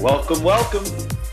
Welcome, 0.00 0.44
welcome. 0.44 0.84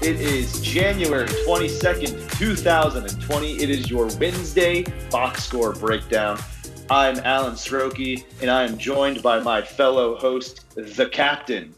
It 0.02 0.20
is 0.20 0.59
January 0.59 1.28
22nd, 1.28 2.40
2020. 2.40 3.52
It 3.62 3.70
is 3.70 3.92
your 3.92 4.08
Wednesday 4.20 4.84
box 5.12 5.44
score 5.44 5.74
breakdown. 5.74 6.40
I'm 6.90 7.20
Alan 7.20 7.54
Srochi, 7.54 8.24
and 8.42 8.50
I 8.50 8.64
am 8.64 8.80
joined 8.80 9.22
by 9.22 9.38
my 9.38 9.62
fellow 9.62 10.16
host, 10.16 10.74
the 10.74 11.08
captain, 11.08 11.75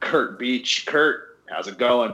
Curt 0.00 0.36
Beach. 0.36 0.84
Curt, 0.84 1.38
how's 1.48 1.68
it 1.68 1.78
going? 1.78 2.12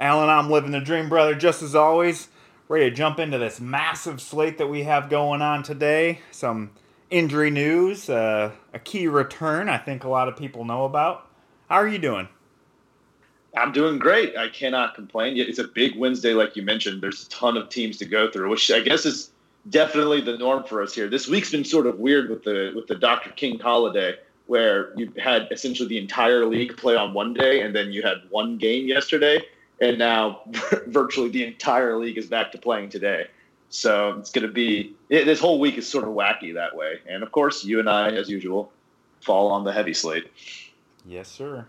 Alan, 0.00 0.30
I'm 0.30 0.50
living 0.50 0.70
the 0.70 0.80
dream, 0.80 1.10
brother, 1.10 1.34
just 1.34 1.62
as 1.62 1.74
always. 1.74 2.28
Ready 2.68 2.88
to 2.88 2.96
jump 2.96 3.18
into 3.18 3.36
this 3.36 3.60
massive 3.60 4.22
slate 4.22 4.56
that 4.56 4.68
we 4.68 4.84
have 4.84 5.10
going 5.10 5.42
on 5.42 5.62
today. 5.62 6.20
Some 6.30 6.70
injury 7.10 7.50
news, 7.50 8.08
uh, 8.08 8.52
a 8.72 8.78
key 8.78 9.08
return 9.08 9.68
I 9.68 9.76
think 9.76 10.04
a 10.04 10.08
lot 10.08 10.26
of 10.26 10.38
people 10.38 10.64
know 10.64 10.86
about. 10.86 11.28
How 11.68 11.76
are 11.76 11.88
you 11.88 11.98
doing? 11.98 12.28
I'm 13.56 13.72
doing 13.72 13.98
great. 13.98 14.36
I 14.36 14.48
cannot 14.48 14.94
complain. 14.94 15.36
It's 15.36 15.58
a 15.58 15.64
big 15.64 15.96
Wednesday, 15.96 16.34
like 16.34 16.56
you 16.56 16.62
mentioned. 16.62 17.02
There's 17.02 17.26
a 17.26 17.28
ton 17.30 17.56
of 17.56 17.68
teams 17.68 17.96
to 17.98 18.04
go 18.04 18.30
through, 18.30 18.50
which 18.50 18.70
I 18.70 18.80
guess 18.80 19.06
is 19.06 19.30
definitely 19.70 20.20
the 20.20 20.36
norm 20.36 20.64
for 20.64 20.82
us 20.82 20.94
here. 20.94 21.08
This 21.08 21.26
week's 21.26 21.50
been 21.50 21.64
sort 21.64 21.86
of 21.86 21.98
weird 21.98 22.28
with 22.28 22.44
the 22.44 22.72
with 22.74 22.86
the 22.86 22.94
Dr. 22.94 23.30
King 23.30 23.58
holiday, 23.58 24.16
where 24.46 24.96
you 24.98 25.12
had 25.18 25.48
essentially 25.50 25.88
the 25.88 25.98
entire 25.98 26.44
league 26.44 26.76
play 26.76 26.96
on 26.96 27.14
one 27.14 27.32
day, 27.32 27.62
and 27.62 27.74
then 27.74 27.92
you 27.92 28.02
had 28.02 28.18
one 28.30 28.58
game 28.58 28.86
yesterday, 28.86 29.40
and 29.80 29.98
now 29.98 30.42
virtually 30.86 31.30
the 31.30 31.44
entire 31.44 31.96
league 31.96 32.18
is 32.18 32.26
back 32.26 32.52
to 32.52 32.58
playing 32.58 32.90
today. 32.90 33.26
So 33.68 34.16
it's 34.18 34.30
going 34.30 34.46
to 34.46 34.52
be 34.52 34.94
it, 35.08 35.24
this 35.24 35.40
whole 35.40 35.58
week 35.58 35.78
is 35.78 35.88
sort 35.88 36.04
of 36.04 36.10
wacky 36.10 36.54
that 36.54 36.76
way. 36.76 37.00
And 37.08 37.22
of 37.22 37.32
course, 37.32 37.64
you 37.64 37.80
and 37.80 37.88
I, 37.88 38.10
as 38.10 38.28
usual, 38.28 38.70
fall 39.22 39.50
on 39.50 39.64
the 39.64 39.72
heavy 39.72 39.94
slate. 39.94 40.30
Yes, 41.04 41.28
sir. 41.28 41.66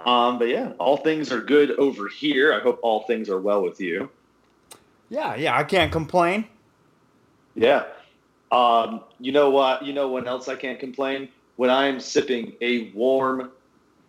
Um, 0.00 0.38
but 0.38 0.48
yeah, 0.48 0.72
all 0.78 0.98
things 0.98 1.32
are 1.32 1.40
good 1.40 1.72
over 1.72 2.08
here. 2.08 2.52
I 2.52 2.60
hope 2.60 2.78
all 2.82 3.04
things 3.04 3.28
are 3.28 3.40
well 3.40 3.62
with 3.62 3.80
you. 3.80 4.10
Yeah, 5.08 5.34
yeah, 5.36 5.56
I 5.56 5.64
can't 5.64 5.90
complain. 5.90 6.46
Yeah. 7.54 7.84
Um, 8.52 9.00
you 9.18 9.32
know 9.32 9.50
what? 9.50 9.84
You 9.84 9.92
know 9.92 10.08
when 10.08 10.26
else 10.26 10.48
I 10.48 10.56
can't 10.56 10.78
complain? 10.78 11.28
When 11.56 11.70
I 11.70 11.86
am 11.86 12.00
sipping 12.00 12.52
a 12.60 12.90
warm 12.90 13.50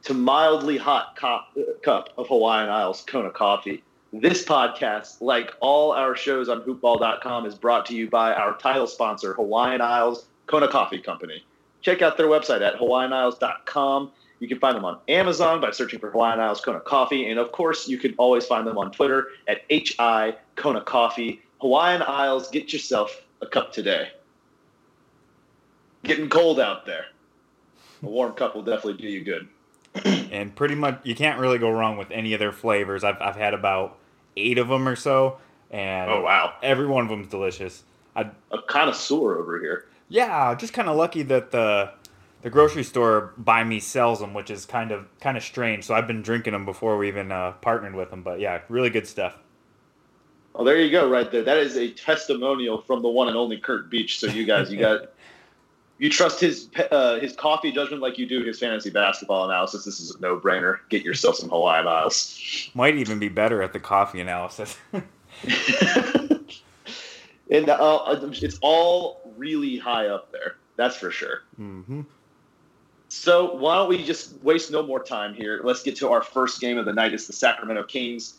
to 0.04 0.14
mildly 0.14 0.78
hot 0.78 1.16
cup, 1.16 1.58
cup 1.82 2.10
of 2.18 2.28
Hawaiian 2.28 2.70
Isles 2.70 3.04
Kona 3.08 3.32
coffee. 3.32 3.84
This 4.14 4.44
podcast, 4.44 5.22
like 5.22 5.54
all 5.60 5.92
our 5.92 6.16
shows 6.16 6.50
on 6.50 6.62
hoopball.com, 6.62 7.46
is 7.46 7.56
brought 7.56 7.86
to 7.88 7.96
you 7.96 8.10
by 8.10 8.34
our 8.34 8.58
title 8.58 8.88
sponsor, 8.88 9.34
Hawaiian 9.34 9.82
Isles 9.82 10.26
Kona 10.46 10.68
Coffee 10.68 11.00
Company. 11.00 11.44
Check 11.82 12.02
out 12.02 12.18
their 12.18 12.28
website 12.28 12.62
at 12.62 12.76
hawaiianisles.com. 12.76 14.12
You 14.40 14.48
can 14.48 14.60
find 14.60 14.76
them 14.76 14.86
on 14.86 15.00
Amazon 15.08 15.62
by 15.62 15.72
searching 15.72 16.00
for 16.00 16.12
Hawaiian 16.12 16.40
Isles 16.40 16.62
Kona 16.62 16.80
Coffee. 16.80 17.30
And 17.30 17.40
of 17.40 17.52
course, 17.52 17.88
you 17.88 17.98
can 17.98 18.14
always 18.18 18.46
find 18.46 18.68
them 18.68 18.78
on 18.78 18.92
Twitter 18.92 19.30
at 19.48 19.62
HI 19.70 20.36
Kona 20.56 20.82
Coffee. 20.82 21.42
Hawaiian 21.60 22.04
Isles, 22.04 22.50
get 22.50 22.72
yourself 22.72 23.24
a 23.42 23.48
cup 23.48 23.74
today. 23.74 24.10
Getting 26.04 26.30
cold 26.30 26.60
out 26.60 26.86
there. 26.86 27.06
A 28.04 28.06
warm 28.06 28.34
cup 28.34 28.56
will 28.56 28.62
definitely 28.62 29.02
do 29.02 29.08
you 29.08 29.24
good. 29.24 29.48
and 30.32 30.56
pretty 30.56 30.76
much, 30.76 31.00
you 31.04 31.16
can't 31.16 31.40
really 31.40 31.58
go 31.58 31.72
wrong 31.72 31.98
with 31.98 32.12
any 32.12 32.34
of 32.34 32.40
their 32.40 32.52
flavors. 32.52 33.04
I've, 33.04 33.20
I've 33.20 33.36
had 33.36 33.56
about 33.56 33.98
eight 34.36 34.60
of 34.60 34.68
them 34.68 34.88
or 34.88 34.96
so. 34.96 35.40
And 35.72 36.12
oh, 36.12 36.22
wow. 36.22 36.54
Every 36.62 36.86
one 36.86 37.06
of 37.06 37.10
them's 37.10 37.28
delicious. 37.28 37.84
I, 38.16 38.30
a 38.52 38.62
connoisseur 38.68 39.40
over 39.40 39.60
here. 39.60 39.88
Yeah, 40.10 40.56
just 40.56 40.74
kind 40.74 40.88
of 40.88 40.96
lucky 40.96 41.24
that 41.24 41.52
the 41.52 41.92
the 42.48 42.52
grocery 42.52 42.84
store 42.86 43.34
by 43.38 43.62
me 43.62 43.78
sells 43.78 44.22
them, 44.22 44.34
which 44.34 44.50
is 44.50 44.66
kind 44.66 44.94
of 44.94 45.06
kind 45.20 45.36
of 45.36 45.44
strange. 45.44 45.84
So 45.84 45.94
I've 45.94 46.08
been 46.08 46.22
drinking 46.22 46.54
them 46.54 46.64
before 46.64 46.98
we 46.98 47.10
even 47.10 47.30
uh, 47.30 47.52
partnered 47.60 47.94
with 47.94 48.10
them. 48.10 48.24
But 48.24 48.40
yeah, 48.40 48.62
really 48.70 48.90
good 48.90 49.06
stuff. 49.06 49.36
Well, 50.54 50.64
there 50.64 50.80
you 50.80 50.90
go, 50.90 51.10
right 51.10 51.30
there. 51.30 51.44
That 51.44 51.58
is 51.58 51.76
a 51.76 51.92
testimonial 51.92 52.80
from 52.84 53.02
the 53.02 53.10
one 53.10 53.28
and 53.28 53.36
only 53.36 53.58
Curt 53.58 53.90
Beach. 53.90 54.18
So 54.18 54.28
you 54.28 54.46
guys, 54.46 54.72
you 54.72 54.80
got 54.80 55.10
you 55.98 56.10
trust 56.10 56.40
his 56.40 56.70
uh, 56.90 57.20
his 57.20 57.36
coffee 57.36 57.70
judgment 57.70 58.02
like 58.02 58.18
you 58.18 58.26
do 58.26 58.42
his 58.46 58.60
fantasy 58.60 58.92
basketball 58.92 59.44
analysis. 59.44 59.84
This 59.84 60.00
is 60.00 60.16
a 60.16 60.22
no 60.22 60.40
brainer. 60.40 60.78
Get 60.88 61.04
yourself 61.04 61.36
some 61.36 61.50
Hawaiian 61.50 61.86
Isles. 61.86 62.70
Might 62.74 62.96
even 62.96 63.20
be 63.20 63.28
better 63.28 63.62
at 63.62 63.74
the 63.74 63.82
coffee 63.82 64.22
analysis. 64.22 64.78
and 64.94 65.04
uh, 67.52 68.20
it's 68.22 68.58
all 68.62 69.34
really 69.36 69.78
high 69.78 70.08
up 70.08 70.32
there. 70.32 70.56
That's 70.78 70.96
for 70.96 71.12
sure. 71.12 71.42
Mm-hmm. 71.60 72.04
So 73.18 73.56
why 73.56 73.76
don't 73.76 73.90
we 73.90 74.04
just 74.04 74.42
waste 74.44 74.72
no 74.72 74.84
more 74.84 75.04
time 75.04 75.34
here? 75.34 75.60
Let's 75.64 75.82
get 75.82 75.96
to 75.98 76.12
our 76.12 76.22
first 76.22 76.62
game 76.62 76.78
of 76.78 76.86
the 76.86 76.94
night. 76.94 77.14
It's 77.14 77.26
the 77.26 77.34
Sacramento 77.34 77.84
Kings 77.84 78.36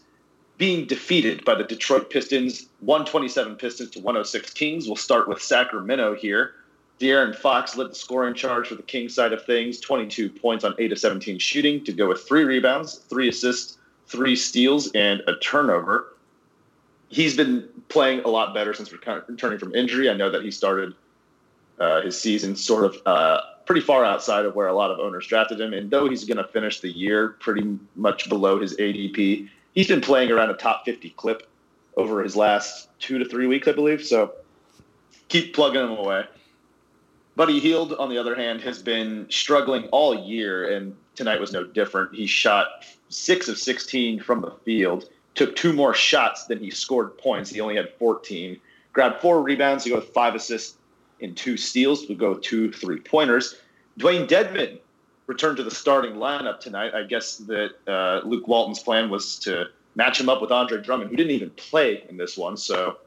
being 0.56 0.86
defeated 0.86 1.44
by 1.44 1.56
the 1.56 1.64
Detroit 1.64 2.10
Pistons, 2.10 2.68
127 2.80 3.56
Pistons 3.56 3.90
to 3.90 3.98
106 3.98 4.52
Kings. 4.54 4.86
We'll 4.86 4.96
start 4.96 5.28
with 5.28 5.42
Sacramento 5.42 6.14
here. 6.14 6.54
De'Aaron 7.00 7.34
Fox 7.34 7.76
led 7.76 7.90
the 7.90 7.94
scoring 7.96 8.34
charge 8.34 8.68
for 8.68 8.76
the 8.76 8.82
Kings 8.82 9.14
side 9.14 9.32
of 9.32 9.44
things, 9.44 9.80
22 9.80 10.30
points 10.30 10.64
on 10.64 10.74
8 10.78 10.92
of 10.92 10.98
17 10.98 11.38
shooting 11.38 11.84
to 11.84 11.92
go 11.92 12.08
with 12.08 12.22
three 12.22 12.44
rebounds, 12.44 12.94
three 12.94 13.28
assists, 13.28 13.78
three 14.06 14.36
steals, 14.36 14.90
and 14.92 15.22
a 15.26 15.36
turnover. 15.40 16.14
He's 17.08 17.36
been 17.36 17.68
playing 17.88 18.20
a 18.20 18.28
lot 18.28 18.54
better 18.54 18.72
since 18.74 18.92
returning 18.92 19.58
from 19.58 19.74
injury. 19.74 20.08
I 20.08 20.14
know 20.14 20.30
that 20.30 20.42
he 20.42 20.52
started 20.52 20.94
uh, 21.80 22.02
his 22.02 22.20
season 22.20 22.56
sort 22.56 22.84
of 22.84 22.96
uh, 23.06 23.40
pretty 23.66 23.80
far 23.80 24.04
outside 24.04 24.44
of 24.44 24.54
where 24.54 24.66
a 24.66 24.72
lot 24.72 24.90
of 24.90 24.98
owners 24.98 25.26
drafted 25.26 25.60
him. 25.60 25.72
And 25.72 25.90
though 25.90 26.08
he's 26.08 26.24
going 26.24 26.38
to 26.38 26.44
finish 26.44 26.80
the 26.80 26.90
year 26.90 27.36
pretty 27.40 27.78
much 27.96 28.28
below 28.28 28.58
his 28.60 28.76
ADP, 28.76 29.48
he's 29.74 29.88
been 29.88 30.00
playing 30.00 30.30
around 30.30 30.50
a 30.50 30.54
top 30.54 30.84
50 30.84 31.10
clip 31.10 31.48
over 31.96 32.22
his 32.22 32.34
last 32.36 32.88
two 32.98 33.18
to 33.18 33.24
three 33.24 33.46
weeks, 33.46 33.68
I 33.68 33.72
believe. 33.72 34.04
So 34.04 34.32
keep 35.28 35.54
plugging 35.54 35.82
him 35.82 35.90
away. 35.90 36.24
Buddy 37.36 37.60
Hield, 37.60 37.92
on 37.92 38.08
the 38.08 38.18
other 38.18 38.34
hand, 38.34 38.60
has 38.62 38.82
been 38.82 39.26
struggling 39.28 39.84
all 39.88 40.26
year, 40.26 40.74
and 40.74 40.96
tonight 41.14 41.38
was 41.38 41.52
no 41.52 41.62
different. 41.62 42.14
He 42.14 42.26
shot 42.26 42.66
six 43.10 43.48
of 43.48 43.58
16 43.58 44.20
from 44.20 44.40
the 44.40 44.50
field, 44.64 45.08
took 45.34 45.54
two 45.54 45.72
more 45.72 45.94
shots 45.94 46.46
than 46.46 46.58
he 46.58 46.70
scored 46.70 47.16
points. 47.18 47.50
He 47.50 47.60
only 47.60 47.76
had 47.76 47.90
14. 47.98 48.58
Grabbed 48.92 49.20
four 49.20 49.42
rebounds 49.42 49.84
to 49.84 49.90
go 49.90 49.96
with 49.96 50.08
five 50.08 50.34
assists 50.34 50.77
and 51.20 51.36
two 51.36 51.56
steals. 51.56 52.08
We 52.08 52.14
go 52.14 52.34
two 52.34 52.72
three 52.72 53.00
pointers. 53.00 53.56
Dewayne 53.98 54.28
Dedmon 54.28 54.78
returned 55.26 55.58
to 55.58 55.62
the 55.62 55.70
starting 55.70 56.14
lineup 56.14 56.60
tonight. 56.60 56.94
I 56.94 57.02
guess 57.02 57.36
that 57.38 57.72
uh, 57.86 58.26
Luke 58.26 58.48
Walton's 58.48 58.80
plan 58.80 59.10
was 59.10 59.38
to 59.40 59.66
match 59.94 60.20
him 60.20 60.28
up 60.28 60.40
with 60.40 60.52
Andre 60.52 60.80
Drummond, 60.80 61.10
who 61.10 61.16
didn't 61.16 61.32
even 61.32 61.50
play 61.50 62.04
in 62.08 62.16
this 62.16 62.36
one. 62.36 62.56
So 62.56 62.98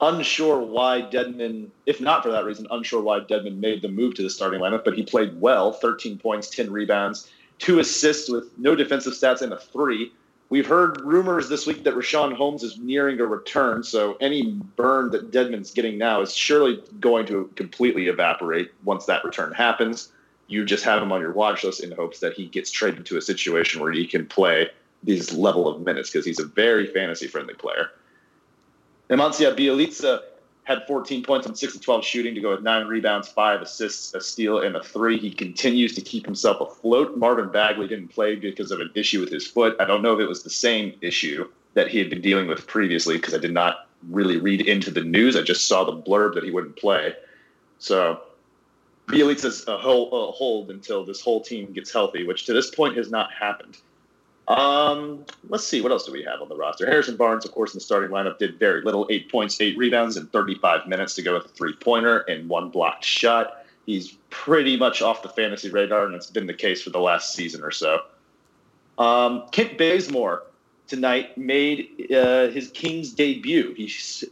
unsure 0.00 0.60
why 0.60 1.02
Dedmon, 1.02 1.68
if 1.86 2.00
not 2.00 2.22
for 2.22 2.30
that 2.30 2.44
reason, 2.44 2.66
unsure 2.70 3.02
why 3.02 3.20
Dedmon 3.20 3.58
made 3.58 3.82
the 3.82 3.88
move 3.88 4.14
to 4.14 4.22
the 4.22 4.30
starting 4.30 4.60
lineup, 4.60 4.84
but 4.84 4.94
he 4.94 5.02
played 5.02 5.40
well 5.40 5.72
13 5.72 6.18
points, 6.18 6.48
10 6.50 6.70
rebounds, 6.70 7.30
two 7.58 7.78
assists 7.78 8.30
with 8.30 8.46
no 8.58 8.74
defensive 8.74 9.12
stats, 9.12 9.42
and 9.42 9.52
a 9.52 9.58
three. 9.58 10.12
We've 10.50 10.66
heard 10.66 11.00
rumors 11.02 11.48
this 11.48 11.64
week 11.64 11.84
that 11.84 11.94
Richaun 11.94 12.34
Holmes 12.34 12.64
is 12.64 12.76
nearing 12.76 13.20
a 13.20 13.24
return, 13.24 13.84
so 13.84 14.16
any 14.20 14.50
burn 14.50 15.12
that 15.12 15.30
Dedmon's 15.30 15.70
getting 15.70 15.96
now 15.96 16.22
is 16.22 16.34
surely 16.34 16.82
going 16.98 17.26
to 17.26 17.48
completely 17.54 18.08
evaporate 18.08 18.72
once 18.82 19.06
that 19.06 19.24
return 19.24 19.52
happens. 19.52 20.10
You 20.48 20.64
just 20.64 20.82
have 20.82 21.00
him 21.00 21.12
on 21.12 21.20
your 21.20 21.32
watch 21.32 21.62
list 21.62 21.84
in 21.84 21.92
hopes 21.92 22.18
that 22.18 22.32
he 22.32 22.46
gets 22.46 22.72
traded 22.72 23.06
to 23.06 23.16
a 23.16 23.22
situation 23.22 23.80
where 23.80 23.92
he 23.92 24.08
can 24.08 24.26
play 24.26 24.70
these 25.04 25.32
level 25.32 25.68
of 25.68 25.82
minutes 25.82 26.10
because 26.10 26.26
he's 26.26 26.40
a 26.40 26.46
very 26.46 26.88
fantasy 26.88 27.28
friendly 27.28 27.54
player. 27.54 27.92
Nemanja 29.08 29.56
Bjelica 29.56 30.22
had 30.64 30.86
14 30.86 31.22
points 31.24 31.46
on 31.46 31.54
6 31.54 31.74
of 31.74 31.80
12 31.80 32.04
shooting 32.04 32.34
to 32.34 32.40
go 32.40 32.50
with 32.50 32.62
nine 32.62 32.86
rebounds, 32.86 33.28
five 33.28 33.60
assists, 33.60 34.14
a 34.14 34.20
steal, 34.20 34.60
and 34.60 34.76
a 34.76 34.82
three. 34.82 35.18
He 35.18 35.30
continues 35.30 35.94
to 35.94 36.00
keep 36.00 36.24
himself 36.24 36.60
afloat. 36.60 37.16
Marvin 37.16 37.50
Bagley 37.50 37.88
didn't 37.88 38.08
play 38.08 38.36
because 38.36 38.70
of 38.70 38.80
an 38.80 38.90
issue 38.94 39.20
with 39.20 39.30
his 39.30 39.46
foot. 39.46 39.76
I 39.80 39.84
don't 39.84 40.02
know 40.02 40.14
if 40.14 40.20
it 40.20 40.28
was 40.28 40.42
the 40.42 40.50
same 40.50 40.94
issue 41.00 41.48
that 41.74 41.88
he 41.88 41.98
had 41.98 42.10
been 42.10 42.20
dealing 42.20 42.46
with 42.46 42.66
previously 42.66 43.16
because 43.16 43.34
I 43.34 43.38
did 43.38 43.52
not 43.52 43.88
really 44.08 44.36
read 44.38 44.60
into 44.62 44.90
the 44.90 45.02
news. 45.02 45.36
I 45.36 45.42
just 45.42 45.66
saw 45.66 45.84
the 45.84 45.96
blurb 45.96 46.34
that 46.34 46.44
he 46.44 46.50
wouldn't 46.50 46.76
play. 46.76 47.14
So 47.78 48.20
Bjelica's 49.06 49.66
a 49.66 49.72
a 49.72 49.78
hold 49.78 50.70
until 50.70 51.04
this 51.04 51.20
whole 51.20 51.40
team 51.40 51.72
gets 51.72 51.92
healthy, 51.92 52.24
which 52.24 52.46
to 52.46 52.52
this 52.52 52.70
point 52.70 52.96
has 52.96 53.10
not 53.10 53.32
happened. 53.32 53.76
Um, 54.50 55.24
let's 55.48 55.64
see, 55.64 55.80
what 55.80 55.92
else 55.92 56.04
do 56.04 56.12
we 56.12 56.24
have 56.24 56.42
on 56.42 56.48
the 56.48 56.56
roster? 56.56 56.84
Harrison 56.84 57.16
Barnes, 57.16 57.44
of 57.44 57.52
course, 57.52 57.72
in 57.72 57.76
the 57.76 57.82
starting 57.82 58.10
lineup, 58.10 58.38
did 58.38 58.58
very 58.58 58.82
little 58.82 59.06
eight 59.08 59.30
points, 59.30 59.60
eight 59.60 59.78
rebounds, 59.78 60.16
and 60.16 60.30
35 60.32 60.88
minutes 60.88 61.14
to 61.14 61.22
go 61.22 61.34
with 61.34 61.44
a 61.44 61.48
three 61.50 61.72
pointer 61.72 62.18
and 62.22 62.48
one 62.48 62.68
blocked 62.68 63.04
shot. 63.04 63.64
He's 63.86 64.16
pretty 64.28 64.76
much 64.76 65.02
off 65.02 65.22
the 65.22 65.28
fantasy 65.28 65.70
radar, 65.70 66.04
and 66.04 66.16
it's 66.16 66.26
been 66.26 66.48
the 66.48 66.54
case 66.54 66.82
for 66.82 66.90
the 66.90 66.98
last 66.98 67.32
season 67.32 67.62
or 67.62 67.70
so. 67.70 68.00
Um, 68.98 69.44
Kent 69.52 69.78
Bazemore 69.78 70.42
tonight 70.88 71.38
made 71.38 72.10
uh, 72.12 72.48
his 72.48 72.72
Kings 72.72 73.12
debut. 73.12 73.72
He 73.74 73.88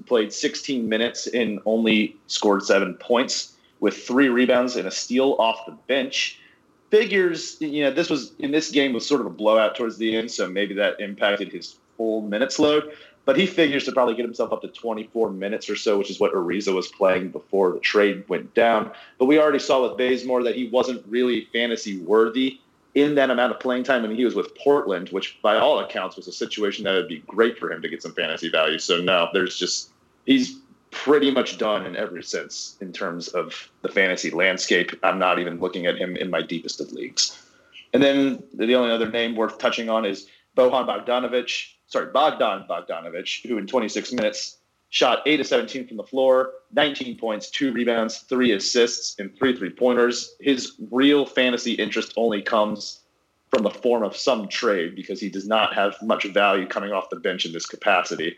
played 0.07 0.33
16 0.33 0.89
minutes 0.89 1.29
and 1.29 1.61
only 1.65 2.17
scored 2.27 2.65
seven 2.65 2.95
points 2.95 3.55
with 3.79 3.97
three 3.97 4.29
rebounds 4.29 4.75
and 4.75 4.89
a 4.89 4.91
steal 4.91 5.37
off 5.39 5.65
the 5.65 5.73
bench 5.87 6.41
figures, 6.91 7.57
you 7.61 7.85
know, 7.85 7.91
this 7.91 8.11
was 8.11 8.33
in 8.39 8.51
this 8.51 8.71
game 8.71 8.93
was 8.93 9.07
sort 9.07 9.21
of 9.21 9.27
a 9.27 9.31
blowout 9.31 9.77
towards 9.77 9.99
the 9.99 10.17
end, 10.17 10.31
so 10.31 10.49
maybe 10.49 10.75
that 10.75 11.01
impacted 11.01 11.53
his 11.53 11.77
full 11.97 12.23
minutes 12.23 12.59
load. 12.59 12.93
But 13.25 13.37
he 13.37 13.47
figures 13.47 13.85
to 13.85 13.93
probably 13.93 14.15
get 14.15 14.25
himself 14.25 14.55
up 14.55 14.63
to 14.63 14.69
24 14.69 15.31
minutes 15.33 15.69
or 15.69 15.77
so, 15.77 15.99
which 15.99 16.11
is 16.11 16.19
what 16.19 16.33
Ariza 16.33 16.75
was 16.75 16.89
playing 16.89 17.29
before 17.29 17.73
the 17.73 17.81
trade 17.81 18.25
went 18.27 18.55
down. 18.55 18.91
But 19.19 19.27
we 19.27 19.39
already 19.39 19.59
saw 19.59 19.87
with 19.87 19.99
Bazemore 19.99 20.45
that 20.45 20.57
he 20.57 20.69
wasn't 20.69 21.05
really 21.07 21.47
fantasy 21.53 21.99
worthy 21.99 22.59
in 22.95 23.17
that 23.17 23.29
amount 23.29 23.53
of 23.53 23.61
playing 23.61 23.85
time 23.85 24.01
when 24.01 24.17
he 24.17 24.25
was 24.25 24.35
with 24.35 24.55
Portland, 24.57 25.11
which 25.11 25.39
by 25.43 25.57
all 25.57 25.81
accounts 25.81 26.17
was 26.17 26.27
a 26.27 26.33
situation 26.33 26.85
that 26.85 26.95
would 26.95 27.09
be 27.09 27.23
great 27.27 27.59
for 27.59 27.71
him 27.71 27.83
to 27.83 27.89
get 27.91 28.03
some 28.03 28.15
fantasy 28.15 28.49
value. 28.49 28.79
So 28.79 28.99
no, 28.99 29.29
there's 29.35 29.59
just 29.59 29.91
he's 30.25 30.59
pretty 30.91 31.31
much 31.31 31.59
done 31.59 31.87
in 31.87 31.97
every 31.97 32.23
sense 32.23 32.77
in 32.81 32.93
terms 32.93 33.29
of 33.29 33.71
the 33.83 33.89
fantasy 33.89 34.31
landscape. 34.31 34.93
I'm 35.03 35.19
not 35.19 35.39
even 35.39 35.61
looking 35.61 35.87
at 35.87 35.97
him 35.97 36.17
in 36.17 36.31
my 36.31 36.43
deepest 36.43 36.81
of 36.81 36.93
leagues. 36.93 37.37
And 37.93 38.03
then 38.03 38.43
the 38.55 38.75
only 38.75 38.91
other 38.91 39.11
name 39.11 39.37
worth 39.37 39.59
touching 39.59 39.89
on 39.89 40.05
is 40.05 40.29
Bojan 40.57 40.87
Bogdanovic, 40.87 41.73
sorry, 41.87 42.13
Bogdan 42.13 42.67
Bogdanovic, 42.69 43.47
who 43.47 43.59
in 43.59 43.67
26 43.67 44.13
minutes 44.13 44.59
shot 44.91 45.23
8 45.27 45.41
of 45.41 45.47
17 45.47 45.87
from 45.87 45.97
the 45.97 46.03
floor, 46.03 46.53
19 46.73 47.17
points, 47.19 47.51
2 47.51 47.73
rebounds, 47.73 48.19
3 48.19 48.53
assists, 48.53 49.19
and 49.19 49.37
3 49.37 49.57
three 49.57 49.71
pointers. 49.71 50.35
His 50.41 50.73
real 50.91 51.27
fantasy 51.27 51.73
interest 51.73 52.15
only 52.17 52.43
comes 52.43 53.01
from 53.51 53.63
the 53.63 53.71
form 53.71 54.03
of 54.03 54.17
some 54.17 54.49
trade 54.49 54.95
because 54.95 55.21
he 55.21 55.31
does 55.31 55.47
not 55.47 55.75
have 55.75 56.01
much 56.03 56.25
value 56.25 56.67
coming 56.67 56.93
off 56.93 57.11
the 57.11 57.17
bench 57.17 57.47
in 57.47 57.53
this 57.53 57.67
capacity. 57.67 58.37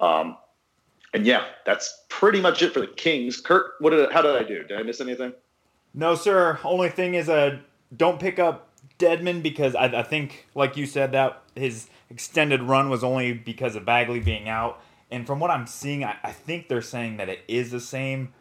Um, 0.00 0.36
and 1.14 1.24
yeah, 1.24 1.44
that's 1.64 2.02
pretty 2.08 2.40
much 2.40 2.60
it 2.60 2.74
for 2.74 2.80
the 2.80 2.88
Kings. 2.88 3.40
Kurt, 3.40 3.72
what 3.78 3.90
did 3.90 4.12
how 4.12 4.20
did 4.20 4.36
I 4.36 4.42
do? 4.42 4.64
Did 4.64 4.78
I 4.78 4.82
miss 4.82 5.00
anything? 5.00 5.32
No, 5.94 6.16
sir. 6.16 6.58
Only 6.64 6.90
thing 6.90 7.14
is, 7.14 7.28
uh, 7.28 7.58
don't 7.96 8.18
pick 8.18 8.40
up 8.40 8.68
Dedmon 8.98 9.42
because 9.42 9.76
I, 9.76 9.84
I 9.84 10.02
think, 10.02 10.46
like 10.54 10.76
you 10.76 10.86
said, 10.86 11.12
that 11.12 11.42
his 11.54 11.88
extended 12.10 12.62
run 12.62 12.90
was 12.90 13.04
only 13.04 13.32
because 13.32 13.76
of 13.76 13.86
Bagley 13.86 14.18
being 14.18 14.48
out. 14.48 14.80
And 15.10 15.24
from 15.24 15.38
what 15.38 15.52
I'm 15.52 15.68
seeing, 15.68 16.02
I, 16.02 16.16
I 16.24 16.32
think 16.32 16.68
they're 16.68 16.82
saying 16.82 17.18
that 17.18 17.28
it 17.28 17.40
is 17.46 17.70
the 17.70 17.80
same 17.80 18.34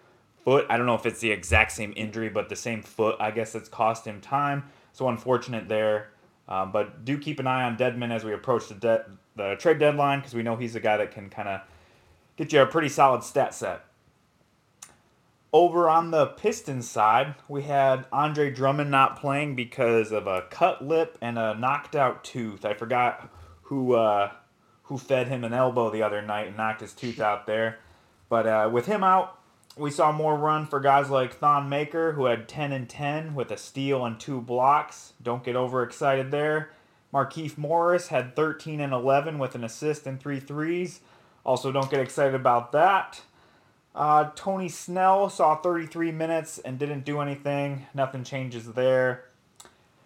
foot. 0.43 0.65
I 0.67 0.77
don't 0.77 0.87
know 0.87 0.95
if 0.95 1.05
it's 1.05 1.19
the 1.19 1.31
exact 1.31 1.73
same 1.73 1.93
injury, 1.95 2.29
but 2.29 2.49
the 2.49 2.55
same 2.55 2.81
foot, 2.81 3.17
I 3.19 3.29
guess, 3.29 3.53
that's 3.53 3.69
cost 3.69 4.05
him 4.05 4.19
time. 4.19 4.63
So 4.93 5.07
unfortunate 5.07 5.69
there. 5.69 6.09
Um, 6.47 6.71
but 6.71 7.05
do 7.05 7.19
keep 7.19 7.39
an 7.39 7.45
eye 7.45 7.63
on 7.63 7.77
Dedmon 7.77 8.11
as 8.11 8.23
we 8.23 8.33
approach 8.33 8.67
the 8.67 8.75
de- 8.75 9.05
the 9.35 9.55
trade 9.57 9.79
deadline 9.79 10.19
because 10.19 10.33
we 10.33 10.43
know 10.43 10.55
he's 10.55 10.75
a 10.75 10.79
guy 10.79 10.97
that 10.97 11.11
can 11.11 11.29
kind 11.29 11.47
of 11.47 11.61
get 12.35 12.53
you 12.53 12.61
a 12.61 12.65
pretty 12.65 12.89
solid 12.89 13.23
stat 13.23 13.53
set. 13.53 13.85
Over 15.51 15.87
on 15.87 16.09
the 16.09 16.25
Pistons 16.25 16.89
side, 16.89 17.35
we 17.47 17.63
had 17.63 18.05
Andre 18.11 18.49
Drummond 18.49 18.89
not 18.89 19.19
playing 19.19 19.55
because 19.55 20.11
of 20.11 20.25
a 20.25 20.47
cut 20.49 20.83
lip 20.83 21.17
and 21.21 21.37
a 21.37 21.53
knocked 21.53 21.95
out 21.95 22.23
tooth. 22.23 22.65
I 22.65 22.73
forgot 22.73 23.29
who 23.63 23.93
uh, 23.93 24.31
who 24.83 24.97
fed 24.97 25.27
him 25.27 25.43
an 25.43 25.53
elbow 25.53 25.91
the 25.91 26.01
other 26.01 26.21
night 26.21 26.47
and 26.47 26.57
knocked 26.57 26.81
his 26.81 26.93
tooth 26.93 27.19
out 27.19 27.45
there. 27.45 27.79
But 28.29 28.47
uh, 28.47 28.69
with 28.73 28.87
him 28.87 29.03
out, 29.03 29.39
we 29.77 29.91
saw 29.91 30.11
more 30.11 30.35
run 30.35 30.65
for 30.65 30.79
guys 30.79 31.09
like 31.09 31.35
Thon 31.35 31.69
Maker, 31.69 32.13
who 32.13 32.25
had 32.25 32.47
10 32.47 32.71
and 32.71 32.89
10 32.89 33.33
with 33.33 33.51
a 33.51 33.57
steal 33.57 34.05
and 34.05 34.19
two 34.19 34.41
blocks. 34.41 35.13
Don't 35.21 35.43
get 35.43 35.55
overexcited 35.55 36.31
there. 36.31 36.71
Markieff 37.13 37.57
Morris 37.57 38.07
had 38.07 38.35
13 38.35 38.79
and 38.79 38.91
11 38.91 39.37
with 39.39 39.55
an 39.55 39.63
assist 39.63 40.07
and 40.07 40.19
three 40.19 40.39
threes. 40.39 41.01
Also, 41.45 41.71
don't 41.71 41.89
get 41.89 41.99
excited 41.99 42.35
about 42.35 42.71
that. 42.71 43.21
Uh, 43.95 44.29
Tony 44.35 44.69
Snell 44.69 45.29
saw 45.29 45.55
33 45.55 46.11
minutes 46.11 46.57
and 46.59 46.79
didn't 46.79 47.05
do 47.05 47.19
anything. 47.19 47.85
Nothing 47.93 48.23
changes 48.23 48.73
there. 48.73 49.25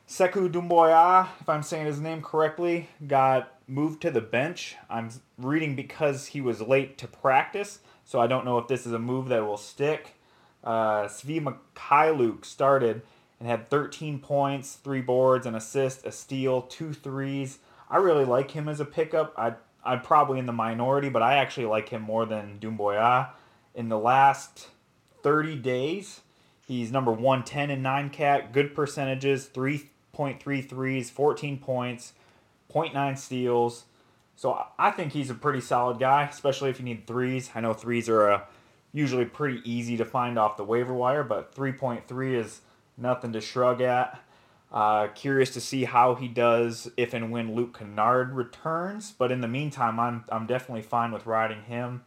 Sekou 0.07 0.51
Doumbouya, 0.51 1.27
if 1.41 1.49
I'm 1.49 1.63
saying 1.63 1.85
his 1.85 1.99
name 1.99 2.21
correctly, 2.21 2.89
got 3.05 3.53
moved 3.67 4.01
to 4.01 4.11
the 4.11 4.21
bench. 4.21 4.75
I'm 4.89 5.09
reading 5.37 5.75
because 5.75 6.27
he 6.27 6.41
was 6.41 6.61
late 6.61 6.97
to 6.99 7.07
practice, 7.07 7.79
so 8.05 8.19
I 8.19 8.27
don't 8.27 8.45
know 8.45 8.57
if 8.57 8.67
this 8.67 8.85
is 8.85 8.93
a 8.93 8.99
move 8.99 9.27
that 9.29 9.45
will 9.45 9.57
stick. 9.57 10.15
Uh, 10.63 11.03
Svi 11.03 11.41
Mykhailiuk 11.41 12.45
started 12.45 13.01
and 13.39 13.47
had 13.47 13.69
13 13.69 14.19
points, 14.19 14.75
three 14.75 15.01
boards, 15.01 15.45
an 15.45 15.55
assist, 15.55 16.05
a 16.05 16.11
steal, 16.11 16.61
two 16.63 16.93
threes. 16.93 17.59
I 17.89 17.97
really 17.97 18.25
like 18.25 18.51
him 18.51 18.67
as 18.67 18.79
a 18.79 18.85
pickup. 18.85 19.33
I 19.37 19.53
I'm 19.87 20.01
probably 20.01 20.37
in 20.37 20.45
the 20.45 20.53
minority, 20.53 21.09
but 21.09 21.21
I 21.21 21.35
actually 21.35 21.65
like 21.65 21.89
him 21.89 22.01
more 22.01 22.25
than 22.25 22.59
Doumbouya. 22.59 23.29
In 23.73 23.87
the 23.87 23.97
last 23.97 24.67
30 25.23 25.55
days, 25.55 26.21
he's 26.67 26.91
number 26.91 27.11
110 27.11 27.71
in 27.71 27.81
9 27.81 28.09
cat, 28.09 28.51
good 28.51 28.75
percentages, 28.75 29.47
3.3 29.47 30.69
threes, 30.69 31.09
14 31.09 31.57
points, 31.59 32.13
0.9 32.73 33.17
steals. 33.17 33.85
So 34.35 34.61
I 34.77 34.91
think 34.91 35.13
he's 35.13 35.29
a 35.29 35.35
pretty 35.35 35.61
solid 35.61 35.99
guy, 35.99 36.23
especially 36.23 36.69
if 36.69 36.79
you 36.79 36.85
need 36.85 37.07
threes. 37.07 37.49
I 37.55 37.61
know 37.61 37.73
threes 37.73 38.09
are 38.09 38.29
uh, 38.29 38.41
usually 38.91 39.25
pretty 39.25 39.61
easy 39.63 39.95
to 39.97 40.05
find 40.05 40.37
off 40.37 40.57
the 40.57 40.63
waiver 40.65 40.93
wire, 40.93 41.23
but 41.23 41.55
3.3 41.55 42.33
is 42.35 42.61
nothing 42.97 43.31
to 43.33 43.41
shrug 43.41 43.81
at. 43.81 44.21
Uh, 44.71 45.07
curious 45.07 45.49
to 45.51 45.61
see 45.61 45.85
how 45.85 46.15
he 46.15 46.27
does 46.27 46.91
if 46.97 47.13
and 47.13 47.31
when 47.31 47.55
Luke 47.55 47.79
Kennard 47.79 48.33
returns. 48.33 49.11
But 49.11 49.31
in 49.31 49.41
the 49.41 49.47
meantime, 49.47 49.99
I'm, 49.99 50.25
I'm 50.29 50.45
definitely 50.45 50.81
fine 50.81 51.11
with 51.11 51.25
riding 51.25 51.63
him. 51.63 52.03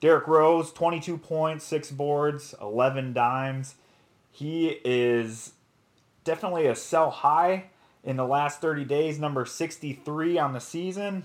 Derrick 0.00 0.28
Rose, 0.28 0.72
22 0.72 1.18
points, 1.18 1.64
6 1.64 1.90
boards, 1.90 2.54
11 2.60 3.12
dimes. 3.14 3.74
He 4.30 4.78
is 4.84 5.52
definitely 6.22 6.66
a 6.66 6.76
sell 6.76 7.10
high 7.10 7.64
in 8.04 8.16
the 8.16 8.26
last 8.26 8.60
30 8.60 8.84
days, 8.84 9.18
number 9.18 9.44
63 9.44 10.38
on 10.38 10.52
the 10.52 10.60
season. 10.60 11.24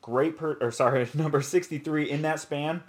Great, 0.00 0.36
per, 0.36 0.56
or 0.60 0.70
sorry, 0.70 1.08
number 1.14 1.42
63 1.42 2.08
in 2.08 2.22
that 2.22 2.38
span. 2.38 2.84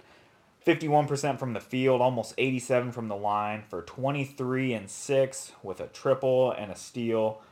51% 0.66 1.38
from 1.38 1.52
the 1.52 1.60
field, 1.60 2.00
almost 2.00 2.34
87 2.38 2.92
from 2.92 3.08
the 3.08 3.16
line 3.16 3.62
for 3.68 3.82
23 3.82 4.72
and 4.72 4.90
6 4.90 5.52
with 5.62 5.80
a 5.80 5.86
triple 5.88 6.52
and 6.52 6.72
a 6.72 6.76
steal. 6.76 7.42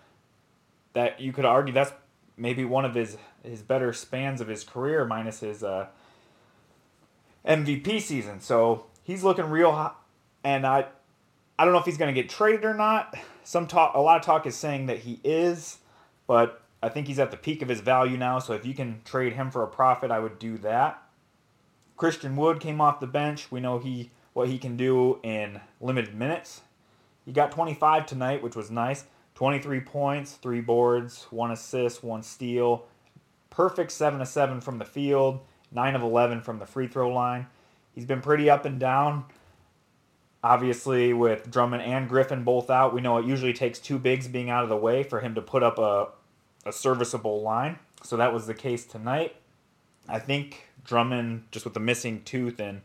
That 0.95 1.21
you 1.21 1.33
could 1.33 1.45
argue 1.45 1.73
that's 1.73 1.92
maybe 2.37 2.64
one 2.64 2.85
of 2.85 2.95
his 2.95 3.16
his 3.42 3.62
better 3.62 3.92
spans 3.92 4.40
of 4.40 4.49
his 4.49 4.62
career 4.62 5.04
minus 5.04 5.40
his 5.40 5.62
uh, 5.62 5.87
MVP 7.47 8.00
season. 8.00 8.40
So 8.40 8.87
he's 9.02 9.25
looking 9.25 9.47
real 9.47 9.73
hot 9.73 10.00
and 10.45 10.66
I 10.66 10.87
I 11.59 11.64
don't 11.64 11.73
know 11.73 11.81
if 11.81 11.87
he's 11.87 11.99
going 11.99 12.14
to 12.14 12.21
get 12.21 12.31
traded 12.31 12.64
or 12.64 12.75
not. 12.75 13.16
Some 13.45 13.66
talk 13.66 13.95
a 13.95 14.00
lot 14.00 14.19
of 14.19 14.25
talk 14.25 14.47
is 14.47 14.57
saying 14.57 14.87
that 14.87 15.00
he 15.00 15.21
is, 15.25 15.78
but 16.26 16.62
I 16.83 16.88
think 16.88 17.07
he's 17.07 17.19
at 17.19 17.31
the 17.31 17.37
peak 17.37 17.62
of 17.62 17.69
his 17.69 17.81
value 17.81 18.16
now, 18.16 18.38
so 18.38 18.54
if 18.54 18.66
you 18.66 18.75
can 18.75 19.00
trade 19.04 19.35
him 19.35 19.50
for 19.50 19.62
a 19.62 19.69
profit, 19.69 20.11
I 20.11 20.19
would 20.19 20.38
do 20.38 20.59
that. 20.59 21.01
Christian 22.02 22.35
Wood 22.35 22.59
came 22.59 22.80
off 22.80 22.99
the 22.99 23.06
bench. 23.06 23.52
We 23.52 23.61
know 23.61 23.78
he 23.78 24.11
what 24.32 24.49
he 24.49 24.59
can 24.59 24.76
do 24.76 25.21
in 25.23 25.61
limited 25.80 26.16
minutes. 26.16 26.62
He 27.25 27.30
got 27.30 27.52
25 27.52 28.06
tonight, 28.06 28.42
which 28.42 28.56
was 28.56 28.73
nice. 28.73 29.04
23 29.37 29.78
points, 29.82 30.32
three 30.32 30.61
boards, 30.61 31.28
one 31.30 31.52
assist, 31.52 32.02
one 32.02 32.25
steal. 32.25 32.87
Perfect 33.50 33.92
7 33.92 34.21
of 34.21 34.26
7 34.26 34.61
from 34.61 34.78
the 34.78 34.85
field, 34.85 35.42
9 35.71 35.94
of 35.94 36.02
11 36.02 36.40
from 36.40 36.59
the 36.59 36.66
free 36.66 36.88
throw 36.88 37.09
line. 37.09 37.47
He's 37.94 38.04
been 38.04 38.21
pretty 38.21 38.50
up 38.50 38.64
and 38.64 38.80
down. 38.80 39.26
Obviously, 40.42 41.12
with 41.12 41.52
Drummond 41.52 41.85
and 41.85 42.09
Griffin 42.09 42.42
both 42.42 42.68
out, 42.68 42.92
we 42.92 43.00
know 43.00 43.18
it 43.18 43.26
usually 43.26 43.52
takes 43.52 43.78
two 43.78 44.00
bigs 44.00 44.26
being 44.26 44.50
out 44.50 44.64
of 44.64 44.68
the 44.68 44.76
way 44.76 45.04
for 45.04 45.21
him 45.21 45.37
to 45.37 45.40
put 45.40 45.62
up 45.62 45.78
a, 45.78 46.09
a 46.66 46.73
serviceable 46.73 47.42
line. 47.42 47.78
So 48.02 48.16
that 48.16 48.35
was 48.35 48.49
the 48.49 48.54
case 48.54 48.85
tonight. 48.85 49.37
I 50.09 50.18
think 50.18 50.66
Drummond, 50.84 51.44
just 51.50 51.64
with 51.64 51.74
the 51.74 51.80
missing 51.80 52.22
tooth 52.24 52.60
and 52.60 52.82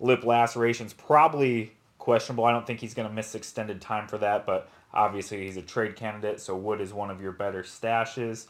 lip 0.00 0.24
lacerations, 0.24 0.92
probably 0.92 1.72
questionable. 1.98 2.44
I 2.44 2.52
don't 2.52 2.66
think 2.66 2.80
he's 2.80 2.94
going 2.94 3.08
to 3.08 3.14
miss 3.14 3.34
extended 3.34 3.80
time 3.80 4.06
for 4.08 4.18
that, 4.18 4.46
but 4.46 4.68
obviously 4.92 5.44
he's 5.46 5.56
a 5.56 5.62
trade 5.62 5.96
candidate, 5.96 6.40
so 6.40 6.56
Wood 6.56 6.80
is 6.80 6.92
one 6.92 7.10
of 7.10 7.20
your 7.20 7.32
better 7.32 7.62
stashes. 7.62 8.46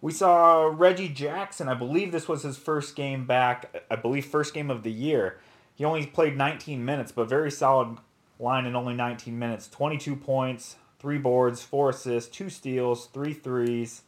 We 0.00 0.12
saw 0.12 0.64
Reggie 0.64 1.08
Jackson. 1.08 1.68
I 1.68 1.74
believe 1.74 2.12
this 2.12 2.28
was 2.28 2.42
his 2.42 2.56
first 2.56 2.96
game 2.96 3.24
back. 3.24 3.84
I 3.90 3.96
believe 3.96 4.26
first 4.26 4.52
game 4.52 4.70
of 4.70 4.82
the 4.82 4.90
year. 4.90 5.38
He 5.74 5.84
only 5.84 6.06
played 6.06 6.36
19 6.36 6.84
minutes, 6.84 7.12
but 7.12 7.28
very 7.28 7.50
solid 7.50 7.98
line 8.38 8.66
in 8.66 8.76
only 8.76 8.94
19 8.94 9.38
minutes. 9.38 9.68
22 9.68 10.16
points, 10.16 10.76
three 10.98 11.18
boards, 11.18 11.62
four 11.62 11.90
assists, 11.90 12.28
two 12.28 12.50
steals, 12.50 13.06
three 13.06 13.32
threes. 13.32 14.02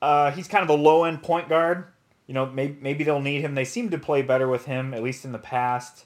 Uh, 0.00 0.30
he's 0.30 0.48
kind 0.48 0.64
of 0.64 0.70
a 0.70 0.80
low 0.80 1.04
end 1.04 1.22
point 1.22 1.48
guard 1.48 1.84
you 2.28 2.34
know, 2.34 2.46
maybe, 2.46 2.76
maybe 2.80 3.02
they'll 3.02 3.20
need 3.20 3.40
him. 3.40 3.56
They 3.56 3.64
seem 3.64 3.90
to 3.90 3.98
play 3.98 4.22
better 4.22 4.46
with 4.46 4.66
him, 4.66 4.94
at 4.94 5.02
least 5.02 5.24
in 5.24 5.32
the 5.32 5.38
past. 5.38 6.04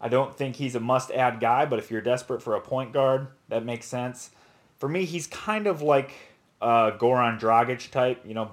I 0.00 0.08
don't 0.08 0.34
think 0.34 0.56
he's 0.56 0.76
a 0.76 0.80
must 0.80 1.10
add 1.10 1.40
guy, 1.40 1.66
but 1.66 1.80
if 1.80 1.90
you're 1.90 2.00
desperate 2.00 2.40
for 2.40 2.54
a 2.54 2.60
point 2.60 2.92
guard, 2.92 3.26
that 3.48 3.64
makes 3.64 3.86
sense. 3.86 4.30
For 4.78 4.88
me, 4.88 5.04
he's 5.04 5.26
kind 5.26 5.66
of 5.66 5.82
like 5.82 6.12
a 6.62 6.92
Goran 6.92 7.40
Dragic 7.40 7.90
type, 7.90 8.22
you 8.24 8.34
know, 8.34 8.52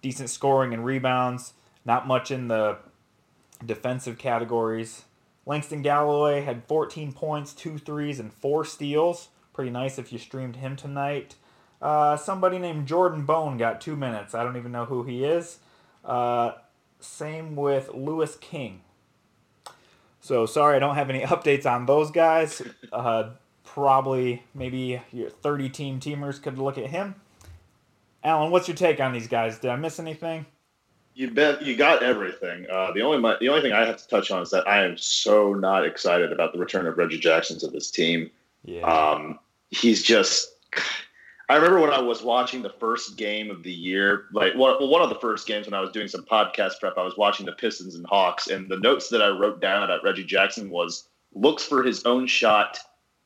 decent 0.00 0.30
scoring 0.30 0.72
and 0.72 0.84
rebounds, 0.84 1.54
not 1.84 2.06
much 2.06 2.30
in 2.30 2.46
the 2.46 2.78
defensive 3.66 4.16
categories. 4.16 5.02
Langston 5.44 5.82
Galloway 5.82 6.42
had 6.42 6.64
14 6.68 7.12
points, 7.12 7.52
two 7.52 7.78
threes, 7.78 8.20
and 8.20 8.32
four 8.32 8.64
steals. 8.64 9.28
Pretty 9.52 9.72
nice 9.72 9.98
if 9.98 10.12
you 10.12 10.18
streamed 10.20 10.56
him 10.56 10.76
tonight. 10.76 11.34
Uh, 11.80 12.16
somebody 12.16 12.60
named 12.60 12.86
Jordan 12.86 13.24
Bone 13.24 13.58
got 13.58 13.80
two 13.80 13.96
minutes. 13.96 14.36
I 14.36 14.44
don't 14.44 14.56
even 14.56 14.70
know 14.70 14.84
who 14.84 15.02
he 15.02 15.24
is. 15.24 15.58
Uh, 16.04 16.52
same 17.00 17.56
with 17.56 17.90
Louis 17.94 18.34
King. 18.36 18.82
So 20.20 20.46
sorry, 20.46 20.76
I 20.76 20.78
don't 20.78 20.94
have 20.94 21.10
any 21.10 21.20
updates 21.22 21.66
on 21.66 21.86
those 21.86 22.10
guys. 22.10 22.62
Uh, 22.92 23.30
probably 23.64 24.42
maybe 24.54 25.00
your 25.12 25.30
30 25.30 25.68
team 25.70 26.00
teamers 26.00 26.42
could 26.42 26.58
look 26.58 26.78
at 26.78 26.86
him. 26.86 27.14
Alan, 28.24 28.50
what's 28.50 28.68
your 28.68 28.76
take 28.76 29.00
on 29.00 29.12
these 29.12 29.26
guys? 29.26 29.58
Did 29.58 29.70
I 29.70 29.76
miss 29.76 29.98
anything? 29.98 30.46
You 31.14 31.30
bet 31.30 31.62
you 31.62 31.76
got 31.76 32.02
everything. 32.02 32.66
Uh, 32.70 32.92
the 32.92 33.02
only 33.02 33.18
the 33.40 33.48
only 33.48 33.60
thing 33.60 33.72
I 33.72 33.84
have 33.84 33.98
to 33.98 34.08
touch 34.08 34.30
on 34.30 34.42
is 34.42 34.50
that 34.50 34.66
I 34.66 34.84
am 34.84 34.96
so 34.96 35.52
not 35.52 35.84
excited 35.84 36.32
about 36.32 36.52
the 36.52 36.58
return 36.58 36.86
of 36.86 36.96
Reggie 36.96 37.18
Jackson 37.18 37.58
to 37.58 37.66
this 37.66 37.90
team. 37.90 38.30
Yeah. 38.64 38.82
Um, 38.82 39.38
he's 39.70 40.02
just 40.02 40.54
I 41.48 41.56
remember 41.56 41.80
when 41.80 41.90
I 41.90 42.00
was 42.00 42.22
watching 42.22 42.62
the 42.62 42.70
first 42.70 43.16
game 43.16 43.50
of 43.50 43.62
the 43.62 43.72
year, 43.72 44.26
like 44.32 44.54
one, 44.54 44.76
one 44.88 45.02
of 45.02 45.08
the 45.08 45.16
first 45.16 45.46
games 45.46 45.66
when 45.66 45.74
I 45.74 45.80
was 45.80 45.90
doing 45.90 46.08
some 46.08 46.24
podcast 46.24 46.80
prep, 46.80 46.94
I 46.96 47.02
was 47.02 47.16
watching 47.16 47.46
the 47.46 47.52
Pistons 47.52 47.94
and 47.94 48.06
Hawks, 48.06 48.48
and 48.48 48.68
the 48.68 48.78
notes 48.78 49.08
that 49.08 49.22
I 49.22 49.28
wrote 49.28 49.60
down 49.60 49.82
about 49.82 50.04
Reggie 50.04 50.24
Jackson 50.24 50.70
was 50.70 51.08
looks 51.34 51.64
for 51.64 51.82
his 51.82 52.04
own 52.04 52.26
shot, 52.26 52.78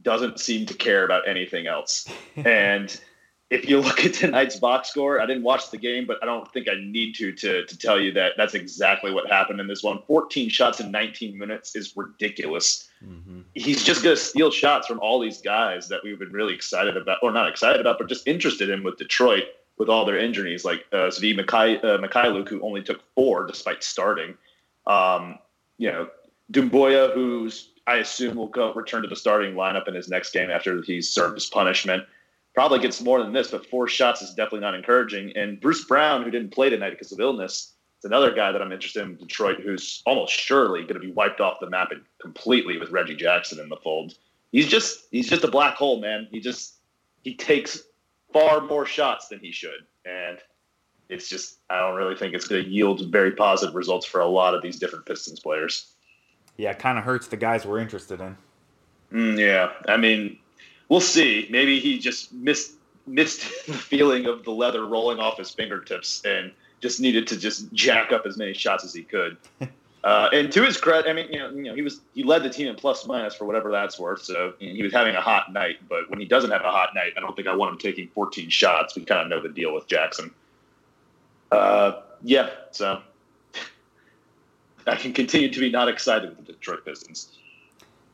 doesn't 0.02 0.40
seem 0.40 0.66
to 0.66 0.75
care 0.75 1.04
about 1.04 1.28
anything 1.28 1.66
else. 1.66 2.06
and 2.37 2.99
if 3.50 3.68
you 3.68 3.80
look 3.80 4.04
at 4.04 4.14
tonight's 4.14 4.58
box 4.58 4.90
score, 4.90 5.20
I 5.20 5.26
didn't 5.26 5.42
watch 5.42 5.70
the 5.70 5.78
game, 5.78 6.06
but 6.06 6.18
I 6.22 6.26
don't 6.26 6.50
think 6.52 6.68
I 6.68 6.74
need 6.80 7.14
to 7.16 7.32
to 7.32 7.64
to 7.64 7.78
tell 7.78 8.00
you 8.00 8.12
that 8.12 8.32
that's 8.36 8.54
exactly 8.54 9.12
what 9.12 9.28
happened 9.28 9.60
in 9.60 9.66
this 9.66 9.82
one. 9.82 10.00
14 10.06 10.48
shots 10.48 10.80
in 10.80 10.90
19 10.90 11.38
minutes 11.38 11.76
is 11.76 11.96
ridiculous. 11.96 12.88
Mm-hmm. 13.04 13.40
He's 13.54 13.84
just 13.84 14.02
going 14.02 14.16
to 14.16 14.22
steal 14.22 14.50
shots 14.50 14.86
from 14.86 15.00
all 15.00 15.20
these 15.20 15.40
guys 15.40 15.88
that 15.88 16.00
we've 16.02 16.18
been 16.18 16.32
really 16.32 16.54
excited 16.54 16.96
about, 16.96 17.18
or 17.22 17.30
not 17.30 17.48
excited 17.48 17.80
about, 17.80 17.98
but 17.98 18.08
just 18.08 18.26
interested 18.26 18.70
in 18.70 18.82
with 18.82 18.96
Detroit 18.96 19.44
with 19.78 19.90
all 19.90 20.06
their 20.06 20.18
injuries, 20.18 20.64
like 20.64 20.86
uh, 20.92 21.08
Svi 21.08 21.36
Mikhail, 21.36 21.78
uh, 21.82 21.98
Mykhailiuk, 21.98 22.48
who 22.48 22.62
only 22.62 22.82
took 22.82 23.02
four 23.14 23.46
despite 23.46 23.84
starting. 23.84 24.34
Um, 24.86 25.38
you 25.76 25.92
know, 25.92 26.08
Doumbouya, 26.50 27.12
who's 27.12 27.70
I 27.86 27.96
assume 27.96 28.36
will 28.36 28.48
go 28.48 28.72
return 28.74 29.02
to 29.02 29.08
the 29.08 29.16
starting 29.16 29.54
lineup 29.54 29.86
in 29.86 29.94
his 29.94 30.08
next 30.08 30.32
game 30.32 30.50
after 30.50 30.82
he's 30.82 31.08
served 31.08 31.34
his 31.34 31.46
punishment 31.46 32.04
probably 32.56 32.78
gets 32.78 33.02
more 33.02 33.22
than 33.22 33.34
this, 33.34 33.50
but 33.50 33.66
four 33.66 33.86
shots 33.86 34.22
is 34.22 34.30
definitely 34.30 34.60
not 34.60 34.75
encouraging. 34.75 35.30
And 35.36 35.60
Bruce 35.60 35.84
Brown, 35.84 36.22
who 36.22 36.30
didn't 36.30 36.52
play 36.52 36.70
tonight 36.70 36.90
because 36.90 37.12
of 37.12 37.20
illness, 37.20 37.75
is 37.98 38.04
another 38.06 38.32
guy 38.32 38.50
that 38.50 38.62
I'm 38.62 38.72
interested 38.72 39.02
in 39.02 39.16
Detroit, 39.16 39.60
who's 39.60 40.02
almost 40.06 40.32
surely 40.32 40.80
going 40.80 40.94
to 40.94 41.00
be 41.00 41.12
wiped 41.12 41.42
off 41.42 41.60
the 41.60 41.68
map 41.68 41.92
completely 42.18 42.78
with 42.78 42.90
Reggie 42.90 43.14
Jackson 43.14 43.60
in 43.60 43.68
the 43.68 43.76
fold. 43.76 44.14
He's 44.52 44.66
just 44.66 45.06
he's 45.10 45.28
just 45.28 45.44
a 45.44 45.50
black 45.50 45.75
hole, 45.75 46.00
man. 46.00 46.28
He 46.30 46.40
just 46.40 46.76
he 47.25 47.34
takes 47.34 47.82
far 48.32 48.62
more 48.62 48.86
shots 48.86 49.28
than 49.28 49.38
he 49.40 49.52
should, 49.52 49.84
and 50.06 50.38
it's 51.10 51.28
just 51.28 51.58
I 51.68 51.80
don't 51.80 51.94
really 51.94 52.16
think 52.16 52.34
it's 52.34 52.48
going 52.48 52.64
to 52.64 52.70
yield 52.70 53.12
very 53.12 53.32
positive 53.32 53.75
results 53.75 54.06
for 54.06 54.22
a 54.22 54.26
lot 54.26 54.54
of 54.54 54.62
these 54.62 54.78
different 54.78 55.04
Pistons 55.04 55.40
players. 55.40 55.92
Yeah, 56.56 56.70
it 56.70 56.78
kind 56.78 56.96
of 56.96 57.04
hurts 57.04 57.26
the 57.26 57.36
guys 57.36 57.66
we're 57.66 57.80
interested 57.80 58.18
in. 58.22 58.34
Mm, 59.12 59.38
yeah, 59.38 59.72
I 59.92 59.98
mean, 59.98 60.38
we'll 60.88 61.00
see. 61.00 61.46
Maybe 61.50 61.80
he 61.80 61.98
just 61.98 62.32
missed 62.32 62.72
missed 63.06 63.40
the 63.66 63.74
feeling 63.74 64.26
of 64.26 64.44
the 64.44 64.50
leather 64.50 64.84
rolling 64.86 65.18
off 65.18 65.38
his 65.38 65.50
fingertips 65.50 66.22
and 66.24 66.52
just 66.80 67.00
needed 67.00 67.26
to 67.28 67.36
just 67.36 67.72
jack 67.72 68.12
up 68.12 68.26
as 68.26 68.36
many 68.36 68.52
shots 68.52 68.84
as 68.84 68.92
he 68.92 69.02
could. 69.02 69.36
Uh, 70.04 70.28
and 70.32 70.52
to 70.52 70.62
his 70.62 70.76
credit, 70.76 71.10
I 71.10 71.12
mean, 71.12 71.26
you 71.32 71.38
know, 71.40 71.50
you 71.50 71.64
know, 71.64 71.74
he 71.74 71.82
was 71.82 72.00
he 72.14 72.22
led 72.22 72.44
the 72.44 72.48
team 72.48 72.68
in 72.68 72.76
plus 72.76 73.04
minus 73.08 73.34
for 73.34 73.44
whatever 73.44 73.72
that's 73.72 73.98
worth. 73.98 74.22
So 74.22 74.54
he 74.60 74.80
was 74.80 74.92
having 74.92 75.16
a 75.16 75.20
hot 75.20 75.52
night. 75.52 75.78
But 75.88 76.08
when 76.08 76.20
he 76.20 76.26
doesn't 76.26 76.52
have 76.52 76.60
a 76.60 76.70
hot 76.70 76.90
night, 76.94 77.14
I 77.16 77.20
don't 77.20 77.34
think 77.34 77.48
I 77.48 77.56
want 77.56 77.72
him 77.72 77.78
taking 77.78 78.06
14 78.14 78.48
shots. 78.48 78.94
We 78.94 79.04
kind 79.04 79.22
of 79.22 79.28
know 79.28 79.42
the 79.42 79.52
deal 79.52 79.74
with 79.74 79.88
Jackson. 79.88 80.32
Uh, 81.50 82.02
yeah, 82.22 82.50
so 82.70 83.02
I 84.86 84.94
can 84.94 85.12
continue 85.12 85.50
to 85.50 85.58
be 85.58 85.70
not 85.70 85.88
excited 85.88 86.36
with 86.36 86.46
the 86.46 86.52
Detroit 86.52 86.84
Pistons. 86.84 87.36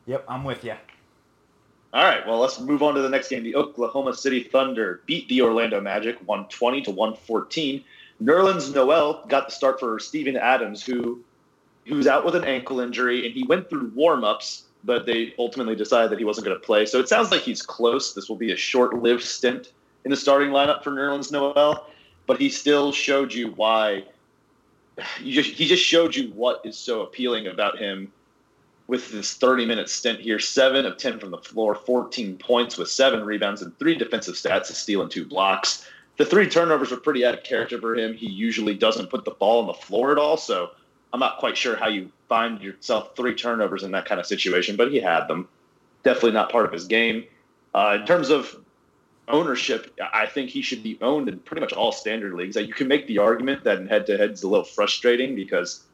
Yep, 0.06 0.24
I'm 0.28 0.44
with 0.44 0.64
you. 0.64 0.76
All 1.94 2.04
right, 2.04 2.26
well, 2.26 2.38
let's 2.38 2.58
move 2.58 2.82
on 2.82 2.94
to 2.94 3.02
the 3.02 3.08
next 3.10 3.28
game. 3.28 3.42
The 3.42 3.54
Oklahoma 3.54 4.14
City 4.14 4.42
Thunder 4.42 5.02
beat 5.04 5.28
the 5.28 5.42
Orlando 5.42 5.78
Magic 5.78 6.16
120 6.24 6.80
to 6.82 6.90
114. 6.90 7.84
Nerlens 8.22 8.74
Noel 8.74 9.26
got 9.28 9.48
the 9.48 9.52
start 9.52 9.78
for 9.78 9.98
Steven 9.98 10.36
Adams, 10.36 10.82
who 10.82 11.22
was 11.90 12.06
out 12.06 12.24
with 12.24 12.34
an 12.34 12.44
ankle 12.44 12.80
injury, 12.80 13.26
and 13.26 13.34
he 13.34 13.44
went 13.44 13.68
through 13.68 13.92
warm-ups, 13.94 14.64
but 14.84 15.04
they 15.04 15.34
ultimately 15.38 15.76
decided 15.76 16.10
that 16.10 16.18
he 16.18 16.24
wasn't 16.24 16.46
going 16.46 16.58
to 16.58 16.64
play. 16.64 16.86
So 16.86 16.98
it 16.98 17.10
sounds 17.10 17.30
like 17.30 17.42
he's 17.42 17.60
close. 17.60 18.14
This 18.14 18.26
will 18.26 18.36
be 18.36 18.52
a 18.52 18.56
short-lived 18.56 19.22
stint 19.22 19.72
in 20.06 20.10
the 20.10 20.16
starting 20.16 20.48
lineup 20.48 20.82
for 20.82 20.92
Nerlens 20.92 21.30
Noel, 21.30 21.86
but 22.26 22.40
he 22.40 22.48
still 22.48 22.92
showed 22.92 23.34
you 23.34 23.48
why. 23.48 24.04
Just, 25.22 25.50
he 25.50 25.66
just 25.66 25.84
showed 25.84 26.14
you 26.16 26.30
what 26.30 26.62
is 26.64 26.78
so 26.78 27.02
appealing 27.02 27.48
about 27.48 27.78
him 27.78 28.12
with 28.86 29.10
this 29.10 29.34
30 29.34 29.66
minute 29.66 29.88
stint 29.88 30.20
here. 30.20 30.38
Seven 30.38 30.86
of 30.86 30.96
10 30.96 31.18
from 31.18 31.30
the 31.30 31.38
floor, 31.38 31.74
14 31.74 32.36
points 32.38 32.76
with 32.76 32.88
seven 32.88 33.24
rebounds 33.24 33.62
and 33.62 33.76
three 33.78 33.94
defensive 33.94 34.34
stats, 34.34 34.70
a 34.70 34.74
steal 34.74 35.02
and 35.02 35.10
two 35.10 35.24
blocks. 35.24 35.86
The 36.18 36.26
three 36.26 36.48
turnovers 36.48 36.90
were 36.90 36.98
pretty 36.98 37.24
out 37.24 37.34
of 37.34 37.42
character 37.42 37.80
for 37.80 37.96
him. 37.96 38.14
He 38.14 38.28
usually 38.28 38.74
doesn't 38.74 39.10
put 39.10 39.24
the 39.24 39.30
ball 39.30 39.60
on 39.60 39.66
the 39.66 39.74
floor 39.74 40.12
at 40.12 40.18
all. 40.18 40.36
So 40.36 40.70
I'm 41.12 41.20
not 41.20 41.38
quite 41.38 41.56
sure 41.56 41.76
how 41.76 41.88
you 41.88 42.10
find 42.28 42.60
yourself 42.60 43.16
three 43.16 43.34
turnovers 43.34 43.82
in 43.82 43.92
that 43.92 44.04
kind 44.04 44.20
of 44.20 44.26
situation, 44.26 44.76
but 44.76 44.90
he 44.90 45.00
had 45.00 45.26
them. 45.26 45.48
Definitely 46.02 46.32
not 46.32 46.50
part 46.50 46.66
of 46.66 46.72
his 46.72 46.86
game. 46.86 47.24
Uh, 47.74 47.98
in 48.00 48.06
terms 48.06 48.28
of 48.28 48.56
ownership, 49.28 49.98
I 50.12 50.26
think 50.26 50.50
he 50.50 50.62
should 50.62 50.82
be 50.82 50.98
owned 51.00 51.28
in 51.28 51.38
pretty 51.38 51.60
much 51.60 51.72
all 51.72 51.92
standard 51.92 52.34
leagues. 52.34 52.56
You 52.56 52.72
can 52.72 52.88
make 52.88 53.06
the 53.06 53.18
argument 53.18 53.64
that 53.64 53.78
in 53.78 53.86
head 53.86 54.06
to 54.06 54.18
head 54.18 54.32
is 54.32 54.42
a 54.42 54.48
little 54.48 54.64
frustrating 54.64 55.34
because 55.34 55.84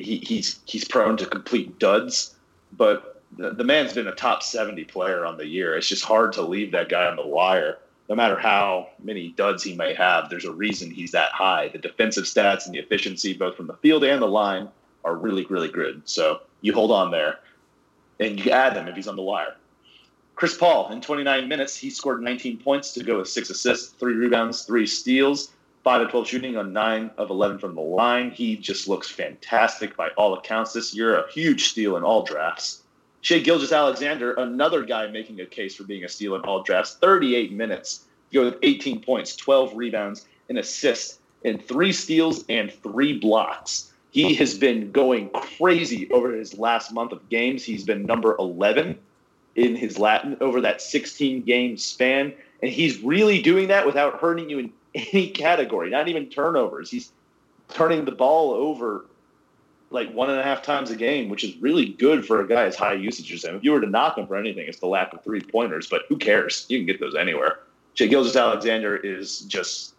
he, 0.00 0.18
he's 0.18 0.60
he's 0.64 0.84
prone 0.84 1.16
to 1.18 1.26
complete 1.26 1.78
duds, 1.78 2.34
but 2.76 3.22
the, 3.36 3.50
the 3.50 3.64
man's 3.64 3.92
been 3.92 4.08
a 4.08 4.14
top 4.14 4.42
70 4.42 4.84
player 4.84 5.24
on 5.24 5.36
the 5.36 5.46
year. 5.46 5.76
It's 5.76 5.88
just 5.88 6.04
hard 6.04 6.32
to 6.34 6.42
leave 6.42 6.72
that 6.72 6.88
guy 6.88 7.06
on 7.06 7.16
the 7.16 7.26
wire. 7.26 7.78
No 8.08 8.14
matter 8.14 8.38
how 8.38 8.88
many 9.02 9.28
duds 9.28 9.62
he 9.62 9.74
may 9.74 9.92
have, 9.92 10.30
there's 10.30 10.46
a 10.46 10.52
reason 10.52 10.90
he's 10.90 11.12
that 11.12 11.30
high. 11.30 11.68
The 11.68 11.78
defensive 11.78 12.24
stats 12.24 12.64
and 12.64 12.74
the 12.74 12.78
efficiency, 12.78 13.34
both 13.34 13.54
from 13.54 13.66
the 13.66 13.74
field 13.74 14.02
and 14.02 14.22
the 14.22 14.26
line, 14.26 14.68
are 15.04 15.14
really, 15.14 15.44
really 15.46 15.68
good. 15.68 16.02
So 16.06 16.40
you 16.62 16.72
hold 16.72 16.90
on 16.90 17.10
there 17.10 17.40
and 18.18 18.42
you 18.42 18.50
add 18.50 18.74
them 18.74 18.88
if 18.88 18.96
he's 18.96 19.08
on 19.08 19.16
the 19.16 19.22
wire. 19.22 19.54
Chris 20.36 20.56
Paul, 20.56 20.90
in 20.90 21.00
29 21.00 21.48
minutes, 21.48 21.76
he 21.76 21.90
scored 21.90 22.22
19 22.22 22.58
points 22.58 22.92
to 22.94 23.04
go 23.04 23.18
with 23.18 23.28
six 23.28 23.50
assists, 23.50 23.92
three 23.94 24.14
rebounds, 24.14 24.62
three 24.62 24.86
steals, 24.86 25.50
five 25.84 26.02
of 26.02 26.10
12 26.10 26.28
shooting 26.28 26.56
on 26.56 26.72
nine 26.72 27.10
of 27.18 27.30
11 27.30 27.58
from 27.58 27.74
the 27.74 27.80
line. 27.80 28.30
He 28.30 28.56
just 28.56 28.88
looks 28.88 29.10
fantastic 29.10 29.96
by 29.96 30.08
all 30.16 30.34
accounts 30.34 30.72
this 30.72 30.94
year. 30.94 31.18
A 31.18 31.30
huge 31.30 31.68
steal 31.68 31.96
in 31.96 32.02
all 32.02 32.22
drafts. 32.22 32.82
Shai 33.20 33.40
Gilgeous-Alexander, 33.40 34.34
another 34.34 34.84
guy 34.84 35.08
making 35.08 35.40
a 35.40 35.46
case 35.46 35.74
for 35.74 35.84
being 35.84 36.04
a 36.04 36.08
steal 36.08 36.36
in 36.36 36.42
all 36.42 36.62
drafts, 36.62 36.96
38 37.00 37.52
minutes, 37.52 38.04
go 38.32 38.44
with 38.44 38.58
18 38.62 39.02
points, 39.02 39.34
12 39.34 39.76
rebounds, 39.76 40.26
an 40.48 40.58
assist, 40.58 41.20
and 41.44 41.64
three 41.64 41.92
steals 41.92 42.44
and 42.48 42.72
three 42.72 43.18
blocks. 43.18 43.92
He 44.10 44.34
has 44.34 44.56
been 44.56 44.92
going 44.92 45.30
crazy 45.30 46.10
over 46.10 46.32
his 46.32 46.56
last 46.58 46.92
month 46.92 47.12
of 47.12 47.28
games. 47.28 47.64
He's 47.64 47.84
been 47.84 48.06
number 48.06 48.36
11 48.38 48.98
in 49.56 49.76
his 49.76 49.98
Latin 49.98 50.36
over 50.40 50.60
that 50.60 50.80
16 50.80 51.42
game 51.42 51.76
span. 51.76 52.32
And 52.62 52.70
he's 52.70 53.00
really 53.00 53.42
doing 53.42 53.68
that 53.68 53.86
without 53.86 54.20
hurting 54.20 54.48
you 54.48 54.58
in 54.58 54.72
any 55.12 55.28
category, 55.30 55.90
not 55.90 56.08
even 56.08 56.26
turnovers. 56.26 56.90
He's 56.90 57.12
turning 57.70 58.04
the 58.04 58.12
ball 58.12 58.52
over 58.52 59.06
like 59.90 60.12
one 60.12 60.28
and 60.28 60.38
a 60.38 60.42
half 60.42 60.62
times 60.62 60.90
a 60.90 60.96
game, 60.96 61.28
which 61.30 61.44
is 61.44 61.56
really 61.56 61.86
good 61.86 62.26
for 62.26 62.40
a 62.40 62.46
guy 62.46 62.64
as 62.64 62.76
high 62.76 62.92
usage 62.92 63.32
as 63.32 63.44
him. 63.44 63.56
If 63.56 63.64
you 63.64 63.72
were 63.72 63.80
to 63.80 63.86
knock 63.86 64.18
him 64.18 64.26
for 64.26 64.36
anything, 64.36 64.66
it's 64.68 64.80
the 64.80 64.86
lack 64.86 65.14
of 65.14 65.24
three 65.24 65.40
pointers, 65.40 65.88
but 65.88 66.02
who 66.08 66.16
cares? 66.16 66.66
You 66.68 66.78
can 66.78 66.86
get 66.86 67.00
those 67.00 67.14
anywhere. 67.14 67.60
Shai 67.94 68.06
Gilgeous-Alexander 68.06 68.96
is 68.96 69.40
just 69.40 69.94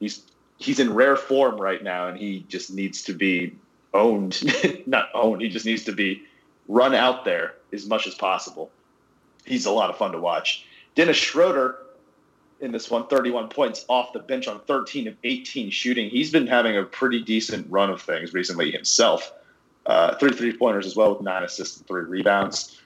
he's 0.00 0.22
he's 0.56 0.80
in 0.80 0.94
rare 0.94 1.16
form 1.16 1.60
right 1.60 1.82
now, 1.82 2.08
and 2.08 2.18
he 2.18 2.44
just 2.48 2.72
needs 2.72 3.02
to 3.04 3.12
be 3.12 3.54
owned, 3.92 4.42
not 4.86 5.08
owned. 5.14 5.42
He 5.42 5.48
just 5.48 5.66
needs 5.66 5.84
to 5.84 5.92
be 5.92 6.22
run 6.66 6.94
out 6.94 7.24
there 7.24 7.54
as 7.72 7.86
much 7.86 8.06
as 8.06 8.14
possible 8.14 8.70
he's 9.44 9.66
a 9.66 9.70
lot 9.70 9.90
of 9.90 9.96
fun 9.96 10.12
to 10.12 10.18
watch. 10.18 10.64
Dennis 10.94 11.16
Schroeder 11.16 11.78
in 12.64 12.72
this 12.72 12.90
one, 12.90 13.06
31 13.06 13.48
points 13.48 13.84
off 13.88 14.12
the 14.12 14.18
bench 14.18 14.48
on 14.48 14.60
13 14.60 15.08
of 15.08 15.16
18 15.22 15.70
shooting. 15.70 16.10
He's 16.10 16.30
been 16.30 16.46
having 16.46 16.76
a 16.76 16.82
pretty 16.82 17.22
decent 17.22 17.70
run 17.70 17.90
of 17.90 18.02
things 18.02 18.34
recently 18.34 18.70
himself. 18.70 19.32
Uh, 19.86 20.16
three 20.16 20.32
three 20.32 20.56
pointers 20.56 20.86
as 20.86 20.96
well 20.96 21.12
with 21.12 21.20
nine 21.20 21.42
assists 21.42 21.76
and 21.76 21.86
three 21.86 22.02
rebounds. 22.02 22.80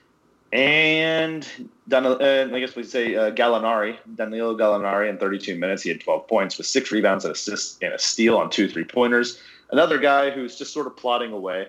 And 0.51 1.47
uh, 1.91 2.17
I 2.19 2.59
guess 2.59 2.75
we 2.75 2.83
say 2.83 3.15
uh, 3.15 3.31
Gallinari, 3.31 3.97
Danilo 4.15 4.57
Gallinari, 4.57 5.09
in 5.09 5.17
32 5.17 5.57
minutes, 5.57 5.83
he 5.83 5.89
had 5.89 6.01
12 6.01 6.27
points 6.27 6.57
with 6.57 6.67
six 6.67 6.91
rebounds 6.91 7.23
and 7.23 7.33
assists 7.33 7.77
and 7.81 7.93
a 7.93 7.99
steal 7.99 8.37
on 8.37 8.49
two 8.49 8.67
three 8.67 8.83
pointers. 8.83 9.39
Another 9.71 9.99
guy 9.99 10.31
who's 10.31 10.57
just 10.57 10.73
sort 10.73 10.87
of 10.87 10.97
plodding 10.97 11.31
away 11.31 11.67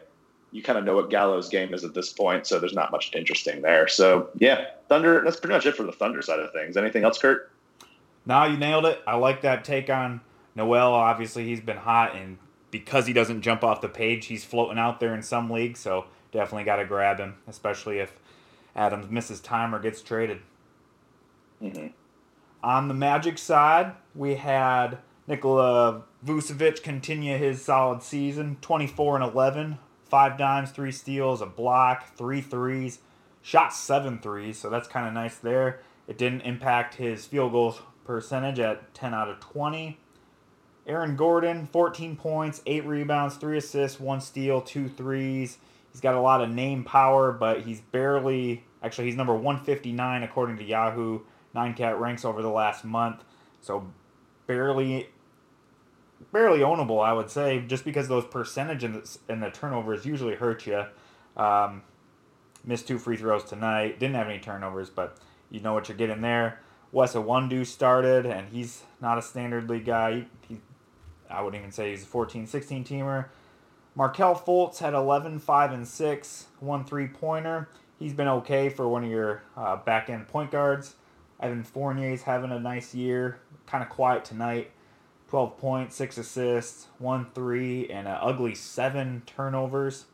you 0.52 0.62
kind 0.62 0.78
of 0.78 0.84
know 0.84 0.96
what 0.96 1.10
Gallo's 1.10 1.48
game 1.48 1.72
is 1.74 1.84
at 1.84 1.94
this 1.94 2.12
point, 2.12 2.46
so 2.46 2.58
there's 2.58 2.74
not 2.74 2.90
much 2.90 3.14
interesting 3.14 3.62
there. 3.62 3.86
So 3.88 4.28
yeah, 4.38 4.66
Thunder. 4.88 5.22
That's 5.24 5.38
pretty 5.38 5.54
much 5.54 5.66
it 5.66 5.76
for 5.76 5.84
the 5.84 5.92
Thunder 5.92 6.22
side 6.22 6.40
of 6.40 6.52
things. 6.52 6.76
Anything 6.76 7.04
else, 7.04 7.18
Curt? 7.18 7.50
No, 8.26 8.44
you 8.44 8.56
nailed 8.56 8.86
it. 8.86 9.00
I 9.06 9.16
like 9.16 9.42
that 9.42 9.64
take 9.64 9.90
on 9.90 10.20
Noel. 10.54 10.92
Obviously, 10.92 11.44
he's 11.46 11.60
been 11.60 11.78
hot, 11.78 12.14
and 12.14 12.38
because 12.70 13.06
he 13.06 13.12
doesn't 13.12 13.42
jump 13.42 13.64
off 13.64 13.80
the 13.80 13.88
page, 13.88 14.26
he's 14.26 14.44
floating 14.44 14.78
out 14.78 15.00
there 15.00 15.14
in 15.14 15.22
some 15.22 15.50
leagues. 15.50 15.80
So 15.80 16.06
definitely 16.32 16.64
got 16.64 16.76
to 16.76 16.84
grab 16.84 17.18
him, 17.18 17.36
especially 17.48 17.98
if 17.98 18.12
Adams 18.76 19.10
misses 19.10 19.40
time 19.40 19.74
or 19.74 19.80
gets 19.80 20.02
traded. 20.02 20.40
Mm-hmm. 21.62 21.88
On 22.62 22.88
the 22.88 22.94
Magic 22.94 23.38
side, 23.38 23.94
we 24.14 24.34
had 24.34 24.98
Nikola 25.26 26.02
Vucevic 26.24 26.82
continue 26.82 27.36
his 27.38 27.62
solid 27.62 28.02
season, 28.02 28.58
24 28.60 29.16
and 29.16 29.24
11, 29.24 29.78
five 30.04 30.36
dimes, 30.36 30.70
three 30.70 30.92
steals, 30.92 31.40
a 31.40 31.46
block, 31.46 32.16
three 32.16 32.40
threes, 32.40 32.98
shot 33.40 33.72
seven 33.72 34.18
threes, 34.18 34.58
so 34.58 34.68
that's 34.68 34.88
kind 34.88 35.06
of 35.06 35.14
nice 35.14 35.36
there. 35.36 35.80
It 36.06 36.18
didn't 36.18 36.42
impact 36.42 36.96
his 36.96 37.24
field 37.26 37.52
goal 37.52 37.78
percentage 38.10 38.58
at 38.58 38.92
10 38.92 39.14
out 39.14 39.28
of 39.28 39.38
20. 39.38 39.96
Aaron 40.86 41.14
Gordon, 41.14 41.68
14 41.72 42.16
points, 42.16 42.60
8 42.66 42.84
rebounds, 42.84 43.36
3 43.36 43.58
assists, 43.58 44.00
1 44.00 44.20
steal, 44.20 44.60
2 44.60 44.88
threes. 44.88 45.58
He's 45.92 46.00
got 46.00 46.16
a 46.16 46.20
lot 46.20 46.42
of 46.42 46.50
name 46.50 46.82
power, 46.82 47.30
but 47.30 47.60
he's 47.62 47.80
barely, 47.80 48.64
actually, 48.82 49.06
he's 49.06 49.14
number 49.14 49.34
159 49.34 50.24
according 50.24 50.56
to 50.56 50.64
Yahoo. 50.64 51.20
Nine 51.54 51.74
cat 51.74 52.00
ranks 52.00 52.24
over 52.24 52.42
the 52.42 52.50
last 52.50 52.84
month. 52.84 53.22
So 53.60 53.86
barely 54.48 55.08
barely 56.32 56.60
ownable, 56.60 57.04
I 57.04 57.12
would 57.12 57.30
say, 57.30 57.60
just 57.66 57.84
because 57.84 58.08
those 58.08 58.24
percentage 58.26 58.84
and 58.84 58.96
the, 58.96 59.18
and 59.28 59.42
the 59.42 59.50
turnovers 59.50 60.04
usually 60.04 60.34
hurt 60.34 60.66
you. 60.66 60.84
Um, 61.36 61.82
missed 62.64 62.88
two 62.88 62.98
free 62.98 63.16
throws 63.16 63.44
tonight. 63.44 63.98
Didn't 63.98 64.16
have 64.16 64.28
any 64.28 64.38
turnovers, 64.38 64.90
but 64.90 65.16
you 65.50 65.60
know 65.60 65.72
what 65.74 65.88
you're 65.88 65.96
getting 65.96 66.20
there. 66.20 66.60
Wes 66.92 67.14
Iwundu 67.14 67.66
started, 67.66 68.26
and 68.26 68.48
he's 68.48 68.82
not 69.00 69.18
a 69.18 69.22
standard 69.22 69.68
league 69.68 69.84
guy. 69.84 70.26
He, 70.48 70.60
I 71.28 71.42
wouldn't 71.42 71.60
even 71.60 71.72
say 71.72 71.90
he's 71.90 72.02
a 72.02 72.06
14 72.06 72.46
16 72.46 72.84
teamer. 72.84 73.26
Markelle 73.94 74.34
Fultz 74.34 74.78
had 74.78 74.94
11, 74.94 75.40
5, 75.40 75.72
and 75.72 75.86
6, 75.86 76.46
one 76.60 76.84
three 76.84 77.08
pointer. 77.08 77.68
He's 77.98 78.14
been 78.14 78.28
okay 78.28 78.68
for 78.68 78.88
one 78.88 79.04
of 79.04 79.10
your 79.10 79.42
uh, 79.56 79.76
back 79.76 80.08
end 80.08 80.28
point 80.28 80.50
guards. 80.50 80.94
Evan 81.40 81.64
Fournier's 81.64 82.22
having 82.22 82.50
a 82.50 82.58
nice 82.58 82.94
year, 82.94 83.38
kind 83.66 83.82
of 83.82 83.90
quiet 83.90 84.24
tonight. 84.24 84.70
12 85.28 85.58
points, 85.58 85.94
6 85.96 86.18
assists, 86.18 86.88
1 86.98 87.26
3, 87.34 87.88
and 87.88 88.08
an 88.08 88.18
ugly 88.20 88.54
7 88.54 89.22
turnovers. 89.26 90.06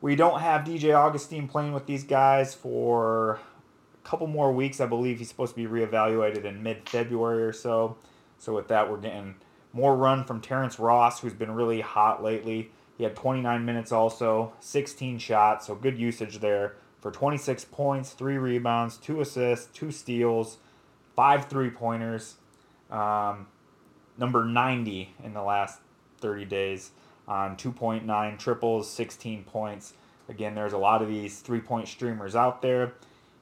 We 0.00 0.14
don't 0.14 0.40
have 0.40 0.62
DJ 0.62 0.94
Augustin 0.94 1.48
playing 1.48 1.72
with 1.72 1.86
these 1.86 2.04
guys 2.04 2.54
for 2.54 3.40
couple 4.08 4.26
more 4.26 4.52
weeks. 4.52 4.80
I 4.80 4.86
believe 4.86 5.18
he's 5.18 5.28
supposed 5.28 5.54
to 5.54 5.56
be 5.56 5.68
reevaluated 5.68 6.44
in 6.44 6.62
mid 6.62 6.88
February 6.88 7.42
or 7.42 7.52
so. 7.52 7.96
So, 8.38 8.54
with 8.54 8.68
that, 8.68 8.90
we're 8.90 8.98
getting 8.98 9.34
more 9.72 9.94
run 9.94 10.24
from 10.24 10.40
Terrence 10.40 10.78
Ross, 10.78 11.20
who's 11.20 11.34
been 11.34 11.50
really 11.50 11.80
hot 11.80 12.22
lately. 12.22 12.70
He 12.96 13.04
had 13.04 13.14
29 13.14 13.64
minutes 13.64 13.92
also, 13.92 14.52
16 14.60 15.18
shots, 15.18 15.66
so 15.66 15.74
good 15.74 15.98
usage 15.98 16.40
there 16.40 16.74
for 17.00 17.12
26 17.12 17.64
points, 17.66 18.10
3 18.10 18.38
rebounds, 18.38 18.96
2 18.96 19.20
assists, 19.20 19.66
2 19.78 19.92
steals, 19.92 20.58
5 21.14 21.44
three 21.46 21.70
pointers. 21.70 22.36
Um, 22.90 23.46
number 24.16 24.44
90 24.44 25.14
in 25.22 25.34
the 25.34 25.42
last 25.42 25.80
30 26.20 26.44
days. 26.46 26.90
on 27.28 27.56
2.9 27.56 28.38
triples, 28.38 28.90
16 28.90 29.44
points. 29.44 29.92
Again, 30.30 30.54
there's 30.54 30.72
a 30.72 30.78
lot 30.78 31.02
of 31.02 31.08
these 31.08 31.40
three 31.40 31.60
point 31.60 31.88
streamers 31.88 32.34
out 32.34 32.62
there. 32.62 32.94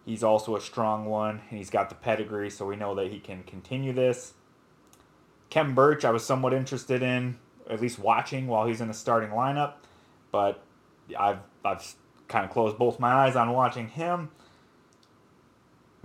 He's 0.06 0.22
also 0.22 0.54
a 0.54 0.60
strong 0.60 1.06
one, 1.06 1.42
and 1.50 1.58
he's 1.58 1.68
got 1.68 1.88
the 1.88 1.96
pedigree, 1.96 2.48
so 2.48 2.64
we 2.64 2.76
know 2.76 2.94
that 2.94 3.10
he 3.10 3.18
can 3.18 3.42
continue 3.42 3.92
this. 3.92 4.34
Khem 5.50 5.74
Birch, 5.74 6.04
I 6.04 6.12
was 6.12 6.24
somewhat 6.24 6.54
interested 6.54 7.02
in, 7.02 7.38
at 7.68 7.80
least 7.80 7.98
watching 7.98 8.46
while 8.46 8.68
he's 8.68 8.80
in 8.80 8.86
the 8.86 8.94
starting 8.94 9.30
lineup, 9.30 9.74
but 10.30 10.62
I've 11.18 11.40
I've 11.64 11.84
kind 12.28 12.44
of 12.44 12.52
closed 12.52 12.78
both 12.78 13.00
my 13.00 13.12
eyes 13.12 13.34
on 13.34 13.50
watching 13.50 13.88
him. 13.88 14.30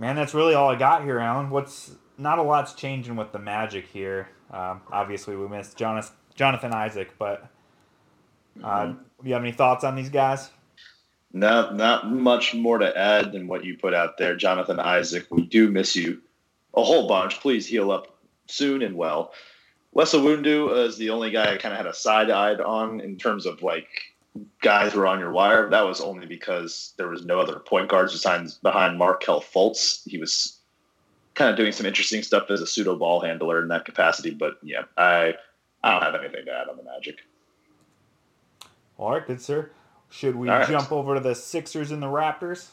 Man, 0.00 0.16
that's 0.16 0.34
really 0.34 0.54
all 0.54 0.68
I 0.68 0.74
got 0.74 1.04
here, 1.04 1.20
Alan. 1.20 1.50
What's 1.50 1.92
not 2.18 2.38
a 2.38 2.42
lot's 2.42 2.74
changing 2.74 3.14
with 3.14 3.30
the 3.30 3.38
Magic 3.38 3.86
here. 3.86 4.30
Um, 4.50 4.80
obviously, 4.90 5.36
we 5.36 5.46
missed 5.46 5.76
Jonathan, 5.76 6.16
Jonathan 6.34 6.72
Isaac, 6.72 7.14
but 7.18 7.48
uh, 8.62 8.80
mm-hmm. 8.80 8.92
do 9.22 9.28
you 9.28 9.34
have 9.34 9.42
any 9.42 9.52
thoughts 9.52 9.84
on 9.84 9.94
these 9.94 10.10
guys? 10.10 10.50
No, 11.32 11.70
not 11.70 12.10
much 12.12 12.54
more 12.54 12.78
to 12.78 12.96
add 12.96 13.32
than 13.32 13.48
what 13.48 13.64
you 13.64 13.78
put 13.78 13.94
out 13.94 14.18
there, 14.18 14.36
Jonathan 14.36 14.78
Isaac. 14.78 15.26
We 15.30 15.46
do 15.46 15.70
miss 15.70 15.96
you 15.96 16.20
a 16.74 16.82
whole 16.82 17.08
bunch. 17.08 17.40
Please 17.40 17.66
heal 17.66 17.90
up 17.90 18.18
soon 18.46 18.82
and 18.82 18.96
well. 18.96 19.32
Wes 19.92 20.14
Iwundu 20.14 20.86
is 20.86 20.96
the 20.96 21.10
only 21.10 21.30
guy 21.30 21.52
I 21.52 21.58
kind 21.58 21.72
of 21.72 21.78
had 21.78 21.86
a 21.86 21.94
side 21.94 22.30
eyed 22.30 22.60
on 22.60 23.00
in 23.00 23.16
terms 23.16 23.46
of 23.46 23.62
like 23.62 23.88
guys 24.62 24.92
who 24.92 25.00
are 25.00 25.06
on 25.06 25.20
your 25.20 25.32
wire. 25.32 25.68
That 25.68 25.86
was 25.86 26.00
only 26.00 26.26
because 26.26 26.94
there 26.96 27.08
was 27.08 27.24
no 27.24 27.40
other 27.40 27.58
point 27.58 27.88
guards 27.88 28.12
besides 28.12 28.54
behind 28.54 28.98
Markelle 28.98 29.42
Fultz. 29.42 30.08
He 30.08 30.18
was 30.18 30.58
kind 31.34 31.50
of 31.50 31.56
doing 31.56 31.72
some 31.72 31.86
interesting 31.86 32.22
stuff 32.22 32.50
as 32.50 32.60
a 32.60 32.66
pseudo 32.66 32.96
ball 32.96 33.20
handler 33.20 33.62
in 33.62 33.68
that 33.68 33.84
capacity. 33.84 34.30
But 34.30 34.58
yeah, 34.62 34.82
I 34.96 35.34
I 35.82 35.92
don't 35.92 36.02
have 36.02 36.14
anything 36.14 36.46
to 36.46 36.52
add 36.52 36.68
on 36.68 36.76
the 36.76 36.84
Magic. 36.84 37.18
All 38.98 39.10
right, 39.10 39.26
good 39.26 39.40
sir. 39.40 39.70
Should 40.12 40.36
we 40.36 40.48
right. 40.48 40.68
jump 40.68 40.92
over 40.92 41.14
to 41.14 41.20
the 41.20 41.34
Sixers 41.34 41.90
and 41.90 42.02
the 42.02 42.06
Raptors? 42.06 42.68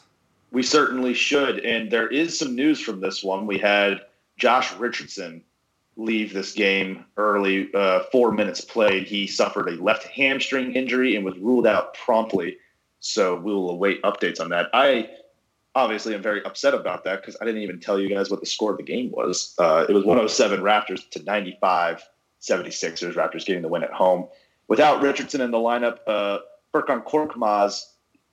We 0.52 0.62
certainly 0.62 1.14
should. 1.14 1.60
And 1.60 1.90
there 1.90 2.06
is 2.06 2.38
some 2.38 2.54
news 2.54 2.80
from 2.80 3.00
this 3.00 3.24
one. 3.24 3.46
We 3.46 3.58
had 3.58 4.02
Josh 4.36 4.72
Richardson 4.74 5.42
leave 5.96 6.32
this 6.32 6.52
game 6.52 7.04
early, 7.16 7.72
uh, 7.74 8.00
four 8.12 8.32
minutes 8.32 8.60
played. 8.60 9.06
He 9.06 9.26
suffered 9.26 9.68
a 9.68 9.82
left 9.82 10.04
hamstring 10.04 10.74
injury 10.74 11.16
and 11.16 11.24
was 11.24 11.36
ruled 11.38 11.66
out 11.66 11.94
promptly. 11.94 12.58
So 13.00 13.36
we 13.36 13.52
will 13.52 13.70
await 13.70 14.02
updates 14.02 14.38
on 14.38 14.50
that. 14.50 14.68
I 14.74 15.08
obviously 15.74 16.14
am 16.14 16.22
very 16.22 16.44
upset 16.44 16.74
about 16.74 17.04
that 17.04 17.22
because 17.22 17.36
I 17.40 17.46
didn't 17.46 17.62
even 17.62 17.80
tell 17.80 17.98
you 17.98 18.08
guys 18.08 18.30
what 18.30 18.40
the 18.40 18.46
score 18.46 18.72
of 18.72 18.76
the 18.76 18.82
game 18.82 19.10
was. 19.12 19.54
Uh, 19.58 19.86
it 19.88 19.92
was 19.92 20.04
107 20.04 20.60
Raptors 20.60 21.08
to 21.10 21.22
95 21.22 22.02
76ers. 22.42 23.14
Raptors 23.14 23.46
getting 23.46 23.62
the 23.62 23.68
win 23.68 23.82
at 23.82 23.92
home. 23.92 24.28
Without 24.68 25.02
Richardson 25.02 25.40
in 25.40 25.50
the 25.50 25.58
lineup, 25.58 25.98
uh, 26.06 26.38
Furkan 26.72 27.04
Korkmaz 27.04 27.82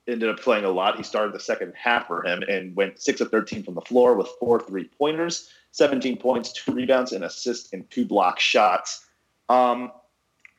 ended 0.06 0.28
up 0.30 0.40
playing 0.40 0.64
a 0.64 0.70
lot. 0.70 0.96
He 0.96 1.02
started 1.02 1.34
the 1.34 1.40
second 1.40 1.74
half 1.76 2.06
for 2.06 2.24
him 2.24 2.42
and 2.48 2.74
went 2.74 3.00
6 3.00 3.20
of 3.20 3.30
13 3.30 3.62
from 3.62 3.74
the 3.74 3.80
floor 3.82 4.14
with 4.14 4.28
four 4.40 4.60
three 4.60 4.84
pointers, 4.98 5.50
17 5.72 6.16
points, 6.16 6.52
two 6.52 6.72
rebounds, 6.72 7.12
an 7.12 7.22
assist, 7.22 7.72
and 7.74 7.88
two 7.90 8.06
block 8.06 8.40
shots. 8.40 9.06
Um, 9.48 9.92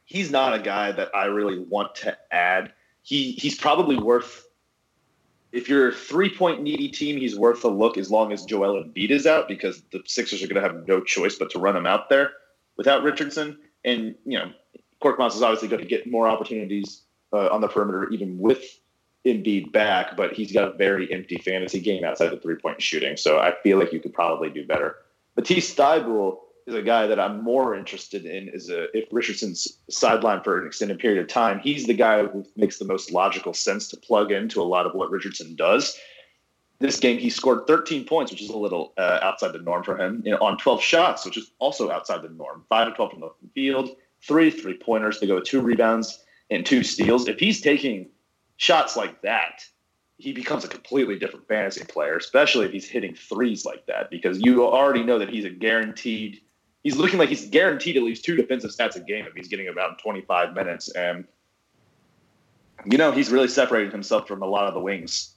he's 0.05 0.31
not 0.31 0.53
a 0.53 0.59
guy 0.59 0.91
that 0.91 1.15
I 1.15 1.25
really 1.25 1.59
want 1.59 1.95
to 1.95 2.17
add. 2.31 2.73
He 3.01 3.31
he's 3.31 3.57
probably 3.57 3.97
worth 3.97 4.45
if 5.51 5.67
you're 5.67 5.89
a 5.89 5.93
three 5.93 6.33
point 6.33 6.61
needy 6.61 6.89
team, 6.89 7.17
he's 7.17 7.37
worth 7.37 7.63
a 7.63 7.69
look 7.69 7.97
as 7.97 8.11
long 8.11 8.31
as 8.31 8.45
Joel 8.45 8.83
Embiid 8.83 9.09
is 9.09 9.25
out 9.25 9.47
because 9.47 9.81
the 9.91 10.01
Sixers 10.05 10.43
are 10.43 10.47
going 10.47 10.61
to 10.61 10.67
have 10.67 10.87
no 10.87 11.01
choice 11.01 11.35
but 11.35 11.49
to 11.51 11.59
run 11.59 11.75
him 11.75 11.87
out 11.87 12.09
there 12.09 12.33
without 12.77 13.03
Richardson. 13.03 13.57
And, 13.83 14.15
you 14.25 14.37
know, 14.37 14.51
Korkmaz 15.01 15.35
is 15.35 15.41
obviously 15.41 15.69
going 15.69 15.81
to 15.81 15.87
get 15.87 16.09
more 16.09 16.27
opportunities 16.27 17.01
uh, 17.33 17.49
on 17.51 17.61
the 17.61 17.67
perimeter 17.67 18.09
even 18.09 18.37
with 18.39 18.79
Embiid 19.25 19.71
back, 19.71 20.15
but 20.15 20.33
he's 20.33 20.51
got 20.51 20.69
a 20.69 20.77
very 20.77 21.11
empty 21.13 21.37
fantasy 21.37 21.79
game 21.79 22.03
outside 22.03 22.29
the 22.29 22.39
three 22.39 22.55
point 22.55 22.81
shooting. 22.81 23.17
So 23.17 23.39
I 23.39 23.53
feel 23.63 23.77
like 23.77 23.91
you 23.91 23.99
could 23.99 24.13
probably 24.13 24.49
do 24.49 24.65
better. 24.65 24.95
Matisse 25.35 25.75
Thybulle 25.75 26.39
is 26.65 26.75
a 26.75 26.81
guy 26.81 27.07
that 27.07 27.19
I'm 27.19 27.43
more 27.43 27.75
interested 27.75 28.25
in. 28.25 28.49
Is 28.49 28.69
a, 28.69 28.95
if 28.97 29.09
Richardson's 29.11 29.77
sidelined 29.91 30.43
for 30.43 30.61
an 30.61 30.67
extended 30.67 30.99
period 30.99 31.21
of 31.21 31.27
time, 31.27 31.59
he's 31.59 31.85
the 31.85 31.93
guy 31.93 32.23
who 32.23 32.45
makes 32.55 32.79
the 32.79 32.85
most 32.85 33.11
logical 33.11 33.53
sense 33.53 33.89
to 33.89 33.97
plug 33.97 34.31
into 34.31 34.61
a 34.61 34.63
lot 34.63 34.85
of 34.85 34.93
what 34.93 35.11
Richardson 35.11 35.55
does. 35.55 35.97
This 36.79 36.97
game, 36.97 37.17
he 37.17 37.29
scored 37.29 37.67
13 37.67 38.05
points, 38.05 38.31
which 38.31 38.41
is 38.41 38.49
a 38.49 38.57
little 38.57 38.93
uh, 38.97 39.19
outside 39.21 39.51
the 39.51 39.59
norm 39.59 39.83
for 39.83 39.97
him, 39.97 40.23
you 40.23 40.31
know, 40.31 40.37
on 40.37 40.57
12 40.57 40.81
shots, 40.81 41.25
which 41.25 41.35
is 41.35 41.51
also 41.59 41.91
outside 41.91 42.21
the 42.21 42.29
norm. 42.29 42.63
Five 42.69 42.87
to 42.87 42.93
12 42.93 43.11
from 43.11 43.19
the 43.19 43.31
field, 43.53 43.97
three 44.21 44.49
three 44.49 44.77
pointers 44.77 45.19
to 45.19 45.27
go 45.27 45.41
two 45.41 45.59
rebounds 45.59 46.23
and 46.49 46.65
two 46.65 46.83
steals. 46.83 47.27
If 47.27 47.39
he's 47.39 47.61
taking 47.61 48.09
shots 48.57 48.95
like 48.95 49.21
that, 49.21 49.63
he 50.17 50.33
becomes 50.33 50.65
a 50.65 50.67
completely 50.67 51.17
different 51.17 51.47
fantasy 51.47 51.85
player, 51.85 52.17
especially 52.17 52.65
if 52.65 52.71
he's 52.71 52.87
hitting 52.87 53.15
threes 53.15 53.65
like 53.65 53.85
that, 53.85 54.09
because 54.09 54.41
you 54.41 54.65
already 54.65 55.03
know 55.03 55.19
that 55.19 55.29
he's 55.29 55.45
a 55.45 55.49
guaranteed 55.49 56.41
he's 56.83 56.95
looking 56.95 57.19
like 57.19 57.29
he's 57.29 57.47
guaranteed 57.49 57.97
at 57.97 58.03
least 58.03 58.23
two 58.23 58.35
defensive 58.35 58.71
stats 58.71 58.95
a 58.95 58.99
game 58.99 59.25
if 59.25 59.33
he's 59.33 59.47
getting 59.47 59.67
about 59.67 60.01
25 60.01 60.53
minutes. 60.53 60.89
And, 60.89 61.27
you 62.85 62.97
know, 62.97 63.11
he's 63.11 63.29
really 63.29 63.47
separated 63.47 63.91
himself 63.91 64.27
from 64.27 64.41
a 64.41 64.47
lot 64.47 64.67
of 64.67 64.73
the 64.73 64.79
wings 64.79 65.35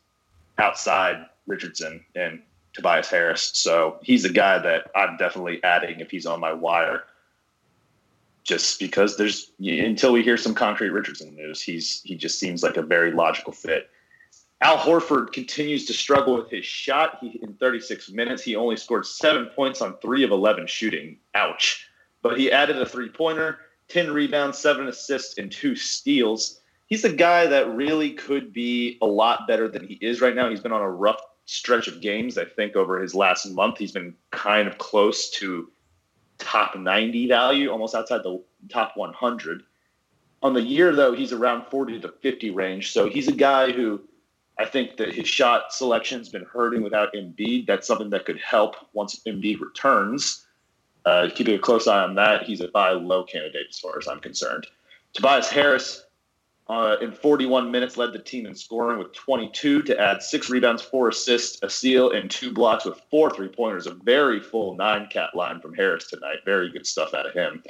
outside 0.58 1.26
Richardson 1.46 2.04
and 2.14 2.42
Tobias 2.72 3.10
Harris. 3.10 3.50
So 3.54 3.98
he's 4.02 4.24
a 4.24 4.32
guy 4.32 4.58
that 4.58 4.90
I'm 4.94 5.16
definitely 5.16 5.62
adding 5.62 6.00
if 6.00 6.10
he's 6.10 6.26
on 6.26 6.40
my 6.40 6.52
wire. 6.52 7.04
Just 8.44 8.80
because 8.80 9.16
there's 9.16 9.52
until 9.60 10.12
we 10.12 10.22
hear 10.22 10.36
some 10.36 10.54
concrete 10.54 10.90
Richardson 10.90 11.34
news, 11.34 11.60
he's 11.60 12.02
he 12.02 12.16
just 12.16 12.38
seems 12.38 12.62
like 12.62 12.76
a 12.76 12.82
very 12.82 13.12
logical 13.12 13.52
fit. 13.52 13.88
Al 14.62 14.78
Horford 14.78 15.32
continues 15.32 15.86
to 15.86 15.92
struggle 15.92 16.36
with 16.36 16.48
his 16.48 16.64
shot. 16.64 17.18
He, 17.20 17.40
in 17.42 17.54
36 17.54 18.10
minutes, 18.10 18.42
he 18.42 18.54
only 18.54 18.76
scored 18.76 19.04
seven 19.06 19.46
points 19.46 19.82
on 19.82 19.96
three 19.98 20.22
of 20.22 20.30
11 20.30 20.68
shooting. 20.68 21.18
Ouch. 21.34 21.88
But 22.22 22.38
he 22.38 22.52
added 22.52 22.78
a 22.78 22.86
three 22.86 23.08
pointer, 23.08 23.58
10 23.88 24.12
rebounds, 24.12 24.58
seven 24.58 24.86
assists, 24.86 25.36
and 25.36 25.50
two 25.50 25.74
steals. 25.74 26.60
He's 26.86 27.04
a 27.04 27.12
guy 27.12 27.46
that 27.46 27.74
really 27.74 28.12
could 28.12 28.52
be 28.52 28.98
a 29.02 29.06
lot 29.06 29.48
better 29.48 29.66
than 29.66 29.84
he 29.84 29.94
is 29.94 30.20
right 30.20 30.34
now. 30.34 30.48
He's 30.48 30.60
been 30.60 30.72
on 30.72 30.80
a 30.80 30.90
rough 30.90 31.20
stretch 31.46 31.88
of 31.88 32.00
games. 32.00 32.38
I 32.38 32.44
think 32.44 32.76
over 32.76 33.00
his 33.00 33.16
last 33.16 33.50
month, 33.50 33.78
he's 33.78 33.92
been 33.92 34.14
kind 34.30 34.68
of 34.68 34.78
close 34.78 35.28
to 35.30 35.71
top 36.42 36.76
90 36.76 37.28
value, 37.28 37.70
almost 37.70 37.94
outside 37.94 38.22
the 38.22 38.42
top 38.68 38.96
100. 38.96 39.62
On 40.42 40.54
the 40.54 40.62
year, 40.62 40.94
though, 40.94 41.14
he's 41.14 41.32
around 41.32 41.66
40 41.66 42.00
to 42.00 42.08
50 42.08 42.50
range. 42.50 42.92
So 42.92 43.08
he's 43.08 43.28
a 43.28 43.32
guy 43.32 43.70
who 43.70 44.00
I 44.58 44.64
think 44.64 44.96
that 44.98 45.14
his 45.14 45.28
shot 45.28 45.72
selection's 45.72 46.28
been 46.28 46.44
hurting 46.44 46.82
without 46.82 47.14
Embiid. 47.14 47.66
That's 47.66 47.86
something 47.86 48.10
that 48.10 48.26
could 48.26 48.38
help 48.38 48.76
once 48.92 49.20
Embiid 49.26 49.60
returns. 49.60 50.44
Uh, 51.04 51.28
keeping 51.34 51.54
a 51.54 51.58
close 51.58 51.88
eye 51.88 52.02
on 52.02 52.14
that, 52.16 52.44
he's 52.44 52.60
a 52.60 52.68
buy 52.68 52.90
low 52.90 53.24
candidate 53.24 53.66
as 53.70 53.78
far 53.78 53.98
as 53.98 54.06
I'm 54.06 54.20
concerned. 54.20 54.66
Tobias 55.14 55.48
Harris, 55.48 56.04
uh, 56.68 56.96
in 57.00 57.12
41 57.12 57.70
minutes, 57.70 57.96
led 57.96 58.12
the 58.12 58.18
team 58.18 58.46
in 58.46 58.54
scoring 58.54 58.98
with 58.98 59.12
22 59.12 59.82
to 59.82 60.00
add 60.00 60.22
six 60.22 60.48
rebounds, 60.48 60.82
four 60.82 61.08
assists, 61.08 61.62
a 61.62 61.68
steal, 61.68 62.12
and 62.12 62.30
two 62.30 62.52
blocks 62.52 62.84
with 62.84 63.00
four 63.10 63.30
three 63.30 63.48
pointers. 63.48 63.86
A 63.86 63.94
very 63.94 64.40
full 64.40 64.76
nine 64.76 65.08
cat 65.08 65.34
line 65.34 65.60
from 65.60 65.74
Harris 65.74 66.08
tonight. 66.08 66.38
Very 66.44 66.70
good 66.70 66.86
stuff 66.86 67.14
out 67.14 67.26
of 67.26 67.34
him. 67.34 67.62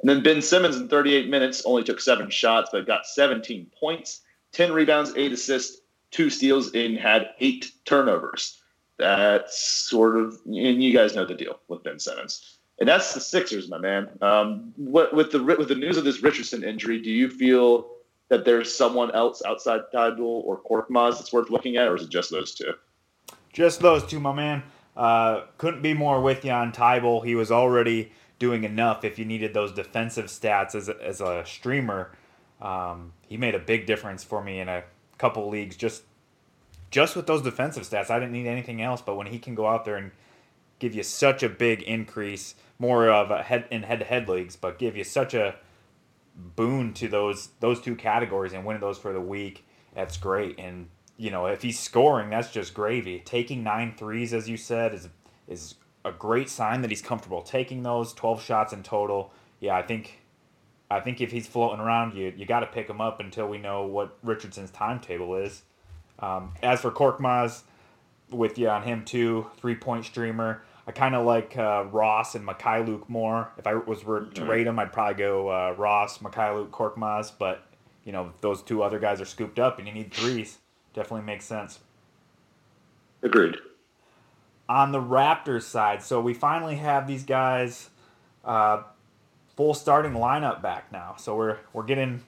And 0.00 0.08
then 0.08 0.22
Ben 0.22 0.42
Simmons 0.42 0.76
in 0.76 0.88
38 0.88 1.28
minutes 1.28 1.62
only 1.64 1.82
took 1.82 2.00
seven 2.00 2.30
shots, 2.30 2.70
but 2.70 2.86
got 2.86 3.06
17 3.06 3.70
points, 3.78 4.20
10 4.52 4.72
rebounds, 4.72 5.12
eight 5.16 5.32
assists, 5.32 5.80
two 6.10 6.30
steals 6.30 6.72
and 6.74 6.96
had 6.96 7.30
eight 7.40 7.72
turnovers. 7.84 8.62
That's 8.98 9.58
sort 9.88 10.16
of, 10.16 10.38
and 10.46 10.82
you 10.82 10.92
guys 10.92 11.14
know 11.14 11.26
the 11.26 11.34
deal 11.34 11.60
with 11.68 11.82
Ben 11.82 11.98
Simmons. 11.98 12.58
And 12.78 12.88
that's 12.88 13.14
the 13.14 13.20
Sixers, 13.20 13.68
my 13.68 13.78
man. 13.78 14.08
Um, 14.20 14.72
what, 14.76 15.14
with 15.14 15.32
the 15.32 15.42
with 15.42 15.68
the 15.68 15.74
news 15.74 15.96
of 15.96 16.04
this 16.04 16.22
Richardson 16.22 16.62
injury, 16.62 17.00
do 17.00 17.10
you 17.10 17.30
feel 17.30 17.95
that 18.28 18.44
there's 18.44 18.74
someone 18.74 19.10
else 19.12 19.42
outside 19.46 19.80
Thybulle 19.94 20.20
or 20.44 20.60
Korkmaz 20.60 21.18
that's 21.18 21.32
worth 21.32 21.50
looking 21.50 21.76
at, 21.76 21.88
or 21.88 21.96
is 21.96 22.02
it 22.02 22.10
just 22.10 22.30
those 22.30 22.54
two? 22.54 22.74
Just 23.52 23.80
those 23.80 24.04
two, 24.04 24.20
my 24.20 24.32
man. 24.32 24.62
Uh, 24.96 25.42
couldn't 25.58 25.82
be 25.82 25.94
more 25.94 26.20
with 26.20 26.44
you 26.44 26.50
on 26.50 26.72
Thybulle. 26.72 27.24
He 27.24 27.34
was 27.34 27.52
already 27.52 28.12
doing 28.38 28.64
enough 28.64 29.04
if 29.04 29.18
you 29.18 29.24
needed 29.24 29.54
those 29.54 29.72
defensive 29.72 30.26
stats 30.26 30.74
as 30.74 30.88
a, 30.88 31.02
as 31.02 31.20
a 31.20 31.44
streamer. 31.46 32.10
Um, 32.60 33.12
he 33.28 33.36
made 33.36 33.54
a 33.54 33.58
big 33.58 33.86
difference 33.86 34.24
for 34.24 34.42
me 34.42 34.60
in 34.60 34.68
a 34.68 34.84
couple 35.18 35.48
leagues 35.48 35.76
just 35.76 36.02
just 36.90 37.16
with 37.16 37.26
those 37.26 37.42
defensive 37.42 37.82
stats. 37.82 38.10
I 38.10 38.18
didn't 38.18 38.32
need 38.32 38.46
anything 38.46 38.80
else, 38.80 39.02
but 39.02 39.16
when 39.16 39.26
he 39.26 39.38
can 39.38 39.54
go 39.54 39.66
out 39.66 39.84
there 39.84 39.96
and 39.96 40.12
give 40.78 40.94
you 40.94 41.02
such 41.02 41.42
a 41.42 41.48
big 41.48 41.82
increase, 41.82 42.54
more 42.78 43.10
of 43.10 43.30
a 43.30 43.42
head 43.42 43.66
in 43.70 43.82
head-to-head 43.82 44.28
leagues, 44.28 44.56
but 44.56 44.78
give 44.78 44.96
you 44.96 45.04
such 45.04 45.34
a 45.34 45.56
boon 46.36 46.92
to 46.94 47.08
those 47.08 47.48
those 47.60 47.80
two 47.80 47.96
categories 47.96 48.52
and 48.52 48.64
winning 48.64 48.80
those 48.80 48.98
for 48.98 49.12
the 49.12 49.20
week, 49.20 49.66
that's 49.94 50.16
great. 50.16 50.58
And 50.58 50.88
you 51.16 51.30
know, 51.30 51.46
if 51.46 51.62
he's 51.62 51.78
scoring, 51.78 52.30
that's 52.30 52.50
just 52.50 52.74
gravy. 52.74 53.20
Taking 53.24 53.62
nine 53.62 53.94
threes, 53.96 54.32
as 54.34 54.48
you 54.48 54.56
said, 54.56 54.94
is 54.94 55.08
is 55.48 55.74
a 56.04 56.12
great 56.12 56.48
sign 56.48 56.82
that 56.82 56.90
he's 56.90 57.02
comfortable 57.02 57.42
taking 57.42 57.82
those 57.82 58.12
12 58.12 58.42
shots 58.42 58.72
in 58.72 58.82
total. 58.82 59.32
Yeah, 59.60 59.76
I 59.76 59.82
think 59.82 60.20
I 60.90 61.00
think 61.00 61.20
if 61.20 61.32
he's 61.32 61.46
floating 61.46 61.80
around, 61.80 62.14
you 62.14 62.32
you 62.36 62.46
got 62.46 62.60
to 62.60 62.66
pick 62.66 62.88
him 62.88 63.00
up 63.00 63.20
until 63.20 63.48
we 63.48 63.58
know 63.58 63.86
what 63.86 64.16
Richardson's 64.22 64.70
timetable 64.70 65.36
is. 65.36 65.62
Um, 66.18 66.54
as 66.62 66.80
for 66.80 66.90
Korkmaz, 66.90 67.62
with 68.30 68.58
you 68.58 68.68
on 68.68 68.82
him 68.82 69.04
too, 69.04 69.46
three 69.56 69.74
point 69.74 70.04
streamer. 70.04 70.62
I 70.86 70.92
kind 70.92 71.14
of 71.14 71.26
like 71.26 71.56
uh, 71.56 71.84
Ross 71.90 72.34
and 72.34 72.46
Mykhailiuk 72.46 73.08
more. 73.08 73.50
If 73.58 73.66
I 73.66 73.74
was 73.74 74.04
were 74.04 74.26
to 74.26 74.44
rate 74.44 74.64
them, 74.64 74.78
I'd 74.78 74.92
probably 74.92 75.14
go 75.14 75.48
uh, 75.48 75.74
Ross, 75.76 76.22
Luke, 76.22 76.70
Korkmaz. 76.70 77.32
But 77.36 77.66
you 78.04 78.12
know, 78.12 78.32
those 78.40 78.62
two 78.62 78.82
other 78.82 79.00
guys 79.00 79.20
are 79.20 79.24
scooped 79.24 79.58
up, 79.58 79.78
and 79.78 79.88
you 79.88 79.92
need 79.92 80.12
threes. 80.12 80.58
Definitely 80.94 81.26
makes 81.26 81.44
sense. 81.44 81.80
Agreed. 83.22 83.56
On 84.68 84.92
the 84.92 85.00
Raptors 85.00 85.62
side, 85.62 86.02
so 86.02 86.20
we 86.20 86.34
finally 86.34 86.76
have 86.76 87.06
these 87.06 87.24
guys 87.24 87.90
uh, 88.44 88.82
full 89.56 89.74
starting 89.74 90.12
lineup 90.12 90.62
back 90.62 90.92
now. 90.92 91.16
So 91.18 91.36
we're 91.36 91.58
we're 91.72 91.84
getting 91.84 92.22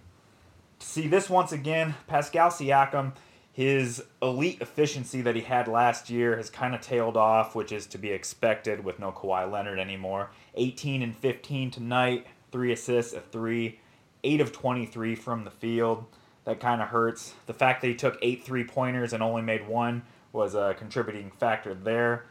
to 0.80 0.86
see 0.86 1.06
this 1.06 1.30
once 1.30 1.52
again. 1.52 1.94
Pascal 2.08 2.50
Siakam 2.50 3.12
his 3.58 4.04
elite 4.22 4.58
efficiency 4.60 5.20
that 5.20 5.34
he 5.34 5.42
had 5.42 5.66
last 5.66 6.08
year 6.08 6.36
has 6.36 6.48
kind 6.48 6.76
of 6.76 6.80
tailed 6.80 7.16
off, 7.16 7.56
which 7.56 7.72
is 7.72 7.88
to 7.88 7.98
be 7.98 8.12
expected 8.12 8.84
with 8.84 9.00
no 9.00 9.10
Kawhi 9.10 9.50
Leonard 9.50 9.80
anymore. 9.80 10.30
18 10.54 11.02
and 11.02 11.16
15 11.16 11.72
tonight, 11.72 12.24
three 12.52 12.70
assists, 12.70 13.14
a 13.14 13.20
three, 13.20 13.80
eight 14.22 14.40
of 14.40 14.52
23 14.52 15.16
from 15.16 15.42
the 15.42 15.50
field. 15.50 16.04
That 16.44 16.60
kind 16.60 16.80
of 16.80 16.86
hurts. 16.86 17.34
The 17.46 17.52
fact 17.52 17.80
that 17.80 17.88
he 17.88 17.96
took 17.96 18.16
eight 18.22 18.44
three 18.44 18.62
pointers 18.62 19.12
and 19.12 19.24
only 19.24 19.42
made 19.42 19.66
one 19.66 20.02
was 20.32 20.54
a 20.54 20.76
contributing 20.78 21.32
factor 21.32 21.74
there. 21.74 22.26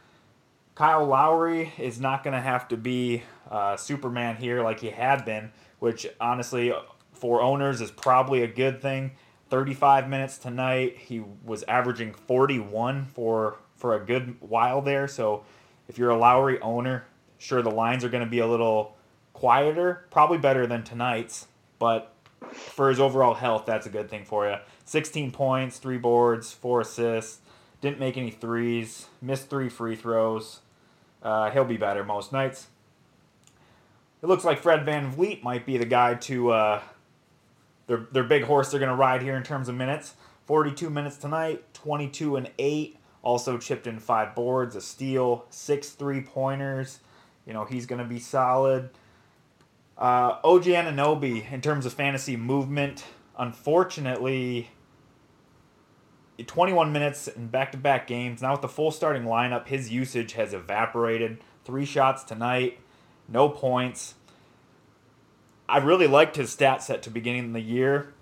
Kyle 0.76 1.04
Lowry 1.04 1.74
is 1.76 2.00
not 2.00 2.24
going 2.24 2.32
to 2.32 2.40
have 2.40 2.68
to 2.68 2.78
be 2.78 3.22
uh, 3.50 3.76
Superman 3.76 4.36
here 4.36 4.62
like 4.62 4.80
he 4.80 4.88
had 4.88 5.26
been, 5.26 5.52
which 5.78 6.06
honestly, 6.18 6.72
for 7.12 7.42
owners, 7.42 7.82
is 7.82 7.90
probably 7.90 8.42
a 8.42 8.48
good 8.48 8.80
thing 8.80 9.10
35 9.50 10.08
minutes 10.08 10.38
tonight. 10.38 10.96
He 10.98 11.22
was 11.44 11.62
averaging 11.64 12.14
41 12.14 13.06
for 13.06 13.58
for 13.76 13.94
a 13.94 14.04
good 14.04 14.36
while 14.40 14.82
there. 14.82 15.06
So 15.06 15.44
if 15.88 15.98
you're 15.98 16.10
a 16.10 16.16
Lowry 16.16 16.60
owner, 16.60 17.06
sure 17.38 17.62
the 17.62 17.70
lines 17.70 18.04
are 18.04 18.08
going 18.08 18.24
to 18.24 18.30
be 18.30 18.40
a 18.40 18.46
little 18.46 18.96
quieter, 19.32 20.06
probably 20.10 20.38
better 20.38 20.66
than 20.66 20.82
tonight's, 20.82 21.46
but 21.78 22.12
for 22.52 22.88
his 22.88 22.98
overall 22.98 23.34
health, 23.34 23.66
that's 23.66 23.86
a 23.86 23.90
good 23.90 24.10
thing 24.10 24.24
for 24.24 24.48
you. 24.48 24.56
16 24.84 25.30
points, 25.30 25.78
three 25.78 25.98
boards, 25.98 26.52
four 26.52 26.80
assists. 26.80 27.40
Didn't 27.80 28.00
make 28.00 28.16
any 28.16 28.30
threes. 28.30 29.06
Missed 29.22 29.48
three 29.48 29.68
free 29.68 29.94
throws. 29.94 30.60
Uh, 31.22 31.50
he'll 31.50 31.64
be 31.64 31.76
better 31.76 32.04
most 32.04 32.32
nights. 32.32 32.66
It 34.22 34.26
looks 34.26 34.44
like 34.44 34.58
Fred 34.58 34.84
VanVleet 34.84 35.44
might 35.44 35.64
be 35.64 35.78
the 35.78 35.84
guy 35.84 36.14
to 36.14 36.50
uh, 36.50 36.80
their, 37.88 38.06
their 38.12 38.22
big 38.22 38.44
horse 38.44 38.70
they're 38.70 38.78
going 38.78 38.90
to 38.90 38.96
ride 38.96 39.22
here 39.22 39.36
in 39.36 39.42
terms 39.42 39.68
of 39.68 39.74
minutes. 39.74 40.14
42 40.46 40.88
minutes 40.88 41.16
tonight, 41.16 41.74
22 41.74 42.36
and 42.36 42.50
8. 42.58 42.96
Also 43.22 43.58
chipped 43.58 43.86
in 43.86 43.98
five 43.98 44.34
boards, 44.34 44.76
a 44.76 44.80
steal, 44.80 45.44
six 45.50 45.90
three 45.90 46.20
pointers. 46.20 47.00
You 47.44 47.52
know, 47.52 47.64
he's 47.64 47.84
going 47.84 47.98
to 47.98 48.04
be 48.04 48.20
solid. 48.20 48.90
Uh, 49.96 50.38
OG 50.44 50.64
Anunoby, 50.64 51.50
in 51.50 51.60
terms 51.60 51.84
of 51.84 51.92
fantasy 51.92 52.36
movement, 52.36 53.04
unfortunately, 53.36 54.70
21 56.46 56.92
minutes 56.92 57.26
in 57.26 57.48
back 57.48 57.72
to 57.72 57.78
back 57.78 58.06
games. 58.06 58.40
Now, 58.42 58.52
with 58.52 58.62
the 58.62 58.68
full 58.68 58.92
starting 58.92 59.24
lineup, 59.24 59.66
his 59.66 59.90
usage 59.90 60.34
has 60.34 60.54
evaporated. 60.54 61.38
Three 61.64 61.84
shots 61.84 62.22
tonight, 62.22 62.78
no 63.28 63.48
points. 63.48 64.14
I 65.68 65.78
really 65.78 66.06
liked 66.06 66.36
his 66.36 66.50
stat 66.50 66.82
set 66.82 67.02
to 67.02 67.10
beginning 67.10 67.46
of 67.46 67.52
the 67.52 67.60
year. 67.60 68.14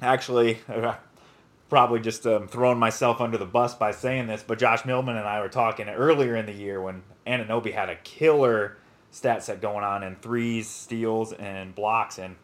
Actually, 0.00 0.58
probably 1.68 2.00
just 2.00 2.26
um, 2.26 2.46
throwing 2.46 2.78
myself 2.78 3.20
under 3.20 3.38
the 3.38 3.46
bus 3.46 3.74
by 3.74 3.90
saying 3.90 4.26
this, 4.26 4.44
but 4.46 4.58
Josh 4.58 4.84
Millman 4.84 5.16
and 5.16 5.26
I 5.26 5.40
were 5.40 5.48
talking 5.48 5.88
earlier 5.88 6.36
in 6.36 6.46
the 6.46 6.52
year 6.52 6.80
when 6.80 7.02
Anunoby 7.26 7.72
had 7.72 7.88
a 7.88 7.96
killer 7.96 8.76
stat 9.10 9.42
set 9.42 9.60
going 9.60 9.84
on 9.84 10.02
in 10.02 10.16
threes, 10.16 10.68
steals, 10.68 11.32
and 11.32 11.74
blocks. 11.74 12.18
And 12.18 12.36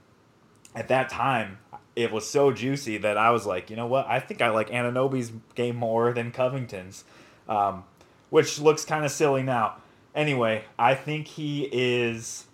at 0.74 0.88
that 0.88 1.08
time, 1.08 1.58
it 1.94 2.10
was 2.10 2.28
so 2.28 2.50
juicy 2.50 2.98
that 2.98 3.16
I 3.16 3.30
was 3.30 3.46
like, 3.46 3.70
you 3.70 3.76
know 3.76 3.86
what? 3.86 4.06
I 4.08 4.18
think 4.20 4.42
I 4.42 4.50
like 4.50 4.70
Anunoby's 4.70 5.30
game 5.54 5.76
more 5.76 6.12
than 6.12 6.32
Covington's, 6.32 7.04
um, 7.48 7.84
which 8.30 8.58
looks 8.58 8.84
kind 8.84 9.04
of 9.04 9.10
silly 9.10 9.42
now. 9.42 9.76
Anyway, 10.14 10.64
I 10.78 10.94
think 10.94 11.26
he 11.26 11.68
is 11.70 12.46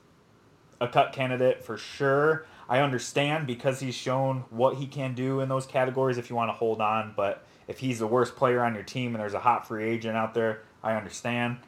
a 0.81 0.89
cut 0.89 1.13
candidate 1.13 1.65
for 1.65 1.77
sure. 1.77 2.47
I 2.69 2.81
understand 2.81 3.47
because 3.47 3.81
he's 3.81 3.95
shown 3.95 4.45
what 4.51 4.77
he 4.77 4.87
can 4.87 5.15
do 5.15 5.41
in 5.41 5.49
those 5.49 5.67
categories 5.67 6.19
if 6.19 6.29
you 6.29 6.37
want 6.37 6.51
to 6.51 6.55
hold 6.55 6.81
on, 6.81 7.15
but 7.17 7.47
if 7.67 7.79
he's 7.79 7.99
the 7.99 8.07
worst 8.07 8.37
player 8.37 8.63
on 8.63 8.75
your 8.75 8.83
team 8.83 9.15
and 9.15 9.23
there's 9.23 9.35
a 9.35 9.41
hot 9.41 9.67
free 9.67 9.85
agent 9.85 10.17
out 10.17 10.35
there, 10.35 10.63
I 10.83 10.95
understand. 10.95 11.59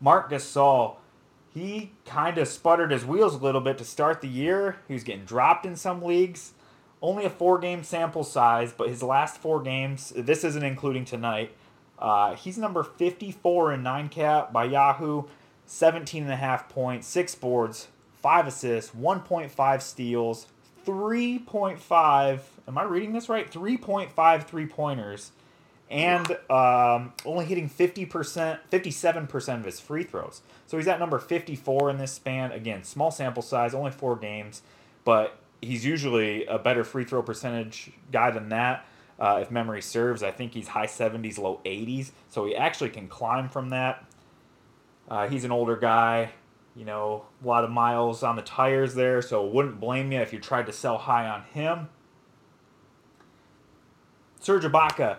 Marc 0.00 0.30
Gasol, 0.30 0.96
he 1.52 1.92
kind 2.04 2.38
of 2.38 2.48
sputtered 2.48 2.90
his 2.90 3.04
wheels 3.04 3.34
a 3.34 3.38
little 3.38 3.60
bit 3.60 3.78
to 3.78 3.84
start 3.84 4.20
the 4.20 4.28
year. 4.28 4.76
He 4.88 4.94
was 4.94 5.04
getting 5.04 5.24
dropped 5.24 5.66
in 5.66 5.76
some 5.76 6.02
leagues. 6.02 6.52
Only 7.02 7.26
a 7.26 7.30
four 7.30 7.58
game 7.58 7.82
sample 7.82 8.24
size, 8.24 8.72
but 8.76 8.88
his 8.88 9.02
last 9.02 9.36
four 9.36 9.60
games, 9.62 10.12
this 10.16 10.44
isn't 10.44 10.62
including 10.62 11.04
tonight, 11.04 11.54
uh, 11.98 12.34
he's 12.34 12.58
number 12.58 12.82
54 12.82 13.74
in 13.74 13.82
9 13.82 14.08
cat 14.08 14.52
by 14.52 14.64
Yahoo, 14.64 15.24
17 15.66 16.24
and 16.24 16.32
a 16.32 16.36
half 16.36 16.68
points, 16.68 17.06
six 17.06 17.34
boards, 17.34 17.88
five 18.26 18.48
assists, 18.48 18.90
1.5 18.90 19.82
steals, 19.82 20.48
3.5. 20.84 22.40
Am 22.66 22.76
I 22.76 22.82
reading 22.82 23.12
this 23.12 23.28
right? 23.28 23.48
3.5 23.48 24.42
three 24.42 24.66
pointers, 24.66 25.30
and 25.88 26.36
um, 26.50 27.12
only 27.24 27.44
hitting 27.44 27.70
50%, 27.70 28.58
57% 28.68 29.54
of 29.54 29.64
his 29.64 29.78
free 29.78 30.02
throws. 30.02 30.42
So 30.66 30.76
he's 30.76 30.88
at 30.88 30.98
number 30.98 31.20
54 31.20 31.90
in 31.90 31.98
this 31.98 32.10
span. 32.10 32.50
Again, 32.50 32.82
small 32.82 33.12
sample 33.12 33.44
size, 33.44 33.74
only 33.74 33.92
four 33.92 34.16
games, 34.16 34.62
but 35.04 35.38
he's 35.62 35.86
usually 35.86 36.46
a 36.46 36.58
better 36.58 36.82
free 36.82 37.04
throw 37.04 37.22
percentage 37.22 37.92
guy 38.10 38.32
than 38.32 38.48
that. 38.48 38.88
Uh, 39.20 39.38
if 39.42 39.52
memory 39.52 39.82
serves, 39.82 40.24
I 40.24 40.32
think 40.32 40.52
he's 40.52 40.66
high 40.66 40.88
70s, 40.88 41.38
low 41.38 41.60
80s. 41.64 42.10
So 42.28 42.44
he 42.46 42.56
actually 42.56 42.90
can 42.90 43.06
climb 43.06 43.48
from 43.48 43.68
that. 43.68 44.04
Uh, 45.08 45.28
he's 45.28 45.44
an 45.44 45.52
older 45.52 45.76
guy 45.76 46.32
you 46.76 46.84
know, 46.84 47.24
a 47.42 47.46
lot 47.46 47.64
of 47.64 47.70
miles 47.70 48.22
on 48.22 48.36
the 48.36 48.42
tires 48.42 48.94
there, 48.94 49.22
so 49.22 49.44
wouldn't 49.44 49.80
blame 49.80 50.12
you 50.12 50.20
if 50.20 50.32
you 50.32 50.38
tried 50.38 50.66
to 50.66 50.72
sell 50.72 50.98
high 50.98 51.26
on 51.26 51.42
him. 51.44 51.88
Serge 54.38 54.64
Ibaka, 54.64 55.16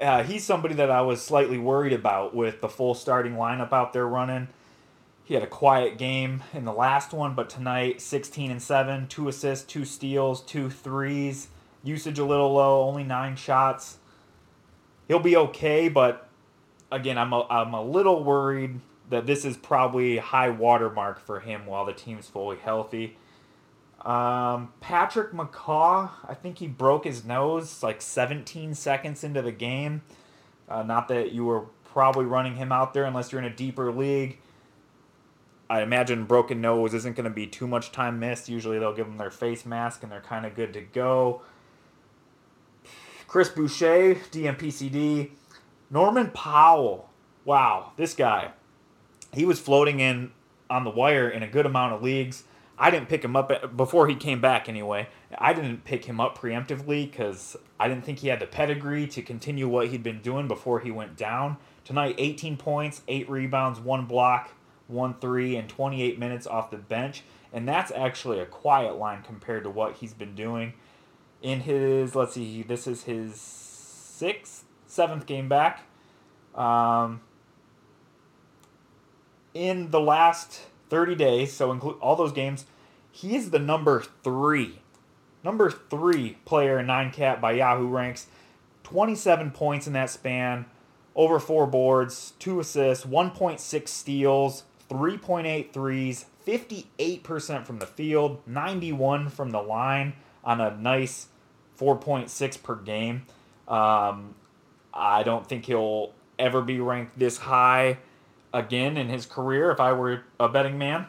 uh, 0.00 0.22
he's 0.22 0.44
somebody 0.44 0.74
that 0.74 0.90
I 0.90 1.00
was 1.00 1.20
slightly 1.20 1.58
worried 1.58 1.92
about 1.92 2.34
with 2.34 2.60
the 2.60 2.68
full 2.68 2.94
starting 2.94 3.34
lineup 3.34 3.72
out 3.72 3.92
there 3.92 4.06
running. 4.06 4.48
He 5.24 5.34
had 5.34 5.42
a 5.42 5.48
quiet 5.48 5.98
game 5.98 6.44
in 6.52 6.64
the 6.64 6.72
last 6.72 7.12
one, 7.12 7.34
but 7.34 7.50
tonight 7.50 8.00
16 8.00 8.52
and 8.52 8.62
7, 8.62 9.08
two 9.08 9.26
assists, 9.26 9.66
two 9.66 9.84
steals, 9.84 10.42
two 10.42 10.70
threes. 10.70 11.48
Usage 11.82 12.18
a 12.18 12.24
little 12.24 12.52
low, 12.52 12.82
only 12.88 13.04
nine 13.04 13.34
shots. 13.34 13.98
He'll 15.08 15.18
be 15.18 15.36
okay, 15.36 15.88
but 15.88 16.28
again, 16.92 17.18
I'm 17.18 17.32
a, 17.32 17.46
I'm 17.50 17.74
a 17.74 17.82
little 17.82 18.22
worried 18.22 18.80
that 19.10 19.26
this 19.26 19.44
is 19.44 19.56
probably 19.56 20.18
high 20.18 20.48
watermark 20.48 21.20
for 21.20 21.40
him 21.40 21.66
while 21.66 21.84
the 21.84 21.92
team's 21.92 22.28
fully 22.28 22.56
healthy. 22.56 23.16
Um, 24.00 24.72
Patrick 24.80 25.32
McCaw, 25.32 26.10
I 26.26 26.34
think 26.34 26.58
he 26.58 26.66
broke 26.66 27.04
his 27.04 27.24
nose 27.24 27.82
like 27.82 28.02
17 28.02 28.74
seconds 28.74 29.24
into 29.24 29.42
the 29.42 29.52
game. 29.52 30.02
Uh, 30.68 30.82
not 30.82 31.08
that 31.08 31.32
you 31.32 31.44
were 31.44 31.66
probably 31.84 32.24
running 32.24 32.56
him 32.56 32.72
out 32.72 32.94
there 32.94 33.04
unless 33.04 33.32
you're 33.32 33.40
in 33.40 33.50
a 33.50 33.54
deeper 33.54 33.92
league. 33.92 34.38
I 35.68 35.82
imagine 35.82 36.24
broken 36.24 36.60
nose 36.60 36.92
isn't 36.92 37.16
going 37.16 37.24
to 37.24 37.30
be 37.30 37.46
too 37.46 37.66
much 37.66 37.92
time 37.92 38.18
missed. 38.18 38.48
Usually 38.48 38.78
they'll 38.78 38.94
give 38.94 39.06
them 39.06 39.16
their 39.16 39.30
face 39.30 39.64
mask 39.64 40.02
and 40.02 40.12
they're 40.12 40.20
kind 40.20 40.44
of 40.44 40.54
good 40.54 40.74
to 40.74 40.80
go. 40.80 41.42
Chris 43.26 43.48
Boucher, 43.48 44.16
DNP-CD. 44.30 45.32
Norman 45.90 46.30
Powell. 46.30 47.10
Wow, 47.44 47.92
this 47.96 48.14
guy 48.14 48.52
he 49.34 49.44
was 49.44 49.60
floating 49.60 50.00
in 50.00 50.32
on 50.70 50.84
the 50.84 50.90
wire 50.90 51.28
in 51.28 51.42
a 51.42 51.48
good 51.48 51.66
amount 51.66 51.94
of 51.94 52.02
leagues. 52.02 52.44
I 52.76 52.90
didn't 52.90 53.08
pick 53.08 53.24
him 53.24 53.36
up 53.36 53.76
before 53.76 54.08
he 54.08 54.16
came 54.16 54.40
back 54.40 54.68
anyway. 54.68 55.08
I 55.38 55.52
didn't 55.52 55.84
pick 55.84 56.06
him 56.06 56.20
up 56.20 56.36
preemptively 56.36 57.08
because 57.08 57.56
I 57.78 57.86
didn't 57.86 58.04
think 58.04 58.18
he 58.18 58.28
had 58.28 58.40
the 58.40 58.46
pedigree 58.46 59.06
to 59.08 59.22
continue 59.22 59.68
what 59.68 59.88
he'd 59.88 60.02
been 60.02 60.20
doing 60.20 60.48
before 60.48 60.80
he 60.80 60.90
went 60.90 61.16
down. 61.16 61.58
Tonight, 61.84 62.16
18 62.18 62.56
points, 62.56 63.02
8 63.06 63.30
rebounds, 63.30 63.78
1 63.78 64.06
block, 64.06 64.50
1 64.88 65.14
3, 65.20 65.56
and 65.56 65.68
28 65.68 66.18
minutes 66.18 66.46
off 66.46 66.70
the 66.70 66.78
bench. 66.78 67.22
And 67.52 67.68
that's 67.68 67.92
actually 67.92 68.40
a 68.40 68.46
quiet 68.46 68.96
line 68.96 69.22
compared 69.22 69.62
to 69.62 69.70
what 69.70 69.96
he's 69.96 70.14
been 70.14 70.34
doing 70.34 70.72
in 71.44 71.60
his, 71.60 72.14
let's 72.16 72.32
see, 72.32 72.62
this 72.62 72.86
is 72.86 73.04
his 73.04 73.36
sixth, 73.36 74.64
seventh 74.86 75.26
game 75.26 75.48
back. 75.48 75.82
Um, 76.54 77.20
in 79.54 79.90
the 79.90 80.00
last 80.00 80.62
30 80.90 81.14
days, 81.14 81.52
so 81.52 81.72
include 81.72 81.96
all 82.00 82.16
those 82.16 82.32
games, 82.32 82.66
He 83.10 83.36
is 83.36 83.50
the 83.50 83.60
number 83.60 84.02
three, 84.24 84.80
number 85.44 85.70
three 85.70 86.36
player 86.44 86.80
in 86.80 86.86
nine 86.86 87.12
cat 87.12 87.40
by 87.40 87.52
Yahoo 87.52 87.88
ranks. 87.88 88.26
27 88.82 89.52
points 89.52 89.86
in 89.86 89.92
that 89.94 90.10
span, 90.10 90.66
over 91.14 91.38
four 91.38 91.66
boards, 91.66 92.34
two 92.38 92.60
assists, 92.60 93.06
1.6 93.06 93.88
steals, 93.88 94.64
3.8 94.90 95.72
threes, 95.72 96.26
58% 96.46 97.64
from 97.66 97.78
the 97.78 97.86
field, 97.86 98.42
91 98.46 99.30
from 99.30 99.50
the 99.50 99.62
line 99.62 100.14
on 100.42 100.60
a 100.60 100.76
nice 100.76 101.28
4.6 101.78 102.62
per 102.62 102.76
game. 102.76 103.26
Um, 103.66 104.34
I 104.92 105.22
don't 105.22 105.46
think 105.48 105.64
he'll 105.64 106.12
ever 106.38 106.60
be 106.60 106.80
ranked 106.80 107.18
this 107.18 107.38
high 107.38 107.98
again 108.54 108.96
in 108.96 109.10
his 109.10 109.26
career 109.26 109.70
if 109.70 109.80
I 109.80 109.92
were 109.92 110.22
a 110.40 110.48
betting 110.48 110.78
man. 110.78 111.06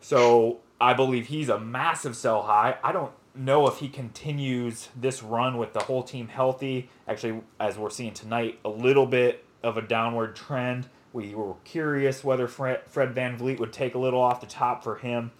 So 0.00 0.58
I 0.80 0.94
believe 0.94 1.26
he's 1.26 1.48
a 1.48 1.60
massive 1.60 2.16
sell 2.16 2.42
high. 2.42 2.78
I 2.82 2.90
don't 2.90 3.12
know 3.34 3.68
if 3.68 3.78
he 3.78 3.88
continues 3.88 4.88
this 4.96 5.22
run 5.22 5.58
with 5.58 5.74
the 5.74 5.80
whole 5.80 6.02
team 6.02 6.26
healthy. 6.26 6.90
Actually, 7.06 7.42
as 7.60 7.78
we're 7.78 7.90
seeing 7.90 8.14
tonight, 8.14 8.58
a 8.64 8.68
little 8.68 9.06
bit 9.06 9.44
of 9.62 9.76
a 9.76 9.82
downward 9.82 10.34
trend. 10.34 10.88
We 11.12 11.34
were 11.34 11.54
curious 11.64 12.24
whether 12.24 12.48
Fred, 12.48 12.80
Fred 12.88 13.14
VanVleet 13.14 13.58
would 13.60 13.72
take 13.72 13.94
a 13.94 13.98
little 13.98 14.20
off 14.20 14.40
the 14.40 14.46
top 14.46 14.82
for 14.82 14.96
him. 14.96 15.30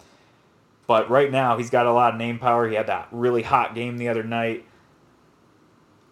But 0.87 1.09
right 1.09 1.31
now, 1.31 1.57
he's 1.57 1.69
got 1.69 1.85
a 1.85 1.91
lot 1.91 2.13
of 2.13 2.19
name 2.19 2.39
power. 2.39 2.67
He 2.67 2.75
had 2.75 2.87
that 2.87 3.07
really 3.11 3.43
hot 3.43 3.75
game 3.75 3.97
the 3.97 4.09
other 4.09 4.23
night. 4.23 4.65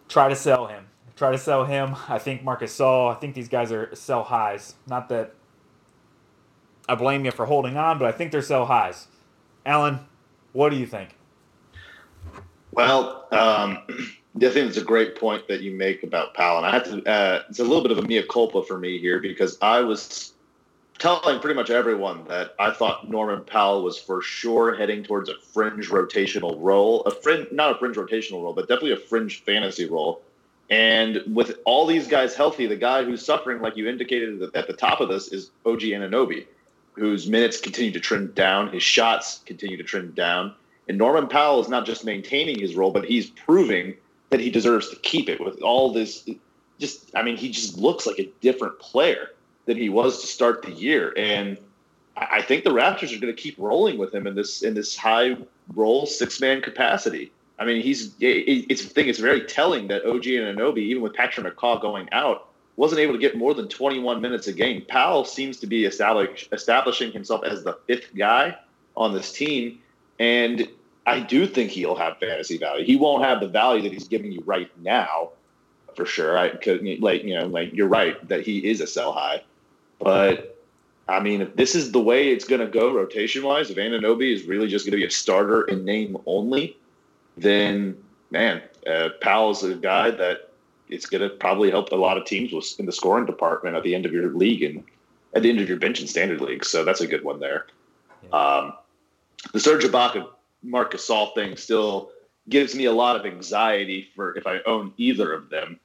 Try 0.07 0.29
to 0.29 0.35
sell 0.35 0.67
him. 0.67 0.86
Try 1.17 1.31
to 1.31 1.37
sell 1.37 1.65
him. 1.65 1.95
I 2.07 2.19
think 2.19 2.43
Marcus 2.43 2.77
Gasol. 2.77 3.11
I 3.11 3.19
think 3.19 3.33
these 3.33 3.49
guys 3.49 3.71
are 3.71 3.93
sell 3.95 4.23
highs. 4.23 4.75
Not 4.85 5.09
that 5.09 5.33
I 6.87 6.93
blame 6.93 7.25
you 7.25 7.31
for 7.31 7.47
holding 7.47 7.75
on, 7.75 7.97
but 7.97 8.07
I 8.07 8.11
think 8.11 8.31
they're 8.31 8.43
sell 8.43 8.67
highs. 8.67 9.07
Alan, 9.65 9.99
what 10.53 10.69
do 10.69 10.77
you 10.77 10.85
think? 10.85 11.09
Well, 12.71 13.27
um, 13.31 13.79
I 14.37 14.49
think 14.49 14.69
it's 14.69 14.77
a 14.77 14.83
great 14.83 15.15
point 15.15 15.47
that 15.47 15.61
you 15.61 15.75
make 15.75 16.03
about 16.03 16.35
Powell. 16.35 16.57
And 16.57 16.67
I 16.67 16.71
have 16.71 16.83
to, 16.83 17.09
uh, 17.09 17.43
it's 17.49 17.57
a 17.57 17.63
little 17.63 17.81
bit 17.81 17.91
of 17.91 17.97
a 17.97 18.03
mea 18.03 18.21
culpa 18.21 18.61
for 18.61 18.77
me 18.77 18.99
here 18.99 19.19
because 19.19 19.57
I 19.63 19.81
was 19.81 20.33
telling 20.99 21.39
pretty 21.39 21.55
much 21.55 21.71
everyone 21.71 22.25
that 22.25 22.53
I 22.59 22.69
thought 22.69 23.09
Norman 23.09 23.43
Powell 23.43 23.83
was 23.83 23.97
for 23.97 24.21
sure 24.21 24.75
heading 24.75 25.03
towards 25.03 25.29
a 25.29 25.35
fringe 25.53 25.89
rotational 25.89 26.55
role, 26.59 27.01
a 27.01 27.11
fringe, 27.11 27.47
not 27.51 27.71
a 27.71 27.79
fringe 27.79 27.95
rotational 27.95 28.43
role, 28.43 28.53
but 28.53 28.67
definitely 28.67 28.93
a 28.93 28.97
fringe 28.97 29.41
fantasy 29.43 29.85
role. 29.85 30.21
And 30.69 31.23
with 31.33 31.59
all 31.65 31.85
these 31.85 32.07
guys 32.07 32.35
healthy, 32.35 32.67
the 32.67 32.75
guy 32.75 33.03
who's 33.03 33.25
suffering, 33.25 33.61
like 33.61 33.77
you 33.77 33.87
indicated 33.87 34.41
at 34.53 34.67
the 34.67 34.73
top 34.73 34.99
of 34.99 35.09
this, 35.09 35.29
is 35.29 35.51
OG 35.65 35.81
Anunoby, 35.81 36.45
whose 36.93 37.27
minutes 37.27 37.61
continue 37.61 37.91
to 37.91 37.99
trend 37.99 38.35
down, 38.35 38.71
his 38.71 38.83
shots 38.83 39.41
continue 39.45 39.77
to 39.77 39.83
trend 39.83 40.15
down. 40.15 40.53
And 40.89 40.97
Norman 40.97 41.27
Powell 41.27 41.61
is 41.61 41.69
not 41.69 41.85
just 41.85 42.03
maintaining 42.03 42.59
his 42.59 42.75
role, 42.75 42.91
but 42.91 43.05
he's 43.05 43.29
proving 43.29 43.95
that 44.29 44.39
he 44.39 44.49
deserves 44.49 44.89
to 44.89 44.95
keep 44.97 45.29
it 45.29 45.39
with 45.39 45.61
all 45.61 45.93
this. 45.93 46.27
Just, 46.79 47.15
I 47.15 47.23
mean, 47.23 47.37
he 47.37 47.49
just 47.49 47.77
looks 47.77 48.05
like 48.05 48.19
a 48.19 48.29
different 48.41 48.77
player 48.79 49.29
than 49.65 49.77
he 49.77 49.89
was 49.89 50.21
to 50.21 50.27
start 50.27 50.63
the 50.63 50.71
year. 50.71 51.13
And 51.15 51.57
I 52.15 52.41
think 52.41 52.63
the 52.63 52.71
Raptors 52.71 53.15
are 53.15 53.19
going 53.19 53.33
to 53.33 53.41
keep 53.41 53.55
rolling 53.57 53.97
with 53.97 54.13
him 54.13 54.27
in 54.27 54.35
this 54.35 54.63
in 54.63 54.73
this 54.73 54.95
high 54.95 55.37
role 55.73 56.05
six 56.05 56.41
man 56.41 56.61
capacity. 56.61 57.31
I 57.59 57.65
mean, 57.65 57.81
he's 57.81 58.13
it's 58.19 58.83
the 58.83 58.89
thing. 58.89 59.09
It's 59.09 59.19
very 59.19 59.41
telling 59.41 59.87
that 59.87 60.05
OG 60.05 60.23
Anunoby, 60.23 60.79
even 60.79 61.01
with 61.01 61.13
Patrick 61.13 61.55
McCaw 61.55 61.81
going 61.81 62.07
out, 62.11 62.49
wasn't 62.75 62.99
able 62.99 63.13
to 63.13 63.19
get 63.19 63.35
more 63.35 63.55
than 63.55 63.67
21 63.67 64.21
minutes 64.21 64.47
a 64.47 64.53
game. 64.53 64.85
Powell 64.87 65.25
seems 65.25 65.59
to 65.61 65.67
be 65.67 65.85
establish, 65.85 66.47
establishing 66.51 67.11
himself 67.11 67.43
as 67.43 67.63
the 67.63 67.73
fifth 67.87 68.15
guy 68.15 68.55
on 68.95 69.13
this 69.13 69.31
team, 69.31 69.79
and 70.19 70.67
I 71.07 71.19
do 71.19 71.47
think 71.47 71.71
he'll 71.71 71.95
have 71.95 72.17
fantasy 72.19 72.57
value. 72.57 72.85
He 72.85 72.95
won't 72.95 73.23
have 73.23 73.39
the 73.39 73.47
value 73.47 73.81
that 73.83 73.91
he's 73.91 74.07
giving 74.07 74.31
you 74.31 74.43
right 74.45 74.69
now, 74.81 75.31
for 75.95 76.05
sure. 76.05 76.37
I 76.37 76.51
like 76.99 77.23
you 77.23 77.39
know 77.39 77.47
like 77.47 77.73
you're 77.73 77.87
right 77.87 78.27
that 78.27 78.41
he 78.41 78.67
is 78.69 78.81
a 78.81 78.87
sell 78.87 79.13
high. 79.13 79.41
But 79.99 80.57
I 81.07 81.21
mean, 81.21 81.41
if 81.41 81.55
this 81.55 81.73
is 81.73 81.91
the 81.91 82.01
way 82.01 82.29
it's 82.29 82.45
going 82.45 82.61
to 82.61 82.67
go 82.67 82.93
rotation 82.93 83.43
wise, 83.43 83.71
if 83.71 83.77
Anunoby 83.77 84.33
is 84.33 84.43
really 84.43 84.67
just 84.67 84.85
going 84.85 84.91
to 84.91 84.97
be 84.97 85.05
a 85.05 85.11
starter 85.11 85.63
in 85.63 85.85
name 85.85 86.17
only, 86.25 86.77
then 87.37 87.97
man, 88.31 88.61
uh, 88.85 89.09
Powell's 89.21 89.63
a 89.63 89.75
guy 89.75 90.11
that 90.11 90.51
it's 90.89 91.05
going 91.05 91.21
to 91.21 91.29
probably 91.29 91.69
help 91.69 91.91
a 91.91 91.95
lot 91.95 92.17
of 92.17 92.25
teams 92.25 92.51
with 92.51 92.79
in 92.79 92.85
the 92.85 92.91
scoring 92.91 93.25
department 93.25 93.75
at 93.75 93.83
the 93.83 93.93
end 93.93 94.05
of 94.05 94.13
your 94.13 94.29
league 94.33 94.63
and 94.63 94.83
at 95.35 95.43
the 95.43 95.49
end 95.49 95.59
of 95.59 95.67
your 95.67 95.77
bench 95.77 95.99
and 95.99 96.09
standard 96.09 96.41
league. 96.41 96.65
So 96.65 96.83
that's 96.83 97.01
a 97.01 97.07
good 97.07 97.23
one 97.23 97.39
there. 97.39 97.67
Yeah. 98.23 98.29
Um, 98.29 98.73
the 99.53 99.59
Serge 99.59 99.83
Ibaka 99.83 100.27
Marc 100.63 100.93
Gasol 100.93 101.33
thing 101.35 101.55
still 101.57 102.11
gives 102.49 102.73
me 102.75 102.85
a 102.85 102.91
lot 102.91 103.15
of 103.15 103.25
anxiety 103.25 104.09
for 104.15 104.35
if 104.37 104.47
I 104.47 104.59
own 104.65 104.93
either 104.97 105.33
of 105.33 105.49
them. 105.49 105.79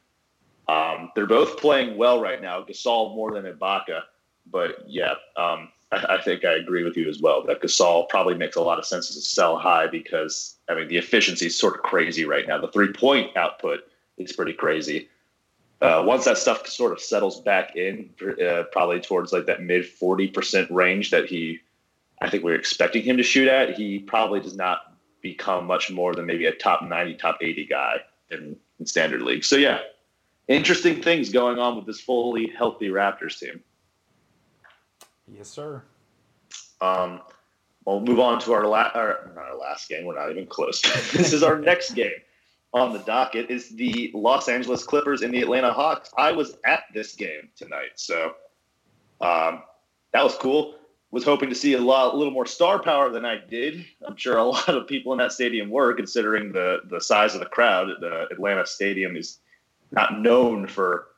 Um, 0.69 1.11
they're 1.15 1.27
both 1.27 1.59
playing 1.59 1.97
well 1.97 2.21
right 2.21 2.41
now. 2.41 2.63
Gasol 2.63 3.15
more 3.15 3.33
than 3.33 3.53
Ibaka, 3.53 4.03
but 4.51 4.85
yeah, 4.87 5.15
um, 5.37 5.69
I, 5.93 6.17
I, 6.17 6.23
think 6.23 6.45
I 6.45 6.55
agree 6.55 6.83
with 6.83 6.97
you 6.97 7.09
as 7.09 7.21
well 7.21 7.45
that 7.45 7.61
Gasol 7.61 8.09
probably 8.09 8.35
makes 8.35 8.57
a 8.57 8.63
lot 8.63 8.79
of 8.79 8.87
sense 8.87 9.09
to 9.09 9.21
sell 9.21 9.59
high 9.59 9.87
because 9.87 10.57
I 10.69 10.75
mean 10.75 10.89
the 10.89 10.97
efficiency 10.97 11.47
is 11.47 11.57
sort 11.57 11.75
of 11.75 11.83
crazy 11.83 12.25
right 12.25 12.49
now. 12.49 12.59
The 12.59 12.69
three 12.69 12.93
point 12.93 13.37
output 13.37 13.81
is 14.19 14.33
pretty 14.33 14.55
crazy. 14.55 15.09
Uh, 15.81 16.03
once 16.07 16.25
that 16.25 16.39
stuff 16.39 16.67
sort 16.69 16.93
of 16.93 17.01
settles 17.01 17.41
back 17.41 17.75
in, 17.75 18.09
uh, 18.45 18.63
probably 18.71 19.01
towards 19.01 19.33
like 19.33 19.47
that 19.47 19.63
mid 19.63 19.85
forty 19.87 20.29
percent 20.29 20.71
range 20.71 21.11
that 21.11 21.27
he, 21.27 21.59
I 22.21 22.31
think 22.31 22.45
we're 22.45 22.55
expecting 22.55 23.03
him 23.03 23.17
to 23.17 23.25
shoot 23.25 23.49
at, 23.49 23.75
he 23.75 23.99
probably 23.99 24.41
does 24.41 24.55
not 24.55 24.95
become 25.23 25.67
much 25.67 25.91
more 25.91 26.15
than 26.15 26.27
maybe 26.27 26.47
a 26.47 26.53
top 26.53 26.83
ninety, 26.83 27.15
top 27.15 27.39
eighty 27.41 27.67
guy 27.67 27.97
in, 28.31 28.57
in 28.79 28.87
standard 28.87 29.23
league. 29.23 29.45
So 29.45 29.57
yeah, 29.57 29.81
interesting 30.47 31.03
things 31.03 31.31
going 31.31 31.59
on 31.59 31.75
with 31.75 31.87
this 31.87 32.01
fully 32.01 32.53
healthy 32.57 32.89
Raptors 32.89 33.39
team. 33.39 33.61
Yes, 35.37 35.49
sir. 35.49 35.83
Um, 36.81 37.21
we'll 37.85 38.01
move 38.01 38.21
on 38.21 38.41
to 38.41 38.53
our, 38.53 38.67
last, 38.67 38.95
our 38.95 39.31
not 39.35 39.45
our 39.45 39.57
last 39.57 39.89
game. 39.89 40.05
We're 40.05 40.19
not 40.19 40.31
even 40.31 40.47
close. 40.47 40.83
this 41.13 41.33
is 41.33 41.43
our 41.43 41.59
next 41.59 41.93
game 41.93 42.13
on 42.73 42.93
the 42.93 42.99
docket. 43.01 43.51
Is 43.51 43.71
the 43.71 44.11
Los 44.15 44.49
Angeles 44.49 44.85
Clippers 44.85 45.23
and 45.23 45.33
the 45.33 45.41
Atlanta 45.41 45.73
Hawks. 45.73 46.11
I 46.17 46.33
was 46.33 46.57
at 46.65 46.85
this 46.93 47.15
game 47.15 47.49
tonight, 47.57 47.93
so 47.97 48.35
um, 49.21 49.63
that 50.13 50.23
was 50.23 50.37
cool. 50.37 50.77
Was 51.11 51.25
hoping 51.25 51.51
to 51.51 51.55
see 51.55 51.75
a 51.75 51.79
lot, 51.79 52.15
a 52.15 52.17
little 52.17 52.33
more 52.33 52.47
star 52.47 52.83
power 52.83 53.11
than 53.11 53.27
I 53.27 53.37
did. 53.37 53.85
I'm 54.07 54.17
sure 54.17 54.39
a 54.39 54.45
lot 54.45 54.69
of 54.69 54.87
people 54.87 55.13
in 55.13 55.19
that 55.19 55.33
stadium 55.33 55.71
were, 55.71 55.95
considering 55.95 56.53
the 56.53 56.81
the 56.89 57.01
size 57.01 57.35
of 57.35 57.41
the 57.41 57.47
crowd. 57.47 57.89
The 58.01 58.29
Atlanta 58.31 58.67
Stadium 58.67 59.17
is 59.17 59.39
not 59.91 60.19
known 60.19 60.67
for 60.67 61.09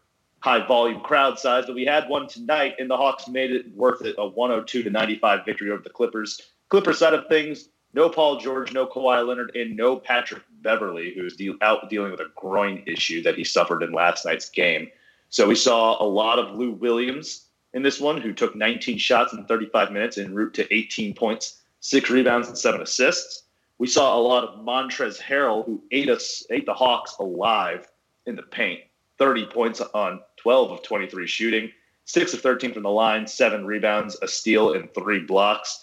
high 0.44 0.66
volume 0.66 1.00
crowd 1.00 1.38
size, 1.38 1.64
but 1.64 1.74
we 1.74 1.86
had 1.86 2.06
one 2.06 2.28
tonight, 2.28 2.74
and 2.78 2.90
the 2.90 2.96
Hawks 2.98 3.28
made 3.28 3.50
it 3.50 3.74
worth 3.74 4.02
it 4.04 4.14
a 4.18 4.28
102 4.28 4.82
to 4.82 4.90
95 4.90 5.42
victory 5.46 5.70
over 5.70 5.80
the 5.82 5.88
Clippers. 5.88 6.38
Clippers 6.68 6.98
side 6.98 7.14
of 7.14 7.26
things, 7.28 7.70
no 7.94 8.10
Paul 8.10 8.38
George, 8.38 8.70
no 8.70 8.86
Kawhi 8.86 9.26
Leonard, 9.26 9.56
and 9.56 9.74
no 9.74 9.96
Patrick 9.96 10.42
Beverley, 10.60 11.14
who's 11.14 11.34
de- 11.34 11.56
out 11.62 11.88
dealing 11.88 12.10
with 12.10 12.20
a 12.20 12.30
groin 12.36 12.82
issue 12.86 13.22
that 13.22 13.36
he 13.36 13.42
suffered 13.42 13.82
in 13.82 13.92
last 13.92 14.26
night's 14.26 14.50
game. 14.50 14.90
So 15.30 15.48
we 15.48 15.54
saw 15.54 16.02
a 16.02 16.04
lot 16.04 16.38
of 16.38 16.54
Lou 16.54 16.72
Williams 16.72 17.46
in 17.72 17.82
this 17.82 17.98
one, 17.98 18.20
who 18.20 18.34
took 18.34 18.54
19 18.54 18.98
shots 18.98 19.32
in 19.32 19.46
35 19.46 19.92
minutes 19.92 20.18
en 20.18 20.34
route 20.34 20.52
to 20.54 20.74
18 20.74 21.14
points, 21.14 21.62
six 21.80 22.10
rebounds, 22.10 22.48
and 22.48 22.58
seven 22.58 22.82
assists. 22.82 23.44
We 23.78 23.86
saw 23.86 24.14
a 24.14 24.20
lot 24.20 24.44
of 24.44 24.62
Montrezl 24.62 25.22
Harrell, 25.22 25.64
who 25.64 25.82
ate 25.90 26.10
us, 26.10 26.44
ate 26.50 26.66
the 26.66 26.74
Hawks 26.74 27.16
alive 27.18 27.88
in 28.26 28.36
the 28.36 28.42
paint. 28.42 28.80
30 29.18 29.46
points 29.46 29.80
on 29.80 30.20
12 30.44 30.72
of 30.72 30.82
23 30.82 31.26
shooting, 31.26 31.72
six 32.04 32.34
of 32.34 32.42
13 32.42 32.74
from 32.74 32.82
the 32.82 32.90
line, 32.90 33.26
seven 33.26 33.64
rebounds, 33.64 34.14
a 34.20 34.28
steal, 34.28 34.74
and 34.74 34.92
three 34.92 35.20
blocks. 35.20 35.80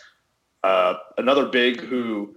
Uh, 0.64 0.94
another 1.18 1.48
big 1.48 1.82
who 1.82 2.36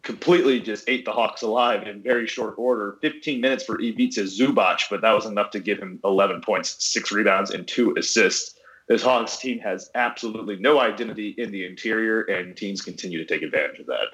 completely 0.00 0.60
just 0.60 0.88
ate 0.88 1.04
the 1.04 1.12
Hawks 1.12 1.42
alive 1.42 1.86
in 1.86 2.02
very 2.02 2.26
short 2.26 2.54
order. 2.56 2.96
15 3.02 3.42
minutes 3.42 3.64
for 3.64 3.78
Ivica 3.78 4.22
Zubac, 4.22 4.80
but 4.88 5.02
that 5.02 5.12
was 5.12 5.26
enough 5.26 5.50
to 5.50 5.60
give 5.60 5.78
him 5.78 6.00
11 6.04 6.40
points, 6.40 6.82
six 6.82 7.12
rebounds, 7.12 7.50
and 7.50 7.68
two 7.68 7.94
assists. 7.98 8.54
This 8.88 9.02
Hawks 9.02 9.36
team 9.36 9.58
has 9.58 9.90
absolutely 9.94 10.56
no 10.56 10.80
identity 10.80 11.34
in 11.36 11.50
the 11.50 11.66
interior, 11.66 12.22
and 12.22 12.56
teams 12.56 12.80
continue 12.80 13.18
to 13.18 13.26
take 13.26 13.42
advantage 13.42 13.80
of 13.80 13.86
that. 13.88 14.06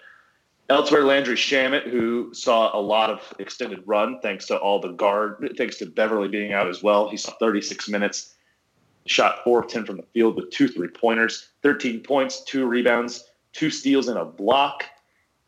Elsewhere, 0.70 1.04
Landry 1.04 1.34
Shamet, 1.34 1.82
who 1.82 2.32
saw 2.32 2.74
a 2.74 2.80
lot 2.80 3.10
of 3.10 3.34
extended 3.38 3.82
run 3.84 4.18
thanks 4.20 4.46
to 4.46 4.56
all 4.56 4.80
the 4.80 4.92
guard, 4.92 5.54
thanks 5.58 5.76
to 5.78 5.86
Beverley 5.86 6.28
being 6.28 6.54
out 6.54 6.68
as 6.68 6.82
well. 6.82 7.10
He 7.10 7.18
saw 7.18 7.32
36 7.32 7.86
minutes, 7.90 8.34
shot 9.04 9.44
4 9.44 9.60
of 9.60 9.68
10 9.68 9.84
from 9.84 9.98
the 9.98 10.06
field 10.14 10.36
with 10.36 10.50
two 10.50 10.66
three 10.68 10.88
pointers, 10.88 11.50
13 11.62 12.00
points, 12.00 12.42
two 12.44 12.64
rebounds, 12.64 13.24
two 13.52 13.68
steals, 13.68 14.08
and 14.08 14.18
a 14.18 14.24
block. 14.24 14.84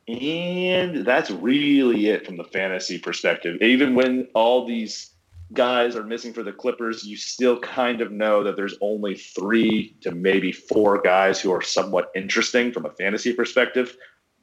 And 0.07 1.07
that's 1.07 1.31
really 1.31 2.09
it 2.09 2.27
from 2.27 2.37
the 2.37 2.45
fantasy 2.45 2.99
perspective. 2.99 3.57
Even 3.63 3.95
when 3.95 4.29
all 4.35 4.67
these 4.67 5.13
guys 5.55 5.97
are 5.97 6.05
missing 6.05 6.35
for 6.35 6.43
the 6.43 6.53
Clippers, 6.53 7.05
you 7.05 7.17
still 7.17 7.59
kind 7.59 8.03
of 8.03 8.13
know 8.13 8.43
that 8.45 8.55
there's 8.55 8.77
only 8.83 9.15
three 9.15 9.97
to 10.03 10.11
maybe 10.11 10.53
four 10.53 11.01
guys 11.01 11.41
who 11.41 11.51
are 11.53 11.63
somewhat 11.63 12.11
interesting 12.15 12.71
from 12.71 12.85
a 12.85 12.91
fantasy 12.91 13.33
perspective 13.33 13.97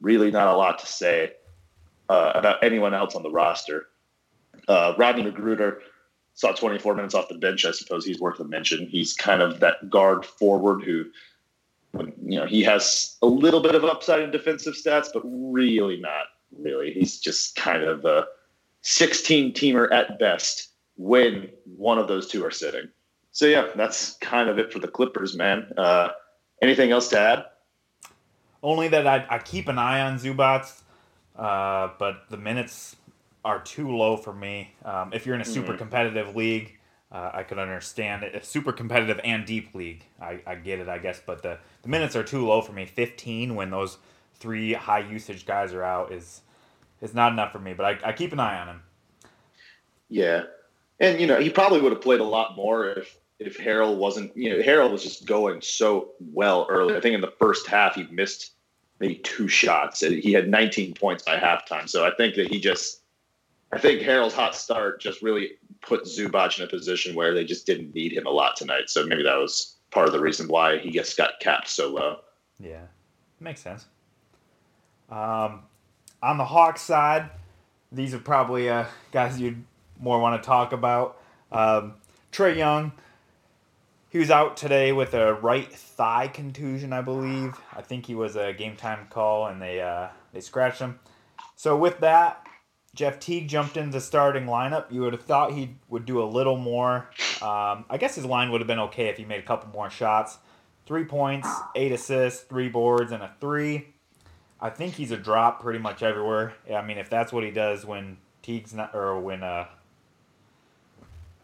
really 0.04 0.30
not 0.30 0.46
a 0.46 0.56
lot 0.56 0.78
to 0.80 0.86
say 0.86 1.32
uh, 2.08 2.32
about 2.34 2.62
anyone 2.62 2.94
else 2.94 3.14
on 3.14 3.22
the 3.22 3.30
roster. 3.30 3.86
Uh, 4.68 4.94
Rodney 4.96 5.24
McGruder 5.24 5.78
saw 6.34 6.52
24 6.52 6.94
minutes 6.94 7.14
off 7.14 7.28
the 7.28 7.34
bench. 7.34 7.64
I 7.64 7.72
suppose 7.72 8.04
he's 8.04 8.20
worth 8.20 8.38
a 8.40 8.44
mention. 8.44 8.86
He's 8.86 9.14
kind 9.14 9.42
of 9.42 9.60
that 9.60 9.90
guard 9.90 10.24
forward 10.24 10.84
who, 10.84 11.06
you 12.24 12.38
know, 12.38 12.46
he 12.46 12.62
has 12.62 13.16
a 13.22 13.26
little 13.26 13.60
bit 13.60 13.74
of 13.74 13.84
upside 13.84 14.20
in 14.20 14.30
defensive 14.30 14.74
stats, 14.74 15.08
but 15.12 15.22
really 15.24 15.98
not 15.98 16.26
really. 16.58 16.92
He's 16.92 17.18
just 17.18 17.56
kind 17.56 17.82
of 17.82 18.04
a 18.04 18.26
16 18.82 19.52
teamer 19.52 19.90
at 19.92 20.18
best 20.18 20.68
when 20.96 21.48
one 21.76 21.98
of 21.98 22.08
those 22.08 22.28
two 22.28 22.44
are 22.44 22.50
sitting. 22.50 22.88
So 23.30 23.46
yeah, 23.46 23.68
that's 23.74 24.16
kind 24.18 24.48
of 24.48 24.58
it 24.58 24.72
for 24.72 24.78
the 24.78 24.88
Clippers, 24.88 25.36
man. 25.36 25.72
Uh, 25.76 26.10
anything 26.62 26.92
else 26.92 27.08
to 27.08 27.18
add? 27.18 27.44
Only 28.64 28.88
that 28.88 29.06
I, 29.06 29.26
I 29.28 29.38
keep 29.38 29.68
an 29.68 29.78
eye 29.78 30.00
on 30.00 30.18
Zubac, 30.18 30.80
uh, 31.36 31.90
but 31.98 32.24
the 32.30 32.38
minutes 32.38 32.96
are 33.44 33.60
too 33.60 33.94
low 33.94 34.16
for 34.16 34.32
me. 34.32 34.72
Um, 34.86 35.12
if 35.12 35.26
you're 35.26 35.34
in 35.34 35.42
a 35.42 35.44
super 35.44 35.72
mm-hmm. 35.72 35.78
competitive 35.78 36.34
league, 36.34 36.78
uh, 37.12 37.30
I 37.34 37.42
could 37.42 37.58
understand 37.58 38.22
it. 38.22 38.34
If 38.34 38.46
super 38.46 38.72
competitive 38.72 39.20
and 39.22 39.44
deep 39.44 39.74
league, 39.74 40.06
I, 40.18 40.40
I 40.46 40.54
get 40.54 40.78
it, 40.78 40.88
I 40.88 40.96
guess. 40.96 41.20
But 41.24 41.42
the, 41.42 41.58
the 41.82 41.88
minutes 41.90 42.16
are 42.16 42.22
too 42.22 42.46
low 42.46 42.62
for 42.62 42.72
me. 42.72 42.86
15 42.86 43.54
when 43.54 43.68
those 43.68 43.98
three 44.36 44.72
high 44.72 45.00
usage 45.00 45.44
guys 45.44 45.74
are 45.74 45.84
out 45.84 46.10
is 46.10 46.40
is 47.02 47.12
not 47.12 47.32
enough 47.32 47.52
for 47.52 47.58
me. 47.58 47.74
But 47.74 47.84
I, 47.84 48.08
I 48.08 48.12
keep 48.12 48.32
an 48.32 48.40
eye 48.40 48.58
on 48.58 48.68
him. 48.68 48.82
Yeah, 50.08 50.44
and 51.00 51.20
you 51.20 51.26
know 51.26 51.38
he 51.38 51.50
probably 51.50 51.82
would 51.82 51.92
have 51.92 52.00
played 52.00 52.20
a 52.20 52.24
lot 52.24 52.56
more 52.56 52.88
if 52.88 53.18
if 53.38 53.58
Harrell 53.58 53.96
wasn't. 53.96 54.34
You 54.34 54.56
know, 54.56 54.62
Harrell 54.64 54.90
was 54.90 55.02
just 55.02 55.26
going 55.26 55.60
so 55.60 56.12
well 56.32 56.66
early. 56.70 56.96
I 56.96 57.00
think 57.00 57.14
in 57.14 57.20
the 57.20 57.34
first 57.38 57.66
half 57.66 57.94
he 57.94 58.04
missed 58.04 58.53
maybe 59.00 59.16
two 59.16 59.48
shots. 59.48 60.00
He 60.00 60.32
had 60.32 60.48
19 60.48 60.94
points 60.94 61.24
by 61.24 61.36
halftime. 61.36 61.88
So 61.88 62.04
I 62.04 62.10
think 62.16 62.36
that 62.36 62.48
he 62.48 62.60
just 62.60 63.02
I 63.72 63.78
think 63.78 64.02
Harrell's 64.02 64.34
hot 64.34 64.54
start 64.54 65.00
just 65.00 65.20
really 65.20 65.52
put 65.80 66.04
Zubac 66.04 66.58
in 66.58 66.64
a 66.64 66.68
position 66.68 67.16
where 67.16 67.34
they 67.34 67.44
just 67.44 67.66
didn't 67.66 67.92
need 67.94 68.12
him 68.12 68.26
a 68.26 68.30
lot 68.30 68.56
tonight. 68.56 68.88
So 68.88 69.04
maybe 69.04 69.24
that 69.24 69.36
was 69.36 69.74
part 69.90 70.06
of 70.06 70.12
the 70.12 70.20
reason 70.20 70.46
why 70.46 70.78
he 70.78 70.90
just 70.90 71.16
got 71.16 71.40
capped 71.40 71.68
so 71.68 71.90
low. 71.90 72.20
Yeah, 72.60 72.82
makes 73.40 73.60
sense. 73.60 73.86
Um, 75.10 75.62
on 76.22 76.38
the 76.38 76.44
Hawks 76.44 76.82
side, 76.82 77.30
these 77.90 78.14
are 78.14 78.18
probably 78.18 78.68
uh, 78.68 78.86
guys 79.12 79.40
you'd 79.40 79.64
more 79.98 80.20
want 80.20 80.40
to 80.40 80.46
talk 80.46 80.72
about. 80.72 81.20
Um, 81.50 81.94
Trae 82.32 82.56
Young, 82.56 82.92
he 84.14 84.20
was 84.20 84.30
out 84.30 84.56
today 84.56 84.92
with 84.92 85.12
a 85.12 85.34
right 85.34 85.72
thigh 85.72 86.28
contusion, 86.28 86.92
I 86.92 87.02
believe. 87.02 87.58
I 87.72 87.82
think 87.82 88.06
he 88.06 88.14
was 88.14 88.36
a 88.36 88.52
game 88.52 88.76
time 88.76 89.08
call, 89.10 89.48
and 89.48 89.60
they 89.60 89.80
uh, 89.80 90.06
they 90.32 90.40
scratched 90.40 90.78
him. 90.78 91.00
So 91.56 91.76
with 91.76 91.98
that, 91.98 92.46
Jeff 92.94 93.18
Teague 93.18 93.48
jumped 93.48 93.76
into 93.76 93.90
the 93.90 94.00
starting 94.00 94.44
lineup. 94.44 94.92
You 94.92 95.00
would 95.00 95.14
have 95.14 95.24
thought 95.24 95.50
he 95.50 95.78
would 95.88 96.06
do 96.06 96.22
a 96.22 96.26
little 96.26 96.56
more. 96.56 97.10
Um, 97.42 97.86
I 97.90 97.98
guess 97.98 98.14
his 98.14 98.24
line 98.24 98.52
would 98.52 98.60
have 98.60 98.68
been 98.68 98.78
okay 98.78 99.08
if 99.08 99.16
he 99.16 99.24
made 99.24 99.40
a 99.40 99.46
couple 99.46 99.72
more 99.72 99.90
shots. 99.90 100.38
Three 100.86 101.04
points, 101.04 101.48
eight 101.74 101.90
assists, 101.90 102.42
three 102.42 102.68
boards, 102.68 103.10
and 103.10 103.20
a 103.20 103.34
three. 103.40 103.88
I 104.60 104.70
think 104.70 104.94
he's 104.94 105.10
a 105.10 105.16
drop 105.16 105.60
pretty 105.60 105.80
much 105.80 106.04
everywhere. 106.04 106.54
I 106.72 106.82
mean, 106.82 106.98
if 106.98 107.10
that's 107.10 107.32
what 107.32 107.42
he 107.42 107.50
does 107.50 107.84
when 107.84 108.18
Teague's 108.42 108.74
not, 108.74 108.94
or 108.94 109.18
when 109.18 109.42
uh, 109.42 109.66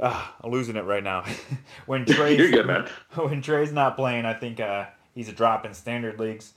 uh 0.01 0.27
I'm 0.43 0.51
losing 0.51 0.77
it 0.77 0.85
right 0.85 1.05
now. 1.05 1.25
when 1.87 2.05
Trae's, 2.05 2.39
You're 2.39 2.51
good, 2.51 2.67
man. 2.67 2.89
when 3.15 3.43
Trae's 3.43 3.73
not 3.73 3.97
playing, 3.97 4.25
I 4.25 4.35
think 4.35 4.61
uh, 4.61 4.87
he's 5.15 5.29
a 5.29 5.33
drop 5.33 5.65
in 5.65 5.75
standard 5.75 6.19
leagues. 6.19 6.55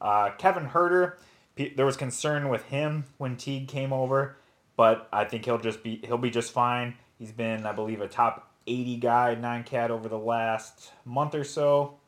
Uh, 0.00 0.30
Kevin 0.38 0.66
Huerter 0.66 1.14
there 1.56 1.86
was 1.86 1.96
concern 1.96 2.48
with 2.48 2.64
him 2.64 3.04
when 3.18 3.36
Teague 3.36 3.68
came 3.68 3.92
over, 3.92 4.36
but 4.76 5.08
I 5.12 5.24
think 5.24 5.44
he'll 5.44 5.58
just 5.58 5.82
be 5.82 6.00
he'll 6.04 6.18
be 6.18 6.30
just 6.30 6.52
fine. 6.52 6.94
He's 7.18 7.32
been, 7.32 7.64
I 7.64 7.72
believe, 7.72 8.00
a 8.00 8.08
top 8.08 8.50
80 8.66 8.96
guy 8.96 9.34
nine 9.34 9.62
cat 9.62 9.90
over 9.90 10.08
the 10.08 10.18
last 10.18 10.90
month 11.04 11.34
or 11.34 11.44
so. 11.44 11.98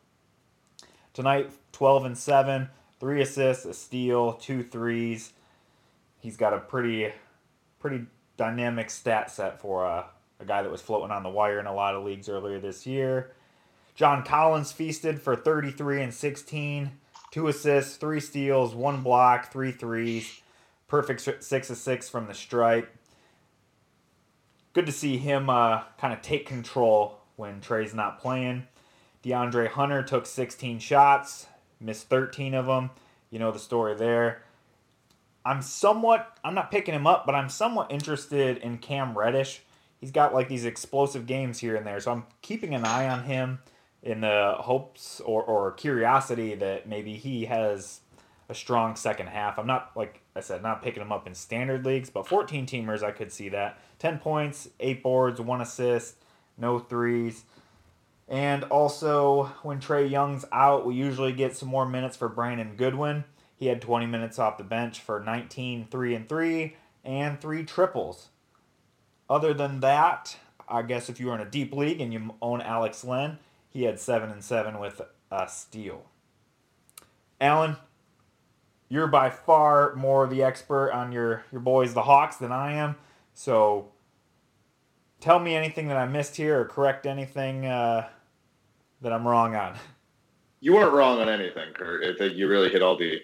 Tonight, 1.12 1.50
12 1.72 2.04
and 2.04 2.18
7, 2.18 2.68
three 3.00 3.22
assists, 3.22 3.64
a 3.64 3.72
steal, 3.72 4.34
two 4.34 4.62
threes. 4.62 5.32
He's 6.20 6.36
got 6.36 6.52
a 6.52 6.58
pretty 6.58 7.12
pretty 7.78 8.06
dynamic 8.36 8.90
stat 8.90 9.30
set 9.30 9.60
for 9.60 9.84
a, 9.84 10.06
a 10.40 10.44
guy 10.44 10.62
that 10.62 10.70
was 10.70 10.82
floating 10.82 11.10
on 11.10 11.22
the 11.22 11.28
wire 11.28 11.58
in 11.58 11.66
a 11.66 11.74
lot 11.74 11.94
of 11.94 12.04
leagues 12.04 12.28
earlier 12.28 12.58
this 12.58 12.86
year. 12.86 13.32
John 13.94 14.22
Collins 14.22 14.72
feasted 14.72 15.20
for 15.20 15.36
33 15.36 16.02
and 16.02 16.14
16 16.14 16.92
two 17.36 17.48
assists, 17.48 17.96
three 17.96 18.20
steals, 18.20 18.74
one 18.74 19.02
block, 19.02 19.52
three 19.52 19.70
threes. 19.70 20.40
Perfect 20.88 21.20
six 21.44 21.68
of 21.68 21.76
six 21.76 22.08
from 22.08 22.28
the 22.28 22.32
stripe. 22.32 22.96
Good 24.72 24.86
to 24.86 24.92
see 24.92 25.18
him 25.18 25.50
uh, 25.50 25.82
kind 25.98 26.14
of 26.14 26.22
take 26.22 26.46
control 26.46 27.18
when 27.36 27.60
Trae's 27.60 27.92
not 27.92 28.20
playing. 28.20 28.66
DeAndre 29.22 29.68
Hunter 29.68 30.02
took 30.02 30.24
16 30.24 30.78
shots, 30.78 31.46
missed 31.78 32.08
13 32.08 32.54
of 32.54 32.64
them. 32.64 32.88
You 33.30 33.38
know 33.38 33.52
the 33.52 33.58
story 33.58 33.94
there. 33.94 34.42
I'm 35.44 35.60
somewhat, 35.60 36.38
I'm 36.42 36.54
not 36.54 36.70
picking 36.70 36.94
him 36.94 37.06
up, 37.06 37.26
but 37.26 37.34
I'm 37.34 37.50
somewhat 37.50 37.92
interested 37.92 38.56
in 38.58 38.78
Cam 38.78 39.16
Reddish. 39.18 39.60
He's 40.06 40.12
got 40.12 40.32
like 40.32 40.46
these 40.46 40.64
explosive 40.64 41.26
games 41.26 41.58
here 41.58 41.74
and 41.74 41.84
there, 41.84 41.98
so 41.98 42.12
I'm 42.12 42.26
keeping 42.40 42.76
an 42.76 42.84
eye 42.84 43.08
on 43.08 43.24
him 43.24 43.58
in 44.04 44.20
the 44.20 44.54
hopes 44.56 45.18
or, 45.18 45.42
or 45.42 45.72
curiosity 45.72 46.54
that 46.54 46.88
maybe 46.88 47.16
he 47.16 47.46
has 47.46 48.02
a 48.48 48.54
strong 48.54 48.94
second 48.94 49.26
half. 49.26 49.58
I'm 49.58 49.66
not 49.66 49.90
like 49.96 50.20
I 50.36 50.42
said, 50.42 50.62
not 50.62 50.80
picking 50.80 51.02
him 51.02 51.10
up 51.10 51.26
in 51.26 51.34
standard 51.34 51.84
leagues, 51.84 52.08
but 52.08 52.24
14 52.28 52.66
teamers 52.66 53.02
I 53.02 53.10
could 53.10 53.32
see 53.32 53.48
that. 53.48 53.80
10 53.98 54.20
points, 54.20 54.68
8 54.78 55.02
boards, 55.02 55.40
1 55.40 55.60
assist, 55.60 56.14
no 56.56 56.78
threes. 56.78 57.42
And 58.28 58.62
also 58.62 59.46
when 59.64 59.80
Trae 59.80 60.08
Young's 60.08 60.44
out, 60.52 60.86
we 60.86 60.94
usually 60.94 61.32
get 61.32 61.56
some 61.56 61.68
more 61.68 61.84
minutes 61.84 62.16
for 62.16 62.28
Brandon 62.28 62.76
Goodwin. 62.76 63.24
He 63.56 63.66
had 63.66 63.82
20 63.82 64.06
minutes 64.06 64.38
off 64.38 64.56
the 64.56 64.62
bench 64.62 65.00
for 65.00 65.18
19 65.18 65.88
3 65.90 66.14
and 66.14 66.28
3 66.28 66.76
and 67.04 67.40
3 67.40 67.64
triples. 67.64 68.28
Other 69.28 69.52
than 69.52 69.80
that, 69.80 70.36
I 70.68 70.82
guess 70.82 71.08
if 71.08 71.18
you 71.20 71.30
are 71.30 71.34
in 71.34 71.40
a 71.40 71.50
deep 71.50 71.74
league 71.74 72.00
and 72.00 72.12
you 72.12 72.34
own 72.40 72.60
Alex 72.60 73.04
Len, 73.04 73.38
he 73.68 73.84
had 73.84 73.98
seven 73.98 74.30
and 74.30 74.42
seven 74.42 74.78
with 74.78 75.00
a 75.30 75.48
steal. 75.48 76.06
Alan, 77.40 77.76
you're 78.88 79.08
by 79.08 79.30
far 79.30 79.94
more 79.94 80.26
the 80.26 80.42
expert 80.42 80.92
on 80.92 81.12
your 81.12 81.44
your 81.52 81.60
boys, 81.60 81.92
the 81.94 82.02
Hawks, 82.02 82.36
than 82.36 82.52
I 82.52 82.74
am. 82.74 82.96
So, 83.34 83.92
tell 85.20 85.38
me 85.38 85.54
anything 85.54 85.88
that 85.88 85.96
I 85.96 86.06
missed 86.06 86.36
here, 86.36 86.60
or 86.60 86.64
correct 86.64 87.04
anything 87.04 87.66
uh, 87.66 88.08
that 89.02 89.12
I'm 89.12 89.26
wrong 89.26 89.54
on. 89.54 89.74
You 90.58 90.72
weren't 90.72 90.94
wrong 90.94 91.20
on 91.20 91.28
anything, 91.28 91.74
Curt. 91.74 92.02
I 92.02 92.16
think 92.16 92.34
you 92.34 92.48
really 92.48 92.70
hit 92.70 92.82
all 92.82 92.96
the 92.96 93.20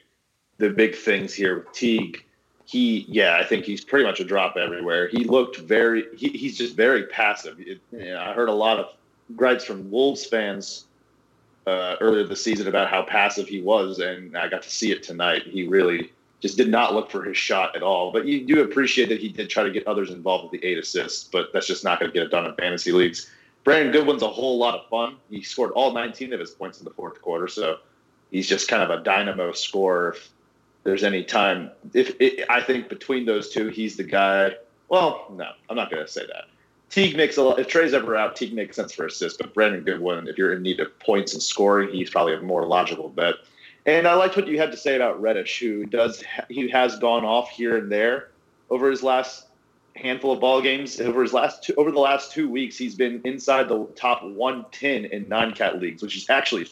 the 0.58 0.68
big 0.68 0.94
things 0.94 1.32
here 1.32 1.58
with 1.58 1.72
Teague. 1.72 2.24
He, 2.72 3.04
yeah, 3.06 3.36
I 3.36 3.44
think 3.44 3.66
he's 3.66 3.84
pretty 3.84 4.06
much 4.06 4.18
a 4.18 4.24
drop 4.24 4.56
everywhere. 4.56 5.06
He 5.08 5.24
looked 5.24 5.58
very, 5.58 6.06
he, 6.16 6.30
he's 6.30 6.56
just 6.56 6.74
very 6.74 7.04
passive. 7.04 7.60
It, 7.60 7.82
you 7.92 8.06
know, 8.06 8.18
I 8.18 8.32
heard 8.32 8.48
a 8.48 8.54
lot 8.54 8.78
of 8.78 8.94
gripes 9.36 9.62
from 9.62 9.90
Wolves 9.90 10.24
fans 10.24 10.86
uh, 11.66 11.96
earlier 12.00 12.26
this 12.26 12.42
season 12.42 12.68
about 12.68 12.88
how 12.88 13.02
passive 13.02 13.46
he 13.46 13.60
was, 13.60 13.98
and 13.98 14.34
I 14.34 14.48
got 14.48 14.62
to 14.62 14.70
see 14.70 14.90
it 14.90 15.02
tonight. 15.02 15.42
He 15.42 15.68
really 15.68 16.12
just 16.40 16.56
did 16.56 16.70
not 16.70 16.94
look 16.94 17.10
for 17.10 17.22
his 17.22 17.36
shot 17.36 17.76
at 17.76 17.82
all. 17.82 18.10
But 18.10 18.24
you 18.24 18.46
do 18.46 18.62
appreciate 18.62 19.10
that 19.10 19.20
he 19.20 19.28
did 19.28 19.50
try 19.50 19.64
to 19.64 19.70
get 19.70 19.86
others 19.86 20.08
involved 20.08 20.50
with 20.50 20.58
the 20.58 20.66
eight 20.66 20.78
assists, 20.78 21.24
but 21.24 21.52
that's 21.52 21.66
just 21.66 21.84
not 21.84 22.00
going 22.00 22.10
to 22.10 22.14
get 22.14 22.22
it 22.22 22.30
done 22.30 22.46
in 22.46 22.54
fantasy 22.54 22.90
leagues. 22.90 23.30
Brandon 23.64 23.92
Goodwin's 23.92 24.22
a 24.22 24.28
whole 24.28 24.56
lot 24.56 24.74
of 24.74 24.88
fun. 24.88 25.16
He 25.28 25.42
scored 25.42 25.72
all 25.72 25.92
19 25.92 26.32
of 26.32 26.40
his 26.40 26.52
points 26.52 26.78
in 26.78 26.86
the 26.86 26.90
fourth 26.90 27.20
quarter, 27.20 27.48
so 27.48 27.80
he's 28.30 28.48
just 28.48 28.66
kind 28.66 28.82
of 28.82 28.88
a 28.88 29.02
dynamo 29.02 29.52
scorer. 29.52 30.16
There's 30.84 31.04
any 31.04 31.22
time, 31.22 31.70
if 31.94 32.14
it, 32.20 32.44
I 32.48 32.60
think 32.60 32.88
between 32.88 33.24
those 33.24 33.50
two, 33.50 33.68
he's 33.68 33.96
the 33.96 34.04
guy. 34.04 34.56
Well, 34.88 35.26
no, 35.36 35.50
I'm 35.70 35.76
not 35.76 35.90
going 35.90 36.04
to 36.04 36.10
say 36.10 36.26
that. 36.26 36.46
Teague 36.90 37.16
makes 37.16 37.38
a 37.38 37.42
lot. 37.42 37.58
If 37.58 37.68
Trae's 37.68 37.94
ever 37.94 38.16
out, 38.16 38.36
Teague 38.36 38.52
makes 38.52 38.76
sense 38.76 38.92
for 38.92 39.06
assists. 39.06 39.38
But 39.38 39.54
Brandon 39.54 39.82
Goodwin, 39.82 40.28
if 40.28 40.36
you're 40.36 40.52
in 40.52 40.62
need 40.62 40.78
of 40.80 40.98
points 40.98 41.32
and 41.32 41.42
scoring, 41.42 41.88
he's 41.90 42.10
probably 42.10 42.34
a 42.34 42.40
more 42.42 42.66
logical 42.66 43.08
bet. 43.08 43.36
And 43.86 44.06
I 44.06 44.14
liked 44.14 44.36
what 44.36 44.46
you 44.46 44.58
had 44.58 44.70
to 44.72 44.76
say 44.76 44.96
about 44.96 45.20
Reddish, 45.20 45.58
who 45.58 45.86
does 45.86 46.22
he 46.50 46.68
has 46.68 46.98
gone 46.98 47.24
off 47.24 47.50
here 47.50 47.78
and 47.78 47.90
there 47.90 48.28
over 48.70 48.90
his 48.90 49.02
last 49.02 49.46
handful 49.96 50.32
of 50.32 50.40
ball 50.40 50.60
games. 50.60 51.00
Over 51.00 51.22
his 51.22 51.32
last 51.32 51.64
two, 51.64 51.74
over 51.76 51.90
the 51.90 51.98
last 51.98 52.32
two 52.32 52.48
weeks, 52.48 52.76
he's 52.76 52.94
been 52.94 53.22
inside 53.24 53.68
the 53.68 53.86
top 53.96 54.22
110 54.22 55.06
in 55.06 55.28
non-cat 55.28 55.80
leagues, 55.80 56.02
which 56.02 56.16
is 56.16 56.28
actually 56.28 56.68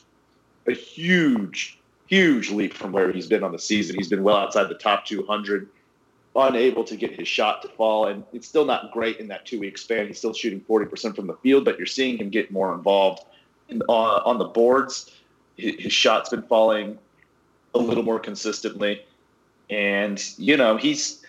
a 0.66 0.72
huge, 0.72 1.79
huge 2.10 2.50
leap 2.50 2.74
from 2.74 2.90
where 2.90 3.12
he's 3.12 3.28
been 3.28 3.44
on 3.44 3.52
the 3.52 3.58
season. 3.58 3.96
He's 3.96 4.08
been 4.08 4.24
well 4.24 4.36
outside 4.36 4.64
the 4.64 4.74
top 4.74 5.06
200 5.06 5.68
unable 6.36 6.84
to 6.84 6.96
get 6.96 7.18
his 7.18 7.26
shot 7.26 7.62
to 7.62 7.68
fall. 7.68 8.06
And 8.06 8.24
it's 8.32 8.46
still 8.46 8.64
not 8.64 8.92
great 8.92 9.18
in 9.18 9.28
that 9.28 9.46
two 9.46 9.60
week 9.60 9.78
span. 9.78 10.08
He's 10.08 10.18
still 10.18 10.34
shooting 10.34 10.60
40% 10.60 11.16
from 11.16 11.26
the 11.26 11.34
field, 11.34 11.64
but 11.64 11.78
you're 11.78 11.86
seeing 11.86 12.18
him 12.18 12.28
get 12.28 12.50
more 12.50 12.74
involved 12.74 13.24
in, 13.68 13.82
uh, 13.88 13.92
on 13.92 14.38
the 14.38 14.44
boards. 14.44 15.10
His, 15.56 15.76
his 15.78 15.92
shot's 15.92 16.30
been 16.30 16.42
falling 16.42 16.98
a 17.74 17.78
little 17.78 18.02
more 18.02 18.18
consistently. 18.18 19.04
And, 19.68 20.22
you 20.36 20.56
know, 20.56 20.76
he's 20.76 21.24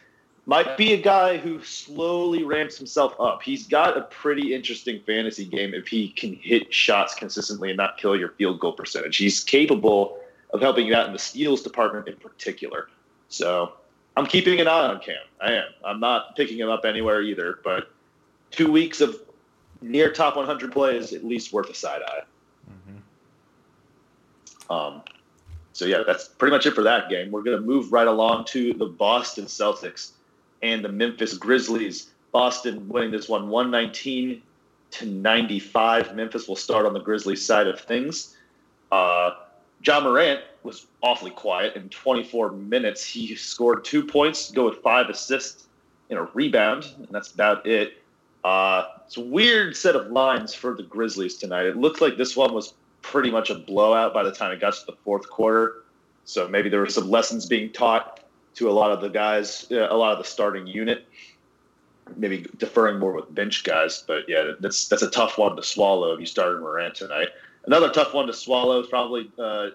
might 0.47 0.75
be 0.75 0.93
a 0.93 1.01
guy 1.01 1.38
who 1.38 1.61
slowly 1.63 2.43
ramps 2.43 2.75
himself 2.75 3.13
up. 3.19 3.43
He's 3.43 3.67
got 3.67 3.95
a 3.95 4.01
pretty 4.01 4.55
interesting 4.55 4.99
fantasy 5.05 5.45
game 5.45 5.75
if 5.75 5.88
he 5.88 6.09
can 6.09 6.34
hit 6.34 6.73
shots 6.73 7.13
consistently 7.13 7.69
and 7.69 7.77
not 7.77 7.97
kill 7.97 8.17
your 8.17 8.29
field 8.29 8.59
goal 8.59 8.73
percentage. 8.73 9.17
He's 9.17 9.43
capable 9.43 10.17
of 10.54 10.62
helping 10.62 10.86
you 10.86 10.95
out 10.95 11.08
in 11.08 11.14
the 11.14 11.20
steals 11.20 11.62
department 11.62 12.08
in 12.08 12.16
particular. 12.18 12.89
So 13.30 13.74
I'm 14.18 14.26
keeping 14.26 14.60
an 14.60 14.68
eye 14.68 14.88
on 14.88 14.99
Cam. 14.99 15.16
I 15.41 15.54
am. 15.54 15.68
I'm 15.86 15.99
not 15.99 16.36
picking 16.36 16.58
him 16.58 16.70
up 16.70 16.86
anywhere 16.86 17.22
either, 17.22 17.60
but 17.64 17.91
two 18.52 18.72
weeks 18.72 19.02
of 19.02 19.18
near 19.82 20.12
top 20.12 20.36
100 20.36 20.72
play 20.72 20.97
is 20.97 21.14
at 21.14 21.24
least 21.24 21.54
worth 21.54 21.70
a 21.70 21.76
side 21.76 22.02
eye. 22.06 22.22
Mm-hmm. 22.70 24.74
Um, 24.74 25.02
so 25.74 25.86
yeah, 25.86 26.04
that's 26.06 26.28
pretty 26.28 26.52
much 26.52 26.66
it 26.66 26.76
for 26.76 26.84
that 26.84 27.10
game. 27.10 27.32
We're 27.32 27.43
going 27.43 27.60
to 27.60 27.66
move 27.66 27.93
right 27.93 28.08
along 28.08 28.45
to 28.45 28.74
the 28.74 28.86
Boston 28.86 29.45
Celtics 29.45 30.12
and 30.62 30.84
the 30.84 30.89
Memphis 30.89 31.38
Grizzlies. 31.38 32.12
Boston 32.32 32.88
winning 32.88 33.12
this 33.12 33.28
one 33.28 33.49
119 33.49 34.41
to 34.91 35.06
95. 35.06 36.16
Memphis 36.16 36.47
will 36.47 36.56
start 36.56 36.86
on 36.86 36.93
the 36.93 36.99
Grizzlies 36.99 37.45
side 37.45 37.68
of 37.68 37.80
things. 37.80 38.38
Uh, 38.91 39.32
Ja 39.84 39.99
Morant 39.99 40.41
was 40.63 40.88
awfully 41.01 41.32
quiet 41.32 41.75
in 41.75 41.89
24 41.89 42.51
minutes. 42.51 43.03
He 43.03 43.36
scored 43.36 43.84
two 43.84 44.05
points, 44.05 44.51
go 44.51 44.65
with 44.65 44.77
five 44.82 45.09
assists 45.09 45.67
and 46.09 46.19
a 46.19 46.23
rebound, 46.34 46.88
and 46.97 47.07
that's 47.09 47.32
about 47.32 47.65
it. 47.65 48.01
Uh, 48.43 48.86
it's 49.05 49.17
a 49.17 49.21
weird 49.21 49.75
set 49.75 49.95
of 49.95 50.07
lines 50.11 50.53
for 50.53 50.75
the 50.75 50.84
Grizzlies 50.84 51.38
tonight. 51.38 51.65
It 51.65 51.77
looks 51.77 52.01
like 52.01 52.17
this 52.17 52.36
one 52.36 52.53
was 52.53 52.73
pretty 53.01 53.32
much 53.32 53.49
a 53.49 53.55
blowout 53.55 54.13
by 54.13 54.23
the 54.23 54.32
time 54.32 54.51
it 54.51 54.59
got 54.59 54.73
to 54.73 54.86
the 54.86 54.97
fourth 55.03 55.29
quarter. 55.29 55.84
So 56.25 56.47
maybe 56.47 56.69
there 56.69 56.79
were 56.79 56.89
some 56.89 57.09
lessons 57.09 57.45
being 57.45 57.71
taught 57.71 58.19
to 58.55 58.69
a 58.69 58.73
lot 58.73 58.91
of 58.91 59.01
the 59.01 59.09
guys, 59.09 59.67
a 59.71 59.95
lot 59.95 60.11
of 60.11 60.17
the 60.17 60.23
starting 60.23 60.67
unit. 60.67 61.07
Maybe 62.17 62.45
deferring 62.57 62.99
more 62.99 63.13
with 63.13 63.34
bench 63.34 63.63
guys, 63.63 64.03
but 64.05 64.27
yeah, 64.27 64.51
that's 64.59 64.89
that's 64.89 65.01
a 65.01 65.09
tough 65.09 65.38
one 65.38 65.55
to 65.55 65.63
swallow 65.63 66.13
if 66.13 66.19
you 66.19 66.25
started 66.25 66.59
Morant 66.59 66.95
tonight. 66.95 67.29
Another 67.66 67.89
tough 67.89 68.14
one 68.14 68.28
to 68.28 68.34
swallow 68.34 68.80
is 68.80 68.88
probably 68.88 69.32
uh, 69.38 69.70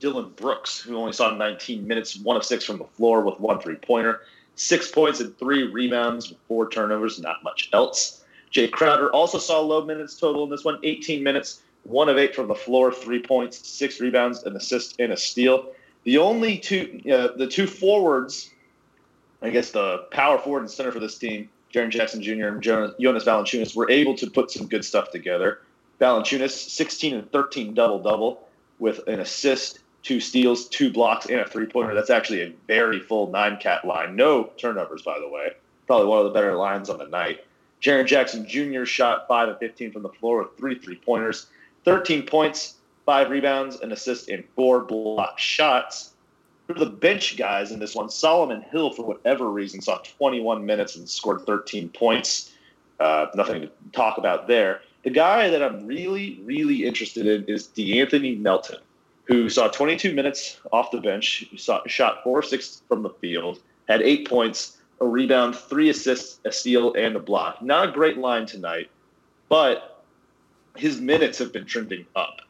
Dillon 0.00 0.32
Brooks, 0.36 0.80
who 0.80 0.96
only 0.96 1.12
saw 1.12 1.34
19 1.34 1.86
minutes, 1.86 2.16
one 2.16 2.36
of 2.36 2.44
six 2.44 2.64
from 2.64 2.78
the 2.78 2.84
floor 2.84 3.22
with 3.22 3.38
one 3.38 3.60
three 3.60 3.76
pointer, 3.76 4.22
six 4.56 4.90
points 4.90 5.20
and 5.20 5.36
three 5.38 5.64
rebounds 5.64 6.32
four 6.48 6.68
turnovers, 6.68 7.20
not 7.20 7.42
much 7.44 7.70
else. 7.72 8.24
Jae 8.52 8.70
Crowder 8.70 9.10
also 9.12 9.38
saw 9.38 9.60
low 9.60 9.84
minutes 9.84 10.18
total 10.18 10.44
in 10.44 10.50
this 10.50 10.64
one, 10.64 10.78
18 10.82 11.22
minutes, 11.22 11.60
one 11.84 12.08
of 12.08 12.18
eight 12.18 12.34
from 12.34 12.48
the 12.48 12.54
floor, 12.54 12.92
three 12.92 13.20
points, 13.20 13.66
six 13.68 14.00
rebounds, 14.00 14.42
an 14.44 14.56
assist, 14.56 14.96
and 14.98 15.12
a 15.12 15.16
steal. 15.16 15.72
The 16.04 16.18
only 16.18 16.58
two, 16.58 17.00
uh, 17.12 17.36
the 17.36 17.46
two 17.46 17.66
forwards, 17.66 18.50
I 19.42 19.50
guess 19.50 19.70
the 19.70 20.06
power 20.10 20.38
forward 20.38 20.60
and 20.60 20.70
center 20.70 20.90
for 20.90 21.00
this 21.00 21.18
team, 21.18 21.50
Jaren 21.72 21.90
Jackson 21.90 22.22
Jr. 22.22 22.46
and 22.46 22.62
Jonas 22.62 23.24
Valanciunas, 23.24 23.76
were 23.76 23.90
able 23.90 24.16
to 24.16 24.30
put 24.30 24.50
some 24.50 24.66
good 24.66 24.84
stuff 24.84 25.10
together. 25.10 25.60
Valanciunas, 26.00 26.50
16 26.50 27.14
and 27.14 27.32
13 27.32 27.74
double 27.74 28.00
double 28.00 28.48
with 28.78 29.06
an 29.08 29.20
assist, 29.20 29.80
two 30.02 30.20
steals, 30.20 30.68
two 30.68 30.92
blocks, 30.92 31.26
and 31.26 31.40
a 31.40 31.48
three 31.48 31.66
pointer. 31.66 31.94
That's 31.94 32.10
actually 32.10 32.42
a 32.42 32.52
very 32.66 33.00
full 33.00 33.30
nine 33.30 33.56
cat 33.58 33.84
line. 33.84 34.16
No 34.16 34.50
turnovers, 34.56 35.02
by 35.02 35.18
the 35.18 35.28
way. 35.28 35.52
Probably 35.86 36.06
one 36.06 36.18
of 36.18 36.24
the 36.24 36.30
better 36.30 36.54
lines 36.54 36.88
on 36.88 36.98
the 36.98 37.06
night. 37.06 37.44
Jaren 37.82 38.06
Jackson 38.06 38.46
Jr. 38.46 38.84
shot 38.84 39.28
5 39.28 39.48
of 39.50 39.58
15 39.58 39.92
from 39.92 40.02
the 40.02 40.08
floor 40.08 40.42
with 40.42 40.56
three 40.56 40.78
three 40.78 40.96
pointers, 40.96 41.46
13 41.84 42.26
points, 42.26 42.74
five 43.06 43.30
rebounds, 43.30 43.80
an 43.80 43.92
assist, 43.92 44.28
and 44.28 44.44
four 44.54 44.80
block 44.80 45.38
shots. 45.38 46.12
For 46.66 46.74
the 46.74 46.86
bench 46.86 47.38
guys 47.38 47.70
in 47.70 47.78
this 47.78 47.94
one, 47.94 48.10
Solomon 48.10 48.60
Hill, 48.60 48.92
for 48.92 49.02
whatever 49.06 49.50
reason, 49.50 49.80
saw 49.80 49.98
21 50.18 50.66
minutes 50.66 50.96
and 50.96 51.08
scored 51.08 51.46
13 51.46 51.88
points. 51.88 52.52
Uh, 53.00 53.28
nothing 53.34 53.62
to 53.62 53.70
talk 53.92 54.18
about 54.18 54.48
there. 54.48 54.82
The 55.04 55.10
guy 55.10 55.48
that 55.48 55.62
I'm 55.62 55.86
really, 55.86 56.40
really 56.44 56.84
interested 56.84 57.26
in 57.26 57.44
is 57.44 57.68
De'Anthony 57.68 58.38
Melton, 58.38 58.78
who 59.24 59.48
saw 59.48 59.68
22 59.68 60.12
minutes 60.12 60.60
off 60.72 60.90
the 60.90 61.00
bench, 61.00 61.46
saw, 61.56 61.80
shot 61.86 62.22
four 62.24 62.42
six 62.42 62.82
from 62.88 63.02
the 63.02 63.10
field, 63.10 63.60
had 63.88 64.02
eight 64.02 64.28
points, 64.28 64.78
a 65.00 65.06
rebound, 65.06 65.54
three 65.54 65.88
assists, 65.88 66.40
a 66.44 66.52
steal, 66.52 66.92
and 66.94 67.14
a 67.14 67.20
block. 67.20 67.62
Not 67.62 67.88
a 67.88 67.92
great 67.92 68.18
line 68.18 68.46
tonight, 68.46 68.90
but 69.48 70.02
his 70.76 71.00
minutes 71.00 71.38
have 71.38 71.52
been 71.52 71.64
trending 71.64 72.06
up. 72.16 72.40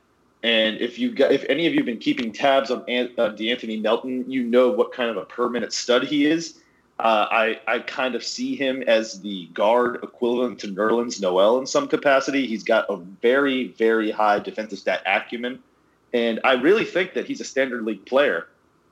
And 0.42 0.78
if 0.78 0.99
you 0.99 1.12
got, 1.12 1.32
if 1.32 1.44
any 1.49 1.66
of 1.66 1.72
you 1.74 1.80
have 1.80 1.86
been 1.86 1.99
keeping 1.99 2.32
tabs 2.32 2.70
on, 2.70 2.80
on 2.82 3.11
uh, 3.18 3.34
De'Anthony 3.34 3.82
Melton, 3.82 4.30
you 4.30 4.44
know 4.44 4.70
what 4.70 4.92
kind 4.92 5.11
of 5.11 5.16
a 5.16 5.24
per 5.24 5.49
minute 5.49 5.72
stud 5.72 6.05
he 6.05 6.26
is. 6.26 6.61
Uh, 6.99 7.26
I 7.30 7.61
I 7.68 7.78
kind 7.78 8.16
of 8.16 8.24
see 8.24 8.57
him 8.57 8.82
as 8.82 9.20
the 9.20 9.46
guard 9.55 10.03
equivalent 10.03 10.59
to 10.61 10.68
Nerlens 10.68 11.20
Noel 11.20 11.59
in 11.59 11.66
some 11.66 11.86
capacity. 11.86 12.46
He's 12.46 12.64
got 12.64 12.86
a 12.88 12.96
very 12.96 13.68
very 13.68 14.11
high 14.11 14.40
defensive 14.40 14.80
stat 14.80 15.03
acumen, 15.07 15.62
and 16.12 16.40
I 16.42 16.55
really 16.55 16.84
think 16.84 17.14
that 17.14 17.26
he's 17.26 17.40
a 17.40 17.44
standard 17.44 17.84
league 17.84 18.05
player 18.05 18.49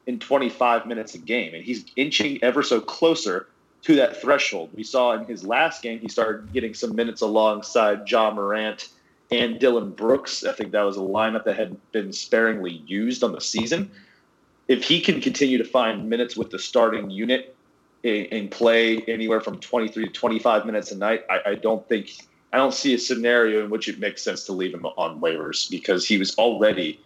in 0.07 0.21
25 0.21 0.87
minutes 0.87 1.17
a 1.17 1.19
game, 1.19 1.53
and 1.53 1.65
he's 1.65 1.85
inching 1.97 2.39
ever 2.45 2.63
so 2.63 2.81
closer 2.81 3.49
to 3.83 3.97
that 3.97 4.21
threshold. 4.21 4.71
We 4.75 4.85
saw 4.85 5.13
in 5.13 5.25
his 5.25 5.45
last 5.45 5.83
game 5.83 5.99
he 5.99 6.09
started 6.09 6.53
getting 6.53 6.75
some 6.75 6.95
minutes 6.95 7.23
alongside 7.23 8.09
Ja 8.09 8.31
Morant 8.31 8.89
and 9.33 9.59
Dillon 9.59 9.91
Brooks. 9.91 10.45
I 10.45 10.53
think 10.53 10.71
that 10.73 10.83
was 10.83 10.97
a 10.97 11.01
lineup 11.01 11.45
that 11.45 11.57
had 11.57 11.77
been 11.91 12.13
sparingly 12.13 12.83
used 12.87 13.25
on 13.25 13.33
the 13.33 13.41
season. 13.41 13.91
If 14.69 14.85
he 14.85 15.01
can 15.01 15.21
continue 15.21 15.59
to 15.59 15.65
find 15.65 16.09
minutes 16.09 16.37
with 16.37 16.51
the 16.51 16.59
starting 16.61 17.11
unit 17.11 17.56
and 18.05 18.51
play 18.51 18.99
anywhere 19.09 19.41
from 19.41 19.59
23 19.59 20.07
to 20.07 20.11
25 20.11 20.67
minutes 20.67 20.93
a 20.93 20.97
night, 20.97 21.25
I, 21.29 21.41
I, 21.47 21.55
don't 21.55 21.87
think 21.89 22.13
I 22.53 22.57
don't 22.57 22.75
see 22.75 22.95
a 22.95 22.99
scenario 22.99 23.65
in 23.65 23.71
which 23.71 23.89
it 23.89 23.99
makes 23.99 24.23
sense 24.23 24.45
to 24.47 24.53
leave 24.53 24.73
him 24.73 24.87
on 24.87 25.21
waivers 25.21 25.69
because 25.69 26.07
he 26.07 26.19
was 26.19 26.37
already 26.39 27.01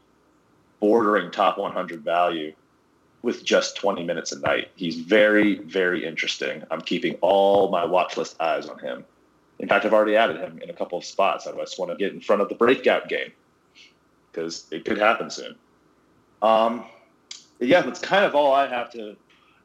bordering 0.79 1.31
top 1.31 1.59
100 1.59 2.03
value 2.03 2.53
with 3.23 3.45
just 3.45 3.77
20 3.77 4.05
minutes 4.05 4.33
a 4.33 4.41
night. 4.41 4.71
He's 4.77 4.97
very, 4.97 5.59
very 5.59 6.07
interesting. 6.07 6.65
I'm 6.71 6.81
keeping 6.81 7.15
all 7.17 7.71
my 7.71 7.85
watch 7.85 8.17
list 8.17 8.41
eyes 8.41 8.67
on 8.67 8.79
him. 8.79 9.05
In 9.59 9.69
fact, 9.69 9.85
I've 9.85 9.93
already 9.93 10.17
added 10.17 10.39
him 10.39 10.59
in 10.63 10.71
a 10.71 10.73
couple 10.73 10.97
of 10.97 11.05
spots. 11.05 11.47
I 11.47 11.53
just 11.53 11.79
want 11.79 11.91
to 11.91 11.97
get 11.97 12.15
in 12.15 12.21
front 12.21 12.41
of 12.41 12.49
the 12.49 12.55
breakout 12.55 13.09
game 13.09 13.33
because 14.33 14.67
it 14.71 14.87
could 14.87 14.97
happen 14.97 15.31
soon. 15.31 15.55
Um, 16.41 16.85
yeah, 17.59 17.83
that's 17.83 18.01
kind 18.01 18.25
of 18.25 18.35
all 18.35 18.55
I 18.55 18.67
have 18.67 18.91
to 18.93 19.17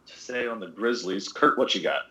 to 0.08 0.20
say 0.20 0.48
on 0.48 0.60
the 0.60 0.68
Grizzlies. 0.68 1.28
Curt, 1.28 1.58
what 1.58 1.76
you 1.76 1.82
got? 1.82 2.04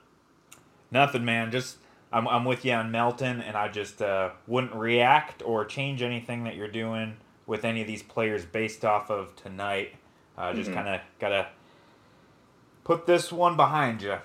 Nothing, 0.91 1.25
man. 1.25 1.51
Just 1.51 1.79
I'm, 2.13 2.29
I'm 2.29 2.45
with 2.45 2.65
you 2.65 2.73
on 2.73 2.91
Melton, 2.91 3.41
and 3.41 3.57
I 3.57 3.69
just 3.69 4.01
uh, 4.01 4.31
wouldn't 4.47 4.75
react 4.75 5.43
or 5.45 5.65
change 5.65 6.03
anything 6.03 6.45
that 6.45 6.55
you're 6.55 6.69
doing 6.69 7.17
with 7.47 7.65
any 7.65 7.81
of 7.81 7.87
these 7.87 8.03
players 8.03 8.45
based 8.45 8.85
off 8.85 9.11
of 9.11 9.35
tonight. 9.37 9.95
Uh, 10.39 10.53
just 10.55 10.71
mm-hmm. 10.71 10.79
kind 10.79 10.89
of 10.95 11.01
gotta 11.19 11.49
put 12.85 13.07
this 13.07 13.33
one 13.33 13.57
behind 13.57 14.03
you. 14.03 14.19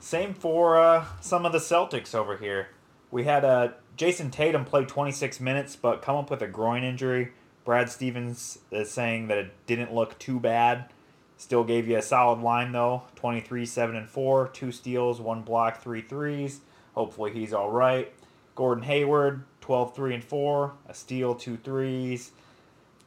Same 0.00 0.32
for 0.32 0.78
uh, 0.78 1.04
some 1.20 1.44
of 1.44 1.52
the 1.52 1.58
Celtics 1.58 2.14
over 2.14 2.36
here. 2.36 2.68
We 3.10 3.24
had 3.24 3.44
uh, 3.44 3.68
Jayson 3.96 4.30
Tatum 4.30 4.64
play 4.64 4.84
26 4.84 5.40
minutes, 5.40 5.76
but 5.76 6.02
come 6.02 6.16
up 6.16 6.30
with 6.30 6.42
a 6.42 6.46
groin 6.46 6.84
injury. 6.84 7.32
Brad 7.64 7.90
Stevens 7.90 8.58
is 8.70 8.90
saying 8.90 9.28
that 9.28 9.38
it 9.38 9.66
didn't 9.66 9.92
look 9.92 10.18
too 10.18 10.40
bad. 10.40 10.86
Still 11.38 11.62
gave 11.62 11.88
you 11.88 11.96
a 11.96 12.02
solid 12.02 12.40
line 12.40 12.72
though 12.72 13.04
23, 13.14 13.64
7, 13.64 13.96
and 13.96 14.10
4, 14.10 14.48
two 14.48 14.72
steals, 14.72 15.20
one 15.20 15.42
block, 15.42 15.80
three 15.80 16.02
threes. 16.02 16.60
Hopefully 16.94 17.32
he's 17.32 17.54
all 17.54 17.70
right. 17.70 18.12
Gordon 18.56 18.82
Hayward, 18.82 19.44
12, 19.60 19.94
3, 19.94 20.14
and 20.14 20.24
4, 20.24 20.72
a 20.88 20.94
steal, 20.94 21.36
two 21.36 21.56
threes. 21.56 22.32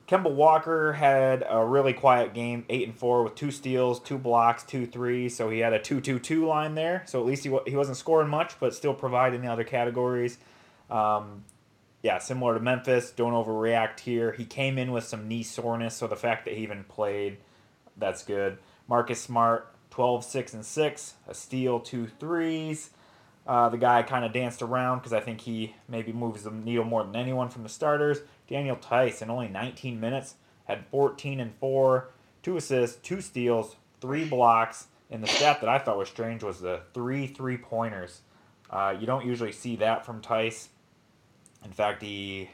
Kemba 0.07 0.31
Walker 0.31 0.93
had 0.93 1.45
a 1.47 1.65
really 1.65 1.91
quiet 1.91 2.33
game, 2.33 2.65
8 2.69 2.87
and 2.87 2.97
4 2.97 3.23
with 3.23 3.35
two 3.35 3.51
steals, 3.51 3.99
two 3.99 4.17
blocks, 4.17 4.63
two 4.63 4.85
threes. 4.85 5.35
So 5.35 5.49
he 5.49 5.59
had 5.59 5.73
a 5.73 5.79
2 5.79 5.99
2 5.99 6.19
2 6.19 6.45
line 6.45 6.75
there. 6.75 7.03
So 7.05 7.19
at 7.19 7.25
least 7.25 7.43
he, 7.43 7.57
he 7.67 7.75
wasn't 7.75 7.97
scoring 7.97 8.29
much, 8.29 8.57
but 8.61 8.73
still 8.73 8.93
providing 8.93 9.41
the 9.41 9.47
other 9.47 9.65
categories. 9.65 10.37
Um, 10.89 11.43
yeah, 12.01 12.17
similar 12.17 12.53
to 12.53 12.59
Memphis, 12.61 13.11
don't 13.11 13.33
overreact 13.33 13.99
here. 13.99 14.31
He 14.31 14.45
came 14.45 14.77
in 14.77 14.91
with 14.91 15.03
some 15.03 15.27
knee 15.27 15.43
soreness, 15.43 15.95
so 15.95 16.07
the 16.07 16.15
fact 16.15 16.45
that 16.45 16.55
he 16.55 16.63
even 16.63 16.85
played 16.85 17.37
that's 18.01 18.23
good. 18.23 18.57
Marcus 18.87 19.21
Smart, 19.21 19.73
12, 19.91 20.25
6, 20.25 20.53
and 20.55 20.65
6. 20.65 21.13
A 21.27 21.33
steal, 21.33 21.79
two 21.79 22.07
threes. 22.07 22.89
Uh, 23.47 23.69
the 23.69 23.77
guy 23.77 24.03
kind 24.03 24.23
of 24.23 24.33
danced 24.33 24.61
around 24.61 24.99
because 24.99 25.13
I 25.13 25.19
think 25.19 25.41
he 25.41 25.75
maybe 25.87 26.11
moves 26.11 26.43
the 26.43 26.51
needle 26.51 26.83
more 26.83 27.03
than 27.03 27.15
anyone 27.15 27.49
from 27.49 27.63
the 27.63 27.69
starters. 27.69 28.19
Daniel 28.47 28.75
Theis, 28.75 29.21
in 29.21 29.29
only 29.29 29.47
19 29.47 29.99
minutes, 29.99 30.35
had 30.65 30.85
14 30.91 31.39
and 31.39 31.53
4, 31.55 32.09
two 32.43 32.57
assists, 32.57 32.97
two 32.97 33.21
steals, 33.21 33.75
three 33.99 34.25
blocks. 34.25 34.87
And 35.09 35.23
the 35.23 35.27
stat 35.27 35.59
that 35.61 35.69
I 35.69 35.79
thought 35.79 35.97
was 35.97 36.07
strange 36.07 36.43
was 36.43 36.61
the 36.61 36.81
three 36.93 37.27
three 37.27 37.57
pointers. 37.57 38.21
Uh, 38.69 38.95
you 38.97 39.05
don't 39.05 39.25
usually 39.25 39.51
see 39.51 39.75
that 39.77 40.05
from 40.05 40.21
Theis. 40.21 40.69
In 41.65 41.71
fact, 41.71 42.01
he 42.01 42.49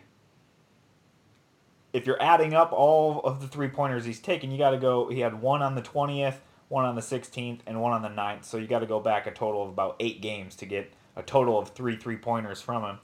if 1.97 2.05
you're 2.05 2.21
adding 2.21 2.53
up 2.53 2.71
all 2.71 3.21
of 3.21 3.41
the 3.41 3.47
three 3.47 3.67
pointers 3.67 4.05
he's 4.05 4.19
taken, 4.19 4.51
you 4.51 4.57
got 4.57 4.69
to 4.69 4.77
go. 4.77 5.09
He 5.09 5.19
had 5.19 5.41
one 5.41 5.63
on 5.63 5.73
the 5.73 5.81
20th, 5.81 6.35
one 6.69 6.85
on 6.85 6.95
the 6.95 7.01
16th, 7.01 7.59
and 7.65 7.81
one 7.81 7.91
on 7.91 8.03
the 8.03 8.09
9th. 8.09 8.45
So 8.45 8.57
you 8.57 8.67
got 8.67 8.79
to 8.79 8.85
go 8.85 8.99
back 8.99 9.25
a 9.25 9.31
total 9.31 9.63
of 9.63 9.69
about 9.69 9.95
eight 9.99 10.21
games 10.21 10.55
to 10.57 10.67
get 10.67 10.93
a 11.15 11.23
total 11.23 11.57
of 11.57 11.69
three 11.69 11.97
three 11.97 12.15
pointers 12.15 12.61
from 12.61 12.83
him. 12.83 12.99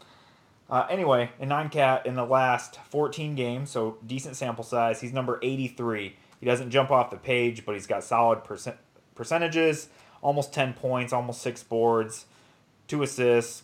Uh, 0.70 0.86
anyway, 0.90 1.32
in 1.40 1.50
nine 1.50 1.70
cat 1.70 2.06
in 2.06 2.14
the 2.14 2.26
last 2.26 2.80
14 2.90 3.36
games, 3.36 3.72
so 3.72 3.98
decent 4.06 4.36
sample 4.36 4.64
size. 4.64 5.02
He's 5.02 5.12
number 5.12 5.40
83. 5.42 6.16
He 6.40 6.46
doesn't 6.46 6.70
jump 6.70 6.92
off 6.92 7.10
the 7.10 7.18
page, 7.18 7.66
but 7.66 7.74
he's 7.74 7.88
got 7.88 8.04
solid 8.04 8.44
percent 8.44 8.78
percentages. 9.16 9.90
Almost 10.22 10.54
10 10.54 10.74
points, 10.74 11.12
almost 11.12 11.42
six 11.42 11.64
boards, 11.64 12.26
two 12.88 13.04
assists, 13.04 13.64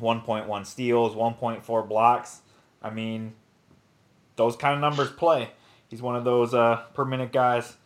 1.1 0.00 0.66
steals, 0.66 1.14
1.4 1.14 1.88
blocks. 1.88 2.42
I 2.82 2.90
mean, 2.90 3.34
those 4.36 4.56
kind 4.56 4.74
of 4.74 4.80
numbers 4.80 5.10
play. 5.10 5.50
He's 5.88 6.02
one 6.02 6.16
of 6.16 6.24
those 6.24 6.54
uh, 6.54 6.84
per 6.94 7.04
minute 7.04 7.32
guys. 7.32 7.76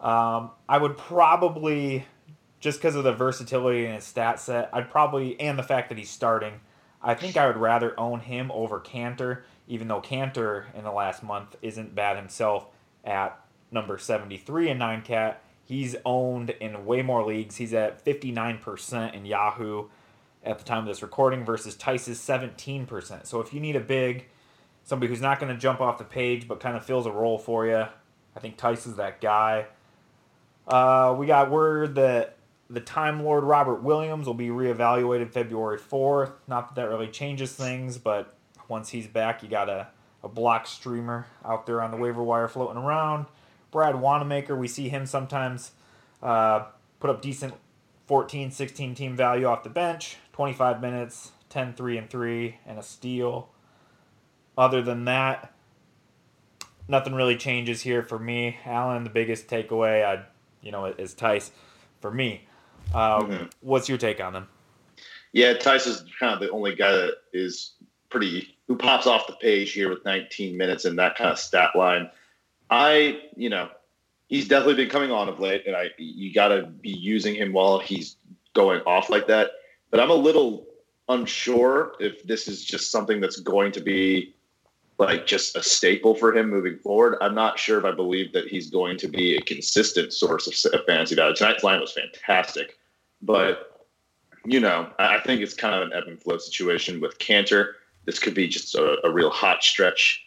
Um, 0.00 0.50
I 0.68 0.78
would 0.78 0.96
probably, 0.96 2.06
just 2.60 2.78
because 2.78 2.94
of 2.94 3.04
the 3.04 3.12
versatility 3.12 3.86
in 3.86 3.94
his 3.94 4.04
stat 4.04 4.40
set, 4.40 4.70
I'd 4.72 4.90
probably, 4.90 5.38
and 5.40 5.58
the 5.58 5.62
fact 5.62 5.88
that 5.90 5.98
he's 5.98 6.10
starting, 6.10 6.60
I 7.02 7.14
think 7.14 7.36
I 7.36 7.46
would 7.46 7.56
rather 7.56 7.98
own 7.98 8.20
him 8.20 8.50
over 8.52 8.80
Kanter, 8.80 9.42
even 9.68 9.88
though 9.88 10.00
Kanter 10.00 10.64
in 10.74 10.84
the 10.84 10.92
last 10.92 11.22
month 11.22 11.56
isn't 11.62 11.94
bad 11.94 12.16
himself 12.16 12.66
at 13.04 13.38
number 13.70 13.98
73 13.98 14.70
in 14.70 14.78
9 14.78 15.02
cat. 15.02 15.42
He's 15.64 15.96
owned 16.04 16.50
in 16.50 16.84
way 16.84 17.02
more 17.02 17.24
leagues. 17.24 17.56
He's 17.56 17.72
at 17.74 18.04
59% 18.04 19.14
in 19.14 19.24
Yahoo 19.24 19.88
at 20.42 20.58
the 20.58 20.64
time 20.64 20.80
of 20.80 20.86
this 20.86 21.02
recording 21.02 21.44
versus 21.44 21.74
Theis's 21.74 22.18
17%. 22.18 23.26
So 23.26 23.40
if 23.40 23.54
you 23.54 23.60
need 23.60 23.76
a 23.76 23.80
big, 23.80 24.26
somebody 24.84 25.08
who's 25.08 25.20
not 25.20 25.38
going 25.40 25.52
to 25.52 25.58
jump 25.58 25.80
off 25.80 25.98
the 25.98 26.04
page 26.04 26.48
but 26.48 26.60
kind 26.60 26.76
of 26.76 26.84
fills 26.84 27.06
a 27.06 27.12
role 27.12 27.38
for 27.38 27.66
you, 27.66 27.84
I 28.36 28.40
think 28.40 28.62
is 28.62 28.96
that 28.96 29.20
guy. 29.20 29.66
Uh, 30.66 31.14
we 31.18 31.26
got 31.26 31.50
word 31.50 31.96
that 31.96 32.36
the 32.68 32.80
Time 32.80 33.24
Lord 33.24 33.42
Robert 33.42 33.82
Williams 33.82 34.26
will 34.26 34.34
be 34.34 34.48
reevaluated 34.48 35.32
February 35.32 35.78
4th. 35.78 36.32
Not 36.46 36.68
that 36.68 36.80
that 36.80 36.88
really 36.88 37.08
changes 37.08 37.52
things, 37.52 37.98
but 37.98 38.34
once 38.68 38.90
he's 38.90 39.08
back, 39.08 39.42
you 39.42 39.48
got 39.48 39.68
a, 39.68 39.88
a 40.22 40.28
block 40.28 40.66
streamer 40.66 41.26
out 41.44 41.66
there 41.66 41.82
on 41.82 41.90
the 41.90 41.96
waiver 41.96 42.22
wire 42.22 42.46
floating 42.46 42.80
around. 42.80 43.26
Brad 43.72 44.00
Wanamaker, 44.00 44.56
we 44.56 44.68
see 44.68 44.88
him 44.88 45.06
sometimes 45.06 45.72
uh, 46.22 46.66
put 47.00 47.10
up 47.10 47.20
decent 47.20 47.54
14, 48.06 48.50
16 48.50 48.94
team 48.94 49.16
value 49.16 49.46
off 49.46 49.62
the 49.64 49.70
bench, 49.70 50.16
25 50.32 50.80
minutes, 50.80 51.32
10, 51.48 51.74
3 51.74 51.98
and 51.98 52.10
3, 52.10 52.58
and 52.66 52.78
a 52.78 52.82
steal. 52.82 53.48
Other 54.56 54.82
than 54.82 55.04
that, 55.06 55.52
nothing 56.88 57.14
really 57.14 57.36
changes 57.36 57.82
here 57.82 58.02
for 58.02 58.18
me. 58.18 58.58
Alan, 58.64 59.04
the 59.04 59.10
biggest 59.10 59.48
takeaway, 59.48 60.04
I, 60.04 60.24
you 60.60 60.72
know, 60.72 60.86
is 60.86 61.14
Theis 61.14 61.50
for 62.00 62.10
me. 62.10 62.42
Um, 62.94 63.00
mm-hmm. 63.00 63.44
What's 63.60 63.88
your 63.88 63.98
take 63.98 64.20
on 64.20 64.32
them? 64.32 64.48
Yeah, 65.32 65.54
Theis 65.54 65.86
is 65.86 66.04
kind 66.18 66.34
of 66.34 66.40
the 66.40 66.50
only 66.50 66.74
guy 66.74 66.92
that 66.92 67.14
is 67.32 67.72
pretty 68.10 68.56
who 68.66 68.76
pops 68.76 69.06
off 69.06 69.26
the 69.26 69.32
page 69.34 69.72
here 69.72 69.88
with 69.88 70.04
19 70.04 70.56
minutes 70.56 70.84
and 70.84 70.98
that 70.98 71.16
kind 71.16 71.30
of 71.30 71.38
stat 71.38 71.70
line. 71.74 72.10
I, 72.68 73.22
you 73.36 73.48
know, 73.48 73.68
he's 74.28 74.48
definitely 74.48 74.74
been 74.74 74.88
coming 74.88 75.10
on 75.10 75.28
of 75.28 75.40
late, 75.40 75.66
and 75.66 75.76
I 75.76 75.90
you 75.98 76.32
got 76.32 76.48
to 76.48 76.66
be 76.66 76.90
using 76.90 77.34
him 77.34 77.52
while 77.52 77.78
he's 77.78 78.16
going 78.54 78.80
off 78.82 79.10
like 79.10 79.26
that. 79.28 79.50
But 79.90 80.00
I'm 80.00 80.10
a 80.10 80.14
little 80.14 80.66
unsure 81.08 81.94
if 81.98 82.22
this 82.24 82.46
is 82.46 82.64
just 82.64 82.90
something 82.90 83.20
that's 83.20 83.40
going 83.40 83.72
to 83.72 83.80
be 83.80 84.34
like 85.00 85.26
just 85.26 85.56
a 85.56 85.62
staple 85.62 86.14
for 86.14 86.36
him 86.36 86.48
moving 86.48 86.76
forward. 86.76 87.16
I'm 87.20 87.34
not 87.34 87.58
sure 87.58 87.78
if 87.78 87.84
I 87.84 87.90
believe 87.90 88.32
that 88.34 88.46
he's 88.46 88.70
going 88.70 88.98
to 88.98 89.08
be 89.08 89.36
a 89.36 89.40
consistent 89.40 90.12
source 90.12 90.46
of 90.66 90.84
fantasy 90.84 91.16
value. 91.16 91.34
Tonight's 91.34 91.64
line 91.64 91.80
was 91.80 91.92
fantastic, 91.92 92.78
but 93.20 93.86
you 94.46 94.60
know, 94.60 94.88
I 94.98 95.18
think 95.20 95.42
it's 95.42 95.54
kind 95.54 95.74
of 95.74 95.82
an 95.82 95.92
ebb 95.92 96.04
and 96.06 96.22
flow 96.22 96.38
situation 96.38 97.00
with 97.00 97.18
Kanter. 97.18 97.72
This 98.04 98.18
could 98.18 98.34
be 98.34 98.48
just 98.48 98.74
a, 98.74 98.96
a 99.04 99.10
real 99.10 99.30
hot 99.30 99.62
stretch 99.62 100.24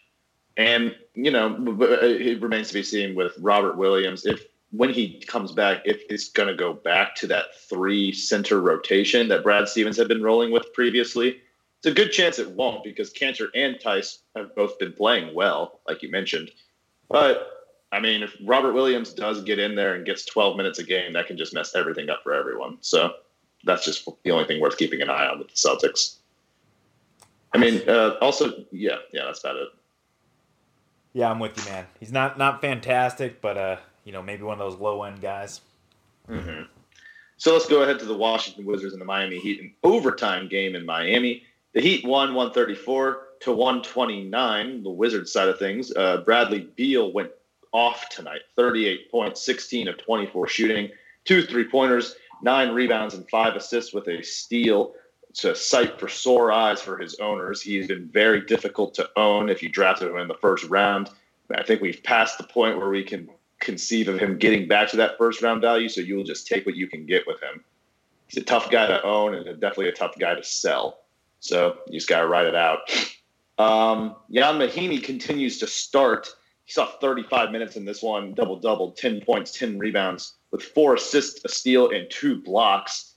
and 0.57 0.95
you 1.15 1.31
know, 1.31 1.55
uh, 1.81 1.97
it 2.01 2.41
remains 2.41 2.69
to 2.69 2.73
be 2.73 2.83
seen 2.83 3.15
with 3.15 3.33
Robert 3.39 3.77
Williams 3.77 4.25
if 4.25 4.45
when 4.71 4.91
he 4.91 5.19
comes 5.27 5.51
back, 5.51 5.83
if 5.85 6.01
it's 6.09 6.29
going 6.29 6.47
to 6.47 6.55
go 6.55 6.73
back 6.73 7.15
to 7.15 7.27
that 7.27 7.55
three 7.69 8.11
center 8.11 8.59
rotation 8.59 9.27
that 9.27 9.43
Brad 9.43 9.67
Stevens 9.67 9.97
had 9.97 10.07
been 10.07 10.23
rolling 10.23 10.51
with 10.51 10.73
previously. 10.73 11.39
It's 11.83 11.91
a 11.91 11.93
good 11.93 12.13
chance 12.13 12.39
it 12.39 12.49
won't 12.49 12.81
because 12.81 13.11
Kanter 13.11 13.49
and 13.53 13.75
Theis 13.75 14.19
have 14.37 14.55
both 14.55 14.79
been 14.79 14.93
playing 14.93 15.35
well, 15.35 15.81
like 15.85 16.01
you 16.01 16.09
mentioned. 16.09 16.49
But 17.09 17.45
I 17.91 17.99
mean, 17.99 18.23
if 18.23 18.33
Robert 18.45 18.71
Williams 18.71 19.13
does 19.13 19.43
get 19.43 19.59
in 19.59 19.75
there 19.75 19.93
and 19.93 20.05
gets 20.05 20.23
12 20.23 20.55
minutes 20.55 20.79
a 20.79 20.83
game, 20.85 21.11
that 21.11 21.27
can 21.27 21.35
just 21.35 21.53
mess 21.53 21.75
everything 21.75 22.09
up 22.09 22.23
for 22.23 22.33
everyone. 22.33 22.77
So 22.79 23.15
that's 23.65 23.83
just 23.83 24.07
the 24.23 24.31
only 24.31 24.45
thing 24.45 24.61
worth 24.61 24.77
keeping 24.77 25.01
an 25.01 25.09
eye 25.09 25.27
on 25.27 25.39
with 25.39 25.49
the 25.49 25.55
Celtics. 25.55 26.15
I 27.53 27.57
mean, 27.57 27.81
uh, 27.85 28.15
also, 28.21 28.63
yeah, 28.71 28.99
yeah, 29.11 29.25
that's 29.25 29.41
about 29.41 29.57
it. 29.57 29.67
Yeah, 31.11 31.29
I'm 31.29 31.39
with 31.39 31.57
you, 31.57 31.69
man. 31.69 31.85
He's 31.99 32.13
not 32.13 32.37
not 32.37 32.61
fantastic, 32.61 33.41
but 33.41 33.57
uh, 33.57 33.75
you 34.05 34.13
know, 34.13 34.23
maybe 34.23 34.43
one 34.43 34.53
of 34.53 34.71
those 34.71 34.79
low 34.79 35.03
end 35.03 35.19
guys. 35.19 35.59
Mm-hmm. 36.29 36.63
So 37.35 37.51
let's 37.51 37.67
go 37.67 37.83
ahead 37.83 37.99
to 37.99 38.05
the 38.05 38.15
Washington 38.15 38.63
Wizards 38.63 38.93
and 38.93 39.01
the 39.01 39.05
Miami 39.05 39.37
Heat, 39.37 39.59
an 39.59 39.73
overtime 39.83 40.47
game 40.47 40.75
in 40.75 40.85
Miami. 40.85 41.43
The 41.73 41.81
Heat 41.81 42.05
won 42.05 42.33
134 42.33 43.27
to 43.41 43.51
129. 43.51 44.83
The 44.83 44.89
Wizards 44.89 45.31
side 45.31 45.49
of 45.49 45.59
things, 45.59 45.91
uh, 45.95 46.17
Bradley 46.17 46.69
Beal 46.75 47.11
went 47.11 47.31
off 47.71 48.09
tonight. 48.09 48.41
38 48.55 49.09
points, 49.11 49.43
16 49.45 49.87
of 49.87 49.97
24 49.97 50.47
shooting, 50.47 50.89
two 51.25 51.43
three 51.43 51.67
pointers, 51.67 52.15
nine 52.41 52.69
rebounds, 52.69 53.15
and 53.15 53.27
five 53.29 53.55
assists 53.55 53.93
with 53.93 54.07
a 54.07 54.21
steal 54.21 54.93
it's 55.33 55.43
a 55.45 55.55
sight 55.55 55.99
for 55.99 56.07
sore 56.07 56.51
eyes 56.51 56.79
for 56.79 56.95
his 56.95 57.15
owners. 57.15 57.59
He's 57.59 57.87
been 57.87 58.07
very 58.07 58.41
difficult 58.41 58.93
to 58.93 59.09
own 59.15 59.49
if 59.49 59.63
you 59.63 59.69
drafted 59.69 60.09
him 60.09 60.17
in 60.17 60.27
the 60.27 60.35
first 60.35 60.63
round. 60.65 61.09
I 61.55 61.63
think 61.63 61.81
we've 61.81 62.03
passed 62.03 62.37
the 62.37 62.43
point 62.43 62.77
where 62.77 62.89
we 62.89 63.03
can 63.03 63.27
conceive 63.59 64.09
of 64.09 64.19
him 64.19 64.37
getting 64.37 64.67
back 64.67 64.89
to 64.89 64.97
that 64.97 65.17
first 65.17 65.41
round 65.41 65.61
value. 65.61 65.89
So 65.89 66.01
you'll 66.01 66.23
just 66.23 66.45
take 66.45 66.67
what 66.67 66.75
you 66.75 66.85
can 66.85 67.07
get 67.07 67.25
with 67.25 67.41
him. 67.41 67.63
He's 68.27 68.43
a 68.43 68.45
tough 68.45 68.69
guy 68.69 68.85
to 68.85 69.03
own 69.03 69.33
and 69.33 69.45
definitely 69.59 69.89
a 69.89 69.93
tough 69.93 70.19
guy 70.19 70.35
to 70.35 70.43
sell. 70.43 70.99
So 71.43 71.77
you 71.87 71.99
just 71.99 72.07
got 72.07 72.21
to 72.21 72.27
write 72.27 72.45
it 72.45 72.55
out. 72.55 72.79
Um, 73.59 74.15
Mahinmi 74.31 75.03
continues 75.03 75.59
to 75.59 75.67
start. 75.67 76.29
He 76.63 76.71
saw 76.71 76.85
35 76.85 77.51
minutes 77.51 77.75
in 77.75 77.85
this 77.85 78.01
one, 78.01 78.33
double 78.33 78.59
double, 78.59 78.91
10 78.93 79.21
points, 79.21 79.51
10 79.51 79.77
rebounds, 79.77 80.35
with 80.51 80.63
four 80.63 80.95
assists, 80.95 81.43
a 81.43 81.49
steal, 81.49 81.91
and 81.91 82.09
two 82.09 82.41
blocks 82.41 83.13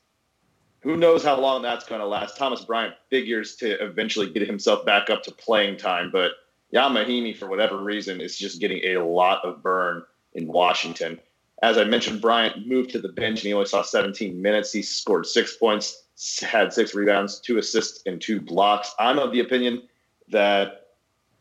who 0.81 0.97
knows 0.97 1.25
how 1.25 1.41
long 1.41 1.63
that's 1.63 1.87
going 1.87 2.01
to 2.01 2.07
last. 2.07 2.37
Thomas 2.37 2.65
Bryant 2.65 2.95
figures 3.11 3.57
to 3.57 3.83
eventually 3.85 4.31
get 4.31 4.47
himself 4.47 4.85
back 4.85 5.11
up 5.11 5.23
to 5.25 5.33
playing 5.33 5.79
time, 5.79 6.11
but 6.13 6.33
Ian 6.73 6.93
Mahinmi, 6.93 7.37
for 7.37 7.49
whatever 7.49 7.79
reason, 7.79 8.21
is 8.21 8.37
just 8.37 8.61
getting 8.61 8.85
a 8.95 9.05
lot 9.05 9.45
of 9.45 9.63
burn 9.63 10.05
in 10.35 10.47
Washington. 10.47 11.19
As 11.63 11.79
I 11.79 11.85
mentioned, 11.85 12.21
Bryant 12.21 12.69
moved 12.69 12.91
to 12.91 13.01
the 13.01 13.09
bench 13.09 13.41
and 13.41 13.47
he 13.47 13.53
only 13.53 13.67
saw 13.67 13.83
17 13.83 14.41
minutes. 14.41 14.73
He 14.73 14.83
scored 14.83 15.27
six 15.27 15.57
points, 15.57 16.05
had 16.41 16.73
six 16.73 16.95
rebounds, 16.95 17.41
two 17.41 17.59
assists, 17.59 18.03
and 18.07 18.21
two 18.21 18.41
blocks. 18.41 18.95
I'm 18.99 19.19
of 19.19 19.33
the 19.33 19.41
opinion 19.41 19.83
that 20.29 20.89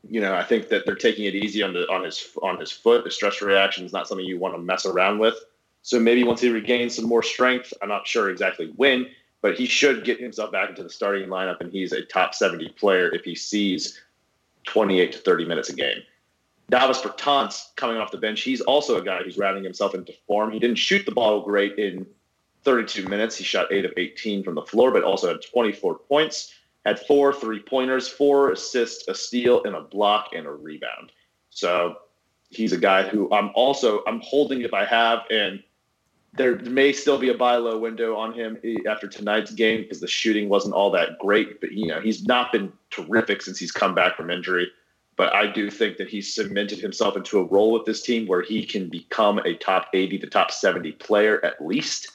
you 0.08 0.22
know 0.22 0.36
I 0.36 0.44
think 0.44 0.70
that 0.70 0.86
they're 0.86 0.96
taking 0.96 1.26
it 1.26 1.36
easy 1.36 1.64
on 1.64 1.74
the 1.74 1.90
on 1.92 2.04
his 2.04 2.28
on 2.42 2.60
his 2.60 2.72
foot. 2.72 3.04
The 3.04 3.12
stress 3.12 3.42
reaction 3.42 3.86
is 3.86 3.94
not 3.94 4.08
something 4.08 4.26
you 4.26 4.40
want 4.40 4.56
to 4.56 4.62
mess 4.62 4.86
around 4.86 5.20
with. 5.20 5.36
So 5.82 6.00
maybe 6.00 6.24
once 6.24 6.42
he 6.42 6.50
regains 6.50 6.96
some 6.96 7.06
more 7.06 7.22
strength, 7.24 7.72
I'm 7.82 7.90
not 7.90 8.08
sure 8.08 8.30
exactly 8.30 8.74
when 8.76 9.08
but 9.46 9.54
he 9.54 9.68
should 9.68 10.04
get 10.04 10.20
himself 10.20 10.52
back 10.52 10.70
into 10.70 10.82
the 10.82 10.90
starting 10.90 11.30
lineup, 11.30 11.62
and 11.62 11.72
he's 11.72 11.92
a 11.92 12.02
top 12.02 12.34
70 12.34 12.70
player 12.70 13.14
if 13.14 13.24
he 13.24 13.36
sees 13.36 14.02
28 14.66 15.12
to 15.12 15.20
30 15.20 15.46
minutes 15.46 15.70
a 15.70 15.76
game. 15.76 16.00
Davis 16.72 17.00
Bertans 17.00 17.76
coming 17.76 17.98
off 17.98 18.10
the 18.10 18.18
bench, 18.18 18.42
he's 18.42 18.62
also 18.62 19.00
a 19.00 19.06
guy 19.06 19.22
who's 19.22 19.38
rounding 19.38 19.64
himself 19.64 19.94
into 19.94 20.14
form. 20.26 20.50
He 20.52 20.58
didn't 20.58 20.80
shoot 20.80 21.06
the 21.06 21.12
ball 21.12 21.42
great 21.42 21.78
in 21.78 22.08
32 22.66 23.08
minutes. 23.08 23.38
He 23.38 23.44
shot 23.44 23.72
8 23.72 23.86
of 23.86 23.94
18 23.96 24.44
from 24.44 24.56
the 24.56 24.64
floor, 24.64 24.92
but 24.92 25.04
also 25.04 25.30
had 25.30 25.42
24 25.42 26.00
points, 26.00 26.54
had 26.86 27.00
four 27.00 27.32
three 27.32 27.60
pointers, 27.60 28.08
four 28.08 28.52
assists, 28.52 29.08
a 29.08 29.16
steal, 29.16 29.64
and 29.64 29.76
a 29.76 29.82
block 29.82 30.30
and 30.36 30.46
a 30.46 30.52
rebound. 30.52 31.12
So 31.52 31.98
he's 32.50 32.74
a 32.74 32.78
guy 32.78 33.04
who 33.04 33.32
I'm 33.32 33.52
also 33.56 34.04
I'm 34.06 34.20
holding 34.22 34.62
if 34.62 34.74
I 34.74 34.86
have 34.86 35.20
and 35.30 35.64
there 36.38 36.58
may 36.60 36.92
still 36.92 37.18
be 37.18 37.30
a 37.30 37.34
buy 37.34 37.56
low 37.56 37.78
window 37.78 38.16
on 38.16 38.34
him 38.34 38.58
after 38.88 39.08
tonight's 39.08 39.52
game 39.52 39.82
because 39.82 40.02
the 40.02 40.08
shooting 40.08 40.50
wasn't 40.50 40.74
all 40.74 40.92
that 40.92 41.18
great. 41.20 41.62
But 41.62 41.72
you 41.72 41.88
know, 41.88 42.02
he's 42.02 42.26
not 42.26 42.52
been 42.52 42.74
terrific 42.90 43.42
since 43.42 43.58
he's 43.58 43.72
come 43.72 43.96
back 43.96 44.18
from 44.18 44.30
injury. 44.30 44.70
But 45.18 45.34
I 45.34 45.48
do 45.48 45.72
think 45.72 45.96
that 45.98 46.10
he's 46.10 46.36
cemented 46.36 46.80
himself 46.80 47.16
into 47.16 47.40
a 47.40 47.46
role 47.46 47.72
with 47.72 47.86
this 47.86 48.02
team 48.02 48.28
where 48.28 48.42
he 48.42 48.66
can 48.66 48.90
become 48.90 49.40
a 49.40 49.56
top 49.56 49.88
80 49.94 50.20
to 50.20 50.28
top 50.28 50.52
70 50.52 50.92
player 50.94 51.44
at 51.46 51.66
least. 51.66 52.12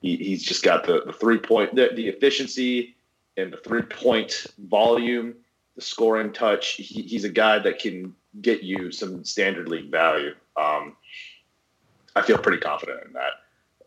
He, 0.00 0.16
he's 0.16 0.42
just 0.42 0.62
got 0.62 0.86
the, 0.86 1.02
the 1.06 1.12
three 1.12 1.38
point, 1.38 1.74
the, 1.74 1.90
the 1.94 2.08
efficiency 2.08 2.96
and 3.36 3.52
the 3.52 3.56
three 3.56 3.82
point 3.82 4.46
volume, 4.58 5.34
the 5.74 5.82
scoring 5.82 6.32
touch. 6.32 6.72
He, 6.72 7.02
he's 7.02 7.24
a 7.24 7.28
guy 7.30 7.58
that 7.58 7.78
can 7.78 8.14
get 8.40 8.62
you 8.62 8.92
some 8.92 9.24
standard 9.24 9.68
league 9.68 9.90
value. 9.90 10.34
Um, 10.56 10.96
I 12.14 12.22
feel 12.22 12.38
pretty 12.38 12.58
confident 12.58 13.00
in 13.06 13.12
that. 13.14 13.32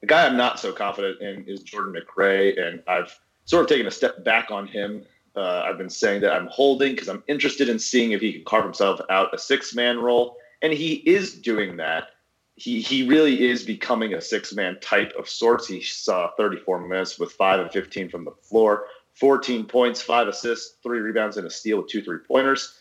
The 0.02 0.08
guy 0.08 0.26
I'm 0.26 0.38
not 0.38 0.60
so 0.60 0.74
confident 0.74 1.22
in 1.22 1.46
is 1.48 1.62
Jordan 1.62 1.94
McRae, 1.94 2.60
and 2.60 2.82
I've 2.88 3.18
sort 3.46 3.64
of 3.64 3.70
taken 3.70 3.88
a 3.88 3.92
step 3.92 4.24
back 4.24 4.50
on 4.50 4.68
him. 4.68 5.06
Uh, 5.36 5.64
I've 5.66 5.78
been 5.78 5.90
saying 5.90 6.22
that 6.22 6.34
I'm 6.34 6.48
holding 6.48 6.94
because 6.94 7.08
I'm 7.08 7.24
interested 7.28 7.70
in 7.70 7.78
seeing 7.78 8.12
if 8.12 8.22
he 8.22 8.34
can 8.34 8.44
carve 8.44 8.64
himself 8.64 9.00
out 9.10 9.34
a 9.34 9.38
six 9.38 9.76
man 9.76 10.00
role, 10.00 10.38
and 10.62 10.74
he 10.74 10.96
is 10.96 11.36
doing 11.36 11.78
that. 11.78 12.10
He 12.56 12.82
he 12.82 13.08
really 13.08 13.50
is 13.50 13.64
becoming 13.64 14.14
a 14.14 14.22
six 14.22 14.54
man 14.54 14.78
type 14.82 15.14
of 15.18 15.28
sorts. 15.30 15.68
He 15.68 15.82
saw 15.82 16.32
34 16.38 16.88
minutes 16.88 17.18
with 17.18 17.32
five 17.32 17.60
and 17.60 17.72
15 17.72 18.10
from 18.10 18.26
the 18.26 18.32
floor, 18.32 18.86
14 19.16 19.66
points, 19.66 20.02
five 20.02 20.28
assists, 20.28 20.76
three 20.84 21.00
rebounds, 21.00 21.38
and 21.38 21.48
a 21.48 21.50
steal 21.50 21.78
with 21.78 21.88
two 21.88 22.04
three 22.04 22.20
pointers. 22.20 22.78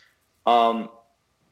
Um, 0.47 0.91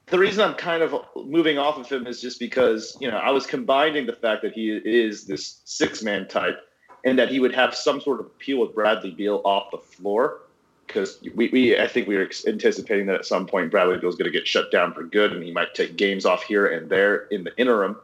the 0.07 0.19
reason 0.19 0.43
I'm 0.43 0.55
kind 0.55 0.83
of 0.83 0.95
moving 1.17 1.59
off 1.59 1.79
of 1.79 1.89
him 1.89 2.07
is 2.07 2.21
just 2.21 2.39
because 2.39 2.97
you 3.01 3.11
know 3.11 3.19
I 3.19 3.31
was 3.31 3.47
combining 3.47 4.07
the 4.07 4.13
fact 4.13 4.43
that 4.43 4.53
he 4.53 4.71
is 4.71 5.27
this 5.27 5.61
six 5.65 6.03
man 6.03 6.29
type 6.29 6.61
and 7.05 7.19
that 7.19 7.29
he 7.29 7.41
would 7.41 7.55
have 7.55 7.75
some 7.75 8.01
sort 8.01 8.21
of 8.21 8.27
appeal 8.27 8.61
with 8.61 8.75
Bradley 8.75 9.11
Beal 9.11 9.41
off 9.45 9.71
the 9.71 9.79
floor 9.79 10.41
because 10.87 11.21
we, 11.35 11.49
we 11.51 11.79
I 11.79 11.87
think 11.87 12.09
we 12.09 12.17
were 12.17 12.29
anticipating 12.47 13.07
that 13.07 13.17
at 13.17 13.27
some 13.27 13.47
point 13.47 13.71
Bradley 13.71 13.99
Beal 13.99 14.09
is 14.09 14.17
going 14.17 14.31
to 14.31 14.37
get 14.37 14.49
shut 14.49 14.71
down 14.73 14.95
for 14.95 15.05
good 15.05 15.33
and 15.33 15.43
he 15.43 15.53
might 15.53 15.75
take 15.75 15.97
games 15.97 16.25
off 16.25 16.43
here 16.43 16.67
and 16.67 16.89
there 16.89 17.27
in 17.27 17.45
the 17.45 17.57
interim 17.57 17.97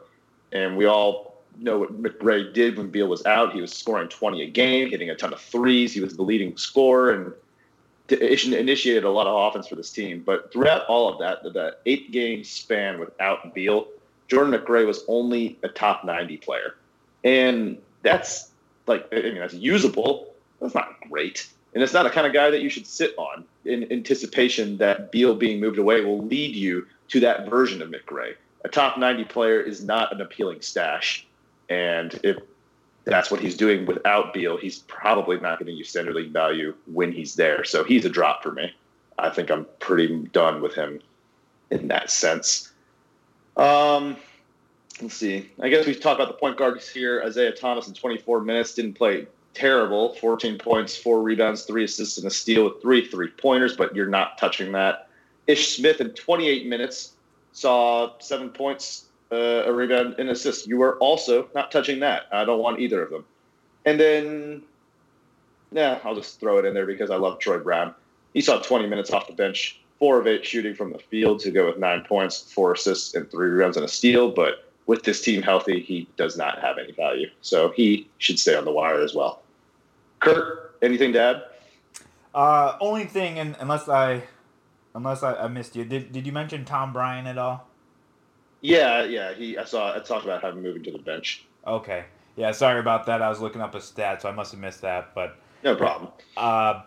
and 0.51 0.77
we 0.77 0.85
all 0.85 1.35
know 1.57 1.79
what 1.79 2.01
McRae 2.01 2.53
did 2.53 2.77
when 2.77 2.89
Beal 2.89 3.07
was 3.07 3.25
out 3.25 3.53
he 3.53 3.61
was 3.61 3.71
scoring 3.71 4.09
20 4.09 4.41
a 4.41 4.49
game 4.49 4.89
hitting 4.89 5.09
a 5.09 5.15
ton 5.15 5.31
of 5.31 5.39
threes 5.39 5.93
he 5.93 6.01
was 6.01 6.15
the 6.15 6.21
leading 6.21 6.57
scorer 6.57 7.11
and 7.11 7.33
initiated 8.09 9.03
a 9.03 9.09
lot 9.09 9.27
of 9.27 9.35
offense 9.35 9.67
for 9.67 9.75
this 9.75 9.91
team. 9.91 10.21
But 10.25 10.51
throughout 10.51 10.85
all 10.87 11.11
of 11.11 11.19
that, 11.19 11.43
that 11.53 11.79
eight 11.85 12.11
game 12.11 12.43
span 12.43 12.99
without 12.99 13.53
Beal, 13.53 13.87
Jordan 14.27 14.53
McRae 14.53 14.85
was 14.85 15.03
only 15.07 15.57
a 15.63 15.67
top 15.67 16.03
90 16.05 16.37
player. 16.37 16.75
And 17.23 17.77
that's 18.03 18.51
like, 18.87 19.07
I 19.11 19.21
mean, 19.21 19.39
that's 19.39 19.53
usable. 19.53 20.33
That's 20.61 20.75
not 20.75 20.99
great. 21.09 21.49
And 21.73 21.83
it's 21.83 21.93
not 21.93 22.05
a 22.05 22.09
kind 22.09 22.25
of 22.25 22.33
guy 22.33 22.49
that 22.49 22.61
you 22.61 22.69
should 22.69 22.87
sit 22.87 23.15
on 23.17 23.43
in 23.65 23.91
anticipation 23.91 24.77
that 24.77 25.11
Beal 25.11 25.35
being 25.35 25.59
moved 25.59 25.77
away 25.77 26.01
will 26.01 26.23
lead 26.23 26.55
you 26.55 26.87
to 27.09 27.19
that 27.21 27.49
version 27.49 27.81
of 27.81 27.89
McRae. 27.89 28.35
A 28.65 28.67
top 28.67 28.97
90 28.97 29.25
player 29.25 29.61
is 29.61 29.83
not 29.83 30.11
an 30.11 30.21
appealing 30.21 30.61
stash. 30.61 31.27
And 31.69 32.19
if 32.23 32.37
that's 33.03 33.29
what 33.29 33.39
he's 33.39 33.55
doing 33.55 33.85
without 33.85 34.33
Beal. 34.33 34.57
He's 34.57 34.79
probably 34.79 35.39
not 35.39 35.59
going 35.59 35.67
to 35.67 35.71
use 35.71 35.89
standard 35.89 36.15
league 36.15 36.31
value 36.31 36.73
when 36.87 37.11
he's 37.11 37.35
there. 37.35 37.63
So 37.63 37.83
he's 37.83 38.05
a 38.05 38.09
drop 38.09 38.41
for 38.41 38.51
me. 38.51 38.73
I 39.19 39.29
think 39.29 39.51
I'm 39.51 39.67
pretty 39.79 40.17
done 40.33 40.63
with 40.63 40.73
him 40.73 40.99
in 41.69 41.89
that 41.89 42.09
sense. 42.09 42.71
Um, 43.55 44.17
let's 44.99 45.13
see. 45.13 45.51
I 45.61 45.69
guess 45.69 45.85
we've 45.85 46.01
talked 46.01 46.19
about 46.19 46.33
the 46.33 46.39
point 46.39 46.57
guards 46.57 46.89
here. 46.89 47.21
Isaiah 47.23 47.51
Thomas 47.51 47.87
in 47.87 47.93
24 47.93 48.41
minutes 48.41 48.73
didn't 48.73 48.93
play 48.93 49.27
terrible. 49.53 50.15
14 50.15 50.57
points, 50.57 50.97
four 50.97 51.21
rebounds, 51.21 51.65
three 51.65 51.83
assists, 51.83 52.17
and 52.17 52.25
a 52.25 52.31
steal 52.31 52.63
with 52.65 52.81
three 52.81 53.07
three 53.07 53.29
pointers, 53.29 53.77
but 53.77 53.95
you're 53.95 54.09
not 54.09 54.39
touching 54.39 54.71
that. 54.71 55.07
Ish 55.45 55.77
Smith 55.77 56.01
in 56.01 56.09
28 56.09 56.65
minutes 56.65 57.14
saw 57.55 58.11
seven 58.19 58.49
points, 58.49 59.05
uh, 59.31 59.63
a 59.65 59.71
rebound, 59.71 60.15
and 60.19 60.29
assist. 60.29 60.67
You 60.67 60.81
are 60.83 60.97
also 60.97 61.49
not 61.55 61.71
touching 61.71 62.01
that. 62.01 62.23
I 62.31 62.43
don't 62.43 62.59
want 62.59 62.79
either 62.79 63.01
of 63.01 63.09
them. 63.09 63.25
And 63.85 63.99
then, 63.99 64.61
yeah, 65.71 65.99
I'll 66.03 66.15
just 66.15 66.39
throw 66.39 66.57
it 66.59 66.65
in 66.65 66.73
there 66.73 66.85
because 66.85 67.09
I 67.09 67.15
love 67.15 67.39
Troy 67.39 67.59
Brown. 67.59 67.95
He 68.33 68.41
saw 68.41 68.59
20 68.59 68.87
minutes 68.87 69.11
off 69.11 69.27
the 69.27 69.33
bench, 69.33 69.79
four 69.99 70.19
of 70.19 70.27
eight 70.27 70.45
shooting 70.45 70.75
from 70.75 70.91
the 70.91 70.99
field 70.99 71.39
to 71.41 71.51
go 71.51 71.67
with 71.67 71.77
nine 71.77 72.01
points, 72.01 72.51
four 72.51 72.73
assists, 72.73 73.15
and 73.15 73.31
three 73.31 73.47
rebounds 73.47 73.77
and 73.77 73.85
a 73.85 73.89
steal. 73.89 74.31
But 74.31 74.69
with 74.85 75.03
this 75.03 75.21
team 75.21 75.41
healthy, 75.41 75.79
he 75.79 76.09
does 76.17 76.37
not 76.37 76.59
have 76.59 76.77
any 76.77 76.91
value. 76.91 77.29
So 77.41 77.69
he 77.69 78.09
should 78.17 78.37
stay 78.37 78.55
on 78.55 78.65
the 78.65 78.71
wire 78.71 79.01
as 79.01 79.15
well. 79.15 79.41
Curt, 80.19 80.75
anything 80.81 81.13
to 81.13 81.21
add? 81.21 81.43
Uh, 82.33 82.75
only 82.81 83.05
thing, 83.05 83.39
and 83.39 83.55
unless 83.61 83.87
I, 83.87 84.23
unless 84.95 85.21
I, 85.21 85.35
I 85.35 85.47
missed 85.47 85.75
you, 85.75 85.85
did 85.85 86.11
did 86.11 86.25
you 86.25 86.31
mention 86.31 86.65
Tom 86.65 86.91
Bryant 86.91 87.27
at 87.27 87.37
all? 87.37 87.67
Yeah, 88.61 89.03
yeah. 89.03 89.33
He 89.33 89.57
I 89.57 89.65
saw 89.65 89.95
I 89.95 89.99
talked 89.99 90.25
about 90.25 90.43
him 90.43 90.63
moving 90.63 90.81
to 90.83 90.91
the 90.91 90.97
bench. 90.97 91.45
Okay. 91.67 92.05
Yeah, 92.35 92.51
sorry 92.51 92.79
about 92.79 93.05
that. 93.05 93.21
I 93.21 93.29
was 93.29 93.39
looking 93.39 93.61
up 93.61 93.73
his 93.73 93.83
stats, 93.83 94.21
so 94.21 94.29
I 94.29 94.31
must 94.31 94.51
have 94.51 94.59
missed 94.59 94.81
that. 94.81 95.13
But 95.13 95.37
no 95.63 95.75
problem. 95.75 96.11
Uh, 96.35 96.81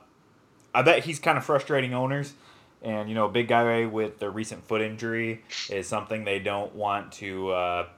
I 0.75 0.83
bet 0.83 1.05
he's 1.05 1.19
kind 1.19 1.39
of 1.39 1.45
frustrating 1.45 1.95
owners, 1.95 2.35
and 2.83 3.09
you 3.09 3.15
know, 3.15 3.27
a 3.27 3.31
big 3.31 3.49
guy 3.49 3.87
with 3.87 4.19
the 4.19 4.31
recent 4.31 4.67
foot 4.67 4.83
injury 4.83 5.45
is 5.71 5.87
something 5.87 6.25
they 6.25 6.39
don't 6.39 6.75
want 6.75 7.13
to 7.13 7.51
uh, 7.51 7.89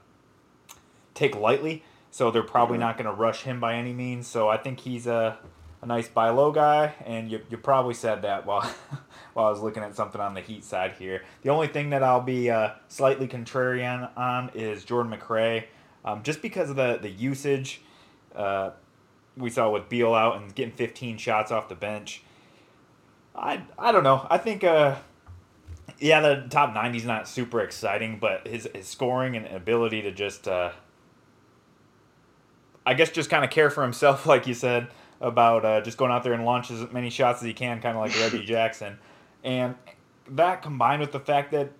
take 1.14 1.34
lightly. 1.34 1.84
So 2.12 2.30
they're 2.30 2.42
probably 2.42 2.74
mm-hmm. 2.74 2.86
not 2.86 2.96
going 2.96 3.06
to 3.06 3.12
rush 3.12 3.42
him 3.42 3.60
by 3.60 3.74
any 3.74 3.92
means. 3.92 4.26
So 4.26 4.48
I 4.48 4.56
think 4.56 4.80
he's 4.80 5.06
a 5.06 5.38
a 5.82 5.86
nice 5.86 6.08
buy 6.08 6.30
low 6.30 6.52
guy, 6.52 6.94
and 7.06 7.30
you, 7.30 7.40
you 7.48 7.56
probably 7.56 7.94
said 7.94 8.22
that 8.22 8.46
while 8.46 8.62
while 9.32 9.46
I 9.46 9.50
was 9.50 9.60
looking 9.60 9.82
at 9.82 9.96
something 9.96 10.20
on 10.20 10.34
the 10.34 10.40
Heat 10.40 10.64
side 10.64 10.92
here. 10.98 11.22
The 11.42 11.50
only 11.50 11.68
thing 11.68 11.90
that 11.90 12.02
I'll 12.02 12.20
be 12.20 12.50
uh, 12.50 12.70
slightly 12.88 13.26
contrarian 13.26 14.10
on 14.16 14.50
is 14.54 14.84
Jordan 14.84 15.12
McRae, 15.12 15.64
um, 16.04 16.22
just 16.22 16.42
because 16.42 16.70
of 16.70 16.76
the 16.76 16.98
the 17.00 17.10
usage 17.10 17.80
uh, 18.34 18.70
we 19.36 19.50
saw 19.50 19.70
with 19.70 19.88
Beal 19.88 20.14
out 20.14 20.36
and 20.36 20.54
getting 20.54 20.74
15 20.74 21.16
shots 21.16 21.50
off 21.50 21.68
the 21.68 21.74
bench. 21.74 22.22
I 23.34 23.62
I 23.78 23.92
don't 23.92 24.04
know. 24.04 24.26
I 24.28 24.36
think 24.36 24.64
uh, 24.64 24.96
yeah, 25.98 26.20
the 26.20 26.46
top 26.50 26.74
90 26.74 26.98
is 26.98 27.04
not 27.04 27.26
super 27.26 27.60
exciting, 27.60 28.18
but 28.18 28.46
his 28.46 28.68
his 28.74 28.86
scoring 28.86 29.34
and 29.34 29.46
ability 29.46 30.02
to 30.02 30.10
just 30.10 30.46
uh, 30.46 30.72
I 32.84 32.92
guess 32.92 33.10
just 33.10 33.30
kind 33.30 33.46
of 33.46 33.50
care 33.50 33.70
for 33.70 33.82
himself, 33.82 34.26
like 34.26 34.46
you 34.46 34.52
said 34.52 34.88
about 35.20 35.64
uh, 35.64 35.80
just 35.80 35.98
going 35.98 36.10
out 36.10 36.22
there 36.22 36.32
and 36.32 36.44
launch 36.44 36.70
as 36.70 36.90
many 36.92 37.10
shots 37.10 37.40
as 37.42 37.46
he 37.46 37.52
can, 37.52 37.80
kind 37.80 37.96
of 37.96 38.02
like 38.02 38.18
Reggie 38.20 38.44
Jackson. 38.46 38.98
And 39.44 39.74
that 40.28 40.62
combined 40.62 41.00
with 41.00 41.12
the 41.12 41.20
fact 41.20 41.50
that 41.52 41.72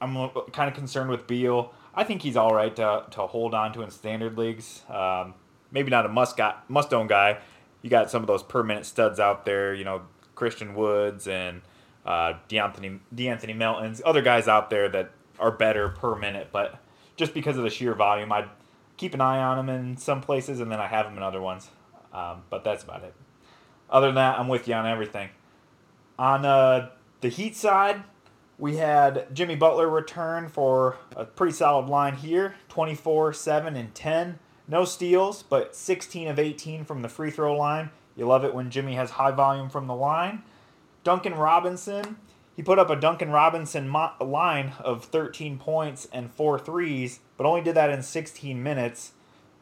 I'm 0.00 0.30
kind 0.52 0.68
of 0.68 0.74
concerned 0.74 1.10
with 1.10 1.26
Beal, 1.26 1.72
I 1.94 2.04
think 2.04 2.22
he's 2.22 2.36
all 2.36 2.54
right 2.54 2.74
to, 2.76 3.04
to 3.10 3.26
hold 3.26 3.54
on 3.54 3.72
to 3.74 3.82
in 3.82 3.90
standard 3.90 4.36
leagues. 4.38 4.82
Um, 4.88 5.34
maybe 5.70 5.90
not 5.90 6.06
a 6.06 6.08
must 6.08 6.36
got 6.36 6.68
must 6.68 6.92
own 6.92 7.06
guy. 7.06 7.38
You 7.82 7.90
got 7.90 8.10
some 8.10 8.22
of 8.22 8.26
those 8.26 8.42
per 8.42 8.62
minute 8.62 8.86
studs 8.86 9.20
out 9.20 9.44
there, 9.44 9.74
you 9.74 9.84
know, 9.84 10.02
Christian 10.34 10.74
Woods 10.74 11.26
and 11.28 11.62
uh, 12.04 12.34
De'Anthony 12.48 13.00
De'Anthony 13.14 13.56
Melton's 13.56 14.02
other 14.04 14.22
guys 14.22 14.48
out 14.48 14.70
there 14.70 14.88
that 14.88 15.10
are 15.38 15.50
better 15.50 15.88
per 15.88 16.14
minute, 16.14 16.48
but 16.52 16.80
just 17.16 17.34
because 17.34 17.56
of 17.56 17.64
the 17.64 17.70
sheer 17.70 17.94
volume, 17.94 18.30
I'd 18.32 18.48
keep 18.96 19.14
an 19.14 19.20
eye 19.20 19.38
on 19.38 19.56
them 19.56 19.68
in 19.74 19.96
some 19.96 20.20
places, 20.20 20.60
and 20.60 20.70
then 20.70 20.80
I 20.80 20.86
have 20.86 21.06
them 21.06 21.16
in 21.16 21.22
other 21.22 21.40
ones. 21.40 21.70
Um, 22.16 22.42
but 22.48 22.64
that's 22.64 22.82
about 22.82 23.04
it. 23.04 23.14
Other 23.90 24.06
than 24.06 24.14
that, 24.16 24.38
I'm 24.38 24.48
with 24.48 24.66
you 24.66 24.74
on 24.74 24.86
everything. 24.86 25.28
On 26.18 26.46
uh, 26.46 26.90
the 27.20 27.28
Heat 27.28 27.54
side, 27.54 28.04
we 28.58 28.76
had 28.76 29.34
Jimmy 29.34 29.54
Butler 29.54 29.88
return 29.88 30.48
for 30.48 30.96
a 31.14 31.26
pretty 31.26 31.52
solid 31.52 31.88
line 31.88 32.16
here 32.16 32.54
24, 32.68 33.34
7, 33.34 33.76
and 33.76 33.94
10. 33.94 34.38
No 34.66 34.84
steals, 34.84 35.42
but 35.42 35.76
16 35.76 36.28
of 36.28 36.38
18 36.38 36.84
from 36.84 37.02
the 37.02 37.08
free 37.08 37.30
throw 37.30 37.54
line. 37.54 37.90
You 38.16 38.26
love 38.26 38.44
it 38.44 38.54
when 38.54 38.70
Jimmy 38.70 38.94
has 38.94 39.10
high 39.10 39.30
volume 39.30 39.68
from 39.68 39.86
the 39.86 39.94
line. 39.94 40.42
Duncan 41.04 41.34
Robinson, 41.34 42.16
he 42.56 42.62
put 42.62 42.78
up 42.78 42.88
a 42.88 42.96
Duncan 42.96 43.30
Robinson 43.30 43.88
mo- 43.88 44.12
line 44.20 44.72
of 44.80 45.04
13 45.04 45.58
points 45.58 46.08
and 46.12 46.32
four 46.32 46.58
threes, 46.58 47.20
but 47.36 47.46
only 47.46 47.60
did 47.60 47.76
that 47.76 47.90
in 47.90 48.02
16 48.02 48.60
minutes. 48.60 49.12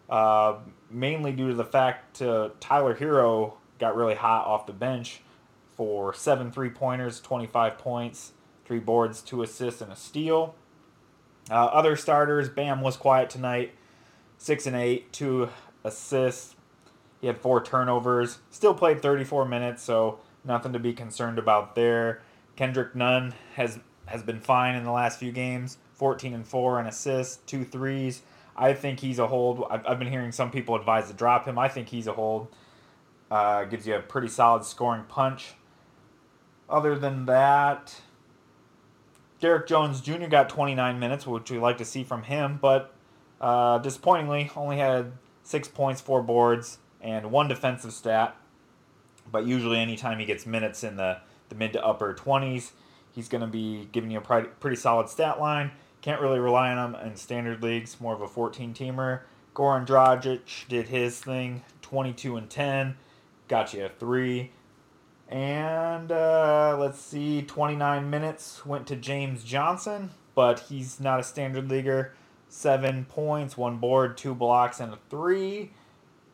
Uh, 0.08 0.56
mainly 0.94 1.32
due 1.32 1.48
to 1.48 1.54
the 1.54 1.64
fact 1.64 2.22
uh, 2.22 2.50
Tyler 2.60 2.96
Herro 2.96 3.54
got 3.78 3.96
really 3.96 4.14
hot 4.14 4.46
off 4.46 4.66
the 4.66 4.72
bench 4.72 5.20
for 5.76 6.14
seven 6.14 6.50
three 6.50 6.70
pointers, 6.70 7.20
25 7.20 7.78
points, 7.78 8.32
three 8.64 8.78
boards, 8.78 9.20
two 9.20 9.42
assists, 9.42 9.80
and 9.80 9.92
a 9.92 9.96
steal. 9.96 10.54
Uh, 11.50 11.66
other 11.66 11.96
starters, 11.96 12.48
Bam 12.48 12.80
was 12.80 12.96
quiet 12.96 13.28
tonight, 13.28 13.74
six 14.38 14.66
and 14.66 14.76
eight, 14.76 15.12
two 15.12 15.50
assists. 15.82 16.54
He 17.20 17.26
had 17.26 17.38
four 17.38 17.62
turnovers. 17.62 18.38
Still 18.50 18.74
played 18.74 19.02
34 19.02 19.46
minutes, 19.46 19.82
so 19.82 20.20
nothing 20.44 20.72
to 20.72 20.78
be 20.78 20.92
concerned 20.92 21.38
about 21.38 21.74
there. 21.74 22.22
Kendrick 22.56 22.94
Nunn 22.94 23.34
has 23.54 23.80
has 24.06 24.22
been 24.22 24.40
fine 24.40 24.74
in 24.74 24.84
the 24.84 24.92
last 24.92 25.18
few 25.18 25.32
games. 25.32 25.78
14 25.94 26.34
and 26.34 26.46
four 26.46 26.78
and 26.78 26.88
assists, 26.88 27.38
two 27.46 27.64
threes. 27.64 28.22
I 28.56 28.72
think 28.72 29.00
he's 29.00 29.18
a 29.18 29.26
hold. 29.26 29.66
I've, 29.70 29.86
I've 29.86 29.98
been 29.98 30.10
hearing 30.10 30.32
some 30.32 30.50
people 30.50 30.76
advise 30.76 31.08
to 31.08 31.14
drop 31.14 31.46
him. 31.46 31.58
I 31.58 31.68
think 31.68 31.88
he's 31.88 32.06
a 32.06 32.12
hold. 32.12 32.48
Uh, 33.30 33.64
gives 33.64 33.86
you 33.86 33.96
a 33.96 34.00
pretty 34.00 34.28
solid 34.28 34.64
scoring 34.64 35.04
punch. 35.08 35.54
Other 36.68 36.96
than 36.96 37.26
that, 37.26 38.00
Derrick 39.40 39.66
Jones 39.66 40.00
Jr. 40.00 40.26
got 40.26 40.48
29 40.48 40.98
minutes, 40.98 41.26
which 41.26 41.50
we 41.50 41.58
like 41.58 41.78
to 41.78 41.84
see 41.84 42.04
from 42.04 42.22
him, 42.22 42.58
but 42.62 42.94
uh, 43.40 43.78
disappointingly, 43.78 44.50
only 44.56 44.78
had 44.78 45.12
six 45.42 45.68
points, 45.68 46.00
four 46.00 46.22
boards, 46.22 46.78
and 47.00 47.30
one 47.30 47.48
defensive 47.48 47.92
stat. 47.92 48.36
But 49.30 49.46
usually, 49.46 49.78
anytime 49.78 50.18
he 50.18 50.26
gets 50.26 50.46
minutes 50.46 50.84
in 50.84 50.96
the, 50.96 51.18
the 51.48 51.54
mid 51.54 51.72
to 51.72 51.84
upper 51.84 52.14
20s, 52.14 52.70
he's 53.12 53.28
going 53.28 53.40
to 53.40 53.46
be 53.46 53.88
giving 53.90 54.10
you 54.10 54.18
a 54.18 54.44
pretty 54.60 54.76
solid 54.76 55.08
stat 55.08 55.40
line 55.40 55.72
can't 56.04 56.20
really 56.20 56.38
rely 56.38 56.70
on 56.70 56.94
him 56.94 57.00
in 57.00 57.16
standard 57.16 57.62
leagues. 57.62 57.98
More 57.98 58.12
of 58.12 58.20
a 58.20 58.28
14 58.28 58.74
teamer. 58.74 59.20
Goran 59.54 59.86
Dragic 59.86 60.68
did 60.68 60.88
his 60.88 61.18
thing, 61.18 61.62
22 61.80 62.36
and 62.36 62.50
10, 62.50 62.96
got 63.48 63.72
you 63.72 63.86
a 63.86 63.88
three. 63.88 64.50
And 65.30 66.12
uh, 66.12 66.76
let's 66.78 67.00
see, 67.00 67.40
29 67.40 68.10
minutes 68.10 68.66
went 68.66 68.86
to 68.88 68.96
James 68.96 69.44
Johnson, 69.44 70.10
but 70.34 70.60
he's 70.60 71.00
not 71.00 71.20
a 71.20 71.22
standard 71.24 71.70
leaguer. 71.70 72.12
Seven 72.50 73.06
points, 73.06 73.56
one 73.56 73.78
board, 73.78 74.18
two 74.18 74.34
blocks, 74.34 74.80
and 74.80 74.92
a 74.92 74.98
three. 75.08 75.70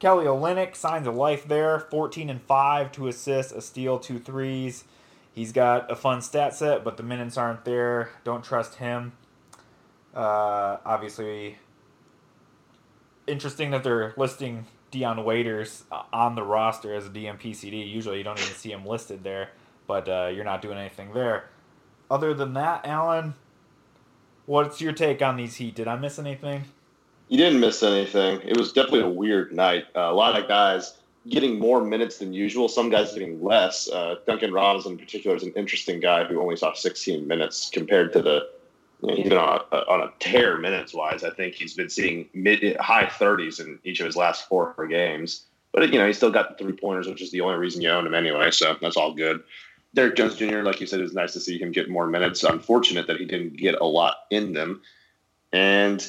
Kelly 0.01 0.25
Olynyk 0.25 0.75
signs 0.75 1.07
a 1.07 1.13
life 1.13 1.47
there, 1.47 1.79
14 1.79 2.29
and 2.29 2.43
5, 2.43 2.91
two 2.91 3.07
assists, 3.07 3.53
a 3.53 3.61
steal, 3.61 4.01
two 4.01 4.19
threes. 4.19 4.83
He's 5.33 5.53
got 5.53 5.89
a 5.89 5.95
fun 5.95 6.23
stat 6.23 6.57
set, 6.57 6.83
but 6.83 6.97
the 6.97 7.05
minutes 7.05 7.39
aren't 7.39 7.65
there. 7.65 8.11
Don't 8.25 8.43
trust 8.43 8.77
him. 8.77 9.13
Uh, 10.15 10.79
obviously, 10.85 11.57
interesting 13.27 13.71
that 13.71 13.85
they're 13.85 14.13
listing 14.17 14.67
Dion 14.91 15.25
Waiters 15.25 15.85
uh, 15.93 16.03
on 16.13 16.35
the 16.35 16.43
roster 16.43 16.95
as 16.95 17.07
a 17.07 17.11
DNP-CD. 17.11 17.83
Usually, 17.83 18.19
you 18.19 18.25
don't 18.25 18.39
even 18.39 18.55
see 18.55 18.73
him 18.73 18.85
listed 18.85 19.23
there, 19.23 19.51
but 19.87 20.09
uh, 20.09 20.31
you're 20.35 20.45
not 20.45 20.63
doing 20.63 20.79
anything 20.79 21.13
there. 21.15 21.45
Other 22.11 22.35
than 22.35 22.55
that, 22.55 22.85
Alan, 22.85 23.35
what's 24.47 24.81
your 24.81 24.93
take 24.93 25.23
on 25.23 25.37
these 25.37 25.57
Heat? 25.57 25.77
Did 25.77 25.87
I 25.87 25.97
miss 25.97 26.19
anything? 26.19 26.65
You 27.29 27.37
didn't 27.37 27.61
miss 27.61 27.85
anything. 27.85 28.41
It 28.45 28.57
was 28.57 28.73
definitely 28.73 29.03
a 29.03 29.09
weird 29.09 29.53
night. 29.53 29.85
Uh, 29.95 30.01
a 30.01 30.13
lot 30.13 30.39
of 30.39 30.49
guys 30.49 30.99
getting 31.29 31.61
more 31.61 31.85
minutes 31.85 32.19
than 32.19 32.33
usual. 32.33 32.69
Some 32.69 32.91
guys 32.91 33.13
getting 33.13 33.41
less. 33.43 33.89
Uh, 33.89 34.17
Duncan 34.27 34.53
Robinson, 34.53 34.93
in 34.93 34.99
particular, 34.99 35.37
is 35.37 35.45
an 35.45 35.53
interesting 35.55 36.01
guy 36.01 36.25
who 36.25 36.41
only 36.41 36.57
saw 36.57 36.73
16 36.73 37.29
minutes 37.29 37.71
compared 37.73 38.13
to 38.15 38.23
the 38.23 38.49
know, 39.09 39.15
even 39.15 39.39
on 39.39 39.61
a, 39.73 39.77
on 39.87 40.01
a 40.01 40.13
tear 40.19 40.59
minutes 40.59 40.93
wise. 40.93 41.25
I 41.25 41.31
think 41.31 41.55
he's 41.55 41.75
been 41.75 41.91
seeing 41.91 42.29
mid 42.35 42.77
high 42.77 43.07
30s 43.07 43.61
in 43.61 43.79
each 43.85 44.01
of 44.01 44.07
his 44.07 44.17
last 44.17 44.49
four 44.49 44.75
games. 44.89 45.45
But 45.73 45.93
you 45.93 45.99
know, 45.99 46.07
he 46.07 46.13
still 46.13 46.31
got 46.31 46.51
the 46.51 46.65
three 46.65 46.73
pointers, 46.73 47.07
which 47.07 47.23
is 47.23 47.31
the 47.31 47.41
only 47.43 47.57
reason 47.57 47.81
you 47.81 47.91
own 47.91 48.07
him 48.07 48.15
anyway. 48.15 48.51
So 48.51 48.77
that's 48.81 48.97
all 48.97 49.15
good. 49.15 49.43
Derrick 49.95 50.17
Jones 50.17 50.37
Jr., 50.37 50.63
like 50.63 50.81
you 50.81 50.87
said, 50.87 51.01
it 51.01 51.05
was 51.05 51.15
nice 51.15 51.33
to 51.33 51.41
see 51.41 51.59
him 51.59 51.73
get 51.73 51.89
more 51.89 52.07
minutes. 52.07 52.45
Unfortunate 52.45 53.07
that 53.07 53.19
he 53.19 53.25
didn't 53.25 53.57
get 53.57 53.81
a 53.81 53.85
lot 53.85 54.17
in 54.31 54.53
them. 54.53 54.83
And 55.53 56.07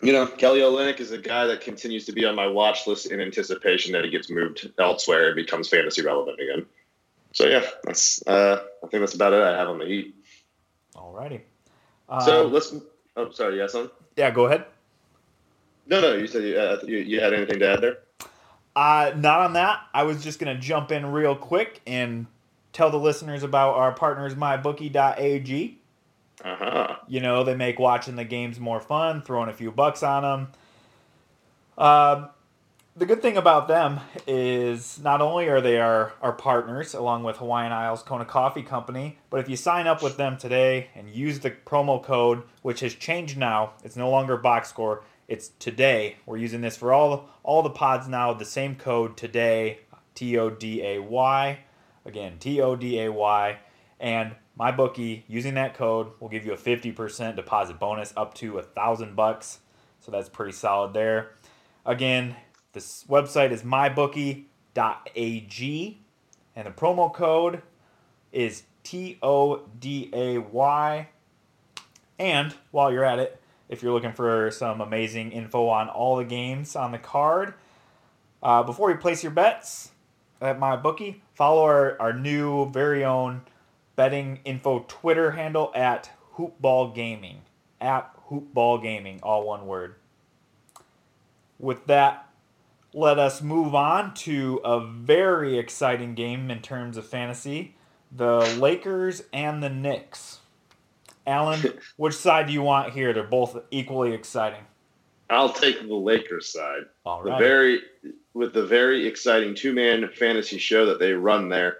you 0.00 0.12
know, 0.12 0.26
Kelly 0.26 0.60
Olynyk 0.60 1.00
is 1.00 1.10
a 1.10 1.18
guy 1.18 1.46
that 1.46 1.60
continues 1.60 2.06
to 2.06 2.12
be 2.12 2.24
on 2.24 2.36
my 2.36 2.46
watch 2.46 2.86
list 2.86 3.10
in 3.10 3.20
anticipation 3.20 3.92
that 3.92 4.04
he 4.04 4.10
gets 4.10 4.30
moved 4.30 4.70
elsewhere 4.78 5.28
and 5.28 5.36
becomes 5.36 5.68
fantasy 5.68 6.02
relevant 6.02 6.38
again. 6.38 6.66
So 7.32 7.46
yeah, 7.46 7.64
that's 7.84 8.26
uh, 8.26 8.62
I 8.82 8.86
think 8.86 9.00
that's 9.00 9.14
about 9.14 9.32
it 9.32 9.42
I 9.42 9.56
have 9.56 9.68
on 9.68 9.78
the 9.78 9.86
Heat. 9.86 10.14
Alrighty. 10.94 11.36
Um, 11.36 11.40
so 12.24 12.46
let's. 12.46 12.74
Oh, 13.16 13.30
sorry. 13.30 13.58
Yeah, 13.58 13.66
son. 13.66 13.90
Yeah, 14.16 14.30
go 14.30 14.46
ahead. 14.46 14.64
No, 15.86 16.00
no. 16.00 16.14
You 16.14 16.26
said 16.26 16.44
you, 16.44 16.56
uh, 16.56 16.78
you, 16.84 16.98
you 16.98 17.20
had 17.20 17.32
anything 17.32 17.58
to 17.60 17.68
add 17.68 17.80
there. 17.80 17.98
Uh, 18.76 19.12
not 19.16 19.40
on 19.40 19.54
that. 19.54 19.80
I 19.92 20.04
was 20.04 20.22
just 20.22 20.38
gonna 20.38 20.58
jump 20.58 20.92
in 20.92 21.06
real 21.06 21.34
quick 21.34 21.80
and 21.86 22.26
tell 22.72 22.90
the 22.90 22.98
listeners 22.98 23.42
about 23.42 23.74
our 23.74 23.92
partners, 23.92 24.34
mybookie.ag. 24.34 25.78
Uh-huh. 26.44 26.96
You 27.08 27.20
know, 27.20 27.42
they 27.42 27.56
make 27.56 27.78
watching 27.78 28.16
the 28.16 28.24
games 28.24 28.60
more 28.60 28.80
fun, 28.80 29.22
throwing 29.22 29.48
a 29.48 29.52
few 29.52 29.72
bucks 29.72 30.02
on 30.02 30.22
them. 30.22 30.52
Uh, 31.76 32.28
the 32.98 33.06
good 33.06 33.22
thing 33.22 33.36
about 33.36 33.68
them 33.68 34.00
is 34.26 34.98
not 34.98 35.20
only 35.20 35.48
are 35.48 35.60
they 35.60 35.78
our, 35.78 36.12
our 36.20 36.32
partners 36.32 36.94
along 36.94 37.22
with 37.22 37.36
Hawaiian 37.36 37.70
Isles 37.70 38.02
Kona 38.02 38.24
Coffee 38.24 38.64
Company, 38.64 39.18
but 39.30 39.38
if 39.38 39.48
you 39.48 39.56
sign 39.56 39.86
up 39.86 40.02
with 40.02 40.16
them 40.16 40.36
today 40.36 40.90
and 40.96 41.08
use 41.08 41.38
the 41.38 41.52
promo 41.52 42.02
code, 42.02 42.42
which 42.62 42.80
has 42.80 42.94
changed 42.94 43.38
now, 43.38 43.74
it's 43.84 43.94
no 43.94 44.10
longer 44.10 44.36
box 44.36 44.68
score, 44.68 45.04
it's 45.28 45.48
today. 45.60 46.16
We're 46.26 46.38
using 46.38 46.60
this 46.60 46.76
for 46.76 46.92
all 46.92 47.28
all 47.44 47.62
the 47.62 47.70
pods 47.70 48.08
now, 48.08 48.32
the 48.32 48.44
same 48.44 48.74
code 48.74 49.16
today, 49.16 49.80
T 50.14 50.36
O 50.36 50.50
D 50.50 50.82
A 50.82 50.98
Y. 50.98 51.58
Again, 52.04 52.38
T 52.40 52.60
O 52.60 52.74
D 52.74 53.00
A 53.00 53.12
Y. 53.12 53.58
And 54.00 54.34
my 54.56 54.72
bookie 54.72 55.24
using 55.28 55.54
that 55.54 55.74
code 55.74 56.08
will 56.18 56.28
give 56.28 56.44
you 56.44 56.52
a 56.52 56.56
50% 56.56 57.36
deposit 57.36 57.78
bonus 57.78 58.12
up 58.16 58.34
to 58.34 58.58
a 58.58 58.62
thousand 58.62 59.14
bucks. 59.14 59.60
So 60.00 60.10
that's 60.10 60.28
pretty 60.28 60.52
solid 60.52 60.94
there. 60.94 61.32
Again, 61.84 62.36
this 62.78 63.04
website 63.08 63.50
is 63.50 63.64
mybookie.ag 63.64 64.46
and 66.54 66.66
the 66.66 66.70
promo 66.70 67.12
code 67.12 67.60
is 68.30 68.62
T 68.84 69.18
O 69.20 69.62
D 69.80 70.08
A 70.12 70.38
Y. 70.38 71.08
And 72.20 72.54
while 72.70 72.92
you're 72.92 73.04
at 73.04 73.18
it, 73.18 73.42
if 73.68 73.82
you're 73.82 73.92
looking 73.92 74.12
for 74.12 74.52
some 74.52 74.80
amazing 74.80 75.32
info 75.32 75.66
on 75.66 75.88
all 75.88 76.14
the 76.18 76.24
games 76.24 76.76
on 76.76 76.92
the 76.92 76.98
card, 76.98 77.54
uh, 78.44 78.62
before 78.62 78.92
you 78.92 78.96
place 78.96 79.24
your 79.24 79.32
bets 79.32 79.90
at 80.40 80.60
my 80.60 80.76
bookie, 80.76 81.20
follow 81.34 81.62
our, 81.64 82.00
our 82.00 82.12
new 82.12 82.70
very 82.70 83.04
own 83.04 83.40
betting 83.96 84.38
info 84.44 84.84
Twitter 84.86 85.32
handle 85.32 85.72
at 85.74 86.12
Hoopball 86.36 86.94
Gaming. 86.94 87.40
At 87.80 88.14
Hoopball 88.30 88.80
Gaming, 88.80 89.18
all 89.24 89.44
one 89.44 89.66
word. 89.66 89.96
With 91.58 91.84
that, 91.86 92.27
let 92.98 93.16
us 93.16 93.40
move 93.40 93.76
on 93.76 94.12
to 94.12 94.60
a 94.64 94.84
very 94.84 95.56
exciting 95.56 96.16
game 96.16 96.50
in 96.50 96.60
terms 96.60 96.96
of 96.96 97.06
fantasy 97.06 97.76
the 98.10 98.38
Lakers 98.58 99.22
and 99.32 99.62
the 99.62 99.68
Knicks. 99.68 100.38
Alan, 101.26 101.60
which 101.96 102.14
side 102.14 102.46
do 102.48 102.52
you 102.52 102.62
want 102.62 102.92
here? 102.92 103.12
They're 103.12 103.22
both 103.22 103.56
equally 103.70 104.14
exciting. 104.14 104.62
I'll 105.30 105.52
take 105.52 105.86
the 105.86 105.94
Lakers 105.94 106.50
side. 106.50 106.86
All 107.04 107.22
right. 107.22 107.38
The 107.38 107.44
very 107.44 107.80
with 108.34 108.52
the 108.52 108.66
very 108.66 109.06
exciting 109.06 109.54
two-man 109.54 110.08
fantasy 110.14 110.58
show 110.58 110.86
that 110.86 110.98
they 110.98 111.12
run 111.12 111.48
there. 111.48 111.76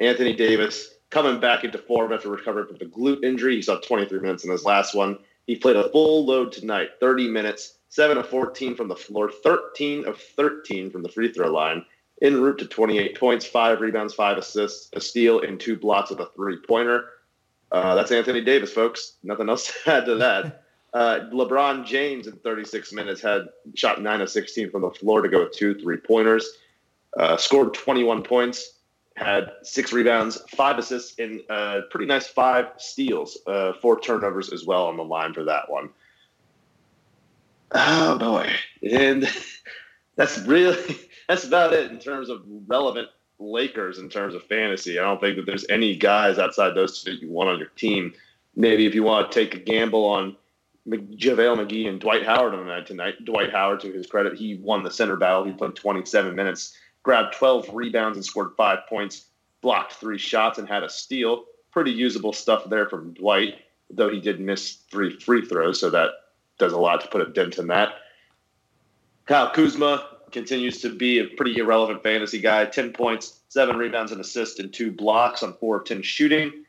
Anthony 0.00 0.34
Davis 0.34 0.94
coming 1.10 1.38
back 1.38 1.64
into 1.64 1.78
form 1.78 2.12
after 2.12 2.30
recovering 2.30 2.66
from 2.66 2.78
the 2.78 2.86
glute 2.86 3.22
injury. 3.22 3.56
He 3.56 3.62
saw 3.62 3.78
23 3.78 4.20
minutes 4.20 4.44
in 4.44 4.50
his 4.50 4.64
last 4.64 4.94
one. 4.94 5.18
He 5.46 5.54
played 5.56 5.76
a 5.76 5.88
full 5.90 6.24
load 6.24 6.52
tonight, 6.52 6.90
30 6.98 7.28
minutes, 7.28 7.77
7 7.90 8.18
of 8.18 8.28
14 8.28 8.74
from 8.74 8.88
the 8.88 8.96
floor, 8.96 9.30
13 9.30 10.06
of 10.06 10.20
13 10.20 10.90
from 10.90 11.02
the 11.02 11.08
free 11.08 11.32
throw 11.32 11.50
line, 11.50 11.84
en 12.20 12.40
route 12.40 12.58
to 12.58 12.66
28 12.66 13.18
points, 13.18 13.46
5 13.46 13.80
rebounds, 13.80 14.14
5 14.14 14.38
assists, 14.38 14.90
a 14.92 15.00
steal, 15.00 15.40
and 15.40 15.58
2 15.58 15.76
blocks 15.76 16.10
with 16.10 16.20
a 16.20 16.30
three 16.34 16.58
pointer. 16.66 17.06
Uh, 17.70 17.94
that's 17.94 18.12
Anthony 18.12 18.40
Davis, 18.40 18.72
folks. 18.72 19.14
Nothing 19.22 19.48
else 19.48 19.72
to 19.84 19.92
add 19.92 20.06
to 20.06 20.16
that. 20.16 20.64
Uh, 20.94 21.28
LeBron 21.30 21.84
James 21.84 22.26
in 22.26 22.32
36 22.36 22.94
minutes 22.94 23.20
had 23.20 23.42
shot 23.74 24.00
9 24.00 24.22
of 24.22 24.30
16 24.30 24.70
from 24.70 24.80
the 24.80 24.90
floor 24.90 25.20
to 25.20 25.28
go 25.28 25.40
with 25.40 25.52
two 25.52 25.74
three 25.74 25.98
pointers, 25.98 26.48
uh, 27.18 27.36
scored 27.36 27.74
21 27.74 28.22
points, 28.22 28.78
had 29.14 29.52
six 29.62 29.92
rebounds, 29.92 30.40
five 30.48 30.78
assists, 30.78 31.18
and 31.18 31.42
uh, 31.50 31.82
pretty 31.90 32.06
nice 32.06 32.26
five 32.26 32.68
steals, 32.78 33.36
uh, 33.46 33.74
four 33.82 34.00
turnovers 34.00 34.50
as 34.50 34.64
well 34.64 34.86
on 34.86 34.96
the 34.96 35.04
line 35.04 35.34
for 35.34 35.44
that 35.44 35.70
one. 35.70 35.90
Oh 37.72 38.18
boy, 38.18 38.50
and 38.82 39.28
that's 40.16 40.38
really 40.40 40.98
that's 41.28 41.44
about 41.44 41.72
it 41.72 41.90
in 41.90 41.98
terms 41.98 42.28
of 42.28 42.42
relevant 42.66 43.08
Lakers 43.38 43.98
in 43.98 44.08
terms 44.08 44.34
of 44.34 44.42
fantasy. 44.44 44.98
I 44.98 45.02
don't 45.02 45.20
think 45.20 45.36
that 45.36 45.46
there's 45.46 45.66
any 45.68 45.96
guys 45.96 46.38
outside 46.38 46.74
those 46.74 47.02
two 47.02 47.12
that 47.12 47.22
you 47.22 47.30
want 47.30 47.50
on 47.50 47.58
your 47.58 47.68
team. 47.68 48.12
Maybe 48.56 48.86
if 48.86 48.94
you 48.94 49.04
want 49.04 49.30
to 49.30 49.40
take 49.40 49.54
a 49.54 49.58
gamble 49.58 50.04
on 50.04 50.36
JaVale 50.88 51.64
McGee 51.64 51.88
and 51.88 52.00
Dwight 52.00 52.24
Howard 52.24 52.54
on 52.54 52.66
night 52.66 52.86
tonight, 52.86 53.24
Dwight 53.24 53.52
Howard, 53.52 53.80
to 53.80 53.92
his 53.92 54.06
credit, 54.06 54.36
he 54.36 54.56
won 54.56 54.82
the 54.82 54.90
center 54.90 55.16
battle. 55.16 55.44
He 55.44 55.52
played 55.52 55.76
27 55.76 56.34
minutes 56.34 56.76
grabbed 57.08 57.34
12 57.34 57.70
rebounds 57.72 58.18
and 58.18 58.24
scored 58.24 58.50
five 58.54 58.80
points, 58.86 59.26
blocked 59.62 59.94
three 59.94 60.18
shots, 60.18 60.58
and 60.58 60.68
had 60.68 60.82
a 60.82 60.90
steal. 60.90 61.44
Pretty 61.70 61.90
usable 61.90 62.34
stuff 62.34 62.68
there 62.68 62.86
from 62.86 63.14
Dwight, 63.14 63.54
though 63.88 64.10
he 64.10 64.20
did 64.20 64.40
miss 64.40 64.74
three 64.90 65.18
free 65.18 65.44
throws, 65.46 65.80
so 65.80 65.88
that 65.88 66.10
does 66.58 66.72
a 66.72 66.78
lot 66.78 67.00
to 67.00 67.08
put 67.08 67.20
a 67.20 67.26
dent 67.26 67.58
in 67.58 67.68
that. 67.68 67.94
Kyle 69.26 69.50
Kuzma 69.50 70.06
continues 70.32 70.80
to 70.82 70.94
be 70.94 71.18
a 71.18 71.26
pretty 71.26 71.56
irrelevant 71.56 72.02
fantasy 72.02 72.40
guy 72.40 72.64
10 72.66 72.92
points, 72.92 73.40
seven 73.48 73.76
rebounds, 73.76 74.12
and 74.12 74.20
assist, 74.20 74.58
and 74.58 74.72
two 74.72 74.90
blocks 74.90 75.42
on 75.42 75.54
four 75.54 75.76
of 75.78 75.84
10 75.84 76.02
shooting. 76.02 76.64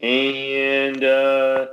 And 0.00 1.02
uh, 1.02 1.66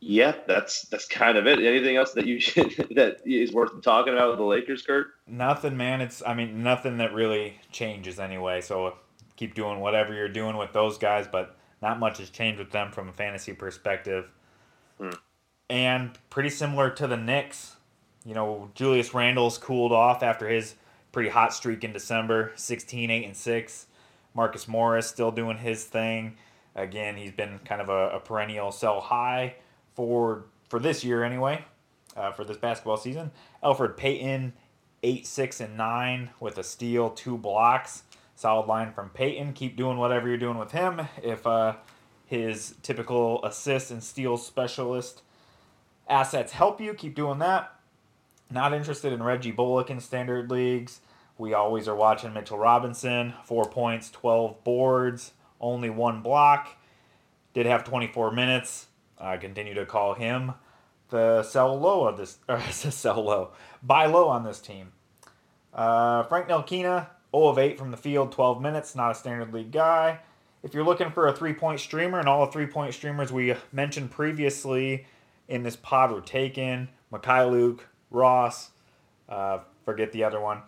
yeah, 0.00 0.34
that's 0.46 0.82
that's 0.82 1.06
kind 1.06 1.38
of 1.38 1.46
it. 1.46 1.58
Anything 1.58 1.96
else 1.96 2.12
that 2.12 2.26
you 2.26 2.38
should, 2.38 2.88
that 2.94 3.20
is 3.24 3.52
worth 3.52 3.80
talking 3.82 4.12
about 4.12 4.30
with 4.30 4.38
the 4.38 4.44
Lakers, 4.44 4.82
Curt? 4.82 5.08
Nothing, 5.26 5.76
man. 5.76 6.00
It's 6.00 6.22
I 6.26 6.34
mean 6.34 6.62
nothing 6.62 6.98
that 6.98 7.14
really 7.14 7.58
changes 7.72 8.20
anyway. 8.20 8.60
So 8.60 8.94
keep 9.36 9.54
doing 9.54 9.80
whatever 9.80 10.14
you're 10.14 10.28
doing 10.28 10.56
with 10.56 10.72
those 10.72 10.98
guys, 10.98 11.26
but 11.30 11.56
not 11.82 11.98
much 11.98 12.18
has 12.18 12.30
changed 12.30 12.58
with 12.58 12.70
them 12.70 12.92
from 12.92 13.08
a 13.08 13.12
fantasy 13.12 13.52
perspective. 13.52 14.30
Hmm. 14.98 15.10
And 15.68 16.16
pretty 16.30 16.50
similar 16.50 16.90
to 16.90 17.06
the 17.06 17.16
Knicks. 17.16 17.76
You 18.24 18.34
know, 18.34 18.70
Julius 18.74 19.14
Randle's 19.14 19.58
cooled 19.58 19.92
off 19.92 20.22
after 20.22 20.48
his 20.48 20.74
pretty 21.12 21.30
hot 21.30 21.54
streak 21.54 21.84
in 21.84 21.92
December, 21.92 22.52
16, 22.56 23.10
8, 23.10 23.24
and 23.24 23.36
6. 23.36 23.86
Marcus 24.34 24.68
Morris 24.68 25.06
still 25.06 25.30
doing 25.30 25.56
his 25.56 25.84
thing. 25.84 26.36
Again, 26.74 27.16
he's 27.16 27.32
been 27.32 27.58
kind 27.64 27.80
of 27.80 27.88
a, 27.88 28.16
a 28.16 28.20
perennial 28.20 28.70
sell 28.70 29.00
high 29.00 29.54
for 29.94 30.44
for 30.68 30.78
this 30.78 31.02
year 31.04 31.24
anyway, 31.24 31.64
uh, 32.16 32.32
for 32.32 32.44
this 32.44 32.58
basketball 32.58 32.98
season. 32.98 33.30
Elfrid 33.62 33.96
Payton, 33.96 34.52
eight, 35.02 35.26
six, 35.26 35.60
and 35.60 35.76
nine 35.76 36.30
with 36.38 36.58
a 36.58 36.62
steal, 36.62 37.10
two 37.10 37.38
blocks. 37.38 38.02
Solid 38.34 38.66
line 38.66 38.92
from 38.92 39.08
Payton. 39.08 39.54
Keep 39.54 39.76
doing 39.76 39.96
whatever 39.96 40.28
you're 40.28 40.36
doing 40.36 40.58
with 40.58 40.72
him. 40.72 41.00
If 41.22 41.46
uh, 41.46 41.76
his 42.26 42.74
typical 42.82 43.42
assist 43.42 43.90
and 43.90 44.04
steal 44.04 44.36
specialist 44.36 45.22
assets 46.08 46.52
help 46.52 46.80
you, 46.80 46.94
keep 46.94 47.14
doing 47.14 47.38
that. 47.40 47.72
Not 48.50 48.72
interested 48.72 49.12
in 49.12 49.22
Reggie 49.22 49.50
Bullock 49.50 49.90
in 49.90 50.00
standard 50.00 50.50
leagues. 50.50 51.00
We 51.38 51.52
always 51.52 51.88
are 51.88 51.96
watching 51.96 52.32
Mitchell 52.32 52.58
Robinson, 52.58 53.34
four 53.44 53.64
points, 53.64 54.10
12 54.10 54.64
boards, 54.64 55.32
only 55.60 55.90
one 55.90 56.22
block. 56.22 56.68
Did 57.52 57.66
have 57.66 57.84
24 57.84 58.32
minutes. 58.32 58.86
I 59.18 59.36
continue 59.36 59.74
to 59.74 59.86
call 59.86 60.14
him 60.14 60.54
the 61.10 61.42
sell 61.42 61.78
low 61.78 62.06
of 62.06 62.16
this, 62.16 62.38
or 62.48 62.60
sell 62.70 63.22
low, 63.22 63.50
buy 63.82 64.06
low 64.06 64.28
on 64.28 64.44
this 64.44 64.60
team. 64.60 64.92
Uh, 65.72 66.22
Frank 66.24 66.48
Ntilikina, 66.48 67.08
0 67.32 67.48
of 67.48 67.58
8 67.58 67.78
from 67.78 67.90
the 67.90 67.96
field, 67.96 68.32
12 68.32 68.62
minutes, 68.62 68.94
not 68.94 69.10
a 69.10 69.14
standard 69.14 69.52
league 69.52 69.72
guy. 69.72 70.20
If 70.62 70.74
you're 70.74 70.84
looking 70.84 71.10
for 71.10 71.28
a 71.28 71.32
three 71.32 71.52
point 71.52 71.80
streamer, 71.80 72.18
and 72.18 72.28
all 72.28 72.46
the 72.46 72.52
three 72.52 72.66
point 72.66 72.94
streamers 72.94 73.30
we 73.30 73.54
mentioned 73.72 74.10
previously 74.10 75.06
in 75.48 75.62
this 75.62 75.76
pod 75.76 76.10
were 76.10 76.20
Taken, 76.20 76.88
Mykhailiuk, 77.12 77.80
Ross, 78.10 78.70
uh, 79.28 79.58
forget 79.84 80.12
the 80.12 80.24
other 80.24 80.40
one. 80.40 80.62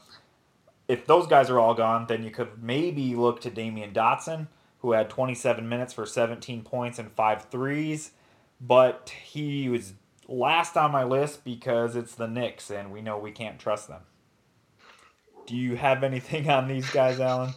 If 0.86 1.06
those 1.06 1.26
guys 1.26 1.50
are 1.50 1.58
all 1.58 1.74
gone, 1.74 2.06
then 2.06 2.22
you 2.22 2.30
could 2.30 2.62
maybe 2.62 3.14
look 3.14 3.40
to 3.42 3.50
Damyean 3.50 3.92
Dotson, 3.92 4.48
who 4.80 4.92
had 4.92 5.10
27 5.10 5.68
minutes 5.68 5.92
for 5.92 6.06
17 6.06 6.62
points 6.62 6.98
and 6.98 7.12
five 7.12 7.46
threes, 7.50 8.12
but 8.60 9.12
he 9.22 9.68
was 9.68 9.94
last 10.28 10.76
on 10.76 10.92
my 10.92 11.04
list 11.04 11.44
because 11.44 11.96
it's 11.96 12.14
the 12.14 12.28
Knicks, 12.28 12.70
and 12.70 12.90
we 12.90 13.02
know 13.02 13.18
we 13.18 13.32
can't 13.32 13.58
trust 13.58 13.88
them. 13.88 14.02
Do 15.46 15.56
you 15.56 15.76
have 15.76 16.04
anything 16.04 16.48
on 16.50 16.68
these 16.68 16.88
guys, 16.90 17.20
Alan? 17.20 17.54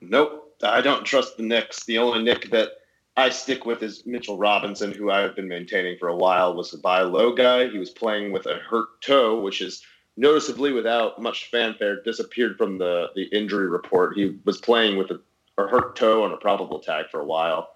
Nope, 0.00 0.54
I 0.62 0.80
don't 0.80 1.04
trust 1.04 1.36
the 1.36 1.42
Knicks. 1.42 1.84
The 1.84 1.98
only 1.98 2.22
Nick 2.22 2.50
that 2.50 2.79
I 3.20 3.28
stick 3.28 3.66
with 3.66 3.82
is 3.82 4.06
Mitchell 4.06 4.38
Robinson, 4.38 4.92
who 4.92 5.10
I've 5.10 5.36
been 5.36 5.46
maintaining 5.46 5.98
for 5.98 6.08
a 6.08 6.16
while, 6.16 6.54
was 6.54 6.72
a 6.72 6.78
buy 6.78 7.02
low 7.02 7.34
guy. 7.34 7.68
He 7.68 7.78
was 7.78 7.90
playing 7.90 8.32
with 8.32 8.46
a 8.46 8.56
hurt 8.56 9.02
toe, 9.02 9.40
which 9.40 9.60
is 9.60 9.82
noticeably 10.16 10.72
without 10.72 11.20
much 11.20 11.50
fanfare 11.50 12.02
disappeared 12.02 12.56
from 12.56 12.78
the, 12.78 13.10
the 13.14 13.24
injury 13.24 13.68
report. 13.68 14.16
He 14.16 14.38
was 14.46 14.58
playing 14.58 14.96
with 14.96 15.10
a, 15.10 15.20
a 15.58 15.68
hurt 15.68 15.96
toe 15.96 16.24
on 16.24 16.32
a 16.32 16.38
probable 16.38 16.80
tag 16.80 17.10
for 17.10 17.20
a 17.20 17.24
while. 17.24 17.68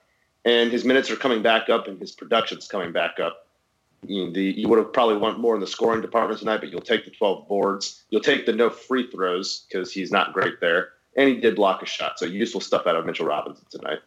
And 0.47 0.73
his 0.73 0.85
minutes 0.85 1.11
are 1.11 1.17
coming 1.17 1.43
back 1.43 1.69
up 1.69 1.89
and 1.89 2.01
his 2.01 2.13
production's 2.13 2.67
coming 2.67 2.93
back 2.93 3.21
up. 3.21 3.47
You, 4.07 4.27
know, 4.27 4.33
the, 4.33 4.45
you 4.45 4.67
would 4.69 4.79
have 4.79 4.95
probably 4.95 5.19
want 5.19 5.41
more 5.41 5.55
in 5.55 5.61
the 5.61 5.67
scoring 5.67 6.01
department 6.01 6.39
tonight, 6.39 6.59
but 6.59 6.71
you'll 6.71 6.81
take 6.81 7.05
the 7.05 7.11
12 7.11 7.49
boards. 7.49 8.05
You'll 8.09 8.23
take 8.23 8.47
the 8.47 8.53
no 8.53 8.71
free 8.71 9.11
throws 9.11 9.67
because 9.69 9.93
he's 9.93 10.11
not 10.11 10.33
great 10.33 10.61
there. 10.61 10.89
And 11.19 11.29
he 11.29 11.37
did 11.37 11.57
block 11.57 11.83
a 11.83 11.87
shot. 11.87 12.19
So 12.19 12.25
useful 12.25 12.63
stuff 12.63 12.87
out 12.87 12.97
of 12.97 13.05
Mitchell 13.05 13.27
Robinson 13.27 13.67
tonight. 13.71 13.99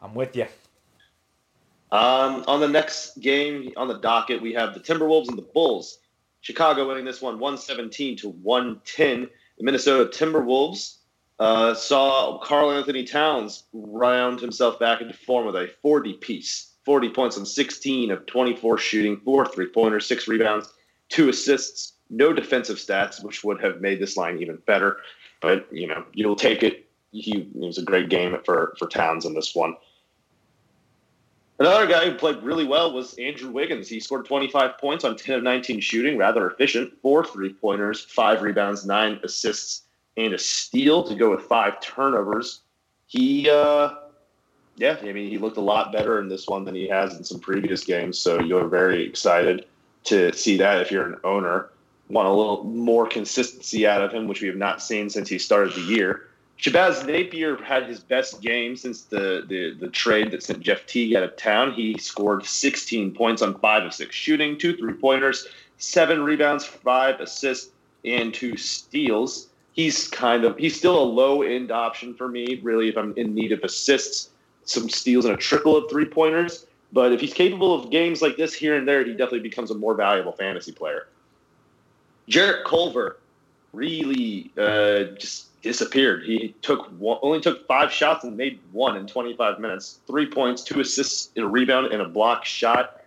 I'm 0.00 0.14
with 0.14 0.36
you. 0.36 0.46
Um, 1.92 2.44
on 2.46 2.60
the 2.60 2.68
next 2.68 3.20
game 3.20 3.72
on 3.76 3.88
the 3.88 3.98
docket, 3.98 4.42
we 4.42 4.52
have 4.54 4.74
the 4.74 4.80
Timberwolves 4.80 5.28
and 5.28 5.38
the 5.38 5.42
Bulls. 5.42 5.98
Chicago 6.40 6.88
winning 6.88 7.04
this 7.04 7.22
one 7.22 7.38
117 7.38 8.18
to 8.18 8.28
110. 8.28 9.28
The 9.58 9.64
Minnesota 9.64 10.10
Timberwolves 10.10 10.96
uh, 11.38 11.74
saw 11.74 12.38
Karl-Anthony 12.38 13.04
Towns 13.04 13.64
round 13.72 14.40
himself 14.40 14.78
back 14.78 15.00
into 15.00 15.14
form 15.14 15.46
with 15.46 15.56
a 15.56 15.70
40 15.82 16.14
piece, 16.14 16.72
40 16.84 17.10
points 17.10 17.38
on 17.38 17.46
16 17.46 18.10
of 18.10 18.26
24 18.26 18.78
shooting, 18.78 19.20
four 19.24 19.46
three 19.46 19.68
pointers, 19.68 20.06
six 20.06 20.28
rebounds, 20.28 20.72
two 21.08 21.28
assists, 21.28 21.94
no 22.10 22.32
defensive 22.32 22.76
stats, 22.76 23.22
which 23.22 23.44
would 23.44 23.60
have 23.62 23.80
made 23.80 24.00
this 24.00 24.16
line 24.16 24.38
even 24.38 24.58
better. 24.66 24.98
But, 25.40 25.66
you 25.72 25.86
know, 25.86 26.04
you'll 26.12 26.36
take 26.36 26.62
it. 26.62 26.86
He, 27.12 27.50
it 27.54 27.56
was 27.56 27.78
a 27.78 27.82
great 27.82 28.08
game 28.08 28.36
for, 28.44 28.74
for 28.78 28.88
Towns 28.88 29.24
in 29.24 29.34
this 29.34 29.54
one. 29.54 29.76
Another 31.58 31.86
guy 31.86 32.04
who 32.04 32.14
played 32.16 32.42
really 32.42 32.66
well 32.66 32.92
was 32.92 33.14
Andrew 33.14 33.50
Wiggins. 33.50 33.88
He 33.88 33.98
scored 33.98 34.26
25 34.26 34.76
points 34.78 35.04
on 35.04 35.16
10 35.16 35.36
of 35.36 35.42
19 35.42 35.80
shooting, 35.80 36.18
rather 36.18 36.50
efficient. 36.50 36.92
Four 37.00 37.24
three 37.24 37.52
pointers, 37.52 38.04
five 38.04 38.42
rebounds, 38.42 38.84
nine 38.84 39.18
assists, 39.22 39.82
and 40.18 40.34
a 40.34 40.38
steal 40.38 41.02
to 41.04 41.14
go 41.14 41.30
with 41.30 41.42
five 41.42 41.80
turnovers. 41.80 42.60
He, 43.06 43.48
uh, 43.48 43.94
yeah, 44.76 44.98
I 45.00 45.12
mean, 45.12 45.30
he 45.30 45.38
looked 45.38 45.56
a 45.56 45.62
lot 45.62 45.92
better 45.92 46.20
in 46.20 46.28
this 46.28 46.46
one 46.46 46.64
than 46.64 46.74
he 46.74 46.88
has 46.88 47.16
in 47.16 47.24
some 47.24 47.40
previous 47.40 47.84
games. 47.84 48.18
So 48.18 48.40
you're 48.40 48.68
very 48.68 49.06
excited 49.06 49.66
to 50.04 50.32
see 50.34 50.58
that 50.58 50.82
if 50.82 50.90
you're 50.90 51.06
an 51.06 51.20
owner. 51.24 51.70
Want 52.08 52.28
a 52.28 52.32
little 52.32 52.64
more 52.64 53.06
consistency 53.08 53.86
out 53.86 54.02
of 54.02 54.12
him, 54.12 54.28
which 54.28 54.42
we 54.42 54.48
have 54.48 54.56
not 54.56 54.82
seen 54.82 55.08
since 55.08 55.28
he 55.28 55.38
started 55.38 55.74
the 55.74 55.80
year. 55.80 56.28
Shabazz 56.58 57.06
Napier 57.06 57.56
had 57.62 57.84
his 57.84 58.00
best 58.00 58.40
game 58.40 58.76
since 58.76 59.02
the, 59.02 59.44
the, 59.46 59.74
the 59.78 59.88
trade 59.88 60.30
that 60.30 60.42
sent 60.42 60.60
Jeff 60.60 60.86
Teague 60.86 61.14
out 61.14 61.22
of 61.22 61.36
town. 61.36 61.72
He 61.72 61.98
scored 61.98 62.46
16 62.46 63.14
points 63.14 63.42
on 63.42 63.58
five 63.58 63.84
of 63.84 63.92
six 63.92 64.16
shooting, 64.16 64.56
two 64.56 64.76
three 64.76 64.94
pointers, 64.94 65.46
seven 65.78 66.22
rebounds, 66.22 66.64
five 66.64 67.20
assists, 67.20 67.72
and 68.04 68.32
two 68.32 68.56
steals. 68.56 69.48
He's 69.72 70.08
kind 70.08 70.44
of 70.44 70.56
he's 70.56 70.76
still 70.76 70.98
a 70.98 71.04
low 71.04 71.42
end 71.42 71.70
option 71.70 72.14
for 72.14 72.28
me, 72.28 72.60
really, 72.62 72.88
if 72.88 72.96
I'm 72.96 73.12
in 73.18 73.34
need 73.34 73.52
of 73.52 73.62
assists, 73.62 74.30
some 74.64 74.88
steals, 74.88 75.26
and 75.26 75.34
a 75.34 75.36
trickle 75.36 75.76
of 75.76 75.90
three 75.90 76.06
pointers. 76.06 76.66
But 76.92 77.12
if 77.12 77.20
he's 77.20 77.34
capable 77.34 77.74
of 77.74 77.90
games 77.90 78.22
like 78.22 78.38
this 78.38 78.54
here 78.54 78.74
and 78.74 78.88
there, 78.88 79.04
he 79.04 79.10
definitely 79.10 79.40
becomes 79.40 79.70
a 79.70 79.74
more 79.74 79.94
valuable 79.94 80.32
fantasy 80.32 80.72
player. 80.72 81.08
Jarrett 82.26 82.64
Culver 82.64 83.18
really 83.74 84.50
uh, 84.56 85.04
just 85.18 85.48
disappeared. 85.66 86.22
He 86.22 86.54
took 86.62 86.86
one, 86.98 87.18
only 87.22 87.40
took 87.40 87.66
five 87.66 87.90
shots 87.90 88.24
and 88.24 88.36
made 88.36 88.60
one 88.70 88.96
in 88.96 89.06
25 89.06 89.58
minutes. 89.58 89.98
Three 90.06 90.26
points, 90.26 90.62
two 90.62 90.78
assists, 90.78 91.30
a 91.36 91.44
rebound, 91.44 91.92
and 91.92 92.00
a 92.00 92.08
block 92.08 92.44
shot. 92.44 93.02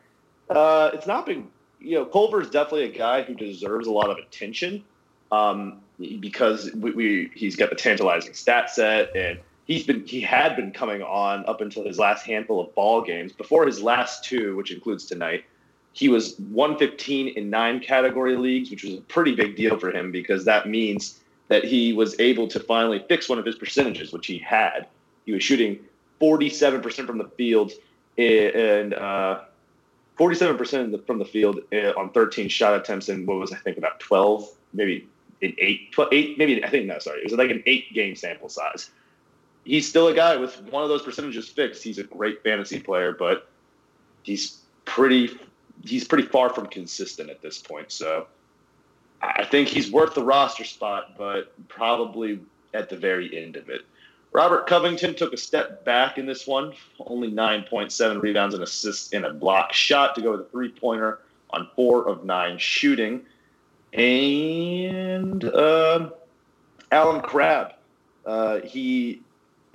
Uh, 0.49 0.91
it's 0.93 1.07
not 1.07 1.25
been, 1.25 1.47
you 1.79 1.95
know, 1.95 2.05
Culver's 2.05 2.49
definitely 2.49 2.83
a 2.83 2.97
guy 2.97 3.21
who 3.21 3.33
deserves 3.33 3.87
a 3.87 3.91
lot 3.91 4.09
of 4.09 4.17
attention 4.17 4.83
um, 5.31 5.79
because 6.19 6.69
we, 6.73 6.91
we, 6.91 7.31
he's 7.33 7.55
got 7.55 7.69
the 7.69 7.77
tantalizing 7.77 8.33
stat 8.33 8.69
set 8.69 9.15
and 9.15 9.39
he's 9.65 9.85
been 9.85 10.05
he 10.05 10.19
had 10.19 10.57
been 10.57 10.71
coming 10.71 11.01
on 11.01 11.45
up 11.47 11.61
until 11.61 11.85
his 11.85 11.97
last 11.97 12.25
handful 12.25 12.59
of 12.59 12.75
ball 12.75 13.01
games. 13.01 13.31
Before 13.31 13.65
his 13.65 13.81
last 13.81 14.25
two, 14.25 14.57
which 14.57 14.71
includes 14.71 15.05
tonight, 15.05 15.45
he 15.93 16.09
was 16.09 16.37
115 16.39 17.29
in 17.37 17.49
nine 17.49 17.79
category 17.79 18.35
leagues, 18.35 18.69
which 18.69 18.83
was 18.83 18.95
a 18.95 19.01
pretty 19.01 19.33
big 19.33 19.55
deal 19.55 19.79
for 19.79 19.91
him 19.91 20.11
because 20.11 20.43
that 20.43 20.67
means 20.67 21.21
that 21.49 21.65
he 21.65 21.93
was 21.93 22.17
able 22.19 22.47
to 22.47 22.59
finally 22.59 23.03
fix 23.09 23.27
one 23.27 23.37
of 23.37 23.45
his 23.45 23.55
percentages, 23.55 24.13
which 24.13 24.27
he 24.27 24.37
had. 24.37 24.87
He 25.25 25.33
was 25.33 25.43
shooting 25.43 25.79
47% 26.21 27.05
from 27.05 27.17
the 27.17 27.25
field 27.25 27.73
and 28.17 28.93
uh, 28.93 29.41
47% 30.17 31.05
from 31.05 31.19
the 31.19 31.25
field 31.25 31.59
uh, 31.73 31.93
on 31.97 32.11
13 32.11 32.49
shot 32.49 32.75
attempts 32.75 33.09
and 33.09 33.27
what 33.27 33.39
was 33.39 33.51
I 33.51 33.57
think 33.57 33.77
about 33.77 33.99
12, 33.99 34.47
maybe 34.73 35.07
an 35.41 35.55
eight, 35.57 35.91
12, 35.91 36.13
eight, 36.13 36.37
maybe 36.37 36.63
I 36.63 36.69
think 36.69 36.85
no, 36.85 36.99
sorry, 36.99 37.19
it 37.19 37.23
was 37.25 37.33
like 37.33 37.51
an 37.51 37.63
eight 37.65 37.93
game 37.93 38.15
sample 38.15 38.49
size. 38.49 38.91
He's 39.63 39.87
still 39.87 40.07
a 40.07 40.13
guy 40.13 40.35
with 40.35 40.61
one 40.71 40.83
of 40.83 40.89
those 40.89 41.01
percentages 41.01 41.47
fixed. 41.47 41.83
He's 41.83 41.97
a 41.97 42.03
great 42.03 42.43
fantasy 42.43 42.79
player, 42.79 43.11
but 43.11 43.49
he's 44.23 44.59
pretty 44.85 45.37
he's 45.85 46.05
pretty 46.05 46.27
far 46.27 46.49
from 46.49 46.67
consistent 46.67 47.29
at 47.29 47.41
this 47.41 47.57
point. 47.57 47.91
So 47.91 48.27
I 49.21 49.45
think 49.45 49.67
he's 49.67 49.91
worth 49.91 50.15
the 50.15 50.23
roster 50.23 50.63
spot, 50.63 51.17
but 51.17 51.53
probably 51.67 52.39
at 52.73 52.89
the 52.89 52.97
very 52.97 53.37
end 53.37 53.55
of 53.55 53.69
it. 53.69 53.81
Robert 54.31 54.67
Covington 54.67 55.15
took 55.15 55.33
a 55.33 55.37
step 55.37 55.83
back 55.83 56.17
in 56.17 56.25
this 56.25 56.45
one, 56.45 56.73
only 56.99 57.31
9.7 57.31 58.21
rebounds 58.21 58.53
and 58.53 58.63
assists 58.63 59.11
in 59.11 59.25
a 59.25 59.33
block 59.33 59.73
shot 59.73 60.15
to 60.15 60.21
go 60.21 60.31
with 60.31 60.41
a 60.41 60.45
three 60.45 60.69
pointer 60.69 61.19
on 61.49 61.67
four 61.75 62.07
of 62.07 62.23
nine 62.23 62.57
shooting. 62.57 63.21
And 63.93 65.43
uh, 65.43 66.11
Allen 66.91 67.21
Crabbe, 67.21 67.73
uh, 68.25 68.59
he 68.59 69.21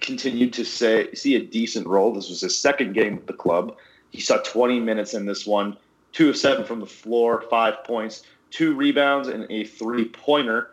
continued 0.00 0.52
to 0.52 0.64
say 0.64 1.12
see 1.14 1.34
a 1.34 1.40
decent 1.40 1.86
role. 1.86 2.12
This 2.12 2.28
was 2.28 2.40
his 2.40 2.56
second 2.56 2.92
game 2.92 3.16
with 3.16 3.26
the 3.26 3.32
club. 3.32 3.76
He 4.10 4.20
saw 4.20 4.38
20 4.38 4.78
minutes 4.78 5.14
in 5.14 5.26
this 5.26 5.44
one, 5.44 5.76
two 6.12 6.28
of 6.28 6.36
seven 6.36 6.64
from 6.64 6.78
the 6.78 6.86
floor, 6.86 7.44
five 7.50 7.82
points, 7.82 8.22
two 8.54 8.74
rebounds, 8.74 9.28
and 9.28 9.46
a 9.50 9.64
three 9.64 10.06
pointer. 10.06 10.70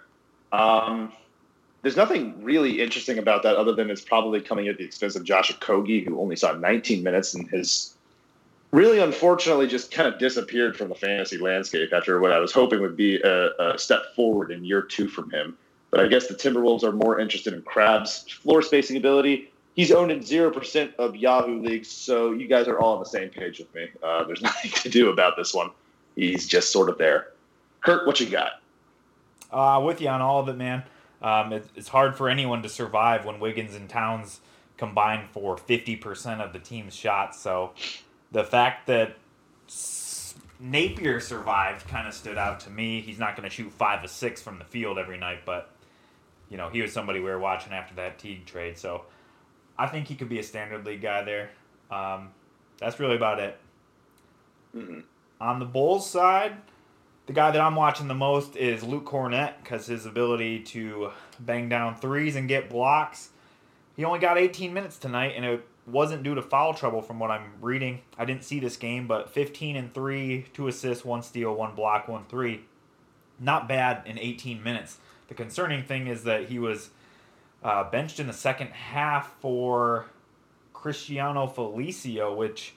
Um, 0.51 1.11
there's 1.81 1.97
nothing 1.97 2.43
really 2.43 2.81
interesting 2.81 3.17
about 3.17 3.43
that 3.43 3.55
other 3.55 3.73
than 3.73 3.89
it's 3.89 4.01
probably 4.01 4.41
coming 4.41 4.67
at 4.67 4.77
the 4.77 4.83
expense 4.83 5.15
of 5.15 5.23
Josh 5.23 5.51
Okogie, 5.51 6.05
who 6.05 6.19
only 6.19 6.35
saw 6.35 6.51
19 6.51 7.01
minutes 7.03 7.33
and 7.33 7.49
has 7.49 7.95
really 8.71 8.99
unfortunately 8.99 9.67
just 9.67 9.91
kind 9.91 10.07
of 10.07 10.19
disappeared 10.19 10.77
from 10.77 10.89
the 10.89 10.95
fantasy 10.95 11.37
landscape 11.37 11.91
after 11.91 12.19
what 12.19 12.31
I 12.31 12.39
was 12.39 12.51
hoping 12.51 12.81
would 12.81 12.95
be 12.95 13.19
a, 13.21 13.49
a 13.59 13.77
step 13.77 14.15
forward 14.15 14.51
in 14.51 14.63
year 14.63 14.81
two 14.81 15.07
from 15.07 15.31
him. 15.31 15.57
But 15.89 16.01
I 16.01 16.07
guess 16.07 16.27
the 16.27 16.35
Timberwolves 16.35 16.83
are 16.83 16.93
more 16.93 17.19
interested 17.19 17.53
in 17.53 17.63
Crabbe's 17.63 18.25
floor 18.29 18.61
spacing 18.61 18.95
ability 18.95 19.51
he's 19.75 19.91
owned 19.91 20.11
in 20.11 20.21
zero 20.21 20.51
percent 20.51 20.93
of 20.97 21.15
Yahoo 21.15 21.61
leagues. 21.61 21.89
So 21.89 22.31
you 22.31 22.47
guys 22.47 22.67
are 22.67 22.79
all 22.79 22.93
on 22.93 22.99
the 22.99 23.09
same 23.09 23.29
page 23.29 23.59
with 23.59 23.73
me. 23.73 23.87
Uh, 24.03 24.23
there's 24.23 24.41
nothing 24.49 24.71
to 24.71 24.89
do 24.89 25.09
about 25.09 25.35
this 25.37 25.53
one. 25.53 25.71
He's 26.15 26.47
just 26.47 26.71
sort 26.71 26.89
of 26.89 26.97
there. 26.97 27.29
Curt, 27.81 28.05
what 28.07 28.19
you 28.19 28.29
got? 28.29 28.61
Uh, 29.51 29.81
with 29.83 30.01
you 30.01 30.07
on 30.07 30.21
all 30.21 30.39
of 30.39 30.47
it, 30.47 30.57
man. 30.57 30.83
Um, 31.21 31.53
it, 31.53 31.67
it's 31.75 31.89
hard 31.89 32.15
for 32.15 32.29
anyone 32.29 32.63
to 32.63 32.69
survive 32.69 33.25
when 33.25 33.39
Wiggins 33.39 33.75
and 33.75 33.89
Towns 33.89 34.39
combine 34.77 35.27
for 35.31 35.55
50% 35.57 36.39
of 36.39 36.53
the 36.53 36.59
team's 36.59 36.95
shots. 36.95 37.39
So 37.39 37.73
the 38.31 38.43
fact 38.43 38.87
that 38.87 39.17
Napier 40.59 41.19
survived 41.19 41.87
kind 41.87 42.07
of 42.07 42.13
stood 42.13 42.37
out 42.37 42.59
to 42.61 42.69
me. 42.69 43.01
He's 43.01 43.19
not 43.19 43.35
going 43.35 43.49
to 43.49 43.53
shoot 43.53 43.71
five 43.71 44.03
or 44.03 44.07
six 44.07 44.41
from 44.41 44.59
the 44.59 44.65
field 44.65 44.97
every 44.97 45.17
night, 45.17 45.39
but 45.45 45.71
you 46.49 46.57
know 46.57 46.69
he 46.69 46.81
was 46.81 46.93
somebody 46.93 47.19
we 47.19 47.25
were 47.25 47.39
watching 47.39 47.73
after 47.73 47.95
that 47.95 48.19
Teague 48.19 48.45
trade. 48.45 48.77
So 48.77 49.05
I 49.77 49.87
think 49.87 50.07
he 50.07 50.15
could 50.15 50.29
be 50.29 50.39
a 50.39 50.43
standard 50.43 50.85
league 50.85 51.01
guy 51.01 51.23
there. 51.23 51.49
Um, 51.89 52.29
that's 52.77 52.99
really 52.99 53.15
about 53.15 53.39
it. 53.39 53.57
Mm-hmm. 54.75 54.99
On 55.39 55.59
the 55.59 55.65
Bulls 55.65 56.07
side, 56.07 56.55
the 57.27 57.33
guy 57.33 57.51
that 57.51 57.61
I'm 57.61 57.75
watching 57.75 58.07
the 58.07 58.15
most 58.15 58.55
is 58.55 58.83
Luke 58.83 59.05
Kornet 59.05 59.53
because 59.61 59.85
his 59.85 60.05
ability 60.05 60.59
to 60.59 61.11
bang 61.39 61.69
down 61.69 61.95
threes 61.95 62.35
and 62.35 62.47
get 62.47 62.69
blocks. 62.69 63.29
He 63.95 64.03
only 64.03 64.19
got 64.19 64.37
18 64.37 64.73
minutes 64.73 64.97
tonight, 64.97 65.33
and 65.35 65.45
it 65.45 65.65
wasn't 65.85 66.23
due 66.23 66.35
to 66.35 66.41
foul 66.41 66.73
trouble 66.73 67.01
from 67.01 67.19
what 67.19 67.31
I'm 67.31 67.51
reading. 67.61 68.01
I 68.17 68.25
didn't 68.25 68.43
see 68.43 68.59
this 68.59 68.77
game, 68.77 69.07
but 69.07 69.29
15 69.29 69.75
and 69.75 69.93
3, 69.93 70.45
2 70.53 70.67
assists, 70.67 71.05
1 71.05 71.23
steal, 71.23 71.53
1 71.53 71.75
block, 71.75 72.07
1 72.07 72.25
3. 72.25 72.61
Not 73.39 73.67
bad 73.67 74.03
in 74.05 74.17
18 74.17 74.63
minutes. 74.63 74.97
The 75.27 75.33
concerning 75.33 75.83
thing 75.83 76.07
is 76.07 76.23
that 76.23 76.49
he 76.49 76.59
was 76.59 76.89
uh, 77.63 77.89
benched 77.89 78.19
in 78.19 78.27
the 78.27 78.33
second 78.33 78.69
half 78.69 79.35
for 79.39 80.05
Cristiano 80.73 81.47
Felicio, 81.47 82.35
which, 82.35 82.73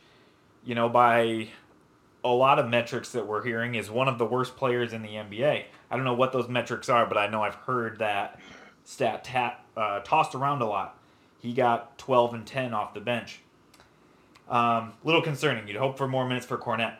you 0.64 0.74
know, 0.74 0.88
by 0.88 1.48
a 2.24 2.28
lot 2.28 2.58
of 2.58 2.68
metrics 2.68 3.12
that 3.12 3.26
we're 3.26 3.44
hearing, 3.44 3.74
is 3.74 3.90
one 3.90 4.08
of 4.08 4.18
the 4.18 4.24
worst 4.24 4.56
players 4.56 4.92
in 4.92 5.02
the 5.02 5.10
NBA. 5.10 5.64
I 5.90 5.96
don't 5.96 6.04
know 6.04 6.14
what 6.14 6.32
those 6.32 6.48
metrics 6.48 6.88
are, 6.88 7.06
but 7.06 7.18
I 7.18 7.28
know 7.28 7.42
I've 7.42 7.54
heard 7.54 7.98
that 7.98 8.40
stat 8.84 9.24
tat, 9.24 9.64
uh, 9.76 10.00
tossed 10.00 10.34
around 10.34 10.62
a 10.62 10.66
lot. 10.66 10.98
He 11.38 11.52
got 11.52 11.98
12 11.98 12.34
and 12.34 12.46
10 12.46 12.72
off 12.72 12.94
the 12.94 13.00
bench. 13.00 13.40
Um, 14.48 14.94
little 15.04 15.22
concerning. 15.22 15.68
You'd 15.68 15.76
hope 15.76 15.98
for 15.98 16.08
more 16.08 16.26
minutes 16.26 16.46
for 16.46 16.56
Kornet. 16.56 16.96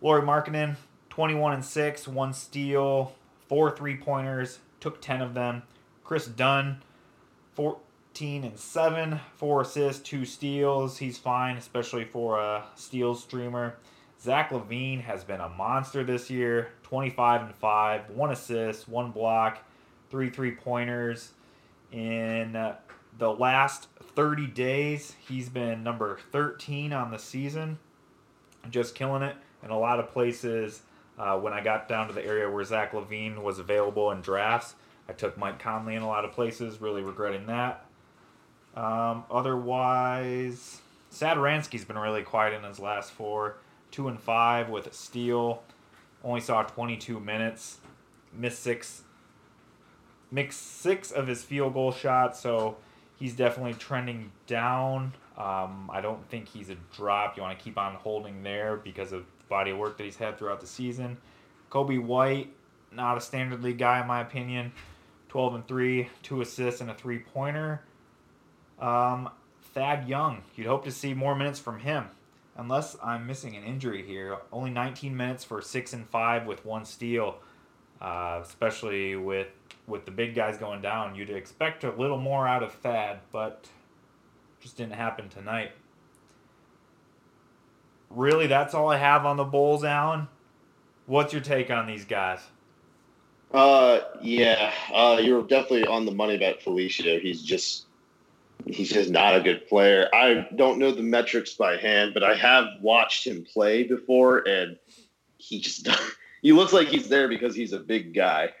Lauri 0.00 0.22
Markkanen, 0.22 0.76
21 1.10 1.54
and 1.54 1.64
6, 1.64 2.08
one 2.08 2.32
steal, 2.32 3.14
four 3.48 3.70
three 3.70 3.96
pointers, 3.96 4.58
took 4.80 5.00
10 5.00 5.22
of 5.22 5.34
them. 5.34 5.62
Kris 6.02 6.26
Dunn, 6.26 6.82
14 7.54 8.44
and 8.44 8.58
7, 8.58 9.20
four 9.36 9.62
assists, 9.62 10.02
two 10.02 10.24
steals. 10.24 10.98
He's 10.98 11.16
fine, 11.16 11.56
especially 11.56 12.04
for 12.04 12.38
a 12.38 12.64
steal 12.74 13.14
streamer. 13.14 13.76
Zach 14.24 14.48
LaVine 14.48 15.02
has 15.02 15.22
been 15.22 15.40
a 15.42 15.50
monster 15.50 16.02
this 16.02 16.30
year 16.30 16.70
25 16.84 17.42
and 17.42 17.54
5, 17.54 18.08
one 18.08 18.30
assist, 18.30 18.88
one 18.88 19.10
block, 19.10 19.62
three 20.10 20.30
three 20.30 20.52
pointers. 20.52 21.32
In 21.92 22.56
uh, 22.56 22.76
the 23.18 23.30
last 23.30 23.88
30 24.16 24.46
days, 24.46 25.14
he's 25.28 25.50
been 25.50 25.82
number 25.82 26.18
13 26.32 26.94
on 26.94 27.10
the 27.10 27.18
season, 27.18 27.78
just 28.70 28.94
killing 28.94 29.20
it. 29.20 29.36
In 29.62 29.68
a 29.68 29.78
lot 29.78 30.00
of 30.00 30.10
places, 30.10 30.80
uh, 31.18 31.38
when 31.38 31.52
I 31.52 31.62
got 31.62 31.86
down 31.86 32.08
to 32.08 32.14
the 32.14 32.24
area 32.24 32.50
where 32.50 32.64
Zach 32.64 32.92
LaVine 32.92 33.42
was 33.42 33.58
available 33.58 34.10
in 34.10 34.22
drafts, 34.22 34.74
I 35.06 35.12
took 35.12 35.36
Mike 35.36 35.58
Conley 35.58 35.96
in 35.96 36.02
a 36.02 36.08
lot 36.08 36.24
of 36.24 36.32
places, 36.32 36.80
really 36.80 37.02
regretting 37.02 37.44
that. 37.48 37.84
Um, 38.74 39.24
otherwise, 39.30 40.80
Satoransky's 41.12 41.84
been 41.84 41.98
really 41.98 42.22
quiet 42.22 42.54
in 42.54 42.62
his 42.62 42.80
last 42.80 43.12
four. 43.12 43.56
Two 43.94 44.08
and 44.08 44.18
five 44.18 44.70
with 44.70 44.88
a 44.88 44.92
steal. 44.92 45.62
Only 46.24 46.40
saw 46.40 46.64
22 46.64 47.20
minutes. 47.20 47.78
Missed 48.32 48.58
six. 48.58 49.02
Mixed 50.32 50.80
six 50.80 51.12
of 51.12 51.28
his 51.28 51.44
field 51.44 51.74
goal 51.74 51.92
shots, 51.92 52.40
so 52.40 52.76
he's 53.20 53.36
definitely 53.36 53.74
trending 53.74 54.32
down. 54.48 55.12
Um, 55.38 55.88
I 55.92 56.00
don't 56.00 56.28
think 56.28 56.48
he's 56.48 56.70
a 56.70 56.76
drop. 56.92 57.36
You 57.36 57.44
want 57.44 57.56
to 57.56 57.64
keep 57.64 57.78
on 57.78 57.94
holding 57.94 58.42
there 58.42 58.74
because 58.78 59.12
of 59.12 59.26
body 59.48 59.70
of 59.70 59.78
work 59.78 59.96
that 59.98 60.02
he's 60.02 60.16
had 60.16 60.40
throughout 60.40 60.60
the 60.60 60.66
season. 60.66 61.16
Coby 61.70 62.02
White, 62.02 62.52
not 62.90 63.16
a 63.16 63.20
standard 63.20 63.62
league 63.62 63.78
guy 63.78 64.00
in 64.00 64.08
my 64.08 64.20
opinion. 64.22 64.72
12 65.28 65.54
and 65.54 65.68
3, 65.68 66.08
two 66.24 66.40
assists 66.40 66.80
and 66.80 66.90
a 66.90 66.94
three 66.94 67.20
pointer. 67.20 67.80
Um, 68.80 69.30
Thad 69.72 70.08
Young, 70.08 70.42
you'd 70.56 70.66
hope 70.66 70.82
to 70.82 70.90
see 70.90 71.14
more 71.14 71.36
minutes 71.36 71.60
from 71.60 71.78
him. 71.78 72.06
Unless 72.56 72.96
I'm 73.02 73.26
missing 73.26 73.56
an 73.56 73.64
injury 73.64 74.04
here, 74.06 74.38
only 74.52 74.70
19 74.70 75.16
minutes 75.16 75.44
for 75.44 75.60
6 75.60 75.92
and 75.92 76.08
5 76.08 76.46
with 76.46 76.64
one 76.64 76.84
steal. 76.84 77.36
Uh, 78.00 78.40
especially 78.42 79.16
with 79.16 79.48
with 79.86 80.04
the 80.04 80.10
big 80.10 80.34
guys 80.34 80.58
going 80.58 80.82
down, 80.82 81.14
you'd 81.14 81.30
expect 81.30 81.84
a 81.84 81.90
little 81.92 82.18
more 82.18 82.46
out 82.46 82.62
of 82.62 82.72
Thad, 82.72 83.20
but 83.32 83.68
just 84.60 84.76
didn't 84.76 84.94
happen 84.94 85.28
tonight. 85.28 85.72
Really, 88.10 88.46
that's 88.46 88.74
all 88.74 88.88
I 88.88 88.96
have 88.96 89.26
on 89.26 89.36
the 89.36 89.44
Bulls, 89.44 89.84
Alan. 89.84 90.28
What's 91.06 91.32
your 91.32 91.42
take 91.42 91.70
on 91.70 91.86
these 91.86 92.04
guys? 92.04 92.40
Uh, 93.52 94.00
yeah, 94.20 94.72
uh, 94.92 95.18
you're 95.22 95.42
definitely 95.42 95.86
on 95.86 96.06
the 96.06 96.12
money 96.12 96.34
about 96.34 96.60
Felicio. 96.60 97.20
He's 97.20 97.42
just 97.42 97.86
he's 98.66 98.90
just 98.90 99.10
not 99.10 99.34
a 99.34 99.40
good 99.40 99.68
player. 99.68 100.08
I 100.12 100.48
don't 100.54 100.78
know 100.78 100.92
the 100.92 101.02
metrics 101.02 101.54
by 101.54 101.76
hand, 101.76 102.14
but 102.14 102.22
I 102.22 102.34
have 102.34 102.66
watched 102.80 103.26
him 103.26 103.44
play 103.44 103.82
before, 103.84 104.38
and 104.38 104.78
he 105.38 105.60
just 105.60 105.88
he 106.42 106.52
looks 106.52 106.72
like 106.72 106.88
he's 106.88 107.08
there 107.08 107.28
because 107.28 107.54
he's 107.54 107.72
a 107.72 107.78
big 107.78 108.14
guy. 108.14 108.52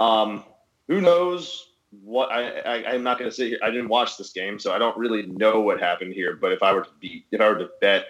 Um, 0.00 0.44
who 0.86 1.00
knows 1.00 1.68
what 2.02 2.30
I, 2.30 2.58
I 2.60 2.94
am 2.94 3.02
not 3.02 3.18
going 3.18 3.30
to 3.30 3.34
say 3.34 3.48
here. 3.48 3.58
I 3.62 3.70
didn't 3.70 3.88
watch 3.88 4.16
this 4.16 4.32
game, 4.32 4.58
so 4.58 4.72
I 4.72 4.78
don't 4.78 4.96
really 4.96 5.26
know 5.26 5.60
what 5.60 5.80
happened 5.80 6.12
here. 6.12 6.36
But 6.36 6.52
if 6.52 6.62
I 6.62 6.72
were 6.72 6.82
to 6.82 6.90
be 7.00 7.24
if 7.30 7.40
I 7.40 7.48
were 7.48 7.58
to 7.58 7.70
bet, 7.80 8.06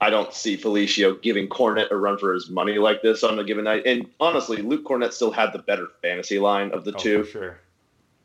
I 0.00 0.10
don't 0.10 0.32
see 0.32 0.56
Felicio 0.56 1.20
giving 1.20 1.48
Kornet 1.48 1.90
a 1.90 1.96
run 1.96 2.18
for 2.18 2.34
his 2.34 2.50
money 2.50 2.78
like 2.78 3.02
this 3.02 3.22
on 3.22 3.38
a 3.38 3.44
given 3.44 3.64
night. 3.64 3.84
And 3.86 4.08
honestly, 4.20 4.58
Luke 4.58 4.84
Kornet 4.84 5.12
still 5.12 5.30
had 5.30 5.52
the 5.52 5.60
better 5.60 5.88
fantasy 6.02 6.38
line 6.38 6.72
of 6.72 6.84
the 6.84 6.92
oh, 6.92 6.98
two. 6.98 7.24
sure. 7.24 7.58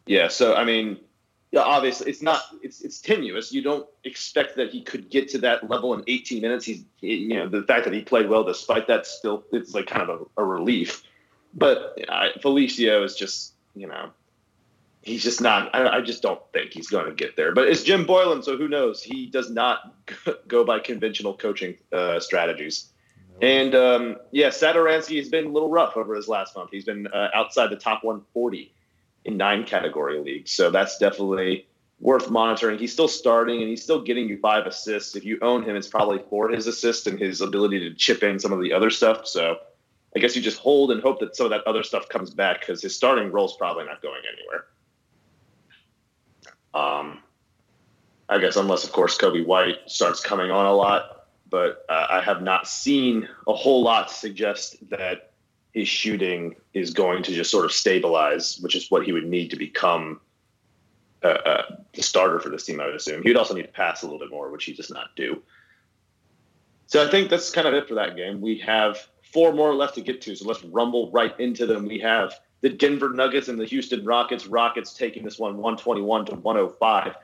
Yeah, 0.06 0.30
so 0.30 0.56
I 0.56 0.64
mean, 0.64 0.98
yeah, 1.52 1.62
obviously 1.62 2.10
it's 2.10 2.22
not 2.22 2.42
it's 2.62 2.82
it's 2.82 3.00
tenuous. 3.00 3.54
You 3.54 3.62
don't 3.62 3.88
expect 4.04 4.58
that 4.58 4.72
he 4.72 4.82
could 4.82 5.10
get 5.10 5.30
to 5.30 5.38
that 5.40 5.70
level 5.70 5.94
in 5.94 6.04
18 6.08 6.42
minutes. 6.42 6.66
He's 6.66 6.84
you 7.00 7.36
know 7.36 7.48
the 7.48 7.64
fact 7.64 7.86
that 7.86 7.94
he 7.94 8.02
played 8.02 8.30
well 8.30 8.44
despite 8.44 8.88
that 8.88 9.08
still 9.08 9.44
it's 9.52 9.74
like 9.74 9.88
kind 9.88 10.10
of 10.10 10.28
a, 10.38 10.42
a 10.42 10.46
relief. 10.46 11.04
But 11.54 11.98
uh, 12.10 12.30
Felicio 12.40 13.04
is 13.04 13.16
just 13.16 13.54
you 13.76 13.88
know 13.88 14.10
he's 15.02 15.24
just 15.24 15.42
not. 15.42 15.74
I, 15.74 15.98
I 15.98 16.02
just 16.02 16.22
don't 16.22 16.42
think 16.52 16.74
he's 16.74 16.88
going 16.88 17.06
to 17.06 17.14
get 17.14 17.38
there. 17.38 17.54
But 17.54 17.70
it's 17.70 17.84
Jim 17.84 18.06
Boylen, 18.06 18.44
so 18.44 18.58
who 18.58 18.68
knows? 18.68 19.02
He 19.02 19.26
does 19.28 19.50
not 19.50 19.94
go 20.48 20.66
by 20.66 20.80
conventional 20.80 21.34
coaching 21.34 21.78
uh, 21.94 22.20
strategies. 22.20 22.90
And 23.42 23.74
um, 23.76 24.18
yeah, 24.32 24.50
Satoransky 24.50 25.18
has 25.18 25.30
been 25.30 25.46
a 25.46 25.50
little 25.50 25.70
rough 25.70 25.96
over 25.96 26.16
his 26.16 26.28
last 26.28 26.56
month. 26.56 26.72
He's 26.72 26.86
been 26.86 27.08
uh, 27.08 27.30
outside 27.34 27.70
the 27.70 27.76
top 27.76 28.04
140 28.04 28.74
in 29.28 29.38
nine 29.38 29.66
category 29.66 30.20
leagues, 30.20 30.52
so 30.52 30.72
that's 30.72 30.98
definitely 30.98 31.68
worth 32.00 32.30
monitoring. 32.30 32.80
He's 32.80 32.94
still 32.94 33.08
starting 33.08 33.60
and 33.60 33.70
he's 33.70 33.84
still 33.84 34.02
getting 34.02 34.30
you 34.30 34.40
five 34.40 34.66
assists. 34.66 35.16
If 35.16 35.26
you 35.26 35.38
own 35.42 35.64
him, 35.64 35.76
it's 35.76 35.88
probably 35.88 36.20
for 36.30 36.50
his 36.50 36.68
assists 36.68 37.08
and 37.08 37.20
his 37.20 37.42
ability 37.42 37.80
to 37.80 37.94
chip 37.96 38.24
in 38.24 38.40
some 38.40 38.54
of 38.54 38.62
the 38.62 38.74
other 38.74 38.90
stuff. 38.90 39.28
So 39.28 39.58
I 40.16 40.20
guess 40.20 40.36
you 40.36 40.42
just 40.42 40.60
hold 40.60 40.92
and 40.92 41.02
hope 41.02 41.20
that 41.20 41.36
some 41.36 41.48
of 41.48 41.50
that 41.52 41.68
other 41.68 41.84
stuff 41.84 42.08
comes 42.08 42.30
back 42.30 42.62
because 42.62 42.82
his 42.82 42.96
starting 42.96 43.32
role 43.32 43.46
is 43.46 43.56
probably 43.58 43.86
not 43.86 44.02
going 44.02 44.22
anywhere. 44.32 44.66
Um, 46.74 47.24
I 48.30 48.40
guess 48.40 48.56
unless 48.56 48.84
of 48.84 48.92
course 48.92 49.18
Coby 49.18 49.46
White 49.46 49.78
starts 49.88 50.22
coming 50.22 50.52
on 50.52 50.66
a 50.66 50.74
lot, 50.74 51.28
but 51.50 51.86
uh, 51.90 52.08
I 52.10 52.22
have 52.22 52.42
not 52.42 52.68
seen 52.68 53.28
a 53.48 53.54
whole 53.54 53.84
lot 53.84 54.10
to 54.10 54.14
suggest 54.14 54.90
that 54.90 55.32
his 55.78 55.88
shooting 55.88 56.56
is 56.74 56.92
going 56.92 57.22
to 57.22 57.32
just 57.32 57.52
sort 57.52 57.64
of 57.64 57.72
stabilize, 57.72 58.58
which 58.62 58.76
is 58.76 58.90
what 58.90 59.06
he 59.06 59.12
would 59.12 59.28
need 59.28 59.52
to 59.52 59.56
become 59.56 60.20
uh, 61.24 61.28
uh, 61.28 61.76
the 61.94 62.02
starter 62.02 62.40
for 62.40 62.50
this 62.50 62.66
team. 62.66 62.82
I 62.82 62.88
would 62.88 62.96
assume 62.96 63.22
he 63.22 63.30
would 63.30 63.38
also 63.38 63.54
need 63.54 63.62
to 63.62 63.68
pass 63.68 64.02
a 64.02 64.06
little 64.08 64.18
bit 64.18 64.32
more, 64.32 64.50
which 64.50 64.66
he 64.66 64.74
does 64.74 64.90
not 64.90 65.16
do. 65.16 65.44
So 66.88 67.06
I 67.06 67.12
think 67.12 67.30
that's 67.30 67.52
kind 67.52 67.68
of 67.68 67.76
it 67.76 67.88
for 67.88 67.94
that 67.94 68.16
game. 68.16 68.42
We 68.42 68.58
have 68.60 69.08
four 69.32 69.54
more 69.54 69.76
left 69.76 69.94
to 69.96 70.02
get 70.02 70.20
to, 70.22 70.36
so 70.36 70.48
let's 70.48 70.64
rumble 70.64 71.12
right 71.12 71.40
into 71.40 71.68
them. 71.68 71.86
We 71.86 72.00
have 72.00 72.34
the 72.62 72.70
Denver 72.70 73.10
Nuggets 73.10 73.48
and 73.48 73.60
the 73.60 73.66
Houston 73.66 74.04
Rockets. 74.04 74.48
Rockets 74.48 74.94
taking 74.94 75.24
this 75.24 75.38
one 75.38 75.58
121 75.58 76.26
to 76.26 76.36
105. 76.36 77.16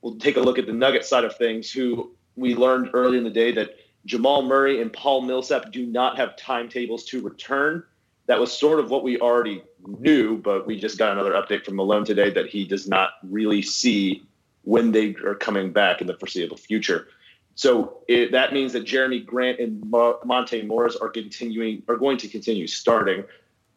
We'll 0.00 0.16
take 0.16 0.36
a 0.36 0.40
look 0.40 0.60
at 0.60 0.66
the 0.66 0.72
Nuggets 0.72 1.08
side 1.08 1.24
of 1.24 1.36
things, 1.36 1.72
who 1.72 2.12
we 2.36 2.54
learned 2.54 2.90
early 2.92 3.18
in 3.18 3.24
the 3.24 3.30
day 3.30 3.50
that 3.52 3.76
Jamal 4.04 4.42
Murray 4.42 4.80
and 4.80 4.92
Paul 4.92 5.22
Millsap 5.22 5.72
do 5.72 5.84
not 5.84 6.16
have 6.18 6.36
timetables 6.36 7.04
to 7.06 7.20
return. 7.20 7.82
That 8.26 8.40
was 8.40 8.56
sort 8.56 8.80
of 8.80 8.90
what 8.90 9.04
we 9.04 9.18
already 9.20 9.62
knew, 9.86 10.36
but 10.38 10.66
we 10.66 10.78
just 10.78 10.98
got 10.98 11.12
another 11.12 11.32
update 11.32 11.64
from 11.64 11.76
Malone 11.76 12.04
today 12.04 12.30
that 12.30 12.46
he 12.46 12.64
does 12.64 12.88
not 12.88 13.10
really 13.22 13.62
see 13.62 14.24
when 14.62 14.90
they 14.90 15.14
are 15.24 15.34
coming 15.34 15.72
back 15.72 16.00
in 16.00 16.08
the 16.08 16.14
foreseeable 16.14 16.56
future. 16.56 17.06
So 17.54 17.98
it, 18.06 18.32
that 18.32 18.52
means 18.52 18.72
that 18.74 18.84
Jerami 18.84 19.24
Grant 19.24 19.60
and 19.60 19.82
Mo- 19.88 20.18
Monte 20.24 20.62
Morris 20.62 20.96
are 20.96 21.08
continuing 21.08 21.82
are 21.88 21.96
going 21.96 22.18
to 22.18 22.28
continue 22.28 22.66
starting. 22.66 23.24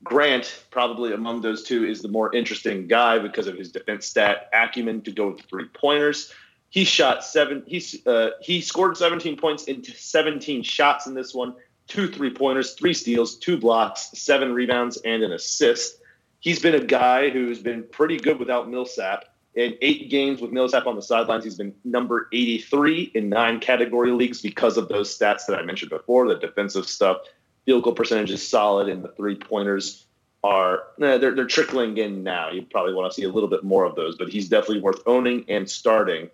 Grant, 0.04 0.64
probably 0.72 1.14
among 1.14 1.42
those 1.42 1.64
two, 1.64 1.86
is 1.86 2.02
the 2.02 2.08
more 2.08 2.34
interesting 2.36 2.88
guy 2.88 3.20
because 3.20 3.48
of 3.48 3.58
his 3.58 3.72
defense 3.72 4.06
stat 4.06 4.50
acumen 4.54 5.02
to 5.04 5.12
go 5.12 5.32
with 5.32 5.42
three 5.42 5.68
pointers. 5.74 6.34
He 6.70 6.84
shot 6.84 7.24
seven. 7.24 7.64
He's 7.66 8.06
uh, 8.06 8.32
he 8.42 8.62
scored 8.62 8.98
17 8.98 9.38
points 9.38 9.64
into 9.64 9.92
17 9.92 10.64
shots 10.64 11.08
in 11.08 11.14
this 11.14 11.34
one. 11.34 11.56
Two 11.90 12.08
three 12.08 12.30
pointers, 12.30 12.74
three 12.74 12.94
steals, 12.94 13.36
two 13.36 13.58
blocks, 13.58 14.12
seven 14.14 14.54
rebounds, 14.54 14.98
and 14.98 15.24
an 15.24 15.32
assist. 15.32 16.00
He's 16.40 16.60
been 16.60 16.76
a 16.76 16.86
guy 16.86 17.30
who's 17.30 17.60
been 17.60 17.84
pretty 17.84 18.18
good 18.18 18.40
without 18.40 18.70
Millsap. 18.70 19.26
In 19.56 19.76
eight 19.82 20.12
games 20.12 20.40
with 20.40 20.52
Millsap 20.52 20.86
on 20.86 20.96
the 20.96 21.02
sidelines, 21.02 21.44
he's 21.44 21.58
been 21.58 21.74
number 21.84 22.30
83 22.32 23.12
in 23.16 23.28
nine 23.28 23.60
category 23.60 24.12
leagues 24.12 24.40
because 24.40 24.78
of 24.78 24.88
those 24.88 25.18
stats 25.18 25.48
that 25.48 25.58
I 25.58 25.64
mentioned 25.64 25.90
before. 25.90 26.28
The 26.28 26.36
defensive 26.36 26.88
stuff, 26.88 27.18
field 27.66 27.84
goal 27.84 27.94
percentage 27.94 28.30
is 28.30 28.48
solid, 28.48 28.88
and 28.88 29.04
the 29.04 29.10
three 29.10 29.36
pointers 29.36 30.06
are 30.44 30.84
eh, 31.02 31.18
they're 31.18 31.34
they're 31.34 31.48
trickling 31.48 31.98
in 31.98 32.22
now. 32.24 32.52
You 32.52 32.62
probably 32.62 32.94
want 32.94 33.12
to 33.12 33.16
see 33.20 33.26
a 33.26 33.32
little 33.32 33.50
bit 33.50 33.64
more 33.64 33.86
of 33.86 33.96
those, 33.96 34.16
but 34.16 34.30
he's 34.30 34.48
definitely 34.48 34.82
worth 34.82 35.02
owning 35.08 35.44
and 35.50 35.68
starting 35.68 36.30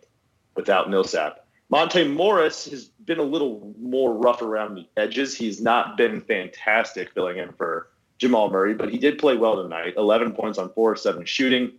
without 0.56 0.90
Millsap. 0.90 1.45
Monte 1.70 2.08
Morris 2.08 2.66
has 2.70 2.86
been 2.86 3.20
a 3.20 3.24
little 3.24 3.74
more 3.80 4.14
rough 4.14 4.42
around 4.42 4.76
the 4.76 4.88
edges. 4.98 5.36
He's 5.36 5.62
not 5.62 5.98
been 5.98 6.22
fantastic 6.22 7.12
filling 7.14 7.38
in 7.38 7.54
for 7.54 7.90
Jamal 8.18 8.50
Murray, 8.50 8.76
but 8.76 8.90
he 8.90 8.98
did 8.98 9.18
play 9.18 9.36
well 9.36 9.62
tonight. 9.62 9.96
11 9.98 10.34
points 10.34 10.58
on 10.58 10.72
four 10.74 10.94
of 10.94 11.00
seven 11.00 11.26
shooting, 11.26 11.72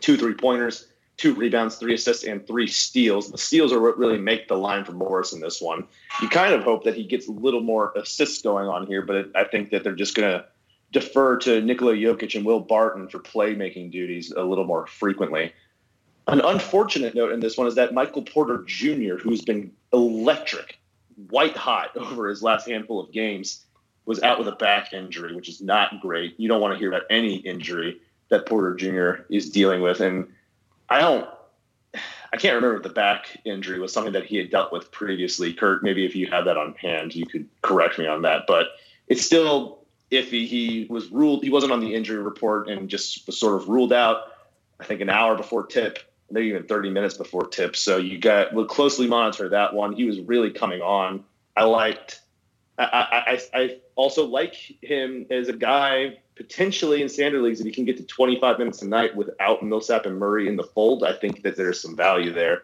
two 0.00 0.16
three 0.16 0.34
pointers, 0.34 0.88
two 1.16 1.34
rebounds, 1.34 1.76
three 1.76 1.94
assists, 1.94 2.24
and 2.24 2.46
three 2.46 2.66
steals. 2.66 3.30
The 3.30 3.38
steals 3.38 3.72
are 3.72 3.80
what 3.80 3.96
really 3.96 4.18
make 4.18 4.48
the 4.48 4.56
line 4.56 4.84
for 4.84 4.92
Morris 4.92 5.32
in 5.32 5.40
this 5.40 5.60
one. 5.60 5.86
You 6.20 6.28
kind 6.28 6.52
of 6.52 6.64
hope 6.64 6.84
that 6.84 6.96
he 6.96 7.04
gets 7.04 7.28
a 7.28 7.32
little 7.32 7.60
more 7.60 7.92
assists 7.96 8.42
going 8.42 8.66
on 8.66 8.86
here, 8.86 9.02
but 9.02 9.30
I 9.36 9.44
think 9.44 9.70
that 9.70 9.84
they're 9.84 9.94
just 9.94 10.16
going 10.16 10.30
to 10.32 10.44
defer 10.90 11.38
to 11.38 11.62
Nikola 11.62 11.94
Jokic 11.94 12.34
and 12.34 12.44
Will 12.44 12.60
Barton 12.60 13.08
for 13.08 13.18
playmaking 13.18 13.92
duties 13.92 14.30
a 14.32 14.42
little 14.42 14.64
more 14.64 14.86
frequently. 14.86 15.52
An 16.28 16.40
unfortunate 16.40 17.14
note 17.14 17.32
in 17.32 17.40
this 17.40 17.56
one 17.56 17.66
is 17.66 17.74
that 17.74 17.94
Michael 17.94 18.22
Porter 18.22 18.62
Jr., 18.66 19.16
who's 19.16 19.42
been 19.42 19.72
electric, 19.92 20.78
white 21.28 21.56
hot 21.56 21.90
over 21.96 22.28
his 22.28 22.42
last 22.42 22.68
handful 22.68 23.00
of 23.00 23.12
games, 23.12 23.64
was 24.04 24.22
out 24.22 24.38
with 24.38 24.48
a 24.48 24.52
back 24.52 24.92
injury, 24.92 25.34
which 25.34 25.48
is 25.48 25.60
not 25.60 26.00
great. 26.00 26.38
You 26.38 26.48
don't 26.48 26.60
want 26.60 26.74
to 26.74 26.78
hear 26.78 26.88
about 26.88 27.06
any 27.10 27.36
injury 27.36 28.00
that 28.30 28.46
Porter 28.46 28.74
Jr. 28.74 29.22
is 29.32 29.50
dealing 29.50 29.80
with. 29.80 30.00
And 30.00 30.28
I 30.88 31.00
don't, 31.00 31.28
I 31.94 32.36
can't 32.36 32.54
remember 32.54 32.76
if 32.76 32.82
the 32.82 32.88
back 32.88 33.40
injury 33.44 33.78
was 33.78 33.92
something 33.92 34.12
that 34.14 34.24
he 34.24 34.36
had 34.36 34.50
dealt 34.50 34.72
with 34.72 34.90
previously. 34.90 35.52
Curt, 35.52 35.82
maybe 35.82 36.04
if 36.04 36.16
you 36.16 36.26
had 36.26 36.42
that 36.42 36.56
on 36.56 36.74
hand, 36.74 37.14
you 37.14 37.26
could 37.26 37.48
correct 37.62 37.98
me 37.98 38.06
on 38.06 38.22
that. 38.22 38.42
But 38.48 38.68
it's 39.06 39.24
still 39.24 39.84
iffy. 40.10 40.46
He 40.46 40.86
was 40.88 41.10
ruled, 41.10 41.44
he 41.44 41.50
wasn't 41.50 41.72
on 41.72 41.80
the 41.80 41.94
injury 41.94 42.18
report 42.18 42.68
and 42.68 42.88
just 42.88 43.26
was 43.26 43.38
sort 43.38 43.60
of 43.60 43.68
ruled 43.68 43.92
out, 43.92 44.32
I 44.80 44.84
think, 44.84 45.00
an 45.00 45.10
hour 45.10 45.36
before 45.36 45.66
tip 45.66 45.98
maybe 46.32 46.48
even 46.48 46.64
30 46.64 46.90
minutes 46.90 47.16
before 47.16 47.46
tip. 47.46 47.76
So 47.76 47.98
you 47.98 48.18
got 48.18 48.52
we'll 48.52 48.66
closely 48.66 49.06
monitor 49.06 49.50
that 49.50 49.74
one. 49.74 49.92
He 49.92 50.04
was 50.04 50.18
really 50.20 50.50
coming 50.50 50.80
on. 50.80 51.24
I 51.56 51.64
liked. 51.64 52.20
I, 52.78 53.38
I, 53.54 53.60
I 53.60 53.76
also 53.96 54.26
like 54.26 54.54
him 54.82 55.26
as 55.30 55.48
a 55.48 55.52
guy 55.52 56.18
potentially 56.34 57.02
in 57.02 57.08
standard 57.08 57.42
leagues 57.42 57.60
if 57.60 57.66
he 57.66 57.72
can 57.72 57.84
get 57.84 57.98
to 57.98 58.02
25 58.04 58.58
minutes 58.58 58.80
a 58.80 58.88
night 58.88 59.14
without 59.14 59.62
Millsap 59.62 60.06
and 60.06 60.18
Murray 60.18 60.48
in 60.48 60.56
the 60.56 60.64
fold. 60.64 61.04
I 61.04 61.12
think 61.12 61.42
that 61.42 61.56
there's 61.56 61.80
some 61.80 61.94
value 61.94 62.32
there. 62.32 62.62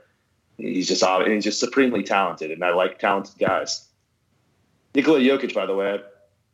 He's 0.57 0.89
just 0.89 1.03
and 1.03 1.33
he's 1.33 1.45
just 1.45 1.61
supremely 1.61 2.03
talented, 2.03 2.51
and 2.51 2.65
I 2.65 2.73
like 2.73 2.99
talented 2.99 3.39
guys. 3.39 3.87
Nikola 4.95 5.21
Jokic, 5.21 5.55
by 5.55 5.67
the 5.67 5.77
way, 5.77 5.93
I 5.93 5.99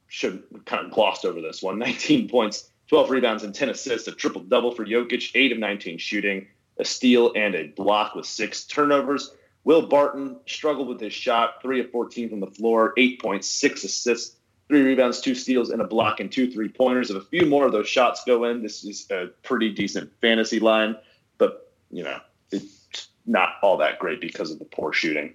should 0.09 0.43
kind 0.67 0.85
of 0.85 0.93
glossed 0.93 1.25
over 1.25 1.41
this 1.41 1.63
one. 1.63 1.79
19 1.79 2.29
points, 2.29 2.69
12 2.89 3.09
rebounds, 3.09 3.45
and 3.45 3.55
10 3.55 3.71
assists, 3.71 4.09
a 4.09 4.13
triple 4.13 4.43
double 4.43 4.73
for 4.73 4.85
Jokic, 4.85 5.31
8 5.35 5.53
of 5.53 5.59
19 5.59 5.99
shooting 5.99 6.49
a 6.79 6.85
steal, 6.85 7.33
and 7.35 7.55
a 7.55 7.69
block 7.69 8.15
with 8.15 8.27
six 8.27 8.65
turnovers. 8.65 9.33
Will 9.65 9.87
Barton 9.87 10.37
struggled 10.47 10.89
with 10.89 11.01
his 11.01 11.13
shot, 11.13 11.63
three 11.63 11.81
of 11.81 11.91
14 11.91 12.29
from 12.29 12.41
the 12.41 12.47
floor, 12.47 12.93
8.6 12.99 13.85
assists, 13.85 14.37
three 14.69 14.83
rebounds, 14.83 15.21
two 15.21 15.35
steals, 15.35 15.71
and 15.71 15.81
a 15.81 15.87
block 15.87 16.21
and 16.21 16.31
two 16.31 16.51
three 16.51 16.69
pointers. 16.69 17.11
If 17.11 17.17
a 17.17 17.27
few 17.27 17.47
more 17.47 17.67
of 17.67 17.73
those 17.73 17.89
shots 17.89 18.23
go 18.27 18.45
in, 18.45 18.63
this 18.63 18.85
is 18.85 19.07
a 19.11 19.29
pretty 19.43 19.71
decent 19.71 20.13
fantasy 20.21 20.61
line, 20.61 20.97
but 21.39 21.73
you 21.91 22.05
know 22.05 22.19
it's 22.51 23.09
not 23.27 23.51
all 23.63 23.79
that 23.79 23.99
great 23.99 24.21
because 24.21 24.51
of 24.51 24.59
the 24.59 24.65
poor 24.65 24.93
shooting. 24.93 25.35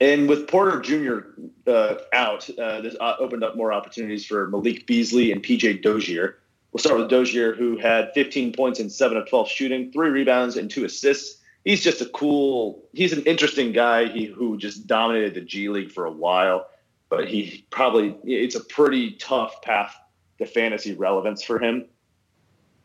And 0.00 0.28
with 0.28 0.48
Porter 0.48 0.80
Jr. 0.80 1.70
Uh, 1.70 1.94
out, 2.12 2.50
uh, 2.58 2.80
this 2.80 2.96
uh, 2.98 3.14
opened 3.20 3.44
up 3.44 3.56
more 3.56 3.72
opportunities 3.72 4.26
for 4.26 4.48
Malik 4.48 4.86
Beasley 4.86 5.30
and 5.30 5.42
PJ 5.42 5.82
Dozier. 5.82 6.38
We'll 6.72 6.80
start 6.80 6.98
with 6.98 7.10
Dozier, 7.10 7.54
who 7.54 7.76
had 7.76 8.12
15 8.14 8.54
points 8.54 8.80
in 8.80 8.88
7 8.88 9.16
of 9.16 9.28
12 9.28 9.48
shooting, 9.48 9.92
three 9.92 10.08
rebounds, 10.08 10.56
and 10.56 10.70
two 10.70 10.86
assists. 10.86 11.38
He's 11.64 11.82
just 11.82 12.00
a 12.00 12.06
cool, 12.06 12.82
he's 12.92 13.12
an 13.12 13.22
interesting 13.24 13.72
guy 13.72 14.08
he, 14.08 14.24
who 14.24 14.56
just 14.56 14.86
dominated 14.86 15.34
the 15.34 15.42
G 15.42 15.68
League 15.68 15.92
for 15.92 16.06
a 16.06 16.10
while, 16.10 16.66
but 17.10 17.28
he 17.28 17.66
probably, 17.70 18.16
it's 18.24 18.54
a 18.54 18.64
pretty 18.64 19.12
tough 19.12 19.60
path 19.60 19.94
to 20.38 20.46
fantasy 20.46 20.94
relevance 20.94 21.42
for 21.42 21.58
him. 21.58 21.84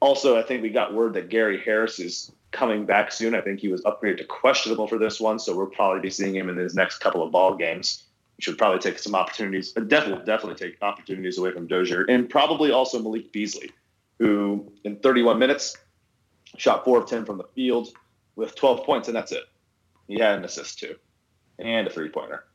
Also, 0.02 0.38
I 0.38 0.44
think 0.44 0.62
we 0.62 0.70
got 0.70 0.94
word 0.94 1.14
that 1.14 1.30
Gary 1.30 1.60
Harris 1.64 1.98
is 1.98 2.32
coming 2.52 2.86
back 2.86 3.12
soon. 3.12 3.34
I 3.34 3.42
think 3.42 3.62
he 3.62 3.70
was 3.70 3.82
upgraded 3.84 4.18
to 4.18 4.26
questionable 4.26 4.88
for 4.88 5.00
this 5.00 5.20
one, 5.20 5.40
so 5.40 5.56
we'll 5.56 5.68
probably 5.68 6.02
be 6.02 6.12
seeing 6.12 6.36
him 6.36 6.50
in 6.50 6.58
his 6.58 6.76
next 6.76 7.00
couple 7.00 7.24
of 7.24 7.32
ball 7.32 7.56
games 7.56 8.04
should 8.40 8.58
probably 8.58 8.80
take 8.80 9.00
some 9.00 9.16
opportunities, 9.16 9.72
definitely, 9.74 10.26
definitely 10.26 10.56
take 10.56 10.78
opportunities 10.82 11.38
away 11.38 11.52
from 11.52 11.68
Dozier, 11.68 12.04
and 12.04 12.30
probably 12.30 12.72
also 12.72 13.02
Malik 13.02 13.32
Beasley, 13.32 13.72
who 14.20 14.72
in 14.84 14.98
31 14.98 15.40
minutes 15.40 15.78
shot 16.56 16.86
four 16.86 17.00
of 17.00 17.10
10 17.10 17.26
from 17.26 17.38
the 17.38 17.44
field 17.56 17.90
with 18.36 18.56
12 18.56 18.86
points, 18.86 19.08
and 19.08 19.18
that's 19.18 19.32
it. 19.32 19.44
He 20.08 20.20
had 20.20 20.38
an 20.38 20.46
assist 20.46 20.80
too, 20.80 20.96
and 21.60 21.88
a 21.88 21.90
three 21.90 22.10
pointer, 22.10 22.46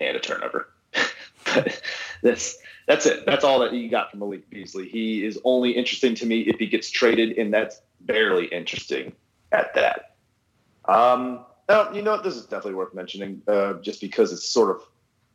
and 0.00 0.16
a 0.16 0.20
turnover. 0.20 0.68
but 1.44 1.82
that's 2.22 2.58
that's 2.86 3.06
it. 3.06 3.24
That's 3.24 3.44
all 3.44 3.60
that 3.60 3.72
you 3.72 3.88
got 3.88 4.10
from 4.10 4.20
Malik 4.20 4.48
Beasley. 4.50 4.88
He 4.88 5.24
is 5.24 5.38
only 5.44 5.72
interesting 5.72 6.14
to 6.16 6.26
me 6.26 6.40
if 6.40 6.58
he 6.58 6.66
gets 6.66 6.90
traded, 6.90 7.38
and 7.38 7.52
that's 7.52 7.80
barely 8.00 8.46
interesting 8.46 9.12
at 9.52 9.74
that. 9.74 10.16
Um, 10.84 11.44
now, 11.70 11.92
you 11.92 12.02
know? 12.02 12.20
This 12.20 12.34
is 12.34 12.42
definitely 12.42 12.74
worth 12.74 12.94
mentioning, 12.94 13.42
uh, 13.46 13.74
just 13.74 14.00
because 14.00 14.32
it's 14.32 14.48
sort 14.48 14.70
of 14.70 14.82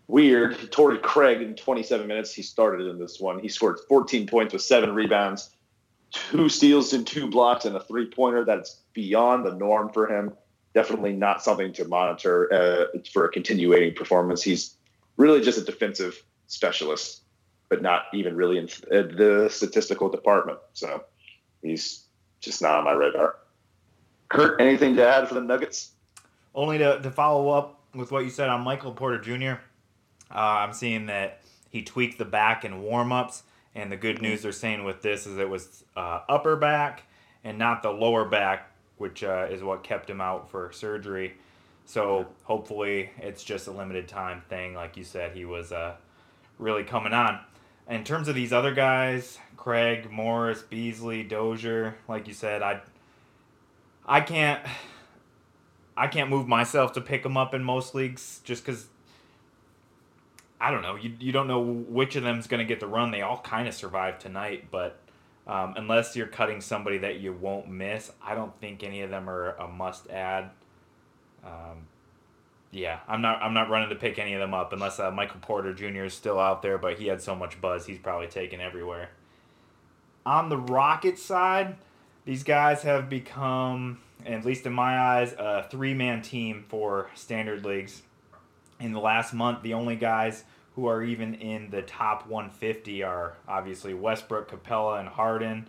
weird. 0.08 0.72
Torrey 0.72 1.00
Craig 1.00 1.42
in 1.42 1.56
27 1.56 2.06
minutes, 2.06 2.34
he 2.34 2.42
started 2.42 2.88
in 2.88 3.00
this 3.00 3.20
one. 3.20 3.40
He 3.40 3.48
scored 3.48 3.80
14 3.88 4.28
points 4.28 4.54
with 4.54 4.62
seven 4.62 4.94
rebounds, 4.94 5.50
two 6.12 6.50
steals 6.50 6.94
and 6.94 7.08
two 7.08 7.28
blocks, 7.28 7.66
and 7.66 7.76
a 7.76 7.84
three 7.84 8.10
pointer. 8.10 8.44
That's 8.44 8.82
beyond 8.94 9.46
the 9.46 9.54
norm 9.54 9.92
for 9.92 10.08
him. 10.08 10.34
Definitely 10.74 11.14
not 11.14 11.42
something 11.42 11.72
to 11.74 11.86
monitor 11.86 12.54
uh, 12.54 13.00
for 13.14 13.26
a 13.26 13.32
continuing 13.32 13.94
performance. 13.94 14.44
He's 14.44 14.76
really 15.16 15.42
just 15.42 15.58
a 15.58 15.64
defensive 15.64 16.22
specialist, 16.48 17.22
but 17.70 17.82
not 17.82 18.04
even 18.14 18.36
really 18.36 18.58
in 18.58 18.68
the 18.92 19.48
statistical 19.50 20.10
department. 20.10 20.60
So 20.74 21.06
he's 21.62 22.04
just 22.42 22.62
not 22.62 22.80
on 22.80 22.84
my 22.84 22.92
radar. 22.92 23.38
Curt, 24.28 24.60
anything 24.60 24.98
to 24.98 25.08
add 25.08 25.30
for 25.30 25.36
the 25.36 25.42
Nuggets? 25.42 25.95
Only 26.56 26.78
to, 26.80 27.02
to 27.02 27.12
follow 27.12 27.50
up 27.50 27.82
with 27.94 28.12
what 28.12 28.24
you 28.24 28.32
said 28.32 28.50
on 28.50 28.62
Michael 28.62 28.94
Porter 28.94 29.20
Jr., 29.20 29.60
uh, 30.32 30.40
I'm 30.40 30.74
seeing 30.74 31.06
that 31.08 31.42
he 31.70 31.84
tweaked 31.84 32.18
the 32.18 32.26
back 32.26 32.66
in 32.66 32.82
warm 32.82 33.12
ups. 33.12 33.44
And 33.76 33.92
the 33.92 33.98
good 33.98 34.22
news 34.22 34.42
they're 34.42 34.54
saying 34.54 34.86
with 34.86 35.02
this 35.02 35.28
is 35.28 35.38
it 35.38 35.50
was 35.50 35.84
uh, 35.98 36.22
upper 36.30 36.56
back 36.56 37.04
and 37.44 37.58
not 37.58 37.84
the 37.84 37.92
lower 37.92 38.24
back, 38.24 38.72
which 38.98 39.22
uh, 39.22 39.48
is 39.52 39.62
what 39.62 39.84
kept 39.84 40.10
him 40.10 40.22
out 40.22 40.50
for 40.50 40.72
surgery. 40.72 41.34
So 41.86 42.28
hopefully 42.44 43.10
it's 43.18 43.44
just 43.44 43.68
a 43.68 43.72
limited 43.72 44.08
time 44.08 44.44
thing. 44.48 44.74
Like 44.74 44.96
you 44.96 45.04
said, 45.04 45.36
he 45.36 45.44
was 45.44 45.74
uh, 45.74 45.96
really 46.58 46.86
coming 46.86 47.14
on. 47.14 47.42
In 47.90 48.06
terms 48.06 48.30
of 48.30 48.36
these 48.36 48.54
other 48.54 48.74
guys, 48.74 49.38
Craig, 49.58 50.10
Morris, 50.10 50.62
Beasley, 50.62 51.22
Dozier, 51.22 51.96
like 52.08 52.28
you 52.28 52.34
said, 52.34 52.62
I 52.62 52.80
I 54.08 54.22
can't 54.22 54.66
I 55.98 56.08
can't 56.08 56.30
move 56.30 56.48
myself 56.48 56.94
to 56.94 57.02
pick 57.02 57.24
them 57.24 57.38
up 57.38 57.54
in 57.54 57.64
most 57.64 57.96
leagues 57.96 58.42
just 58.44 58.66
because 58.66 58.88
I 60.60 60.72
don't 60.72 60.82
know. 60.82 60.96
You, 60.96 61.14
you 61.20 61.32
don't 61.32 61.48
know 61.48 61.62
which 61.62 62.16
of 62.16 62.24
them 62.24 62.40
is 62.40 62.48
going 62.48 62.60
to 62.60 62.66
get 62.66 62.80
the 62.80 62.88
run. 62.88 63.12
They 63.12 63.22
all 63.22 63.40
kind 63.40 63.68
of 63.68 63.74
survived 63.74 64.22
tonight, 64.22 64.66
but 64.72 65.00
um, 65.48 65.76
unless 65.78 66.16
you're 66.16 66.28
cutting 66.28 66.60
somebody 66.62 66.98
that 67.00 67.20
you 67.20 67.34
won't 67.34 67.70
miss, 67.70 68.12
I 68.22 68.36
don't 68.36 68.58
think 68.60 68.84
any 68.84 69.02
of 69.02 69.10
them 69.10 69.30
are 69.30 69.52
a 69.56 69.68
must 69.68 70.10
add. 70.10 70.50
Um, 71.44 71.88
yeah, 72.72 73.00
I'm 73.08 73.22
not 73.22 73.42
I'm 73.42 73.54
not 73.54 73.70
running 73.70 73.90
to 73.90 73.96
pick 73.96 74.20
any 74.20 74.34
of 74.34 74.40
them 74.40 74.54
up 74.54 74.74
unless 74.74 75.00
uh, 75.00 75.12
Michael 75.12 75.40
Porter 75.42 75.74
Jr. 75.74 76.06
is 76.06 76.14
still 76.14 76.40
out 76.40 76.62
there, 76.62 76.78
but 76.78 76.98
he 77.00 77.08
had 77.08 77.22
so 77.22 77.36
much 77.36 77.62
buzz, 77.62 77.86
he's 77.86 78.00
probably 78.00 78.28
taken 78.28 78.60
everywhere. 78.60 79.12
On 80.26 80.50
the 80.50 80.58
Rocket 80.58 81.20
side, 81.20 81.76
these 82.26 82.44
guys 82.44 82.82
have 82.82 83.08
become, 83.08 84.00
at 84.34 84.46
least 84.46 84.66
in 84.66 84.74
my 84.74 84.98
eyes, 85.00 85.34
a 85.34 85.68
three 85.70 85.94
man 85.94 86.22
team 86.22 86.66
for 86.68 87.10
standard 87.16 87.66
leagues. 87.66 88.02
In 88.80 88.92
the 88.92 89.00
last 89.00 89.34
month, 89.34 89.62
the 89.62 89.74
only 89.74 89.96
guys 89.96 90.44
who 90.76 90.88
are 90.88 91.02
even 91.02 91.36
in 91.36 91.70
the 91.70 91.82
top 91.82 92.28
150 92.28 93.04
are 93.04 93.34
obviously 93.48 93.94
Westbrook, 93.94 94.52
Capela, 94.52 95.00
and 95.00 95.08
Harden. 95.08 95.68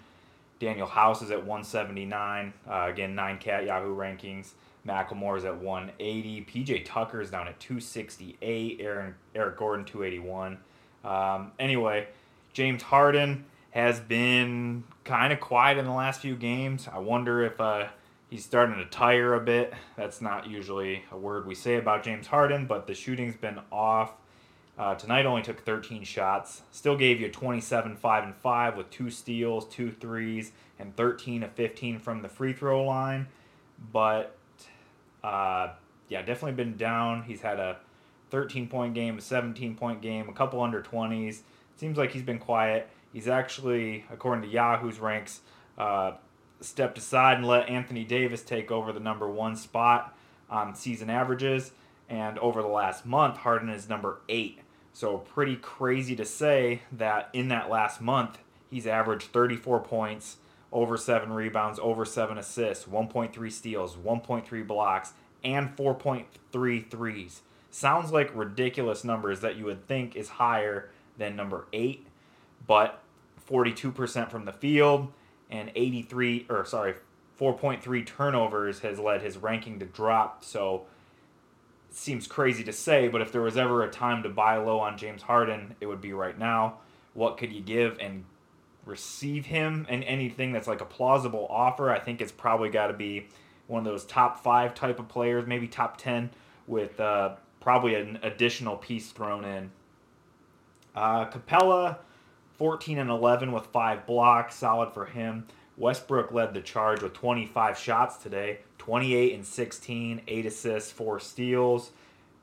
Danuel 0.61 0.89
House 0.89 1.23
is 1.23 1.31
at 1.31 1.39
179. 1.39 2.53
Uh, 2.69 2.87
again, 2.89 3.15
nine 3.15 3.39
cat 3.39 3.65
Yahoo 3.65 3.95
rankings. 3.95 4.53
McLemore 4.87 5.37
is 5.37 5.45
at 5.45 5.57
180. 5.59 6.45
PJ 6.45 6.85
Tucker 6.85 7.21
is 7.21 7.31
down 7.31 7.47
at 7.49 7.59
268. 7.61 8.81
Aaron 8.81 9.15
Eric 9.35 9.59
Gordon 9.59 9.85
281. 9.85 10.59
Um, 11.05 11.53
anyway, 11.59 12.09
James 12.53 12.83
Harden 12.83 13.45
has 13.71 14.01
been 14.01 14.85
kind 15.05 15.33
of 15.33 15.41
quiet 15.41 15.79
in 15.79 15.85
the 15.85 15.93
last 15.93 16.21
few 16.21 16.35
games. 16.35 16.89
I 16.93 16.99
wonder 16.99 17.45
if 17.45 17.61
uh, 17.61 17.89
he's 18.31 18.45
starting 18.45 18.77
to 18.77 18.85
tire 18.87 19.35
a 19.35 19.41
bit. 19.41 19.75
That's 19.97 20.21
not 20.21 20.49
usually 20.49 21.05
a 21.11 21.17
word 21.17 21.47
we 21.47 21.55
say 21.55 21.77
about 21.77 22.03
James 22.03 22.27
Harden, 22.27 22.67
but 22.67 22.87
the 22.87 22.95
shooting's 22.95 23.37
been 23.37 23.61
off. 23.71 24.13
Uh, 24.79 24.95
tonight 24.95 25.25
only 25.25 25.43
took 25.43 25.65
13 25.65 26.05
shots. 26.05 26.63
Still 26.71 26.97
gave 26.97 27.21
you 27.21 27.31
27, 27.31 27.97
5, 27.97 28.25
and 28.25 28.37
5 28.37 28.77
with 28.77 28.91
two 28.91 29.11
steals, 29.11 29.67
two 29.69 29.91
threes, 29.91 30.53
and 30.79 30.95
13 30.97 31.43
of 31.43 31.53
15 31.53 31.99
from 31.99 32.21
the 32.21 32.29
free 32.29 32.53
throw 32.53 32.85
line. 32.85 33.27
But 33.93 34.37
uh, 35.25 35.69
yeah, 36.09 36.21
definitely 36.21 36.53
been 36.53 36.77
down. 36.77 37.23
He's 37.23 37.41
had 37.41 37.59
a 37.59 37.79
13 38.31 38.69
point 38.69 38.95
game, 38.95 39.17
a 39.17 39.21
17 39.21 39.77
point 39.77 40.03
game, 40.03 40.29
a 40.29 40.33
couple 40.33 40.61
under 40.61 40.83
20s. 40.83 41.41
Seems 41.77 41.97
like 41.97 42.13
he's 42.13 42.23
been 42.23 42.39
quiet. 42.39 42.89
He's 43.13 43.29
actually, 43.29 44.05
according 44.13 44.43
to 44.43 44.49
Yahoo's 44.49 44.99
ranks, 44.99 45.41
uh, 45.79 46.13
stepped 46.61 46.99
aside 46.99 47.39
and 47.39 47.47
let 47.47 47.69
Anthony 47.69 48.05
Davis 48.05 48.43
take 48.43 48.71
over 48.71 48.93
the 48.93 49.01
number 49.01 49.29
one 49.29 49.57
spot 49.57 50.17
on 50.49 50.75
season 50.75 51.11
averages. 51.11 51.73
And 52.09 52.39
over 52.39 52.63
the 52.63 52.69
last 52.69 53.05
month, 53.05 53.39
Harden 53.39 53.69
is 53.69 53.89
number 53.89 54.21
eight. 54.29 54.61
So, 54.93 55.19
pretty 55.19 55.57
crazy 55.57 56.17
to 56.17 56.25
say 56.25 56.83
that 56.93 57.29
in 57.33 57.49
that 57.49 57.69
last 57.69 58.01
month, 58.01 58.39
he's 58.71 58.87
averaged 58.87 59.33
34 59.33 59.81
points, 59.81 60.39
over 60.73 60.97
seven 60.97 61.33
rebounds, 61.33 61.79
over 61.81 62.05
seven 62.05 62.39
assists, 62.39 62.87
1.3 62.87 63.53
steals, 63.53 63.97
1.3 63.97 64.67
blocks, 64.67 65.13
and 65.45 65.77
4.3 65.77 66.91
threes. 66.91 67.43
Sounds 67.71 68.11
like 68.11 68.35
ridiculous 68.35 69.05
numbers 69.05 69.41
that 69.41 69.57
you 69.57 69.67
would 69.67 69.87
think 69.87 70.17
is 70.17 70.29
higher 70.31 70.89
than 71.19 71.37
number 71.37 71.67
eight, 71.75 72.07
but 72.67 73.03
42% 73.51 74.31
from 74.31 74.47
the 74.47 74.53
field 74.53 75.13
and 75.51 75.71
83 75.75 76.47
or 76.49 76.65
sorry 76.65 76.95
4.3 77.41 78.07
turnovers 78.07 78.81
has 78.81 78.99
led 78.99 79.23
his 79.23 79.37
ranking 79.37 79.79
to 79.79 79.87
drop 79.87 80.45
so 80.45 80.87
it 81.91 81.97
seems 81.97 82.27
crazy 82.27 82.65
to 82.65 82.73
say 82.73 83.09
but 83.09 83.21
if 83.21 83.33
there 83.33 83.43
was 83.43 83.57
ever 83.57 83.83
a 83.83 83.91
time 83.91 84.23
to 84.23 84.29
buy 84.29 84.57
low 84.57 84.79
on 84.79 84.99
James 84.99 85.23
Harden 85.23 85.77
it 85.81 85.87
would 85.87 86.01
be 86.01 86.13
right 86.13 86.39
now. 86.39 86.79
What 87.15 87.39
could 87.39 87.53
you 87.53 87.63
give 87.63 87.99
and 87.99 88.25
receive 88.85 89.47
him? 89.47 89.87
And 89.89 90.05
anything 90.05 90.53
that's 90.53 90.69
like 90.69 90.81
a 90.81 90.87
plausible 90.87 91.47
offer 91.51 91.91
I 91.91 91.99
think 91.99 92.21
it's 92.21 92.33
probably 92.33 92.69
got 92.69 92.89
to 92.89 92.95
be 92.95 93.29
one 93.67 93.81
of 93.81 93.85
those 93.85 94.05
top 94.05 94.43
5 94.43 94.75
type 94.75 94.99
of 94.99 95.09
players 95.09 95.47
maybe 95.47 95.69
top 95.69 95.97
10 95.97 96.31
with 96.67 96.99
uh, 97.01 97.37
probably 97.61 97.95
an 97.95 98.19
additional 98.23 98.77
piece 98.77 99.11
thrown 99.11 99.45
in. 99.45 99.71
Uh, 100.95 101.27
Capela 101.27 101.99
14 102.59 102.99
and 102.99 103.11
11 103.11 103.53
with 103.53 103.67
five 103.67 104.07
blocks, 104.07 104.55
solid 104.57 104.93
for 104.93 105.07
him. 105.07 105.47
Westbrook 105.77 106.33
led 106.33 106.55
the 106.55 106.61
charge 106.61 107.03
with 107.03 107.13
25 107.13 107.79
shots 107.79 108.17
today, 108.17 108.61
28 108.79 109.35
and 109.35 109.45
16, 109.45 110.23
8 110.27 110.47
assists, 110.47 110.91
4 110.91 111.21
steals. 111.21 111.91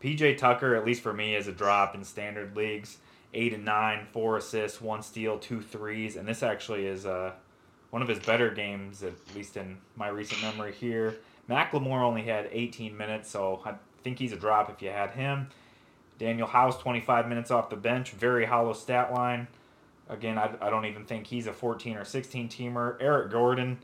PJ 0.04 0.38
Tucker, 0.38 0.76
at 0.76 0.86
least 0.86 1.02
for 1.02 1.14
me, 1.14 1.36
is 1.36 1.48
a 1.48 1.52
drop 1.52 1.96
in 1.96 2.04
standard 2.04 2.56
leagues. 2.56 2.98
8 3.34 3.54
and 3.54 3.66
9, 3.66 4.08
4 4.12 4.38
assists, 4.38 4.80
1 4.80 5.02
steal, 5.02 5.40
2 5.40 5.62
threes. 5.62 6.16
And 6.16 6.28
this 6.28 6.44
actually 6.44 6.86
is 6.86 7.06
uh, 7.06 7.32
one 7.90 8.04
of 8.04 8.08
his 8.08 8.20
better 8.20 8.52
games, 8.52 9.02
at 9.02 9.14
least 9.36 9.58
in 9.58 9.78
my 9.96 10.10
recent 10.10 10.42
memory 10.42 10.74
here. 10.74 11.16
McLemore 11.50 12.02
only 12.02 12.24
had 12.24 12.50
18 12.52 12.96
minutes, 12.96 13.32
so 13.32 13.62
I 13.66 13.74
think 14.04 14.20
he's 14.20 14.32
a 14.32 14.38
drop 14.38 14.70
if 14.70 14.82
you 14.82 14.90
had 14.90 15.12
him. 15.12 15.48
Danuel 16.20 16.50
House, 16.50 16.78
25 16.78 17.28
minutes 17.28 17.50
off 17.50 17.70
the 17.70 17.76
bench, 17.76 18.12
very 18.12 18.46
hollow 18.46 18.74
stat 18.74 19.12
line. 19.12 19.48
Again, 20.10 20.38
I, 20.38 20.54
I 20.62 20.70
don't 20.70 20.86
even 20.86 21.06
think 21.06 21.28
he's 21.28 21.48
a 21.48 21.54
14 21.54 21.98
or 21.98 22.06
16 22.06 22.50
teamer. 22.50 22.98
Eric 23.00 23.32
Gordon, 23.32 23.80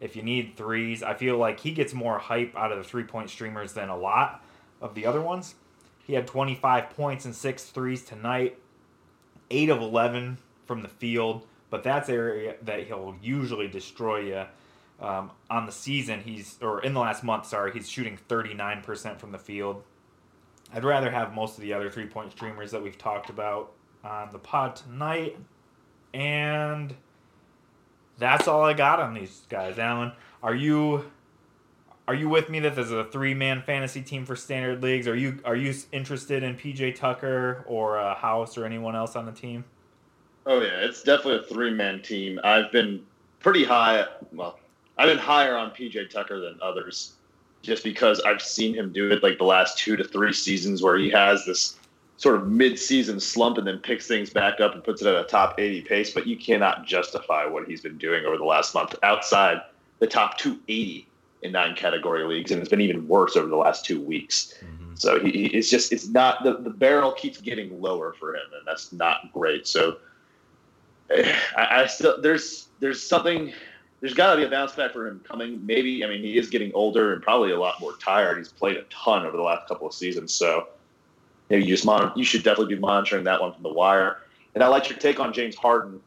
if 0.00 0.16
you 0.16 0.22
need 0.22 0.56
threes, 0.56 1.02
I 1.02 1.14
feel 1.14 1.38
like 1.38 1.60
he 1.60 1.72
gets 1.72 1.94
more 1.94 2.18
hype 2.18 2.54
out 2.56 2.72
of 2.72 2.78
the 2.78 2.84
three 2.84 3.04
point 3.04 3.30
streamers 3.30 3.72
than 3.72 3.88
a 3.88 3.96
lot 3.96 4.44
of 4.80 4.94
the 4.94 5.06
other 5.06 5.20
ones. 5.20 5.54
He 6.04 6.14
had 6.14 6.26
25 6.26 6.90
points 6.90 7.24
and 7.24 7.34
six 7.34 7.64
threes 7.64 8.04
tonight, 8.04 8.58
8 9.50 9.70
of 9.70 9.80
11 9.80 10.38
from 10.66 10.82
the 10.82 10.88
field, 10.88 11.46
but 11.70 11.82
that's 11.82 12.08
area 12.08 12.56
that 12.62 12.86
he'll 12.86 13.16
usually 13.22 13.68
destroy 13.68 14.20
you. 14.20 14.44
Um, 15.00 15.32
on 15.50 15.66
the 15.66 15.72
season, 15.72 16.20
he's, 16.20 16.58
or 16.60 16.80
in 16.82 16.94
the 16.94 17.00
last 17.00 17.24
month, 17.24 17.46
sorry, 17.46 17.72
he's 17.72 17.88
shooting 17.88 18.18
39% 18.28 19.18
from 19.18 19.32
the 19.32 19.38
field. 19.38 19.82
I'd 20.72 20.84
rather 20.84 21.10
have 21.10 21.34
most 21.34 21.58
of 21.58 21.62
the 21.62 21.72
other 21.72 21.90
three 21.90 22.06
point 22.06 22.30
streamers 22.32 22.70
that 22.70 22.82
we've 22.82 22.98
talked 22.98 23.28
about 23.28 23.72
on 24.04 24.30
the 24.32 24.38
pod 24.38 24.76
tonight. 24.76 25.36
And 26.14 26.94
that's 28.18 28.46
all 28.46 28.62
I 28.62 28.72
got 28.72 29.00
on 29.00 29.14
these 29.14 29.42
guys. 29.48 29.78
Alan, 29.78 30.12
are 30.42 30.54
you 30.54 31.10
are 32.08 32.14
you 32.14 32.28
with 32.28 32.48
me 32.48 32.60
that 32.60 32.74
there's 32.74 32.90
a 32.90 33.04
three 33.04 33.34
man 33.34 33.62
fantasy 33.62 34.02
team 34.02 34.26
for 34.26 34.36
standard 34.36 34.82
leagues? 34.82 35.06
Are 35.06 35.16
you 35.16 35.38
are 35.44 35.56
you 35.56 35.74
interested 35.92 36.42
in 36.42 36.56
PJ 36.56 36.96
Tucker 36.96 37.64
or 37.66 37.98
uh, 37.98 38.14
House 38.14 38.58
or 38.58 38.64
anyone 38.64 38.96
else 38.96 39.16
on 39.16 39.26
the 39.26 39.32
team? 39.32 39.64
Oh 40.46 40.60
yeah, 40.60 40.80
it's 40.80 41.02
definitely 41.02 41.44
a 41.46 41.54
three 41.54 41.70
man 41.70 42.02
team. 42.02 42.40
I've 42.42 42.72
been 42.72 43.02
pretty 43.40 43.64
high. 43.64 44.06
Well, 44.32 44.58
I've 44.98 45.08
been 45.08 45.18
higher 45.18 45.56
on 45.56 45.70
PJ 45.70 46.10
Tucker 46.10 46.40
than 46.40 46.58
others, 46.60 47.14
just 47.62 47.84
because 47.84 48.20
I've 48.20 48.42
seen 48.42 48.74
him 48.74 48.92
do 48.92 49.10
it 49.10 49.22
like 49.22 49.38
the 49.38 49.44
last 49.44 49.78
two 49.78 49.96
to 49.96 50.04
three 50.04 50.32
seasons 50.32 50.82
where 50.82 50.98
he 50.98 51.08
has 51.10 51.46
this 51.46 51.78
sort 52.22 52.36
of 52.36 52.46
mid-season 52.46 53.18
slump 53.18 53.58
and 53.58 53.66
then 53.66 53.78
picks 53.78 54.06
things 54.06 54.30
back 54.30 54.60
up 54.60 54.74
and 54.74 54.84
puts 54.84 55.02
it 55.02 55.08
at 55.08 55.16
a 55.16 55.24
top 55.24 55.58
80 55.58 55.82
pace, 55.82 56.14
but 56.14 56.24
you 56.24 56.36
cannot 56.36 56.86
justify 56.86 57.46
what 57.46 57.66
he's 57.66 57.80
been 57.80 57.98
doing 57.98 58.24
over 58.24 58.38
the 58.38 58.44
last 58.44 58.74
month 58.74 58.94
outside 59.02 59.60
the 59.98 60.06
top 60.06 60.38
280 60.38 61.08
in 61.42 61.50
nine 61.50 61.74
category 61.74 62.24
leagues, 62.24 62.52
and 62.52 62.60
it's 62.60 62.70
been 62.70 62.80
even 62.80 63.08
worse 63.08 63.36
over 63.36 63.48
the 63.48 63.56
last 63.56 63.84
two 63.84 64.00
weeks. 64.00 64.54
Mm-hmm. 64.64 64.94
So 64.94 65.18
he, 65.18 65.46
it's 65.46 65.68
just 65.68 65.92
it's 65.92 66.06
not 66.06 66.44
the, 66.44 66.58
the 66.58 66.70
barrel 66.70 67.10
keeps 67.10 67.40
getting 67.40 67.82
lower 67.82 68.12
for 68.12 68.36
him, 68.36 68.46
and 68.56 68.64
that's 68.64 68.92
not 68.92 69.32
great. 69.32 69.66
So 69.66 69.96
I, 71.10 71.36
I 71.56 71.86
still 71.86 72.22
there's 72.22 72.68
there's 72.78 73.02
something 73.02 73.52
there's 74.00 74.14
got 74.14 74.34
to 74.34 74.40
be 74.40 74.46
a 74.46 74.48
bounce 74.48 74.72
back 74.76 74.92
for 74.92 75.08
him 75.08 75.20
coming. 75.26 75.66
Maybe 75.66 76.04
I 76.04 76.08
mean 76.08 76.22
he 76.22 76.38
is 76.38 76.48
getting 76.48 76.70
older 76.72 77.14
and 77.14 77.20
probably 77.20 77.50
a 77.50 77.58
lot 77.58 77.80
more 77.80 77.96
tired. 77.96 78.38
He's 78.38 78.52
played 78.52 78.76
a 78.76 78.84
ton 78.90 79.26
over 79.26 79.36
the 79.36 79.42
last 79.42 79.66
couple 79.66 79.88
of 79.88 79.94
seasons, 79.94 80.32
so 80.32 80.68
you, 81.52 81.58
know, 81.58 81.66
you 81.66 81.74
just 81.74 81.84
monitor, 81.84 82.12
you 82.16 82.24
should 82.24 82.42
definitely 82.42 82.74
be 82.74 82.80
monitoring 82.80 83.24
that 83.24 83.40
one 83.40 83.52
from 83.52 83.62
the 83.62 83.72
wire. 83.72 84.18
And 84.54 84.64
I 84.64 84.68
like 84.68 84.88
your 84.88 84.98
take 84.98 85.20
on 85.20 85.32
James 85.34 85.54
Harden. 85.54 86.00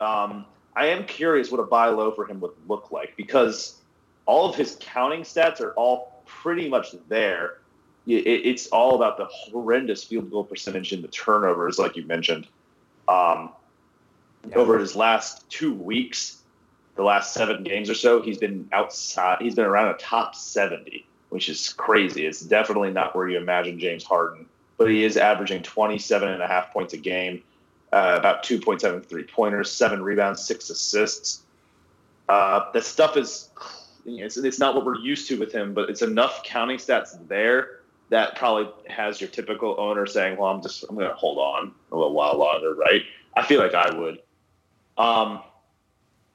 Um, 0.00 0.44
I 0.74 0.86
am 0.86 1.04
curious 1.04 1.52
what 1.52 1.60
a 1.60 1.64
buy 1.64 1.88
low 1.88 2.10
for 2.10 2.26
him 2.26 2.40
would 2.40 2.52
look 2.66 2.90
like 2.90 3.16
because 3.16 3.76
all 4.26 4.48
of 4.48 4.56
his 4.56 4.76
counting 4.80 5.22
stats 5.22 5.60
are 5.60 5.72
all 5.74 6.22
pretty 6.26 6.68
much 6.68 6.94
there. 7.08 7.58
It's 8.08 8.66
all 8.68 8.96
about 8.96 9.18
the 9.18 9.26
horrendous 9.26 10.02
field 10.02 10.32
goal 10.32 10.42
percentage 10.42 10.92
and 10.92 11.04
the 11.04 11.08
turnovers, 11.08 11.78
like 11.78 11.96
you 11.96 12.04
mentioned. 12.04 12.48
Um, 13.06 13.50
yeah. 14.48 14.56
Over 14.56 14.80
his 14.80 14.96
last 14.96 15.48
two 15.48 15.72
weeks, 15.72 16.42
the 16.96 17.04
last 17.04 17.32
seven 17.32 17.62
games 17.62 17.88
or 17.88 17.94
so, 17.94 18.20
he's 18.20 18.38
been 18.38 18.68
outside. 18.72 19.38
He's 19.40 19.54
been 19.54 19.66
around 19.66 19.94
a 19.94 19.98
top 19.98 20.34
seventy, 20.34 21.06
which 21.28 21.48
is 21.48 21.72
crazy. 21.72 22.26
It's 22.26 22.40
definitely 22.40 22.90
not 22.90 23.14
where 23.14 23.28
you 23.28 23.38
imagine 23.38 23.78
James 23.78 24.02
Harden 24.02 24.46
but 24.82 24.90
he 24.90 25.04
is 25.04 25.16
averaging 25.16 25.62
27 25.62 26.28
and 26.28 26.42
a 26.42 26.46
half 26.48 26.72
points 26.72 26.92
a 26.92 26.96
game, 26.96 27.44
uh, 27.92 28.16
about 28.18 28.42
2.7 28.42 29.06
three 29.06 29.22
pointers, 29.22 29.70
seven 29.70 30.02
rebounds, 30.02 30.44
six 30.44 30.70
assists. 30.70 31.44
Uh, 32.28 32.68
that 32.72 32.82
stuff 32.82 33.16
is, 33.16 33.50
it's, 34.04 34.36
it's 34.36 34.58
not 34.58 34.74
what 34.74 34.84
we're 34.84 34.98
used 34.98 35.28
to 35.28 35.38
with 35.38 35.52
him, 35.52 35.72
but 35.72 35.88
it's 35.88 36.02
enough 36.02 36.42
counting 36.42 36.78
stats 36.78 37.16
there 37.28 37.78
that 38.08 38.34
probably 38.34 38.72
has 38.90 39.20
your 39.20 39.30
typical 39.30 39.76
owner 39.78 40.04
saying, 40.04 40.36
well, 40.36 40.50
I'm 40.50 40.60
just, 40.60 40.84
I'm 40.88 40.96
going 40.96 41.08
to 41.08 41.14
hold 41.14 41.38
on 41.38 41.72
a 41.92 41.96
little 41.96 42.12
while 42.12 42.36
longer, 42.36 42.74
right? 42.74 43.02
I 43.36 43.44
feel 43.44 43.60
like 43.60 43.74
I 43.74 43.96
would. 43.96 44.20
Um, 44.98 45.42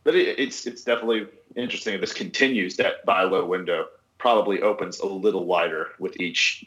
but 0.05 0.15
it, 0.15 0.39
it's, 0.39 0.65
it's 0.65 0.85
definitely 0.85 1.27
interesting 1.57 1.95
if 1.95 1.99
this 1.99 2.13
continues 2.13 2.77
that 2.77 3.03
buy 3.05 3.23
low 3.23 3.43
window 3.43 3.87
probably 4.17 4.61
opens 4.61 4.99
a 4.99 5.05
little 5.05 5.43
wider 5.43 5.89
with 5.99 6.17
each 6.21 6.65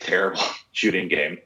terrible 0.00 0.40
shooting 0.72 1.08
game 1.08 1.38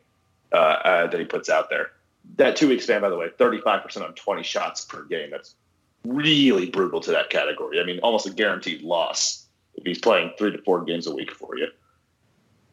uh, 0.53 0.57
uh, 0.57 1.07
that 1.09 1.19
he 1.19 1.27
puts 1.27 1.49
out 1.49 1.71
there. 1.71 1.93
That 2.37 2.57
two 2.57 2.69
week 2.69 2.83
span, 2.83 3.01
by 3.01 3.09
the 3.09 3.17
way, 3.17 3.29
35% 3.39 4.03
on 4.03 4.15
20 4.15 4.43
shots 4.43 4.85
per 4.85 5.05
game. 5.05 5.31
That's 5.31 5.55
really 6.05 6.71
brutal 6.71 7.01
to 7.01 7.11
that 7.13 7.31
category. 7.31 7.81
I 7.81 7.85
mean, 7.85 7.99
almost 8.01 8.27
a 8.27 8.31
guaranteed 8.31 8.83
loss 8.83 9.47
if 9.75 9.85
he's 9.85 9.99
playing 9.99 10.33
three 10.39 10.53
to 10.53 10.63
four 10.63 10.85
games 10.85 11.07
a 11.07 11.15
week 11.15 11.33
for 11.33 11.57
you. 11.57 11.69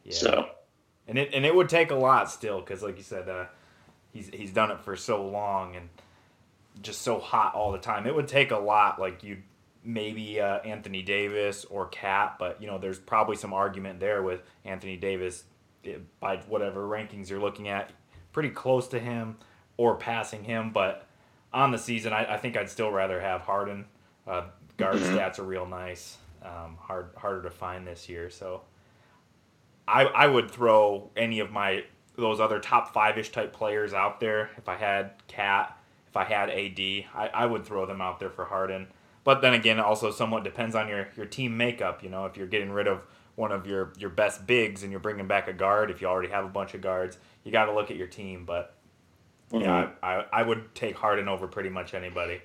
Yeah. 0.03 0.13
So, 0.13 0.49
and 1.07 1.17
it 1.17 1.31
and 1.33 1.45
it 1.45 1.53
would 1.55 1.69
take 1.69 1.91
a 1.91 1.95
lot 1.95 2.29
still 2.29 2.59
because, 2.59 2.83
like 2.83 2.97
you 2.97 3.03
said, 3.03 3.29
uh, 3.29 3.45
he's 4.13 4.29
he's 4.29 4.51
done 4.51 4.71
it 4.71 4.79
for 4.81 4.95
so 4.95 5.25
long 5.25 5.75
and 5.75 5.89
just 6.81 7.01
so 7.01 7.19
hot 7.19 7.55
all 7.55 7.71
the 7.71 7.77
time. 7.77 8.07
It 8.07 8.15
would 8.15 8.27
take 8.27 8.51
a 8.51 8.57
lot. 8.57 8.99
Like 8.99 9.23
you, 9.23 9.37
maybe 9.83 10.39
uh, 10.39 10.59
Anthony 10.59 11.01
Davis 11.01 11.65
or 11.65 11.87
KAT, 11.87 12.37
but 12.39 12.61
you 12.61 12.67
know, 12.67 12.77
there's 12.77 12.99
probably 12.99 13.35
some 13.35 13.53
argument 13.53 13.99
there 13.99 14.21
with 14.23 14.41
Anthony 14.65 14.97
Davis 14.97 15.43
by 16.19 16.37
whatever 16.47 16.87
rankings 16.87 17.29
you're 17.29 17.39
looking 17.39 17.67
at, 17.67 17.91
pretty 18.31 18.49
close 18.49 18.87
to 18.89 18.99
him 18.99 19.37
or 19.77 19.95
passing 19.95 20.43
him. 20.43 20.71
But 20.71 21.07
on 21.53 21.71
the 21.71 21.77
season, 21.77 22.13
I, 22.13 22.33
I 22.33 22.37
think 22.37 22.57
I'd 22.57 22.69
still 22.69 22.91
rather 22.91 23.19
have 23.19 23.41
Harden. 23.41 23.85
Uh, 24.27 24.43
guard 24.77 24.97
mm-hmm. 24.97 25.15
stats 25.15 25.39
are 25.39 25.43
real 25.43 25.65
nice. 25.65 26.17
Um, 26.41 26.77
hard 26.79 27.09
harder 27.17 27.43
to 27.43 27.49
find 27.49 27.85
this 27.85 28.07
year, 28.07 28.29
so 28.29 28.61
I 29.87 30.03
I 30.05 30.27
would 30.27 30.49
throw 30.49 31.09
any 31.17 31.39
of 31.39 31.51
my 31.51 31.83
those 32.15 32.39
other 32.39 32.59
top 32.59 32.93
five 32.93 33.17
ish 33.17 33.31
type 33.31 33.51
players 33.51 33.93
out 33.93 34.19
there. 34.19 34.49
If 34.57 34.69
I 34.69 34.75
had 34.75 35.11
KAT, 35.27 35.77
if 36.07 36.15
I 36.15 36.23
had 36.23 36.49
AD, 36.49 36.79
I, 36.79 37.29
I 37.33 37.45
would 37.45 37.65
throw 37.65 37.85
them 37.85 38.01
out 38.01 38.19
there 38.19 38.29
for 38.29 38.45
Harden. 38.45 38.87
But 39.23 39.41
then 39.41 39.53
again, 39.53 39.79
also 39.79 40.11
somewhat 40.11 40.43
depends 40.43 40.75
on 40.75 40.87
your, 40.87 41.09
your 41.15 41.25
team 41.25 41.57
makeup. 41.57 42.03
You 42.03 42.09
know, 42.09 42.25
if 42.25 42.37
you're 42.37 42.47
getting 42.47 42.71
rid 42.71 42.87
of 42.87 43.01
one 43.39 43.53
of 43.53 43.65
your, 43.65 43.93
your 43.97 44.09
best 44.09 44.45
bigs 44.45 44.83
and 44.83 44.91
you're 44.91 44.99
bringing 44.99 45.25
back 45.25 45.47
a 45.47 45.53
guard, 45.53 45.89
if 45.89 46.01
you 46.01 46.07
already 46.07 46.29
have 46.29 46.43
a 46.43 46.49
bunch 46.49 46.73
of 46.73 46.81
guards, 46.81 47.17
you 47.45 47.51
got 47.51 47.65
to 47.65 47.73
look 47.73 47.89
at 47.89 47.95
your 47.95 48.07
team. 48.07 48.43
But 48.45 48.75
mm-hmm. 49.51 49.63
yeah, 49.63 49.89
I, 50.03 50.25
I 50.31 50.43
would 50.43 50.75
take 50.75 50.97
Harden 50.97 51.29
over 51.29 51.47
pretty 51.47 51.69
much 51.69 51.93
anybody. 51.93 52.41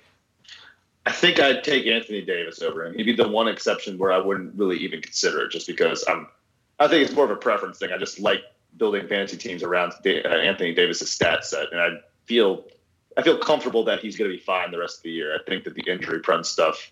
I 1.05 1.13
think 1.13 1.41
I'd 1.41 1.65
take 1.65 1.87
Anthony 1.87 2.23
Davis 2.23 2.63
over 2.63 2.87
him. 2.87 2.95
He'd 2.95 3.03
be 3.03 3.15
the 3.15 3.29
one 3.29 3.49
exception 3.49 3.99
where 3.99 4.13
I 4.13 4.19
wouldn't 4.19 4.55
really 4.55 4.79
even 4.79 5.03
consider 5.03 5.43
it, 5.43 5.51
just 5.51 5.67
because 5.67 6.05
I'm. 6.09 6.29
I 6.81 6.89
think 6.89 7.05
it's 7.05 7.15
more 7.15 7.25
of 7.25 7.31
a 7.31 7.37
preference 7.37 7.79
thing. 7.79 7.93
I 7.93 7.99
just 7.99 8.19
like 8.19 8.43
building 8.79 9.07
fantasy 9.07 9.37
teams 9.37 9.63
around 9.63 9.93
uh, 10.07 10.09
Anthony 10.09 10.75
Davis's 10.75 11.11
stat 11.11 11.45
set, 11.45 11.73
and 11.73 11.81
I 11.81 11.89
feel 12.25 12.65
I 13.19 13.23
feel 13.23 13.37
comfortable 13.39 13.85
that 13.85 14.01
he's 14.01 14.17
going 14.17 14.31
to 14.31 14.37
be 14.37 14.43
fine 14.43 14.71
the 14.71 14.79
rest 14.79 14.99
of 14.99 15.03
the 15.03 15.11
year. 15.11 15.35
I 15.35 15.39
think 15.49 15.65
that 15.65 15.75
the 15.75 15.85
injury 15.87 16.21
prone 16.21 16.43
stuff, 16.43 16.91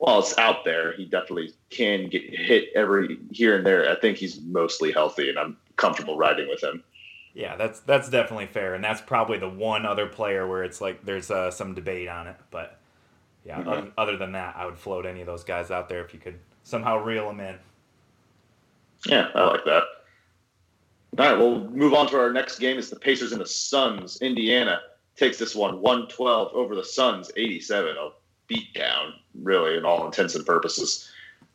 while 0.00 0.20
it's 0.20 0.36
out 0.38 0.64
there, 0.64 0.94
he 0.94 1.04
definitely 1.04 1.52
can 1.68 2.08
get 2.08 2.22
hit 2.22 2.70
every 2.74 3.18
here 3.30 3.56
and 3.58 3.66
there. 3.66 3.90
I 3.90 4.00
think 4.00 4.16
he's 4.16 4.40
mostly 4.40 4.92
healthy, 4.92 5.28
and 5.28 5.38
I'm 5.38 5.58
comfortable 5.76 6.16
riding 6.16 6.48
with 6.48 6.62
him. 6.62 6.82
Yeah, 7.34 7.56
that's 7.56 7.80
that's 7.80 8.08
definitely 8.08 8.46
fair, 8.46 8.74
and 8.74 8.82
that's 8.82 9.02
probably 9.02 9.38
the 9.38 9.50
one 9.50 9.84
other 9.84 10.06
player 10.06 10.48
where 10.48 10.64
it's 10.64 10.80
like 10.80 11.04
there's 11.04 11.30
uh, 11.30 11.50
some 11.50 11.74
debate 11.74 12.08
on 12.08 12.28
it. 12.28 12.36
But 12.50 12.78
yeah, 13.44 13.58
mm-hmm. 13.58 13.68
other, 13.68 13.92
other 13.98 14.16
than 14.16 14.32
that, 14.32 14.56
I 14.56 14.64
would 14.64 14.78
float 14.78 15.04
any 15.04 15.20
of 15.20 15.26
those 15.26 15.44
guys 15.44 15.70
out 15.70 15.90
there 15.90 16.02
if 16.02 16.14
you 16.14 16.18
could 16.18 16.38
somehow 16.62 16.96
reel 17.04 17.26
them 17.26 17.40
in. 17.40 17.58
Yeah, 19.04 19.28
I 19.34 19.44
like 19.44 19.66
that. 19.66 19.82
All 21.18 21.26
right, 21.26 21.38
we'll 21.38 21.68
move 21.68 21.92
on 21.92 22.06
to 22.08 22.18
our 22.18 22.32
next 22.32 22.58
game. 22.58 22.78
It's 22.78 22.88
the 22.88 22.98
Pacers 22.98 23.32
and 23.32 23.40
the 23.40 23.46
Suns. 23.46 24.22
Indiana 24.22 24.80
takes 25.14 25.36
this 25.36 25.54
one 25.54 25.82
112 25.82 26.54
over 26.54 26.74
the 26.74 26.84
Suns 26.84 27.30
87. 27.36 27.96
A 27.98 28.10
beatdown, 28.50 29.12
really, 29.34 29.76
in 29.76 29.84
all 29.84 30.04
intents 30.04 30.34
and 30.34 30.44
purposes. 30.44 31.10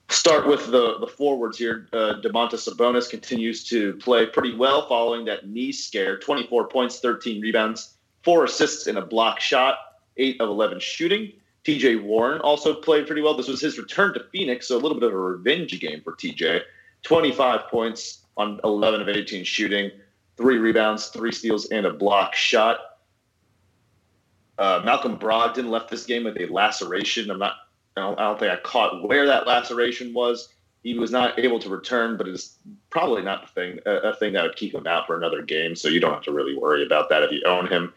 Start 0.10 0.48
with 0.48 0.68
the, 0.68 1.00
the 1.00 1.08
forwards 1.08 1.58
here. 1.58 1.88
Uh, 1.92 2.22
Domantas 2.22 2.68
Sabonis 2.68 3.10
continues 3.10 3.64
to 3.70 3.96
play 3.96 4.26
pretty 4.28 4.56
well 4.56 4.88
following 4.88 5.26
that 5.26 5.48
knee 5.48 5.72
scare 5.72 6.18
24 6.18 6.68
points, 6.68 7.00
13 7.00 7.42
rebounds, 7.42 7.96
four 8.24 8.44
assists, 8.44 8.88
and 8.88 8.98
a 8.98 9.02
block 9.02 9.40
shot, 9.40 9.78
8 10.18 10.40
of 10.42 10.50
11 10.50 10.80
shooting. 10.80 11.32
TJ 11.66 12.04
Warren 12.04 12.40
also 12.42 12.76
played 12.76 13.08
pretty 13.08 13.24
well. 13.24 13.36
This 13.36 13.48
was 13.48 13.60
his 13.60 13.80
return 13.80 14.14
to 14.14 14.24
Phoenix, 14.32 14.68
so 14.68 14.78
a 14.78 14.80
little 14.80 15.00
bit 15.00 15.10
of 15.10 15.16
a 15.16 15.20
revenge 15.20 15.80
game 15.80 16.02
for 16.02 16.14
TJ. 16.14 16.62
25 17.02 17.68
points 17.70 18.20
on 18.38 18.60
11 18.64 19.02
of 19.02 19.10
18 19.10 19.44
shooting, 19.44 19.90
three 20.38 20.58
rebounds, 20.58 21.08
three 21.08 21.32
steals, 21.32 21.66
and 21.68 21.88
a 21.88 21.92
block 21.92 22.36
shot. 22.36 22.95
Uh, 24.58 24.82
Malcolm 24.86 25.18
Brogdon 25.18 25.70
left 25.70 25.90
this 25.90 26.06
game 26.06 26.24
with 26.24 26.40
a 26.40 26.46
laceration. 26.48 27.30
I'm 27.30 27.40
not. 27.40 27.56
I 27.98 28.02
don't, 28.02 28.20
I 28.20 28.24
don't, 28.24 28.40
think 28.40 28.52
I 28.52 28.58
caught 28.58 29.08
where 29.08 29.26
that 29.26 29.48
laceration 29.48 30.14
was. 30.14 30.50
He 30.84 30.98
was 30.98 31.12
not 31.12 31.40
able 31.40 31.60
to 31.60 31.70
return, 31.70 32.18
but 32.18 32.28
it's 32.28 32.58
probably 32.90 33.22
not 33.22 33.42
the 33.42 33.48
thing 33.48 33.80
a, 33.86 34.10
a 34.10 34.16
thing 34.16 34.34
that 34.34 34.44
would 34.44 34.56
keep 34.56 34.74
him 34.74 34.86
out 34.86 35.08
for 35.08 35.18
another 35.18 35.42
game. 35.42 35.76
So 35.76 35.88
you 35.88 36.00
don't 36.00 36.14
have 36.14 36.24
to 36.24 36.32
really 36.32 36.58
worry 36.58 36.86
about 36.86 37.10
that 37.10 37.24
if 37.24 37.32
you 37.32 37.42
own 37.46 37.68
him. 37.68 37.94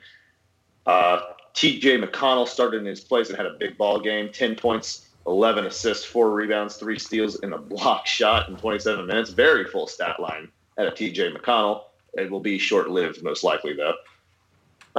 Uh, 0.86 1.20
T.J. 1.54 2.00
McConnell 2.00 2.46
started 2.46 2.80
in 2.80 2.86
his 2.86 3.00
place 3.00 3.28
and 3.28 3.36
had 3.36 3.46
a 3.46 3.54
big 3.54 3.76
ball 3.76 4.00
game. 4.00 4.30
Ten 4.32 4.54
points, 4.54 5.08
11 5.26 5.66
assists, 5.66 6.04
four 6.04 6.30
rebounds, 6.30 6.76
three 6.76 6.98
steals, 6.98 7.40
and 7.40 7.52
a 7.52 7.58
block 7.58 8.06
shot 8.06 8.48
in 8.48 8.56
27 8.56 9.06
minutes. 9.06 9.30
Very 9.30 9.64
full 9.64 9.86
stat 9.86 10.20
line 10.20 10.48
at 10.78 10.86
a 10.86 10.90
TJ 10.90 11.36
McConnell. 11.36 11.82
It 12.14 12.30
will 12.30 12.40
be 12.40 12.58
short 12.58 12.88
lived, 12.88 13.22
most 13.22 13.44
likely, 13.44 13.74
though. 13.74 13.94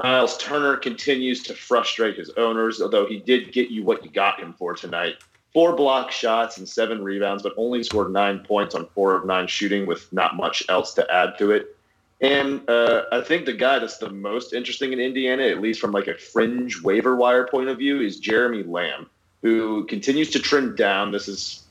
Miles 0.04 0.38
Turner 0.38 0.78
continues 0.78 1.44
to 1.44 1.54
frustrate 1.54 2.18
his 2.18 2.30
owners, 2.32 2.82
although 2.82 3.06
he 3.06 3.20
did 3.20 3.52
get 3.52 3.70
you 3.70 3.84
what 3.84 4.04
you 4.04 4.12
got 4.12 4.40
him 4.40 4.54
for 4.54 4.74
tonight. 4.74 5.16
Four 5.54 5.76
block 5.76 6.12
shots 6.12 6.58
and 6.58 6.70
seven 6.70 7.04
rebounds, 7.04 7.44
but 7.44 7.54
only 7.58 7.84
scored 7.84 8.12
nine 8.12 8.40
points 8.40 8.76
on 8.76 8.88
four 8.94 9.16
of 9.16 9.26
nine 9.26 9.48
shooting 9.48 9.88
with 9.88 10.12
not 10.14 10.36
much 10.36 10.64
else 10.70 10.94
to 10.94 11.12
add 11.12 11.38
to 11.40 11.52
it. 11.52 11.76
And 12.22 12.70
uh, 12.70 13.04
I 13.12 13.22
think 13.22 13.46
the 13.46 13.54
guy 13.54 13.80
that's 13.80 13.98
the 13.98 14.10
most 14.10 14.54
interesting 14.54 14.94
in 14.94 15.00
Indiana, 15.00 15.44
at 15.44 15.62
least 15.62 15.80
from 15.80 15.92
like 15.92 16.08
a 16.08 16.18
fringe 16.18 16.82
waiver 16.82 17.16
wire 17.16 17.48
point 17.48 17.70
of 17.70 17.78
view, 17.78 18.02
is 18.02 18.20
Jeremy 18.20 18.64
Lamb, 18.64 19.10
who 19.42 19.86
continues 19.86 20.30
to 20.32 20.40
trend 20.40 20.76
down. 20.76 21.12
This 21.12 21.28
is, 21.28 21.64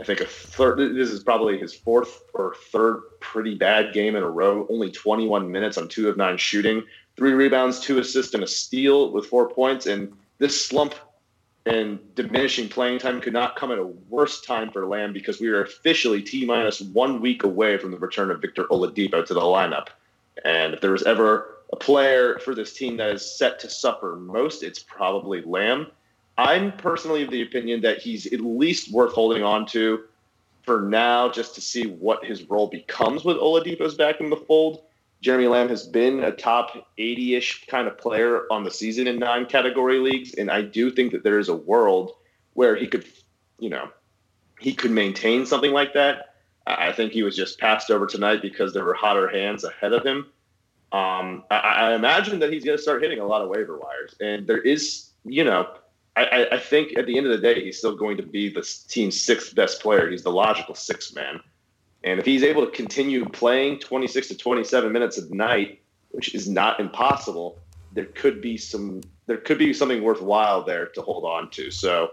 I 0.00 0.04
think, 0.04 0.20
a 0.20 0.26
third. 0.26 0.78
This 0.78 1.10
is 1.10 1.22
probably 1.22 1.58
his 1.58 1.74
fourth 1.74 2.22
or 2.32 2.54
third 2.70 3.02
pretty 3.20 3.56
bad 3.56 3.92
game 3.92 4.14
in 4.14 4.22
a 4.22 4.30
row. 4.30 4.66
Only 4.70 4.90
21 4.90 5.50
minutes 5.50 5.76
on 5.76 5.88
two 5.88 6.08
of 6.08 6.16
nine 6.16 6.36
shooting 6.36 6.84
three 7.16 7.32
rebounds, 7.32 7.80
two 7.80 7.98
assists, 7.98 8.34
and 8.34 8.42
a 8.42 8.46
steal 8.46 9.12
with 9.12 9.26
four 9.26 9.48
points. 9.48 9.86
And 9.86 10.12
this 10.38 10.64
slump 10.64 10.94
and 11.66 11.98
diminishing 12.14 12.68
playing 12.68 12.98
time 12.98 13.20
could 13.20 13.32
not 13.32 13.56
come 13.56 13.70
at 13.70 13.78
a 13.78 13.84
worse 13.84 14.40
time 14.40 14.70
for 14.70 14.86
Lamb 14.86 15.12
because 15.12 15.40
we 15.40 15.48
are 15.48 15.62
officially 15.62 16.22
T 16.22 16.44
minus 16.44 16.80
one 16.80 17.20
week 17.20 17.44
away 17.44 17.78
from 17.78 17.90
the 17.90 17.98
return 17.98 18.30
of 18.30 18.40
Victor 18.40 18.64
Oladipo 18.64 19.24
to 19.24 19.34
the 19.34 19.40
lineup. 19.40 19.88
And 20.44 20.74
if 20.74 20.80
there 20.80 20.90
was 20.90 21.04
ever 21.04 21.58
a 21.72 21.76
player 21.76 22.38
for 22.38 22.54
this 22.54 22.72
team 22.72 22.96
that 22.96 23.10
is 23.10 23.38
set 23.38 23.60
to 23.60 23.70
suffer 23.70 24.16
most, 24.16 24.62
it's 24.62 24.82
probably 24.82 25.42
Lamb. 25.42 25.86
I'm 26.38 26.72
personally 26.72 27.22
of 27.22 27.30
the 27.30 27.42
opinion 27.42 27.82
that 27.82 27.98
he's 27.98 28.26
at 28.32 28.40
least 28.40 28.92
worth 28.92 29.12
holding 29.12 29.42
on 29.42 29.66
to 29.66 30.04
for 30.62 30.80
now, 30.80 31.28
just 31.28 31.54
to 31.56 31.60
see 31.60 31.86
what 31.86 32.24
his 32.24 32.44
role 32.44 32.68
becomes 32.68 33.24
with 33.24 33.36
Oladipo's 33.36 33.94
back 33.94 34.20
in 34.20 34.30
the 34.30 34.36
fold. 34.36 34.82
Jeremy 35.22 35.46
Lamb 35.46 35.68
has 35.68 35.86
been 35.86 36.24
a 36.24 36.32
top 36.32 36.88
80 36.98 37.36
ish 37.36 37.66
kind 37.66 37.86
of 37.86 37.96
player 37.96 38.42
on 38.50 38.64
the 38.64 38.72
season 38.72 39.06
in 39.06 39.20
nine 39.20 39.46
category 39.46 39.98
leagues. 40.00 40.34
And 40.34 40.50
I 40.50 40.62
do 40.62 40.90
think 40.90 41.12
that 41.12 41.22
there 41.22 41.38
is 41.38 41.48
a 41.48 41.54
world 41.54 42.10
where 42.54 42.74
he 42.74 42.88
could, 42.88 43.06
you 43.60 43.70
know, 43.70 43.88
he 44.58 44.74
could 44.74 44.90
maintain 44.90 45.46
something 45.46 45.70
like 45.70 45.94
that. 45.94 46.34
I 46.66 46.92
think 46.92 47.12
he 47.12 47.22
was 47.22 47.36
just 47.36 47.58
passed 47.60 47.90
over 47.90 48.06
tonight 48.06 48.42
because 48.42 48.74
there 48.74 48.84
were 48.84 48.94
hotter 48.94 49.28
hands 49.28 49.62
ahead 49.62 49.92
of 49.92 50.04
him. 50.04 50.26
Um, 50.90 51.44
I, 51.50 51.56
I, 51.56 51.94
imagine 51.94 52.40
that 52.40 52.52
he's 52.52 52.64
going 52.64 52.76
to 52.76 52.82
start 52.82 53.02
hitting 53.02 53.18
a 53.18 53.24
lot 53.24 53.40
of 53.40 53.48
waiver 53.48 53.78
wires. 53.78 54.14
And 54.20 54.46
there 54.46 54.60
is, 54.60 55.08
you 55.24 55.42
know, 55.42 55.66
I, 56.16 56.48
I 56.52 56.58
think 56.58 56.98
at 56.98 57.06
the 57.06 57.16
end 57.16 57.26
of 57.26 57.32
the 57.32 57.38
day, 57.38 57.64
he's 57.64 57.78
still 57.78 57.96
going 57.96 58.18
to 58.18 58.22
be 58.22 58.52
the 58.52 58.60
team's 58.88 59.18
sixth 59.18 59.54
best 59.54 59.80
player. 59.80 60.10
He's 60.10 60.22
the 60.22 60.30
logical 60.30 60.74
sixth 60.74 61.14
man. 61.14 61.40
And 62.04 62.18
if 62.18 62.26
he's 62.26 62.42
able 62.42 62.64
to 62.64 62.72
continue 62.72 63.24
playing 63.28 63.78
26 63.78 64.28
to 64.28 64.36
27 64.36 64.92
minutes 64.92 65.18
a 65.18 65.34
night, 65.34 65.80
which 66.10 66.34
is 66.34 66.48
not 66.48 66.80
impossible, 66.80 67.58
there 67.92 68.06
could 68.06 68.40
be 68.40 68.56
some 68.56 69.02
there 69.26 69.36
could 69.36 69.58
be 69.58 69.72
something 69.72 70.02
worthwhile 70.02 70.64
there 70.64 70.86
to 70.86 71.02
hold 71.02 71.24
on 71.24 71.48
to. 71.50 71.70
So 71.70 72.10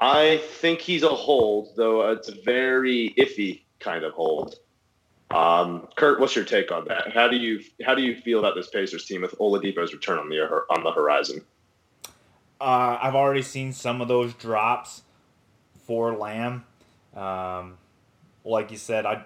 I 0.00 0.38
think 0.38 0.80
he's 0.80 1.04
a 1.04 1.08
hold, 1.08 1.76
though 1.76 2.10
it's 2.10 2.28
a 2.28 2.34
very 2.44 3.14
iffy 3.16 3.62
kind 3.78 4.04
of 4.04 4.12
hold. 4.12 4.56
Um, 5.30 5.88
Curt, 5.96 6.20
what's 6.20 6.34
your 6.34 6.44
take 6.44 6.70
on 6.72 6.86
that? 6.88 7.12
How 7.12 7.28
do 7.28 7.36
you 7.36 7.62
how 7.84 7.94
do 7.94 8.02
you 8.02 8.20
feel 8.20 8.38
about 8.38 8.54
this 8.54 8.68
Pacers 8.68 9.06
team 9.06 9.22
with 9.22 9.32
Oladipo's 9.38 9.92
return 9.92 10.18
on 10.18 10.28
the 10.28 10.40
on 10.70 10.82
the 10.82 10.90
horizon? 10.90 11.42
Uh, 12.60 12.98
I've 13.00 13.14
already 13.14 13.42
seen 13.42 13.72
some 13.72 14.00
of 14.00 14.08
those 14.08 14.34
drops 14.34 15.02
for 15.86 16.16
Lamb. 16.16 16.64
Um, 17.14 17.78
like 18.44 18.70
you 18.70 18.76
said, 18.76 19.06
I 19.06 19.24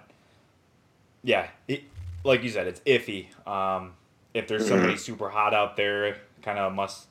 yeah, 1.23 1.49
it, 1.67 1.85
like 2.25 2.43
you 2.43 2.51
said, 2.51 2.67
it's 2.67 2.81
iffy. 2.81 3.27
Um, 3.47 3.95
if 4.35 4.47
there's 4.49 4.69
somebody 4.69 4.95
mm-hmm. 4.95 5.01
super 5.01 5.29
hot 5.29 5.55
out 5.55 5.77
there, 5.77 6.17
kind 6.43 6.59
of 6.59 6.73
must 6.73 7.09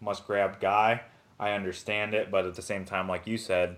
must 0.00 0.26
grab 0.26 0.60
guy. 0.60 1.02
I 1.40 1.52
understand 1.52 2.14
it, 2.14 2.30
but 2.30 2.46
at 2.46 2.54
the 2.54 2.62
same 2.62 2.84
time, 2.84 3.08
like 3.08 3.26
you 3.26 3.36
said, 3.36 3.76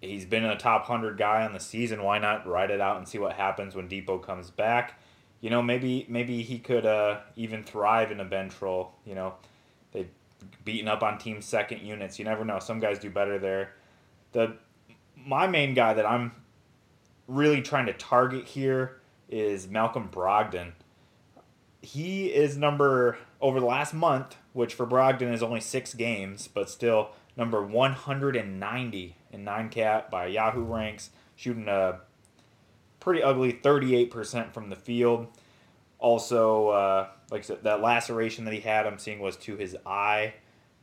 he's 0.00 0.24
been 0.24 0.44
a 0.44 0.56
top 0.56 0.84
hundred 0.84 1.18
guy 1.18 1.44
on 1.44 1.52
the 1.52 1.60
season. 1.60 2.02
Why 2.02 2.18
not 2.18 2.46
ride 2.46 2.70
it 2.70 2.80
out 2.80 2.98
and 2.98 3.08
see 3.08 3.18
what 3.18 3.34
happens 3.34 3.74
when 3.74 3.88
Dipo 3.88 4.22
comes 4.22 4.50
back? 4.50 5.00
You 5.40 5.50
know, 5.50 5.62
maybe 5.62 6.06
maybe 6.08 6.42
he 6.42 6.58
could 6.58 6.86
uh, 6.86 7.20
even 7.36 7.62
thrive 7.62 8.10
in 8.10 8.20
a 8.20 8.24
bench 8.24 8.54
role. 8.60 8.92
You 9.04 9.14
know, 9.14 9.34
they've 9.92 10.10
beaten 10.64 10.88
up 10.88 11.02
on 11.02 11.18
team 11.18 11.40
second 11.40 11.82
units. 11.82 12.18
You 12.18 12.24
never 12.24 12.44
know. 12.44 12.58
Some 12.58 12.80
guys 12.80 12.98
do 12.98 13.10
better 13.10 13.38
there. 13.38 13.74
The 14.32 14.56
my 15.16 15.46
main 15.46 15.74
guy 15.74 15.94
that 15.94 16.06
I'm 16.06 16.32
really 17.28 17.62
trying 17.62 17.86
to 17.86 17.92
target 17.92 18.46
here 18.46 18.96
is 19.28 19.68
Malcolm 19.68 20.08
Brogdon. 20.10 20.72
He 21.80 22.26
is 22.26 22.56
number 22.56 23.18
over 23.40 23.60
the 23.60 23.66
last 23.66 23.94
month, 23.94 24.36
which 24.52 24.74
for 24.74 24.86
Brogdon 24.86 25.32
is 25.32 25.42
only 25.42 25.60
six 25.60 25.94
games, 25.94 26.48
but 26.48 26.68
still 26.68 27.10
number 27.36 27.62
190 27.62 29.16
in 29.30 29.44
nine 29.44 29.68
cat 29.68 30.10
by 30.10 30.26
Yahoo 30.26 30.64
ranks, 30.64 31.10
shooting 31.36 31.68
a 31.68 32.00
pretty 32.98 33.22
ugly 33.22 33.52
38% 33.52 34.52
from 34.52 34.70
the 34.70 34.76
field. 34.76 35.28
Also, 35.98 36.68
uh, 36.68 37.08
like 37.30 37.40
I 37.40 37.44
said, 37.44 37.62
that 37.64 37.80
laceration 37.80 38.44
that 38.46 38.54
he 38.54 38.60
had, 38.60 38.86
I'm 38.86 38.98
seeing 38.98 39.20
was 39.20 39.36
to 39.36 39.56
his 39.56 39.76
eye. 39.86 40.34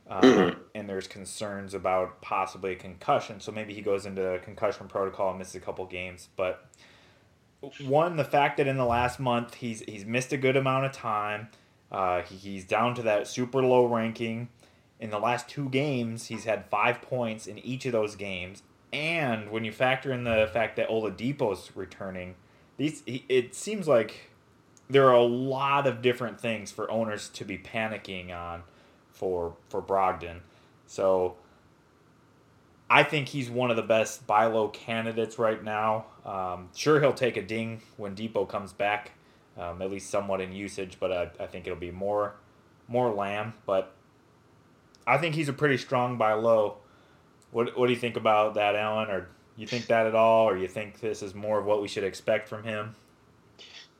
Um, 0.08 0.22
mm-hmm. 0.22 0.60
And 0.74 0.88
there's 0.88 1.08
concerns 1.08 1.74
about 1.74 2.22
possibly 2.22 2.72
a 2.72 2.76
concussion. 2.76 3.40
So 3.40 3.50
maybe 3.50 3.74
he 3.74 3.80
goes 3.80 4.06
into 4.06 4.40
concussion 4.44 4.86
protocol 4.88 5.30
and 5.30 5.38
misses 5.38 5.56
a 5.56 5.60
couple 5.60 5.84
games. 5.86 6.28
But 6.36 6.64
one, 7.84 8.16
the 8.16 8.24
fact 8.24 8.58
that 8.58 8.66
in 8.66 8.76
the 8.76 8.84
last 8.84 9.18
month 9.18 9.54
he's 9.54 9.80
he's 9.80 10.04
missed 10.04 10.32
a 10.32 10.36
good 10.36 10.56
amount 10.56 10.86
of 10.86 10.92
time. 10.92 11.48
Uh, 11.90 12.22
he, 12.22 12.36
he's 12.36 12.64
down 12.64 12.94
to 12.96 13.02
that 13.02 13.26
super 13.26 13.62
low 13.62 13.86
ranking. 13.86 14.48
In 14.98 15.10
the 15.10 15.18
last 15.18 15.48
two 15.48 15.68
games, 15.68 16.26
he's 16.26 16.44
had 16.44 16.66
five 16.70 17.02
points 17.02 17.46
in 17.46 17.58
each 17.58 17.84
of 17.84 17.92
those 17.92 18.16
games. 18.16 18.62
And 18.92 19.50
when 19.50 19.64
you 19.64 19.72
factor 19.72 20.12
in 20.12 20.24
the 20.24 20.48
fact 20.52 20.76
that 20.76 20.88
Oladipo's 20.88 21.70
returning, 21.74 22.36
these 22.76 23.02
it 23.06 23.54
seems 23.54 23.88
like 23.88 24.30
there 24.88 25.08
are 25.08 25.14
a 25.14 25.22
lot 25.22 25.86
of 25.86 26.00
different 26.00 26.40
things 26.40 26.70
for 26.70 26.90
owners 26.90 27.28
to 27.30 27.44
be 27.44 27.58
panicking 27.58 28.34
on 28.34 28.62
for 29.16 29.56
for 29.68 29.82
Brogdon. 29.82 30.40
So 30.86 31.36
I 32.88 33.02
think 33.02 33.28
he's 33.28 33.50
one 33.50 33.70
of 33.70 33.76
the 33.76 33.82
best 33.82 34.26
buy 34.26 34.46
low 34.46 34.68
candidates 34.68 35.38
right 35.38 35.62
now. 35.62 36.06
Um, 36.24 36.68
sure, 36.74 37.00
he'll 37.00 37.12
take 37.12 37.36
a 37.36 37.42
ding 37.42 37.82
when 37.96 38.14
Dipo 38.14 38.48
comes 38.48 38.72
back, 38.72 39.12
um, 39.58 39.82
at 39.82 39.90
least 39.90 40.10
somewhat 40.10 40.40
in 40.40 40.52
usage, 40.52 40.98
but 41.00 41.10
I, 41.10 41.30
I 41.42 41.46
think 41.46 41.66
it'll 41.66 41.78
be 41.78 41.90
more 41.90 42.34
more 42.86 43.12
Lamb. 43.12 43.54
But 43.64 43.92
I 45.06 45.18
think 45.18 45.34
he's 45.34 45.48
a 45.48 45.52
pretty 45.52 45.78
strong 45.78 46.18
buy 46.18 46.34
low. 46.34 46.76
What 47.50 47.76
what 47.76 47.86
do 47.86 47.92
you 47.92 47.98
think 47.98 48.16
about 48.16 48.54
that, 48.54 48.76
Alan? 48.76 49.10
Or 49.10 49.28
you 49.56 49.66
think 49.66 49.86
that 49.86 50.06
at 50.06 50.14
all, 50.14 50.48
or 50.48 50.56
you 50.56 50.68
think 50.68 51.00
this 51.00 51.22
is 51.22 51.34
more 51.34 51.58
of 51.58 51.64
what 51.64 51.82
we 51.82 51.88
should 51.88 52.04
expect 52.04 52.48
from 52.48 52.62
him? 52.62 52.94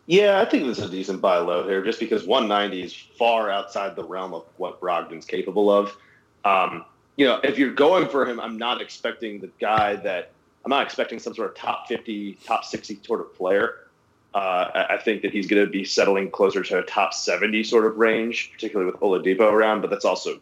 Yeah, 0.07 0.41
I 0.41 0.45
think 0.45 0.67
this 0.67 0.79
is 0.79 0.85
a 0.85 0.91
decent 0.91 1.21
buy 1.21 1.39
low 1.39 1.67
here, 1.67 1.83
just 1.83 1.99
because 1.99 2.25
190 2.25 2.83
is 2.83 2.95
far 2.95 3.51
outside 3.51 3.97
the 3.97 4.05
realm 4.05 4.35
of 4.35 4.45
what 4.57 4.81
Brogdon's 4.81 5.25
capable 5.25 5.71
of. 5.71 5.97
Um, 6.45 6.85
you 7.17 7.27
know, 7.27 7.41
if 7.43 7.59
you're 7.59 7.73
going 7.73 8.09
for 8.09 8.25
him, 8.25 8.39
I'm 8.39 8.57
not 8.57 8.81
expecting 8.81 9.41
the 9.41 9.51
guy 9.59 9.97
that 9.97 10.31
I'm 10.65 10.71
not 10.71 10.85
expecting 10.85 11.19
some 11.19 11.35
sort 11.35 11.51
of 11.51 11.57
top 11.57 11.89
50, 11.89 12.39
top 12.45 12.65
60 12.65 13.01
sort 13.05 13.21
of 13.21 13.35
player. 13.35 13.87
Uh, 14.35 14.87
I 14.91 14.99
think 14.99 15.23
that 15.23 15.33
he's 15.33 15.47
going 15.47 15.65
to 15.65 15.71
be 15.71 15.85
settling 15.85 16.31
closer 16.31 16.63
to 16.63 16.79
a 16.79 16.83
top 16.83 17.15
70 17.15 17.65
sort 17.65 17.87
of 17.87 17.97
range, 17.97 18.53
particularly 18.53 18.91
with 18.91 19.01
Oladipo 19.01 19.51
around. 19.51 19.81
But 19.81 19.91
that's 19.91 20.05
also, 20.05 20.39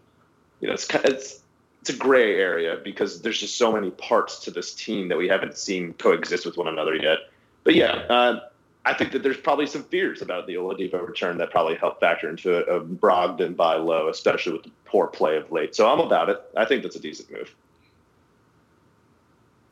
you 0.61 0.69
know, 0.69 0.74
it's 0.74 0.89
it's 0.93 1.41
it's 1.81 1.91
a 1.91 1.97
gray 1.97 2.41
area 2.41 2.81
because 2.82 3.23
there's 3.23 3.39
just 3.39 3.57
so 3.57 3.70
many 3.70 3.91
parts 3.91 4.41
to 4.41 4.51
this 4.51 4.74
team 4.74 5.09
that 5.09 5.19
we 5.19 5.28
haven't 5.28 5.57
seen 5.57 5.93
coexist 5.93 6.45
with 6.45 6.57
one 6.57 6.66
another 6.66 6.97
yet. 6.97 7.19
But 7.62 7.74
yeah, 7.74 7.93
uh, 8.09 8.41
I 8.86 8.93
think 8.93 9.12
that 9.12 9.23
there's 9.23 9.39
probably 9.39 9.66
some 9.66 9.82
fears 9.85 10.20
about 10.20 10.47
the 10.47 10.55
Oladipo 10.55 11.06
return 11.06 11.39
that 11.39 11.51
probably 11.51 11.77
help 11.77 12.01
factor 12.01 12.28
into 12.28 12.56
a, 12.56 12.77
a 12.77 12.85
Brogdon 12.85 13.56
buy 13.56 13.77
low, 13.77 14.09
especially 14.09 14.52
with 14.52 14.65
the 14.65 14.70
poor 14.85 15.06
play 15.06 15.36
of 15.36 15.51
late. 15.51 15.74
So 15.74 15.90
I'm 15.90 16.01
about 16.01 16.28
it. 16.28 16.43
I 16.56 16.66
think 16.66 16.82
that's 16.82 16.97
a 16.97 17.01
decent 17.01 17.31
move. 17.31 17.55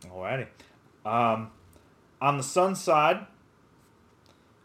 Alrighty. 0.04 0.46
Um, 1.04 1.50
on 2.20 2.38
the 2.38 2.42
Sun 2.42 2.74
side, 2.74 3.26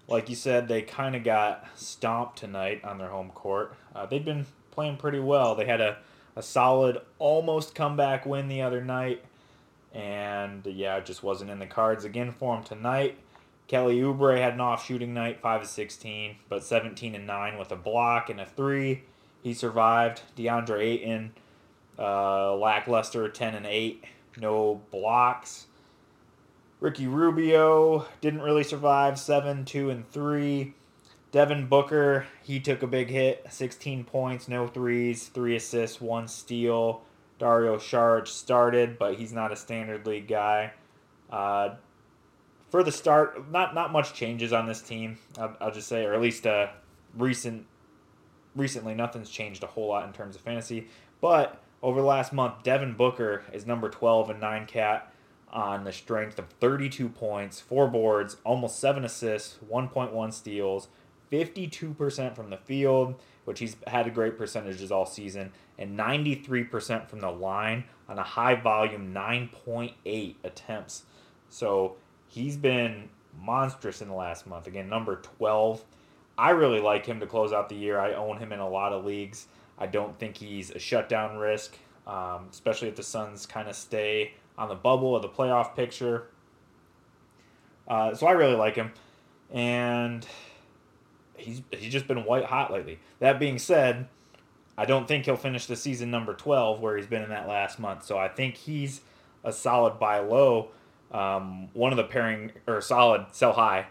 like 0.07 0.29
you 0.29 0.35
said, 0.35 0.67
they 0.67 0.81
kind 0.81 1.15
of 1.15 1.23
got 1.23 1.67
stomped 1.75 2.37
tonight 2.37 2.83
on 2.83 2.97
their 2.97 3.09
home 3.09 3.31
court. 3.31 3.75
Uh, 3.93 4.05
they've 4.05 4.23
been 4.23 4.45
playing 4.71 4.97
pretty 4.97 5.19
well. 5.19 5.55
They 5.55 5.65
had 5.65 5.81
a, 5.81 5.97
a 6.35 6.41
solid, 6.41 6.99
almost 7.19 7.75
comeback 7.75 8.25
win 8.25 8.47
the 8.47 8.61
other 8.61 8.83
night. 8.83 9.23
And 9.93 10.65
yeah, 10.65 10.97
it 10.97 11.05
just 11.05 11.23
wasn't 11.23 11.49
in 11.49 11.59
the 11.59 11.65
cards 11.65 12.05
again 12.05 12.31
for 12.31 12.55
them 12.55 12.63
tonight. 12.63 13.17
Kelly 13.67 13.99
Oubre 13.99 14.37
had 14.37 14.53
an 14.53 14.61
off 14.61 14.85
shooting 14.85 15.13
night, 15.13 15.41
5 15.41 15.63
of 15.63 15.67
16, 15.67 16.37
but 16.47 16.63
17 16.63 17.15
and 17.15 17.27
9 17.27 17.57
with 17.57 17.71
a 17.71 17.75
block 17.75 18.29
and 18.29 18.39
a 18.39 18.45
3. 18.45 19.03
He 19.43 19.53
survived. 19.53 20.21
DeAndre 20.37 20.81
Ayton, 20.81 21.33
uh, 21.99 22.55
lackluster, 22.55 23.27
10 23.27 23.55
and 23.55 23.65
8, 23.65 24.05
no 24.37 24.81
blocks. 24.91 25.67
Ricky 26.79 27.07
Rubio 27.07 28.05
didn't 28.21 28.41
really 28.41 28.63
survive, 28.63 29.19
7, 29.19 29.65
2 29.65 29.89
and 29.89 30.09
3. 30.11 30.73
Devin 31.31 31.67
Booker, 31.67 32.25
he 32.43 32.59
took 32.59 32.83
a 32.83 32.87
big 32.87 33.09
hit, 33.09 33.45
16 33.49 34.05
points, 34.05 34.47
no 34.47 34.67
threes, 34.67 35.27
3 35.27 35.55
assists, 35.57 35.99
1 35.99 36.27
steal. 36.27 37.01
Dario 37.37 37.77
Saric 37.77 38.27
started, 38.27 38.97
but 38.97 39.15
he's 39.15 39.33
not 39.33 39.51
a 39.51 39.55
standard 39.55 40.07
league 40.07 40.27
guy. 40.27 40.71
Uh, 41.29 41.75
for 42.69 42.83
the 42.83 42.91
start, 42.91 43.49
not 43.51 43.73
not 43.73 43.91
much 43.91 44.13
changes 44.13 44.53
on 44.53 44.67
this 44.67 44.81
team. 44.81 45.17
I'll, 45.37 45.55
I'll 45.59 45.71
just 45.71 45.87
say, 45.87 46.05
or 46.05 46.13
at 46.13 46.21
least 46.21 46.45
uh, 46.45 46.67
recent 47.15 47.65
recently, 48.55 48.93
nothing's 48.95 49.29
changed 49.29 49.63
a 49.63 49.67
whole 49.67 49.87
lot 49.87 50.05
in 50.07 50.13
terms 50.13 50.35
of 50.35 50.41
fantasy. 50.41 50.87
But 51.21 51.61
over 51.81 52.01
the 52.01 52.07
last 52.07 52.33
month, 52.33 52.63
Devin 52.63 52.93
Booker 52.93 53.43
is 53.53 53.65
number 53.65 53.89
12 53.89 54.31
and 54.31 54.41
nine 54.41 54.65
cat 54.65 55.13
on 55.49 55.83
the 55.83 55.93
strength 55.93 56.39
of 56.39 56.49
32 56.59 57.07
points, 57.09 57.61
four 57.61 57.87
boards, 57.87 58.37
almost 58.43 58.79
seven 58.79 59.05
assists, 59.05 59.57
1.1 59.69 60.33
steals, 60.33 60.89
52% 61.31 62.35
from 62.35 62.49
the 62.49 62.57
field, 62.57 63.15
which 63.45 63.59
he's 63.59 63.77
had 63.87 64.07
a 64.07 64.11
great 64.11 64.37
percentages 64.37 64.91
all 64.91 65.05
season, 65.05 65.51
and 65.77 65.97
93% 65.97 67.09
from 67.09 67.19
the 67.19 67.31
line 67.31 67.85
on 68.09 68.19
a 68.19 68.23
high 68.23 68.55
volume 68.55 69.13
9.8 69.13 70.35
attempts. 70.43 71.03
So 71.49 71.95
He's 72.27 72.57
been 72.57 73.09
monstrous 73.39 74.01
in 74.01 74.07
the 74.07 74.13
last 74.13 74.47
month. 74.47 74.67
Again, 74.67 74.89
number 74.89 75.17
12. 75.37 75.83
I 76.37 76.51
really 76.51 76.79
like 76.79 77.05
him 77.05 77.19
to 77.19 77.25
close 77.25 77.51
out 77.51 77.69
the 77.69 77.75
year. 77.75 77.99
I 77.99 78.13
own 78.13 78.37
him 78.37 78.51
in 78.51 78.59
a 78.59 78.69
lot 78.69 78.93
of 78.93 79.05
leagues. 79.05 79.47
I 79.77 79.87
don't 79.87 80.17
think 80.19 80.37
he's 80.37 80.71
a 80.71 80.79
shutdown 80.79 81.37
risk, 81.37 81.77
um, 82.05 82.47
especially 82.51 82.87
if 82.87 82.95
the 82.95 83.03
Suns 83.03 83.45
kind 83.45 83.67
of 83.67 83.75
stay 83.75 84.33
on 84.57 84.69
the 84.69 84.75
bubble 84.75 85.15
of 85.15 85.21
the 85.21 85.29
playoff 85.29 85.75
picture. 85.75 86.27
Uh, 87.87 88.13
so 88.13 88.27
I 88.27 88.31
really 88.31 88.55
like 88.55 88.75
him. 88.75 88.91
And 89.51 90.27
he's, 91.35 91.61
he's 91.71 91.91
just 91.91 92.07
been 92.07 92.25
white 92.25 92.45
hot 92.45 92.71
lately. 92.71 92.99
That 93.19 93.39
being 93.39 93.59
said, 93.59 94.07
I 94.77 94.85
don't 94.85 95.07
think 95.07 95.25
he'll 95.25 95.37
finish 95.37 95.65
the 95.65 95.75
season 95.75 96.11
number 96.11 96.33
12 96.33 96.81
where 96.81 96.97
he's 96.97 97.07
been 97.07 97.23
in 97.23 97.29
that 97.29 97.47
last 97.47 97.79
month. 97.79 98.03
So 98.03 98.17
I 98.17 98.27
think 98.27 98.55
he's 98.55 99.01
a 99.43 99.53
solid 99.53 99.99
buy 99.99 100.19
low. 100.19 100.69
Um, 101.11 101.69
one 101.73 101.91
of 101.91 101.97
the 101.97 102.03
pairing 102.03 102.51
or 102.67 102.81
solid 102.81 103.27
sell 103.31 103.53
high. 103.53 103.87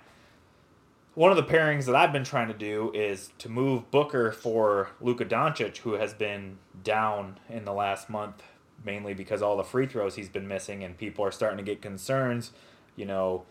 One 1.14 1.30
of 1.30 1.38
the 1.38 1.44
pairings 1.44 1.86
that 1.86 1.94
I've 1.94 2.12
been 2.12 2.24
trying 2.24 2.48
to 2.48 2.54
do 2.54 2.92
is 2.94 3.30
to 3.38 3.48
move 3.48 3.90
Booker 3.90 4.32
for 4.32 4.90
Luka 5.00 5.24
Doncic, 5.24 5.78
who 5.78 5.94
has 5.94 6.12
been 6.12 6.58
down 6.84 7.38
in 7.48 7.64
the 7.64 7.72
last 7.72 8.10
month, 8.10 8.42
mainly 8.84 9.14
because 9.14 9.40
all 9.40 9.56
the 9.56 9.64
free 9.64 9.86
throws 9.86 10.16
he's 10.16 10.28
been 10.28 10.46
missing, 10.46 10.84
and 10.84 10.98
people 10.98 11.24
are 11.24 11.30
starting 11.30 11.56
to 11.56 11.64
get 11.64 11.80
concerns. 11.80 12.52
You 12.96 13.06
know, 13.06 13.44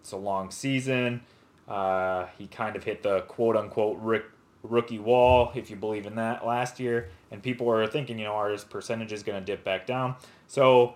it's 0.00 0.10
a 0.10 0.16
long 0.16 0.50
season. 0.50 1.22
Uh, 1.68 2.26
he 2.36 2.48
kind 2.48 2.74
of 2.74 2.82
hit 2.82 3.04
the 3.04 3.20
quote 3.22 3.56
unquote 3.56 3.98
Rick, 4.00 4.24
rookie 4.64 4.98
wall, 4.98 5.52
if 5.54 5.70
you 5.70 5.76
believe 5.76 6.04
in 6.04 6.16
that, 6.16 6.44
last 6.44 6.80
year, 6.80 7.10
and 7.30 7.42
people 7.42 7.70
are 7.70 7.86
thinking, 7.86 8.18
you 8.18 8.24
know, 8.24 8.32
are 8.32 8.50
his 8.50 8.64
percentages 8.64 9.22
going 9.22 9.38
to 9.38 9.44
dip 9.44 9.62
back 9.62 9.86
down? 9.86 10.16
So 10.48 10.94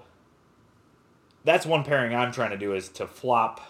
that's 1.45 1.67
one 1.67 1.85
pairing 1.85 2.15
I'm 2.15 2.33
trying 2.33 2.51
to 2.51 2.57
do 2.57 2.75
is 2.75 2.89
to 2.91 3.07
flop 3.07 3.61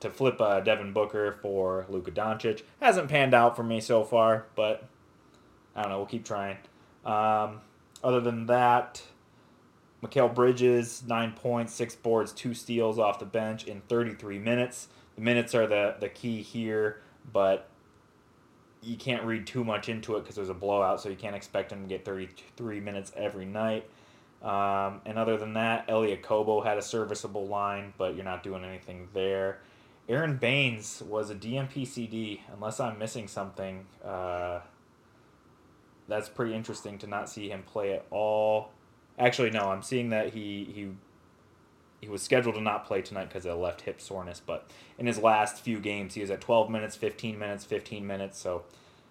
to 0.00 0.10
flip 0.10 0.40
uh, 0.40 0.60
Devin 0.60 0.92
Booker 0.92 1.38
for 1.42 1.86
Luka 1.88 2.10
Doncic. 2.10 2.62
Hasn't 2.80 3.08
panned 3.08 3.34
out 3.34 3.54
for 3.54 3.62
me 3.62 3.80
so 3.80 4.02
far, 4.02 4.46
but 4.56 4.84
I 5.76 5.82
don't 5.82 5.90
know. 5.90 5.98
We'll 5.98 6.06
keep 6.06 6.24
trying. 6.24 6.56
Um, 7.04 7.60
other 8.02 8.20
than 8.20 8.46
that, 8.46 9.02
Mikal 10.02 10.34
Bridges, 10.34 11.02
nine 11.06 11.32
points, 11.32 11.74
six 11.74 11.94
boards, 11.94 12.32
two 12.32 12.54
steals 12.54 12.98
off 12.98 13.18
the 13.18 13.26
bench 13.26 13.64
in 13.64 13.82
33 13.82 14.38
minutes. 14.38 14.88
The 15.16 15.20
minutes 15.20 15.54
are 15.54 15.66
the, 15.66 15.96
the 16.00 16.08
key 16.08 16.40
here, 16.40 17.02
but 17.30 17.68
you 18.82 18.96
can't 18.96 19.24
read 19.24 19.46
too 19.46 19.62
much 19.62 19.90
into 19.90 20.16
it 20.16 20.20
because 20.20 20.36
there's 20.36 20.48
a 20.48 20.54
blowout, 20.54 21.02
so 21.02 21.10
you 21.10 21.16
can't 21.16 21.36
expect 21.36 21.70
him 21.70 21.82
to 21.82 21.88
get 21.88 22.06
33 22.06 22.80
minutes 22.80 23.12
every 23.14 23.44
night. 23.44 23.88
Um, 24.42 25.02
and 25.04 25.18
other 25.18 25.36
than 25.36 25.54
that, 25.54 25.84
Elliot 25.88 26.22
Okobo 26.22 26.64
had 26.64 26.78
a 26.78 26.82
serviceable 26.82 27.46
line, 27.46 27.92
but 27.98 28.14
you're 28.14 28.24
not 28.24 28.42
doing 28.42 28.64
anything 28.64 29.08
there. 29.12 29.60
Aron 30.08 30.38
Baynes 30.38 31.02
was 31.06 31.30
a 31.30 31.34
DNP-CD. 31.34 32.42
Unless 32.52 32.80
I'm 32.80 32.98
missing 32.98 33.28
something. 33.28 33.86
Uh, 34.04 34.60
that's 36.08 36.28
pretty 36.28 36.54
interesting 36.54 36.98
to 36.98 37.06
not 37.06 37.30
see 37.30 37.48
him 37.48 37.62
play 37.62 37.92
at 37.92 38.04
all. 38.10 38.70
Actually, 39.18 39.50
no, 39.50 39.70
I'm 39.70 39.82
seeing 39.82 40.10
that 40.10 40.32
he 40.34 40.68
he 40.74 40.88
he 42.00 42.08
was 42.08 42.22
scheduled 42.22 42.56
to 42.56 42.60
not 42.60 42.86
play 42.86 43.02
tonight 43.02 43.28
because 43.28 43.46
of 43.46 43.58
left 43.58 43.82
hip 43.82 44.00
soreness, 44.00 44.40
but 44.44 44.68
in 44.98 45.06
his 45.06 45.18
last 45.18 45.60
few 45.60 45.78
games, 45.78 46.14
he 46.14 46.22
was 46.22 46.30
at 46.30 46.40
12 46.40 46.70
minutes, 46.70 46.96
15 46.96 47.38
minutes, 47.38 47.64
15 47.64 48.06
minutes. 48.06 48.38
So 48.38 48.64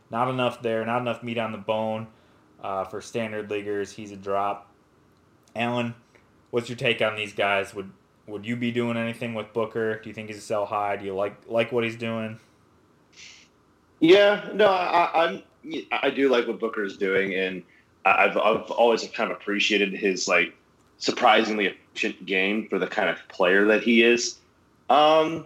not 0.10 0.27
enough 0.27 0.61
there, 0.61 0.85
not 0.85 1.01
enough 1.01 1.22
meat 1.23 1.38
on 1.38 1.51
the 1.51 1.60
bone 1.60 2.07
uh, 2.61 2.84
for 2.85 2.99
standard 2.99 3.49
leaguers. 3.49 3.91
He's 3.91 4.11
a 4.11 4.18
drop. 4.18 4.69
Alan, 5.60 5.94
what's 6.52 6.69
your 6.69 6.77
take 6.77 7.02
on 7.02 7.15
these 7.15 7.34
guys? 7.34 7.76
Would 7.76 7.91
would 8.27 8.45
you 8.45 8.56
be 8.56 8.72
doing 8.72 8.98
anything 8.98 9.34
with 9.34 9.53
Booker? 9.53 9.99
Do 9.99 10.10
you 10.10 10.14
think 10.14 10.27
he's 10.27 10.38
a 10.38 10.41
sell 10.41 10.65
high? 10.65 10.95
Do 10.95 11.06
you 11.06 11.14
like 11.14 11.36
like 11.48 11.72
what 11.72 11.84
he's 11.84 11.95
doing? 11.95 12.40
Yeah, 13.99 14.49
no, 14.53 14.68
I, 14.68 15.26
I'm 15.26 15.44
I 15.91 16.10
do 16.10 16.30
like 16.30 16.48
what 16.48 16.60
Booker 16.60 16.84
is 16.84 16.98
doing, 16.98 17.34
and 17.36 17.64
I've 18.06 18.38
I've 18.38 18.72
always 18.72 19.07
kind 19.10 19.31
of 19.31 19.38
appreciated 19.38 19.94
his 19.94 20.27
like 20.27 20.56
surprisingly 20.98 21.68
efficient 21.68 22.26
game 22.26 22.68
for 22.69 22.80
the 22.80 22.88
kind 22.88 23.10
of 23.10 23.18
player 23.27 23.65
that 23.65 23.84
he 23.84 24.03
is. 24.03 24.38
Um, 24.90 25.45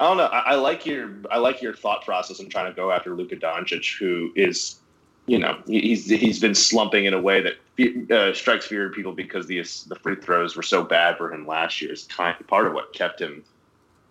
I 0.00 0.06
don't 0.06 0.16
know. 0.16 0.24
I, 0.24 0.52
I, 0.52 0.54
like 0.54 0.86
your 0.86 1.10
I 1.30 1.38
like 1.38 1.60
your 1.60 1.74
thought 1.74 2.04
process 2.04 2.40
in 2.40 2.48
trying 2.48 2.70
to 2.70 2.76
go 2.76 2.90
after 2.92 3.14
Luka 3.14 3.36
Doncic, 3.36 3.98
who 3.98 4.32
is, 4.36 4.77
you 5.28 5.38
know, 5.38 5.58
he's 5.66 6.08
he's 6.08 6.40
been 6.40 6.54
slumping 6.54 7.04
in 7.04 7.12
a 7.12 7.20
way 7.20 7.42
that 7.42 8.10
uh, 8.10 8.32
strikes 8.32 8.66
fear 8.66 8.86
in 8.86 8.92
people 8.92 9.12
because 9.12 9.46
the 9.46 9.60
the 9.86 9.96
free 9.96 10.16
throws 10.16 10.56
were 10.56 10.62
so 10.62 10.82
bad 10.82 11.18
for 11.18 11.32
him 11.32 11.46
last 11.46 11.80
year. 11.82 11.92
Is 11.92 12.04
kind 12.04 12.34
part 12.46 12.66
of 12.66 12.72
what 12.72 12.92
kept 12.94 13.20
him 13.20 13.44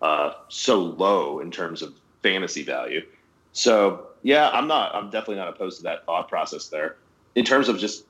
uh, 0.00 0.32
so 0.48 0.78
low 0.78 1.40
in 1.40 1.50
terms 1.50 1.82
of 1.82 1.92
fantasy 2.22 2.62
value. 2.62 3.04
So 3.52 4.06
yeah, 4.22 4.48
I'm 4.50 4.68
not. 4.68 4.94
I'm 4.94 5.10
definitely 5.10 5.36
not 5.36 5.48
opposed 5.48 5.78
to 5.78 5.82
that 5.84 6.06
thought 6.06 6.28
process 6.28 6.68
there. 6.68 6.96
In 7.34 7.44
terms 7.44 7.68
of 7.68 7.78
just 7.78 8.04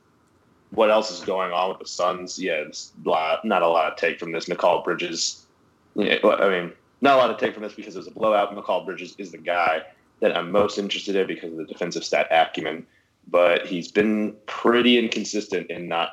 what 0.70 0.90
else 0.90 1.10
is 1.10 1.20
going 1.20 1.52
on 1.52 1.70
with 1.70 1.78
the 1.78 1.86
Suns? 1.86 2.38
Yeah, 2.38 2.64
it's 2.66 2.92
not 3.04 3.62
a 3.62 3.68
lot 3.68 3.90
of 3.90 3.98
take 3.98 4.20
from 4.20 4.32
this. 4.32 4.46
Mikal 4.46 4.84
Bridges. 4.84 5.46
Yeah, 5.94 6.18
I 6.22 6.48
mean, 6.48 6.72
not 7.00 7.14
a 7.14 7.16
lot 7.16 7.30
of 7.30 7.38
take 7.38 7.54
from 7.54 7.62
this 7.62 7.72
because 7.72 7.94
it 7.94 7.98
was 7.98 8.06
a 8.06 8.12
blowout. 8.12 8.54
Mikal 8.54 8.84
Bridges 8.84 9.14
is 9.16 9.32
the 9.32 9.38
guy 9.38 9.82
that 10.20 10.36
I'm 10.36 10.50
most 10.50 10.78
interested 10.78 11.16
in 11.16 11.26
because 11.26 11.52
of 11.52 11.58
the 11.58 11.64
defensive 11.64 12.04
stat 12.04 12.26
acumen, 12.30 12.86
but 13.30 13.66
he's 13.66 13.90
been 13.90 14.34
pretty 14.46 14.98
inconsistent 14.98 15.70
and 15.70 15.88
not 15.88 16.10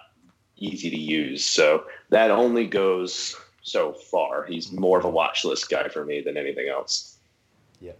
easy 0.57 0.89
to 0.89 0.99
use. 0.99 1.43
So 1.43 1.85
that 2.09 2.31
only 2.31 2.67
goes 2.67 3.35
so 3.61 3.93
far. 3.93 4.45
He's 4.45 4.71
more 4.71 4.99
of 4.99 5.05
a 5.05 5.09
watch 5.09 5.43
list 5.43 5.69
guy 5.69 5.89
for 5.89 6.05
me 6.05 6.21
than 6.21 6.37
anything 6.37 6.69
else. 6.69 7.17
Yeah. 7.81 7.93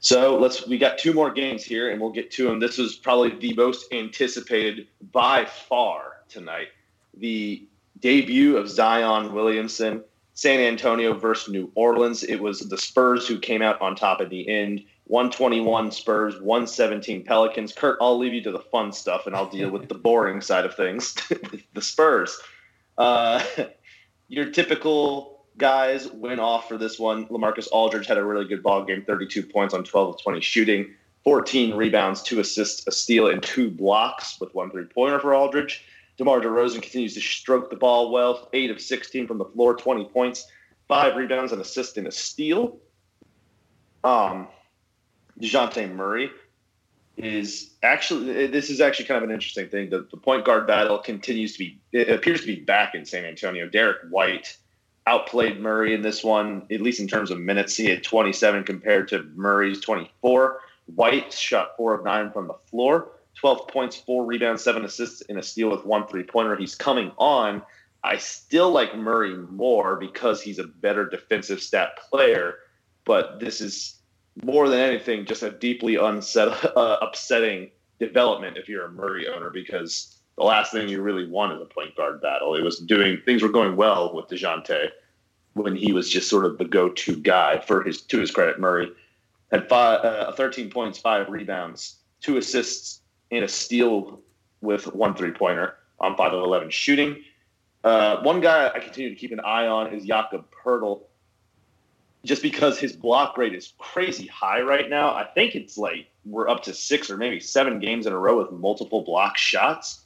So 0.00 0.38
let's 0.38 0.66
we 0.66 0.78
got 0.78 0.98
two 0.98 1.12
more 1.12 1.30
games 1.30 1.64
here 1.64 1.90
and 1.90 2.00
we'll 2.00 2.12
get 2.12 2.30
to 2.32 2.44
them. 2.44 2.60
This 2.60 2.78
was 2.78 2.94
probably 2.94 3.30
the 3.30 3.54
most 3.54 3.92
anticipated 3.92 4.86
by 5.12 5.44
far 5.44 6.18
tonight. 6.28 6.68
The 7.16 7.66
debut 8.00 8.56
of 8.56 8.68
Zion 8.68 9.32
Williamson, 9.32 10.04
San 10.34 10.60
Antonio 10.60 11.14
versus 11.14 11.52
New 11.52 11.70
Orleans. 11.74 12.22
It 12.22 12.40
was 12.40 12.60
the 12.60 12.78
Spurs 12.78 13.26
who 13.26 13.40
came 13.40 13.60
out 13.60 13.80
on 13.80 13.96
top 13.96 14.20
at 14.20 14.30
the 14.30 14.48
end. 14.48 14.84
121 15.08 15.90
Spurs, 15.90 16.40
117 16.40 17.24
Pelicans. 17.24 17.72
Curt, 17.72 17.98
I'll 18.00 18.18
leave 18.18 18.34
you 18.34 18.42
to 18.42 18.52
the 18.52 18.60
fun 18.60 18.92
stuff 18.92 19.26
and 19.26 19.34
I'll 19.34 19.48
deal 19.48 19.70
with 19.70 19.88
the 19.88 19.94
boring 20.06 20.40
side 20.40 20.64
of 20.64 20.74
things. 20.74 21.14
the 21.74 21.82
Spurs. 21.82 22.38
Uh, 22.96 23.42
your 24.28 24.50
typical 24.50 25.46
guys 25.56 26.10
went 26.12 26.40
off 26.40 26.68
for 26.68 26.76
this 26.76 26.98
one. 26.98 27.26
Lamarcus 27.26 27.68
Aldridge 27.72 28.06
had 28.06 28.18
a 28.18 28.24
really 28.24 28.46
good 28.46 28.62
ball 28.62 28.84
game, 28.84 29.02
32 29.06 29.42
points 29.42 29.74
on 29.74 29.82
12 29.82 30.14
of 30.14 30.22
20 30.22 30.40
shooting, 30.40 30.94
14 31.24 31.74
rebounds, 31.74 32.22
two 32.22 32.38
assists, 32.40 32.86
a 32.86 32.92
steal, 32.92 33.28
and 33.28 33.42
two 33.42 33.70
blocks 33.70 34.38
with 34.40 34.54
one 34.54 34.70
three 34.70 34.84
pointer 34.84 35.18
for 35.18 35.34
Aldridge. 35.34 35.84
DeMar 36.18 36.40
DeRozan 36.40 36.82
continues 36.82 37.14
to 37.14 37.20
stroke 37.20 37.70
the 37.70 37.76
ball 37.76 38.10
well, 38.10 38.48
8 38.52 38.72
of 38.72 38.80
16 38.80 39.26
from 39.26 39.38
the 39.38 39.44
floor, 39.44 39.76
20 39.76 40.06
points, 40.06 40.46
five 40.88 41.16
rebounds, 41.16 41.52
an 41.52 41.60
assist, 41.60 41.96
and 41.96 42.06
a 42.06 42.12
steal. 42.12 42.78
Um, 44.02 44.48
DeJounte 45.40 45.94
Murray 45.94 46.30
is 47.16 47.74
actually, 47.82 48.46
this 48.46 48.70
is 48.70 48.80
actually 48.80 49.06
kind 49.06 49.18
of 49.18 49.28
an 49.28 49.34
interesting 49.34 49.68
thing. 49.68 49.90
The, 49.90 50.06
the 50.10 50.16
point 50.16 50.44
guard 50.44 50.66
battle 50.66 50.98
continues 50.98 51.52
to 51.54 51.58
be, 51.58 51.80
it 51.92 52.08
appears 52.08 52.40
to 52.42 52.46
be 52.46 52.56
back 52.56 52.94
in 52.94 53.04
San 53.04 53.24
Antonio. 53.24 53.68
Derrick 53.68 53.98
White 54.08 54.56
outplayed 55.06 55.58
Murray 55.58 55.94
in 55.94 56.02
this 56.02 56.22
one, 56.22 56.66
at 56.70 56.80
least 56.80 57.00
in 57.00 57.08
terms 57.08 57.30
of 57.30 57.40
minutes. 57.40 57.76
He 57.76 57.86
had 57.86 58.04
27 58.04 58.64
compared 58.64 59.08
to 59.08 59.24
Murray's 59.34 59.80
24. 59.80 60.60
White 60.94 61.32
shot 61.32 61.76
four 61.76 61.94
of 61.94 62.04
nine 62.04 62.30
from 62.30 62.46
the 62.46 62.54
floor, 62.54 63.12
12 63.34 63.68
points, 63.68 63.96
four 63.96 64.24
rebounds, 64.24 64.62
seven 64.62 64.84
assists, 64.84 65.22
and 65.28 65.38
a 65.38 65.42
steal 65.42 65.70
with 65.70 65.84
one 65.84 66.06
three 66.06 66.22
pointer. 66.22 66.56
He's 66.56 66.74
coming 66.74 67.12
on. 67.18 67.62
I 68.04 68.16
still 68.16 68.70
like 68.70 68.96
Murray 68.96 69.36
more 69.36 69.96
because 69.96 70.40
he's 70.40 70.58
a 70.58 70.64
better 70.64 71.08
defensive 71.08 71.60
stat 71.60 71.98
player, 72.08 72.54
but 73.04 73.40
this 73.40 73.60
is 73.60 73.97
more 74.44 74.68
than 74.68 74.80
anything 74.80 75.24
just 75.24 75.42
a 75.42 75.50
deeply 75.50 75.96
unset, 75.96 76.48
uh, 76.76 76.98
upsetting 77.00 77.70
development 77.98 78.56
if 78.56 78.68
you're 78.68 78.86
a 78.86 78.90
Murray 78.90 79.28
owner 79.28 79.50
because 79.50 80.18
the 80.36 80.44
last 80.44 80.72
thing 80.72 80.88
you 80.88 81.02
really 81.02 81.26
want 81.26 81.52
is 81.52 81.60
a 81.60 81.64
point 81.64 81.96
guard 81.96 82.20
battle. 82.20 82.54
It 82.54 82.62
was 82.62 82.78
doing 82.78 83.18
things 83.24 83.42
were 83.42 83.48
going 83.48 83.76
well 83.76 84.14
with 84.14 84.28
Dejounte 84.28 84.90
when 85.54 85.74
he 85.74 85.92
was 85.92 86.08
just 86.08 86.30
sort 86.30 86.44
of 86.44 86.58
the 86.58 86.64
go-to 86.64 87.16
guy. 87.16 87.58
For 87.58 87.82
his 87.82 88.02
to 88.02 88.20
his 88.20 88.30
credit, 88.30 88.60
Murray 88.60 88.92
had 89.50 89.68
five, 89.68 90.04
uh, 90.04 90.32
13 90.32 90.70
points, 90.70 90.98
five 90.98 91.28
rebounds, 91.28 91.96
two 92.20 92.36
assists, 92.36 93.00
and 93.30 93.44
a 93.44 93.48
steal 93.48 94.20
with 94.60 94.92
one 94.94 95.14
three-pointer 95.14 95.74
on 96.00 96.16
five 96.16 96.32
of 96.32 96.42
11 96.44 96.70
shooting. 96.70 97.22
Uh, 97.84 98.20
one 98.22 98.40
guy 98.40 98.70
I 98.72 98.78
continue 98.78 99.10
to 99.10 99.16
keep 99.16 99.32
an 99.32 99.40
eye 99.40 99.66
on 99.66 99.92
is 99.92 100.04
Jakob 100.04 100.46
Poeltl, 100.64 101.02
just 102.24 102.42
because 102.42 102.78
his 102.78 102.94
block 102.94 103.38
rate 103.38 103.54
is 103.54 103.72
crazy 103.78 104.26
high 104.26 104.60
right 104.60 104.90
now. 104.90 105.14
I 105.14 105.24
think 105.24 105.54
it's 105.54 105.78
like 105.78 106.08
we're 106.24 106.48
up 106.48 106.62
to 106.64 106.74
six 106.74 107.10
or 107.10 107.16
maybe 107.16 107.40
seven 107.40 107.78
games 107.78 108.06
in 108.06 108.12
a 108.12 108.18
row 108.18 108.38
with 108.38 108.52
multiple 108.52 109.02
block 109.02 109.36
shots 109.36 110.04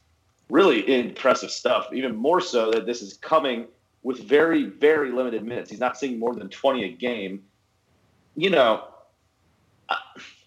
really 0.52 1.00
impressive 1.00 1.50
stuff. 1.50 1.88
Even 1.92 2.14
more 2.14 2.40
so 2.40 2.70
that 2.70 2.86
this 2.86 3.02
is 3.02 3.14
coming 3.14 3.66
with 4.02 4.22
very, 4.22 4.64
very 4.64 5.10
limited 5.10 5.42
minutes. 5.44 5.70
He's 5.70 5.80
not 5.80 5.96
seeing 5.98 6.18
more 6.18 6.34
than 6.34 6.48
20 6.48 6.84
a 6.84 6.88
game. 6.92 7.42
You 8.36 8.50
know, 8.50 8.84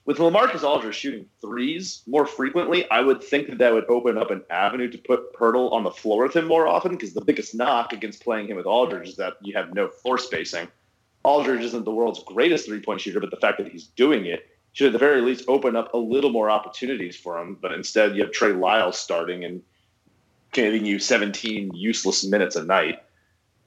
with 0.06 0.18
Lamarcus 0.18 0.64
Aldridge 0.64 0.96
shooting 0.96 1.26
threes 1.42 2.04
more 2.08 2.26
frequently, 2.26 2.90
I 2.90 3.02
would 3.02 3.24
think 3.24 3.50
that 3.50 3.58
that 3.58 3.74
would 3.74 3.86
open 3.90 4.18
up 4.18 4.32
an 4.32 4.44
avenue 4.50 4.90
to 4.90 4.98
put 4.98 5.34
Poeltl 5.34 5.72
on 5.72 5.84
the 5.84 5.92
floor 5.92 6.24
with 6.24 6.36
him 6.36 6.48
more 6.48 6.68
often 6.68 6.92
because 6.92 7.14
the 7.14 7.22
biggest 7.22 7.56
knock 7.56 7.92
against 7.92 8.24
playing 8.24 8.48
him 8.48 8.58
with 8.58 8.66
Aldridge 8.68 9.10
is 9.10 9.16
that 9.18 9.34
you 9.42 9.56
have 9.56 9.74
no 9.74 9.88
floor 9.88 10.18
spacing. 10.18 10.68
Aldridge 11.26 11.64
isn't 11.64 11.86
the 11.86 11.92
world's 11.92 12.24
greatest 12.24 12.68
three 12.68 12.82
point 12.82 13.02
shooter, 13.02 13.20
but 13.20 13.32
the 13.32 13.38
fact 13.38 13.58
that 13.58 13.68
he's 13.68 13.86
doing 13.86 14.28
it 14.28 14.48
should 14.74 14.88
at 14.88 14.94
the 14.94 15.00
very 15.00 15.22
least 15.22 15.46
open 15.48 15.76
up 15.76 15.94
a 15.94 15.98
little 15.98 16.30
more 16.30 16.50
opportunities 16.50 17.16
for 17.16 17.40
him. 17.40 17.58
But 17.60 17.72
instead, 17.72 18.16
you 18.16 18.24
have 18.24 18.32
Trey 18.32 18.52
Lyles 18.52 19.00
starting 19.00 19.44
and 19.44 19.64
giving 20.52 20.86
you 20.86 21.00
17 21.00 21.74
useless 21.74 22.24
minutes 22.24 22.56
a 22.56 22.64
night. 22.64 23.00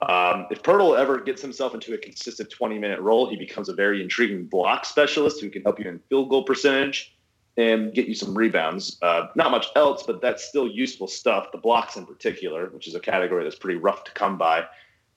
Um, 0.00 0.46
if 0.50 0.62
Poeltl 0.62 0.96
ever 0.96 1.18
gets 1.18 1.42
himself 1.42 1.74
into 1.74 1.92
a 1.92 1.98
consistent 1.98 2.50
20 2.50 2.78
minute 2.78 3.00
role, 3.00 3.28
he 3.28 3.36
becomes 3.36 3.68
a 3.68 3.74
very 3.74 4.00
intriguing 4.00 4.44
block 4.44 4.84
specialist 4.84 5.40
who 5.40 5.50
can 5.50 5.62
help 5.62 5.80
you 5.80 5.88
in 5.88 5.98
field 6.08 6.30
goal 6.30 6.44
percentage 6.44 7.16
and 7.56 7.92
get 7.92 8.06
you 8.06 8.14
some 8.14 8.38
rebounds. 8.38 8.98
Uh, 9.02 9.26
not 9.34 9.50
much 9.50 9.66
else, 9.74 10.04
but 10.04 10.22
that's 10.22 10.44
still 10.44 10.68
useful 10.68 11.08
stuff. 11.08 11.50
The 11.50 11.58
blocks 11.58 11.96
in 11.96 12.06
particular, 12.06 12.66
which 12.66 12.86
is 12.86 12.94
a 12.94 13.00
category 13.00 13.42
that's 13.42 13.58
pretty 13.58 13.80
rough 13.80 14.04
to 14.04 14.12
come 14.12 14.38
by. 14.38 14.64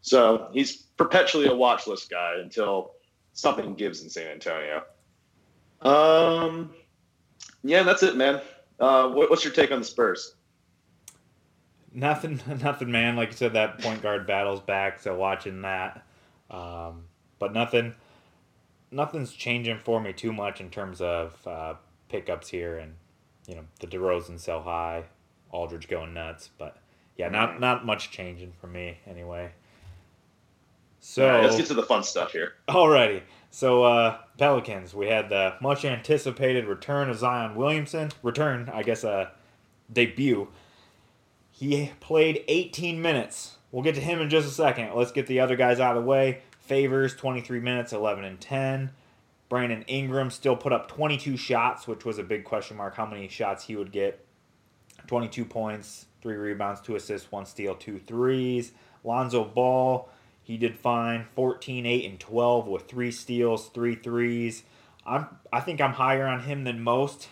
So 0.01 0.49
he's 0.51 0.77
perpetually 0.77 1.47
a 1.47 1.55
watch 1.55 1.87
list 1.87 2.09
guy 2.09 2.35
until 2.41 2.91
something 3.33 3.75
gives 3.75 4.01
in 4.03 4.09
San 4.09 4.27
Antonio. 4.27 4.83
Um, 5.81 6.71
yeah, 7.63 7.83
that's 7.83 8.03
it, 8.03 8.15
man. 8.15 8.41
Uh, 8.79 9.09
what, 9.09 9.29
what's 9.29 9.43
your 9.43 9.53
take 9.53 9.71
on 9.71 9.79
the 9.79 9.85
Spurs? 9.85 10.35
Nothing, 11.93 12.39
nothing, 12.61 12.91
man. 12.91 13.15
Like 13.15 13.31
you 13.31 13.37
said, 13.37 13.53
that 13.53 13.79
point 13.79 14.01
guard 14.01 14.25
battle's 14.25 14.61
back, 14.61 14.99
so 14.99 15.15
watching 15.15 15.61
that. 15.61 16.03
Um, 16.49 17.05
but 17.39 17.53
nothing, 17.53 17.93
nothing's 18.91 19.33
changing 19.33 19.79
for 19.79 19.99
me 19.99 20.13
too 20.13 20.33
much 20.33 20.61
in 20.61 20.69
terms 20.69 21.01
of 21.01 21.35
uh, 21.45 21.75
pickups 22.09 22.49
here, 22.49 22.77
and 22.77 22.95
you 23.47 23.55
know 23.55 23.63
the 23.79 23.87
DeRozan 23.87 24.39
sell 24.39 24.61
high, 24.61 25.03
Aldridge 25.51 25.87
going 25.87 26.13
nuts. 26.13 26.49
But 26.57 26.77
yeah, 27.17 27.29
not 27.29 27.51
mm-hmm. 27.51 27.61
not 27.61 27.85
much 27.85 28.11
changing 28.11 28.53
for 28.59 28.67
me 28.67 28.97
anyway. 29.07 29.51
So 31.01 31.27
right, 31.27 31.43
let's 31.43 31.57
get 31.57 31.65
to 31.67 31.73
the 31.73 31.83
fun 31.83 32.03
stuff 32.03 32.31
here. 32.31 32.53
Alrighty. 32.69 33.21
So 33.49 33.83
uh, 33.83 34.19
Pelicans, 34.37 34.93
we 34.93 35.07
had 35.07 35.29
the 35.29 35.55
much 35.61 35.83
anticipated 35.83 36.65
return 36.65 37.09
of 37.09 37.17
Zion 37.17 37.55
Williamson. 37.55 38.11
Return, 38.23 38.69
I 38.73 38.83
guess, 38.83 39.03
a 39.03 39.11
uh, 39.11 39.29
debut 39.91 40.47
he 41.61 41.91
played 41.99 42.43
18 42.47 43.03
minutes. 43.03 43.57
We'll 43.71 43.83
get 43.83 43.93
to 43.93 44.01
him 44.01 44.19
in 44.19 44.31
just 44.31 44.47
a 44.47 44.51
second. 44.51 44.95
Let's 44.95 45.11
get 45.11 45.27
the 45.27 45.41
other 45.41 45.55
guys 45.55 45.79
out 45.79 45.95
of 45.95 46.01
the 46.01 46.09
way. 46.09 46.41
Favors 46.59 47.15
23 47.15 47.59
minutes, 47.59 47.93
11 47.93 48.23
and 48.23 48.41
10. 48.41 48.89
Brandon 49.47 49.83
Ingram 49.83 50.31
still 50.31 50.55
put 50.55 50.73
up 50.73 50.87
22 50.87 51.37
shots, 51.37 51.87
which 51.87 52.03
was 52.03 52.17
a 52.17 52.23
big 52.23 52.45
question 52.45 52.77
mark 52.77 52.95
how 52.95 53.05
many 53.05 53.27
shots 53.27 53.63
he 53.63 53.75
would 53.75 53.91
get. 53.91 54.25
22 55.05 55.45
points, 55.45 56.07
three 56.23 56.35
rebounds, 56.35 56.81
two 56.81 56.95
assists, 56.95 57.31
one 57.31 57.45
steal, 57.45 57.75
two 57.75 57.99
threes. 57.99 58.71
Lonzo 59.03 59.43
Ball, 59.43 60.09
he 60.43 60.57
did 60.57 60.75
fine, 60.75 61.25
14, 61.35 61.85
8, 61.85 62.05
and 62.09 62.19
12 62.19 62.67
with 62.67 62.87
three 62.87 63.11
steals, 63.11 63.69
three 63.69 63.95
threes. 63.95 64.63
I'm, 65.05 65.27
I 65.51 65.59
think 65.59 65.79
I'm 65.81 65.93
higher 65.93 66.27
on 66.27 66.41
him 66.41 66.63
than 66.63 66.81
most. 66.81 67.29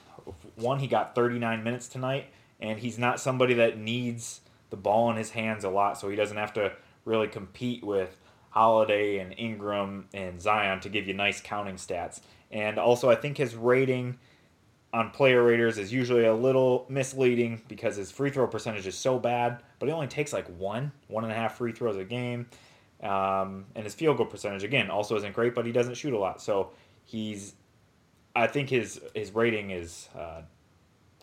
One, 0.55 0.79
he 0.79 0.87
got 0.87 1.15
39 1.15 1.63
minutes 1.63 1.87
tonight, 1.87 2.27
and 2.59 2.79
he's 2.79 2.99
not 2.99 3.19
somebody 3.19 3.55
that 3.55 3.77
needs 3.77 4.41
the 4.69 4.77
ball 4.77 5.09
in 5.09 5.17
his 5.17 5.31
hands 5.31 5.63
a 5.63 5.69
lot, 5.69 5.97
so 5.97 6.09
he 6.09 6.15
doesn't 6.15 6.37
have 6.37 6.53
to 6.53 6.73
really 7.05 7.27
compete 7.27 7.83
with 7.83 8.19
Holiday 8.51 9.19
and 9.19 9.33
Ingram 9.37 10.07
and 10.13 10.41
Zion 10.41 10.79
to 10.81 10.89
give 10.89 11.07
you 11.07 11.13
nice 11.13 11.41
counting 11.41 11.75
stats. 11.75 12.21
And 12.51 12.77
also, 12.77 13.09
I 13.09 13.15
think 13.15 13.37
his 13.37 13.55
rating 13.55 14.17
on 14.91 15.11
player 15.11 15.43
raters 15.43 15.77
is 15.77 15.93
usually 15.93 16.25
a 16.25 16.33
little 16.33 16.85
misleading 16.89 17.61
because 17.67 17.95
his 17.95 18.11
free 18.11 18.31
throw 18.31 18.47
percentage 18.47 18.87
is 18.87 18.95
so 18.95 19.19
bad, 19.19 19.61
but 19.77 19.85
he 19.87 19.93
only 19.93 20.07
takes 20.07 20.33
like 20.33 20.47
one, 20.57 20.91
one 21.07 21.23
and 21.23 21.31
a 21.31 21.35
half 21.35 21.57
free 21.57 21.71
throws 21.71 21.95
a 21.95 22.03
game. 22.03 22.47
Um, 23.01 23.65
and 23.75 23.85
his 23.85 23.95
field 23.95 24.17
goal 24.17 24.25
percentage, 24.25 24.63
again, 24.63 24.89
also 24.89 25.15
isn't 25.15 25.33
great, 25.33 25.55
but 25.55 25.65
he 25.65 25.71
doesn't 25.71 25.95
shoot 25.95 26.13
a 26.13 26.19
lot. 26.19 26.41
So 26.41 26.71
he's, 27.05 27.55
I 28.35 28.47
think 28.47 28.69
his, 28.69 28.99
his 29.15 29.33
rating 29.33 29.71
is 29.71 30.09
uh, 30.17 30.41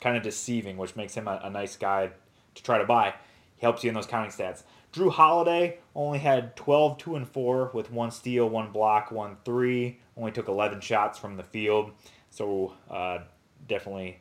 kind 0.00 0.16
of 0.16 0.22
deceiving, 0.22 0.76
which 0.76 0.96
makes 0.96 1.14
him 1.14 1.28
a, 1.28 1.40
a 1.44 1.50
nice 1.50 1.76
guy 1.76 2.10
to 2.54 2.62
try 2.62 2.78
to 2.78 2.86
buy. 2.86 3.14
He 3.56 3.62
helps 3.62 3.84
you 3.84 3.88
in 3.88 3.94
those 3.94 4.06
counting 4.06 4.30
stats. 4.30 4.62
Jrue 4.92 5.12
Holiday 5.12 5.78
only 5.94 6.18
had 6.18 6.56
12, 6.56 6.98
2, 6.98 7.16
and 7.16 7.28
4 7.28 7.70
with 7.74 7.90
one 7.90 8.10
steal, 8.10 8.48
one 8.48 8.72
block, 8.72 9.10
one 9.10 9.36
three. 9.44 10.00
Only 10.16 10.32
took 10.32 10.48
11 10.48 10.80
shots 10.80 11.18
from 11.18 11.36
the 11.36 11.42
field. 11.42 11.90
So 12.30 12.72
uh, 12.90 13.18
definitely 13.68 14.20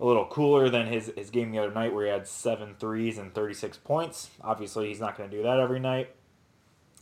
a 0.00 0.04
little 0.04 0.26
cooler 0.26 0.68
than 0.70 0.86
his, 0.86 1.12
his 1.16 1.30
game 1.30 1.50
the 1.50 1.58
other 1.58 1.72
night 1.72 1.92
where 1.92 2.04
he 2.04 2.10
had 2.10 2.28
seven 2.28 2.76
threes 2.78 3.18
and 3.18 3.34
36 3.34 3.78
points. 3.78 4.30
Obviously, 4.42 4.88
he's 4.88 5.00
not 5.00 5.16
going 5.16 5.28
to 5.28 5.36
do 5.36 5.42
that 5.42 5.58
every 5.58 5.80
night. 5.80 6.14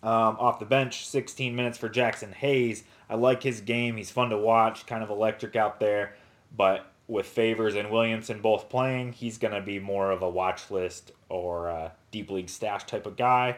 Um, 0.02 0.36
off 0.38 0.58
the 0.58 0.66
bench, 0.66 1.06
16 1.06 1.56
minutes 1.56 1.78
for 1.78 1.88
Jaxson 1.88 2.32
Hayes. 2.34 2.84
I 3.08 3.14
like 3.14 3.42
his 3.42 3.60
game. 3.60 3.96
He's 3.96 4.10
fun 4.10 4.30
to 4.30 4.36
watch, 4.36 4.86
kind 4.86 5.02
of 5.02 5.10
electric 5.10 5.56
out 5.56 5.80
there. 5.80 6.14
But 6.54 6.92
with 7.08 7.26
Favors 7.26 7.74
and 7.74 7.90
Williamson 7.90 8.40
both 8.40 8.68
playing, 8.68 9.12
he's 9.12 9.38
going 9.38 9.54
to 9.54 9.60
be 9.60 9.78
more 9.78 10.10
of 10.10 10.22
a 10.22 10.28
watch 10.28 10.70
list 10.70 11.12
or 11.28 11.68
a 11.68 11.92
deep 12.10 12.30
league 12.30 12.48
stash 12.48 12.84
type 12.84 13.06
of 13.06 13.16
guy. 13.16 13.56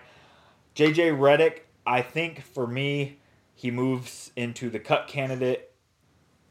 JJ 0.74 1.19
Redick, 1.19 1.60
I 1.86 2.02
think 2.02 2.43
for 2.43 2.66
me, 2.66 3.19
he 3.55 3.70
moves 3.70 4.31
into 4.36 4.70
the 4.70 4.78
cut 4.78 5.09
candidate 5.09 5.73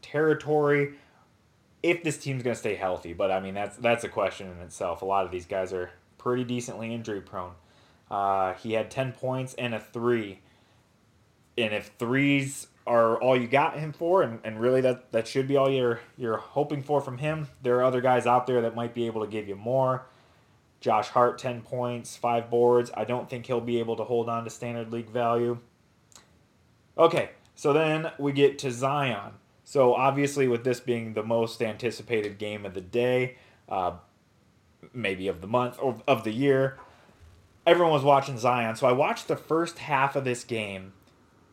territory 0.02 0.94
if 1.84 2.04
this 2.04 2.18
team's 2.18 2.44
going 2.44 2.56
to 2.56 2.60
stay 2.60 2.76
healthy. 2.76 3.14
But 3.14 3.32
I 3.32 3.40
mean, 3.40 3.54
that's 3.54 3.78
that's 3.78 4.04
a 4.04 4.10
question 4.10 4.52
in 4.52 4.58
itself. 4.58 5.02
A 5.02 5.06
lot 5.06 5.26
of 5.26 5.32
these 5.32 5.46
guys 5.46 5.72
are 5.72 5.92
pretty 6.18 6.44
decently 6.44 6.94
injury 6.94 7.22
prone. 7.22 7.54
Uh, 8.10 8.54
he 8.54 8.74
had 8.74 8.90
10 8.90 9.14
points 9.14 9.54
and 9.56 9.76
a 9.76 9.80
three. 9.80 10.40
And 11.58 11.74
if 11.74 11.92
threes 11.98 12.68
are 12.86 13.20
all 13.22 13.40
you 13.40 13.48
got 13.48 13.78
him 13.78 13.92
for, 13.92 14.22
and, 14.22 14.40
and 14.44 14.60
really 14.60 14.82
that, 14.82 15.12
that 15.12 15.28
should 15.28 15.48
be 15.48 15.58
all 15.58 15.70
you're 15.70 16.00
you're 16.18 16.38
hoping 16.38 16.82
for 16.82 17.02
from 17.02 17.18
him. 17.18 17.48
There 17.62 17.78
are 17.78 17.84
other 17.84 18.02
guys 18.02 18.26
out 18.26 18.48
there 18.48 18.62
that 18.62 18.76
might 18.76 18.94
be 18.94 19.08
able 19.08 19.22
to 19.26 19.28
give 19.30 19.48
you 19.48 19.56
more. 19.56 20.06
Josh 20.80 21.10
Hart, 21.10 21.40
10 21.40 21.64
points, 21.64 22.16
5 22.16 22.50
boards. 22.50 22.92
I 22.96 23.04
don't 23.04 23.30
think 23.30 23.48
he'll 23.48 23.60
be 23.60 23.80
able 23.80 23.96
to 23.98 24.04
hold 24.04 24.30
on 24.30 24.44
to 24.44 24.50
standard 24.50 24.92
league 24.92 25.10
value. 25.10 25.58
Okay, 26.98 27.32
so 27.56 27.74
then 27.74 28.12
we 28.18 28.32
get 28.32 28.60
to 28.60 28.72
Zion. 28.72 29.34
So 29.64 29.96
obviously, 29.96 30.48
with 30.48 30.64
this 30.64 30.80
being 30.80 31.14
the 31.14 31.24
most 31.24 31.62
anticipated 31.62 32.38
game 32.38 32.66
of 32.66 32.74
the 32.74 32.82
day, 32.82 33.36
uh, 33.68 33.94
maybe 34.94 35.28
of 35.28 35.42
the 35.42 35.48
month 35.48 35.78
or 35.82 36.02
of 36.08 36.24
the 36.24 36.32
year, 36.32 36.78
everyone 37.68 37.92
was 37.92 38.04
watching 38.04 38.38
Zion. 38.38 38.76
So 38.78 38.88
I 38.88 38.94
watched 38.94 39.28
the 39.28 39.36
first 39.36 39.80
half 39.80 40.16
of 40.16 40.24
this 40.24 40.44
game, 40.46 40.94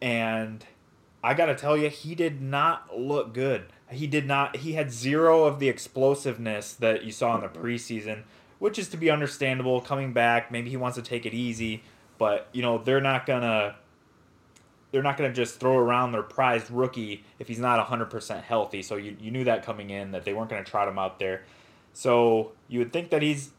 and 0.00 0.64
I 1.22 1.34
got 1.34 1.46
to 1.46 1.56
tell 1.56 1.76
you, 1.76 1.90
he 1.90 2.14
did 2.14 2.40
not 2.40 2.96
look 2.96 3.34
good. 3.34 3.64
He 3.90 4.06
did 4.06 4.26
not. 4.26 4.56
He 4.56 4.72
had 4.72 4.92
zero 4.92 5.44
of 5.44 5.58
the 5.58 5.68
explosiveness 5.68 6.72
that 6.74 7.04
you 7.04 7.12
saw 7.12 7.34
in 7.34 7.42
the 7.42 7.48
preseason, 7.48 8.22
which 8.60 8.78
is 8.78 8.88
to 8.90 8.96
be 8.96 9.10
understandable. 9.10 9.80
Coming 9.80 10.12
back, 10.12 10.50
maybe 10.50 10.70
he 10.70 10.76
wants 10.76 10.96
to 10.96 11.02
take 11.02 11.26
it 11.26 11.34
easy, 11.34 11.82
but 12.16 12.48
you 12.52 12.62
know 12.62 12.78
they're 12.78 13.00
not 13.00 13.26
gonna. 13.26 13.76
They're 14.90 15.02
not 15.02 15.16
gonna 15.16 15.32
just 15.32 15.58
throw 15.58 15.76
around 15.76 16.12
their 16.12 16.22
prized 16.22 16.70
rookie 16.70 17.24
if 17.40 17.48
he's 17.48 17.58
not 17.58 17.84
100% 17.84 18.42
healthy. 18.44 18.80
So 18.80 18.94
you, 18.94 19.16
you 19.18 19.32
knew 19.32 19.42
that 19.42 19.64
coming 19.64 19.90
in 19.90 20.12
that 20.12 20.24
they 20.24 20.32
weren't 20.32 20.48
gonna 20.48 20.62
trot 20.62 20.86
him 20.86 21.00
out 21.00 21.18
there. 21.18 21.42
So 21.92 22.52
you 22.68 22.78
would 22.78 22.92
think 22.92 23.10
that 23.10 23.20
he's 23.20 23.50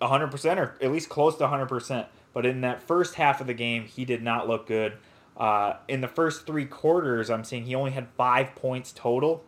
100% 0.00 0.56
or 0.56 0.76
at 0.80 0.92
least 0.92 1.08
close 1.08 1.36
to 1.36 1.44
100%. 1.44 2.06
But 2.32 2.46
in 2.46 2.60
that 2.60 2.82
first 2.82 3.14
half 3.14 3.40
of 3.40 3.46
the 3.46 3.54
game, 3.54 3.84
he 3.84 4.04
did 4.04 4.22
not 4.22 4.48
look 4.48 4.66
good. 4.66 4.94
Uh, 5.36 5.76
in 5.86 6.00
the 6.00 6.08
first 6.08 6.46
three 6.46 6.66
quarters, 6.66 7.30
I'm 7.30 7.44
seeing 7.44 7.64
he 7.64 7.74
only 7.74 7.92
had 7.92 8.08
five 8.16 8.54
points 8.54 8.92
total 8.92 9.44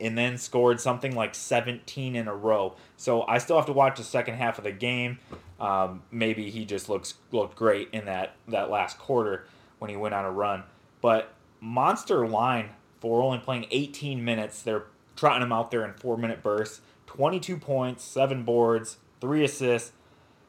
and 0.00 0.18
then 0.18 0.38
scored 0.38 0.80
something 0.80 1.14
like 1.14 1.34
17 1.34 2.16
in 2.16 2.26
a 2.26 2.34
row. 2.34 2.74
So 2.96 3.22
I 3.22 3.38
still 3.38 3.56
have 3.56 3.66
to 3.66 3.72
watch 3.72 3.98
the 3.98 4.04
second 4.04 4.36
half 4.36 4.58
of 4.58 4.64
the 4.64 4.72
game. 4.72 5.18
Um, 5.60 6.02
maybe 6.10 6.50
he 6.50 6.64
just 6.64 6.88
looks 6.88 7.14
looked 7.30 7.56
great 7.56 7.88
in 7.92 8.06
that, 8.06 8.34
that 8.48 8.70
last 8.70 8.98
quarter 8.98 9.46
when 9.78 9.90
he 9.90 9.96
went 9.96 10.14
on 10.14 10.24
a 10.24 10.30
run. 10.30 10.64
But 11.00 11.32
monster 11.60 12.26
line 12.26 12.70
for 13.00 13.22
only 13.22 13.38
playing 13.38 13.66
18 13.70 14.24
minutes. 14.24 14.62
They're 14.62 14.84
trotting 15.16 15.42
him 15.42 15.52
out 15.52 15.70
there 15.70 15.84
in 15.84 15.92
four 15.94 16.16
minute 16.16 16.42
bursts. 16.42 16.80
22 17.06 17.58
points, 17.58 18.02
seven 18.02 18.42
boards, 18.42 18.96
three 19.24 19.44
assists. 19.44 19.92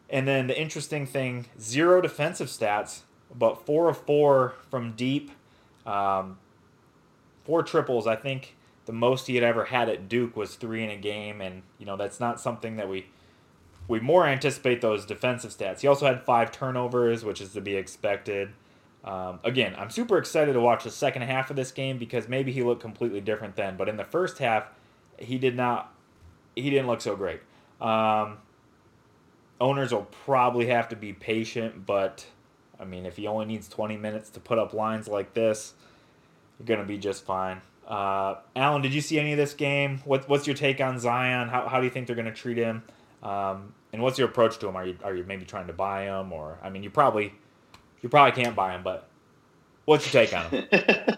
And 0.09 0.27
then 0.27 0.47
the 0.47 0.59
interesting 0.59 1.07
thing 1.07 1.47
zero 1.59 2.01
defensive 2.01 2.47
stats 2.47 3.01
but 3.37 3.65
four 3.65 3.89
of 3.89 3.97
four 3.97 4.55
from 4.69 4.93
deep, 4.93 5.31
um, 5.85 6.37
four 7.43 7.63
triples. 7.63 8.07
I 8.07 8.15
think 8.15 8.55
the 8.85 8.93
most 8.93 9.27
he 9.27 9.35
had 9.35 9.43
ever 9.43 9.65
had 9.65 9.89
at 9.89 10.07
Duke 10.07 10.35
was 10.35 10.55
three 10.55 10.83
in 10.83 10.89
a 10.89 10.97
game, 10.97 11.41
and 11.41 11.63
you 11.77 11.85
know 11.85 11.97
that's 11.97 12.19
not 12.19 12.39
something 12.39 12.77
that 12.77 12.89
we 12.89 13.07
we 13.87 13.99
more 13.99 14.25
anticipate 14.25 14.81
those 14.81 15.05
defensive 15.05 15.51
stats. 15.51 15.81
He 15.81 15.87
also 15.87 16.05
had 16.05 16.23
five 16.23 16.51
turnovers, 16.51 17.23
which 17.23 17.41
is 17.41 17.53
to 17.53 17.61
be 17.61 17.75
expected. 17.75 18.53
Um, 19.03 19.39
again, 19.43 19.75
I'm 19.77 19.91
super 19.91 20.17
excited 20.17 20.53
to 20.53 20.59
watch 20.59 20.83
the 20.83 20.89
second 20.89 21.21
half 21.23 21.51
of 21.51 21.55
this 21.55 21.71
game 21.71 21.99
because 21.99 22.27
maybe 22.27 22.51
he 22.51 22.63
looked 22.63 22.81
completely 22.81 23.21
different 23.21 23.55
then. 23.55 23.77
But 23.77 23.87
in 23.87 23.97
the 23.97 24.03
first 24.03 24.39
half, 24.39 24.67
he 25.19 25.37
did 25.37 25.55
not. 25.55 25.93
He 26.55 26.69
didn't 26.69 26.87
look 26.87 27.01
so 27.01 27.15
great. 27.15 27.41
Um, 27.81 28.37
owners 29.59 29.91
will 29.91 30.07
probably 30.25 30.67
have 30.67 30.89
to 30.89 30.95
be 30.95 31.13
patient, 31.13 31.85
but 31.85 32.25
I 32.79 32.85
mean, 32.85 33.05
if 33.05 33.17
he 33.17 33.27
only 33.27 33.45
needs 33.45 33.67
20 33.67 33.97
minutes 33.97 34.29
to 34.31 34.39
put 34.39 34.59
up 34.59 34.73
lines 34.73 35.07
like 35.07 35.33
this, 35.33 35.73
you're 36.59 36.67
going 36.67 36.79
to 36.79 36.85
be 36.85 36.97
just 36.97 37.25
fine. 37.25 37.61
Uh, 37.87 38.35
Alan, 38.55 38.81
did 38.81 38.93
you 38.93 39.01
see 39.01 39.19
any 39.19 39.31
of 39.31 39.37
this 39.37 39.53
game? 39.53 39.99
What, 40.05 40.27
what's 40.27 40.47
your 40.47 40.55
take 40.55 40.81
on 40.81 40.99
Zion? 40.99 41.49
How, 41.49 41.67
how 41.67 41.79
do 41.79 41.85
you 41.85 41.91
think 41.91 42.07
they're 42.07 42.15
going 42.15 42.25
to 42.25 42.33
treat 42.33 42.57
him? 42.57 42.83
Um, 43.21 43.73
and 43.95 44.03
what's 44.03 44.19
your 44.19 44.27
approach 44.27 44.59
to 44.59 44.67
him? 44.67 44.75
Are 44.75 44.85
you 44.85 44.97
are 45.03 45.15
you 45.15 45.23
maybe 45.23 45.45
trying 45.45 45.67
to 45.67 45.73
buy 45.73 46.03
him, 46.03 46.33
or 46.33 46.59
I 46.61 46.69
mean, 46.69 46.83
you 46.83 46.89
probably 46.89 47.33
you 48.01 48.09
probably 48.09 48.43
can't 48.43 48.53
buy 48.53 48.75
him, 48.75 48.83
but 48.83 49.07
what's 49.85 50.13
your 50.13 50.25
take 50.25 50.35
on 50.35 50.45
him? 50.49 50.67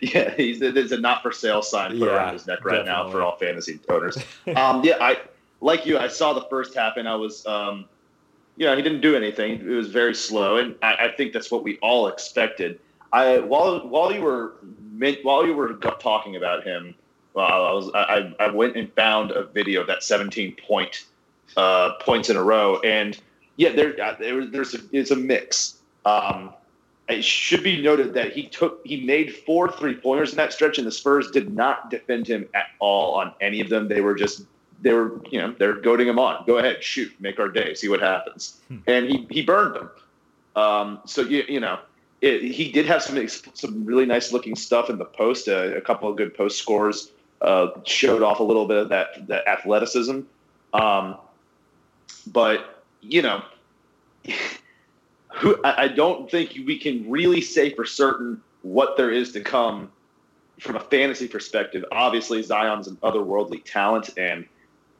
yeah, 0.00 0.30
he's 0.36 0.60
there's 0.60 0.92
a 0.92 1.00
not 1.00 1.22
for 1.22 1.32
sale 1.32 1.60
sign 1.60 1.90
put 1.90 1.98
yeah, 1.98 2.14
around 2.14 2.32
his 2.34 2.46
neck 2.46 2.64
right 2.64 2.84
definitely. 2.84 3.04
now 3.04 3.10
for 3.10 3.20
all 3.20 3.36
fantasy 3.36 3.80
owners. 3.88 4.16
um, 4.54 4.84
yeah, 4.84 4.96
I 5.00 5.18
like 5.60 5.86
you. 5.86 5.98
I 5.98 6.08
saw 6.08 6.32
the 6.32 6.46
first 6.50 6.76
and 6.76 7.08
I 7.08 7.14
was 7.14 7.46
um, 7.46 7.86
you 8.56 8.66
know, 8.66 8.76
he 8.76 8.82
didn't 8.82 9.00
do 9.00 9.16
anything. 9.16 9.60
It 9.60 9.64
was 9.64 9.88
very 9.88 10.14
slow, 10.14 10.56
and 10.56 10.76
I, 10.82 10.94
I 10.94 11.08
think 11.16 11.32
that's 11.32 11.50
what 11.50 11.64
we 11.64 11.78
all 11.78 12.06
expected. 12.06 12.78
I 13.12 13.38
while 13.38 13.86
while 13.86 14.12
you 14.12 14.22
were 14.22 14.54
while 15.22 15.46
you 15.46 15.54
were 15.54 15.74
talking 15.74 16.36
about 16.36 16.64
him, 16.64 16.94
well, 17.34 17.46
I 17.46 17.72
was 17.72 17.90
I, 17.94 18.34
I 18.38 18.50
went 18.50 18.76
and 18.76 18.92
found 18.94 19.32
a 19.32 19.44
video 19.44 19.80
of 19.80 19.86
that 19.88 20.02
17 20.02 20.56
point 20.66 21.06
uh, 21.56 21.94
points 22.00 22.30
in 22.30 22.36
a 22.36 22.42
row, 22.42 22.80
and 22.80 23.18
yeah, 23.56 23.72
there, 23.72 24.00
uh, 24.00 24.16
there 24.18 24.46
there's 24.46 24.74
a, 24.74 24.78
it's 24.92 25.10
a 25.10 25.16
mix. 25.16 25.78
Um, 26.04 26.52
it 27.08 27.24
should 27.24 27.62
be 27.62 27.82
noted 27.82 28.14
that 28.14 28.32
he 28.32 28.46
took 28.46 28.80
he 28.84 29.04
made 29.04 29.34
four 29.34 29.70
three 29.70 29.94
pointers 29.94 30.30
in 30.30 30.36
that 30.36 30.52
stretch, 30.52 30.78
and 30.78 30.86
the 30.86 30.92
Spurs 30.92 31.30
did 31.30 31.54
not 31.54 31.90
defend 31.90 32.26
him 32.26 32.48
at 32.54 32.66
all 32.78 33.14
on 33.14 33.32
any 33.40 33.60
of 33.60 33.68
them. 33.68 33.88
They 33.88 34.00
were 34.00 34.14
just 34.14 34.44
they 34.84 34.92
were, 34.92 35.20
you 35.30 35.40
know, 35.40 35.54
they're 35.58 35.80
goading 35.80 36.06
him 36.06 36.18
on. 36.18 36.44
Go 36.46 36.58
ahead, 36.58 36.84
shoot, 36.84 37.10
make 37.18 37.40
our 37.40 37.48
day, 37.48 37.74
see 37.74 37.88
what 37.88 38.00
happens. 38.00 38.60
Hmm. 38.68 38.76
And 38.86 39.06
he 39.06 39.26
he 39.30 39.42
burned 39.42 39.74
them. 39.74 39.90
Um, 40.54 41.00
so 41.06 41.22
you 41.22 41.42
you 41.48 41.58
know, 41.58 41.78
it, 42.20 42.42
he 42.42 42.70
did 42.70 42.86
have 42.86 43.02
some 43.02 43.26
some 43.54 43.84
really 43.84 44.04
nice 44.04 44.30
looking 44.30 44.54
stuff 44.54 44.90
in 44.90 44.98
the 44.98 45.06
post. 45.06 45.48
Uh, 45.48 45.74
a 45.74 45.80
couple 45.80 46.08
of 46.08 46.16
good 46.16 46.36
post 46.36 46.58
scores 46.58 47.10
uh, 47.40 47.68
showed 47.84 48.22
off 48.22 48.40
a 48.40 48.42
little 48.42 48.68
bit 48.68 48.76
of 48.76 48.90
that 48.90 49.26
that 49.26 49.48
athleticism. 49.48 50.20
Um, 50.74 51.16
but 52.26 52.82
you 53.00 53.22
know, 53.22 53.42
who 55.32 55.58
I, 55.64 55.84
I 55.84 55.88
don't 55.88 56.30
think 56.30 56.52
we 56.66 56.78
can 56.78 57.10
really 57.10 57.40
say 57.40 57.74
for 57.74 57.86
certain 57.86 58.42
what 58.60 58.98
there 58.98 59.10
is 59.10 59.32
to 59.32 59.40
come 59.40 59.90
from 60.60 60.76
a 60.76 60.80
fantasy 60.80 61.26
perspective, 61.26 61.84
obviously 61.90 62.42
Zion's 62.42 62.86
an 62.86 62.96
otherworldly 63.02 63.62
talent, 63.64 64.10
and 64.18 64.46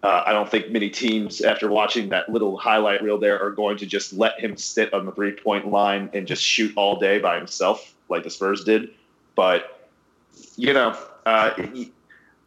uh, 0.04 0.22
I 0.26 0.32
don't 0.32 0.50
think 0.50 0.70
many 0.70 0.90
teams, 0.90 1.40
after 1.40 1.70
watching 1.70 2.10
that 2.10 2.28
little 2.28 2.58
highlight 2.58 3.02
reel 3.02 3.18
there, 3.18 3.42
are 3.42 3.50
going 3.50 3.78
to 3.78 3.86
just 3.86 4.12
let 4.12 4.38
him 4.38 4.56
sit 4.56 4.92
on 4.92 5.06
the 5.06 5.12
three 5.12 5.32
point 5.32 5.68
line 5.68 6.10
and 6.12 6.26
just 6.26 6.42
shoot 6.42 6.72
all 6.76 6.98
day 6.98 7.18
by 7.18 7.36
himself 7.36 7.94
like 8.10 8.22
the 8.22 8.30
Spurs 8.30 8.64
did. 8.64 8.90
But 9.34 9.88
you 10.56 10.74
know, 10.74 10.96
uh, 11.24 11.54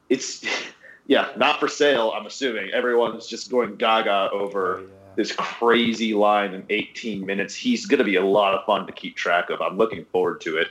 it's 0.08 0.46
yeah, 1.08 1.30
not 1.36 1.60
for 1.60 1.68
sale. 1.68 2.14
I'm 2.16 2.28
assuming 2.28 2.70
Everyone's 2.72 3.26
just 3.26 3.50
going 3.50 3.76
gaga 3.76 4.30
over. 4.32 4.78
Oh, 4.78 4.82
yeah. 4.82 4.88
This 5.16 5.32
crazy 5.32 6.14
line 6.14 6.54
in 6.54 6.64
18 6.70 7.26
minutes. 7.26 7.56
He's 7.56 7.88
going 7.88 7.98
to 7.98 8.04
be 8.04 8.18
a 8.18 8.24
lot 8.24 8.54
of 8.54 8.64
fun 8.68 8.86
to 8.86 8.94
keep 8.94 9.16
track 9.16 9.50
of. 9.50 9.60
I'm 9.64 9.76
looking 9.76 10.06
forward 10.06 10.42
to 10.42 10.58
it 10.58 10.68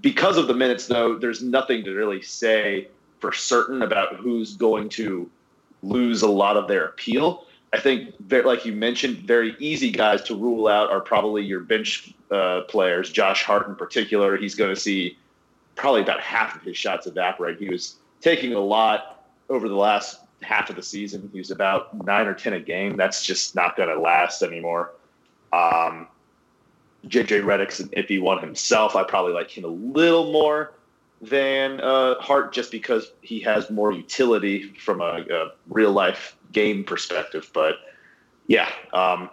because 0.00 0.36
of 0.36 0.46
the 0.46 0.54
minutes, 0.54 0.86
though, 0.86 1.16
there's 1.16 1.42
nothing 1.42 1.84
to 1.84 1.94
really 1.94 2.22
say 2.22 2.88
for 3.20 3.32
certain 3.32 3.82
about 3.82 4.16
who's 4.16 4.56
going 4.56 4.88
to 4.90 5.30
lose 5.82 6.22
a 6.22 6.28
lot 6.28 6.56
of 6.56 6.68
their 6.68 6.86
appeal. 6.86 7.44
I 7.72 7.78
think, 7.80 8.14
like 8.30 8.64
you 8.64 8.72
mentioned, 8.72 9.18
very 9.18 9.54
easy 9.58 9.90
guys 9.90 10.22
to 10.24 10.34
rule 10.34 10.68
out 10.68 10.90
are 10.90 11.00
probably 11.00 11.44
your 11.44 11.60
bench 11.60 12.14
uh, 12.30 12.62
players. 12.62 13.10
Josh 13.10 13.42
Hart, 13.42 13.68
in 13.68 13.74
particular, 13.74 14.36
he's 14.36 14.54
going 14.54 14.74
to 14.74 14.80
see 14.80 15.18
probably 15.74 16.00
about 16.00 16.20
half 16.20 16.56
of 16.56 16.62
his 16.62 16.76
shots 16.76 17.06
evaporate. 17.06 17.58
He 17.58 17.68
was 17.68 17.96
taking 18.20 18.54
a 18.54 18.60
lot 18.60 19.24
over 19.50 19.68
the 19.68 19.76
last 19.76 20.20
half 20.42 20.70
of 20.70 20.76
the 20.76 20.82
season. 20.82 21.28
He 21.32 21.38
was 21.38 21.50
about 21.50 21.94
nine 22.04 22.26
or 22.26 22.34
ten 22.34 22.54
a 22.54 22.60
game. 22.60 22.96
That's 22.96 23.24
just 23.24 23.54
not 23.54 23.76
going 23.76 23.90
to 23.90 24.00
last 24.00 24.42
anymore. 24.42 24.92
Um, 25.52 26.08
JJ 27.06 27.42
Redick's 27.44 27.80
an 27.80 27.88
iffy 27.90 28.20
one 28.20 28.38
himself. 28.40 28.96
I 28.96 29.04
probably 29.04 29.32
like 29.32 29.50
him 29.50 29.64
a 29.64 29.68
little 29.68 30.32
more 30.32 30.72
than 31.20 31.80
uh, 31.80 32.14
Hart 32.20 32.52
just 32.52 32.70
because 32.70 33.10
he 33.22 33.40
has 33.40 33.70
more 33.70 33.92
utility 33.92 34.72
from 34.74 35.00
a, 35.00 35.24
a 35.30 35.52
real 35.68 35.92
life 35.92 36.36
game 36.52 36.84
perspective. 36.84 37.50
But 37.52 37.76
yeah, 38.46 38.70
um, 38.92 39.30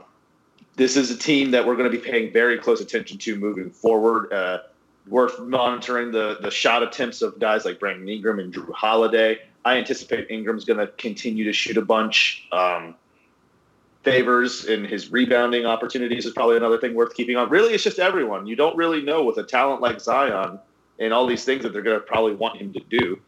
this 0.75 0.97
is 0.97 1.11
a 1.11 1.17
team 1.17 1.51
that 1.51 1.65
we're 1.65 1.75
going 1.75 1.89
to 1.89 1.97
be 1.97 2.03
paying 2.03 2.33
very 2.33 2.57
close 2.57 2.81
attention 2.81 3.17
to 3.19 3.35
moving 3.35 3.69
forward. 3.69 4.31
Uh, 4.33 4.59
worth 5.07 5.39
monitoring 5.39 6.11
the 6.11 6.37
the 6.41 6.49
shot 6.49 6.81
attempts 6.81 7.21
of 7.21 7.39
guys 7.39 7.65
like 7.65 7.79
Brandon 7.79 8.09
Ingram 8.09 8.39
and 8.39 8.53
Jrue 8.53 8.73
Holiday. 8.73 9.39
I 9.63 9.77
anticipate 9.77 10.29
Ingram's 10.29 10.65
going 10.65 10.79
to 10.79 10.87
continue 10.87 11.43
to 11.45 11.53
shoot 11.53 11.77
a 11.77 11.81
bunch. 11.81 12.47
Um, 12.51 12.95
Favors 14.03 14.65
and 14.65 14.85
his 14.85 15.11
rebounding 15.11 15.65
opportunities 15.65 16.27
is 16.27 16.33
probably 16.33 16.57
another 16.57 16.77
thing 16.77 16.93
worth 16.93 17.15
keeping 17.15 17.37
on. 17.37 17.49
Really, 17.49 17.73
it's 17.73 17.83
just 17.83 17.97
everyone. 17.97 18.45
You 18.45 18.55
don't 18.55 18.77
really 18.77 19.01
know 19.01 19.23
with 19.23 19.37
a 19.37 19.43
talent 19.43 19.81
like 19.81 19.99
Zion 19.99 20.59
and 20.99 21.13
all 21.13 21.25
these 21.25 21.43
things 21.43 21.63
that 21.63 21.73
they're 21.73 21.81
going 21.81 21.99
to 21.99 22.05
probably 22.05 22.35
want 22.35 22.57
him 22.57 22.73
to 22.73 22.79
do. 22.79 23.19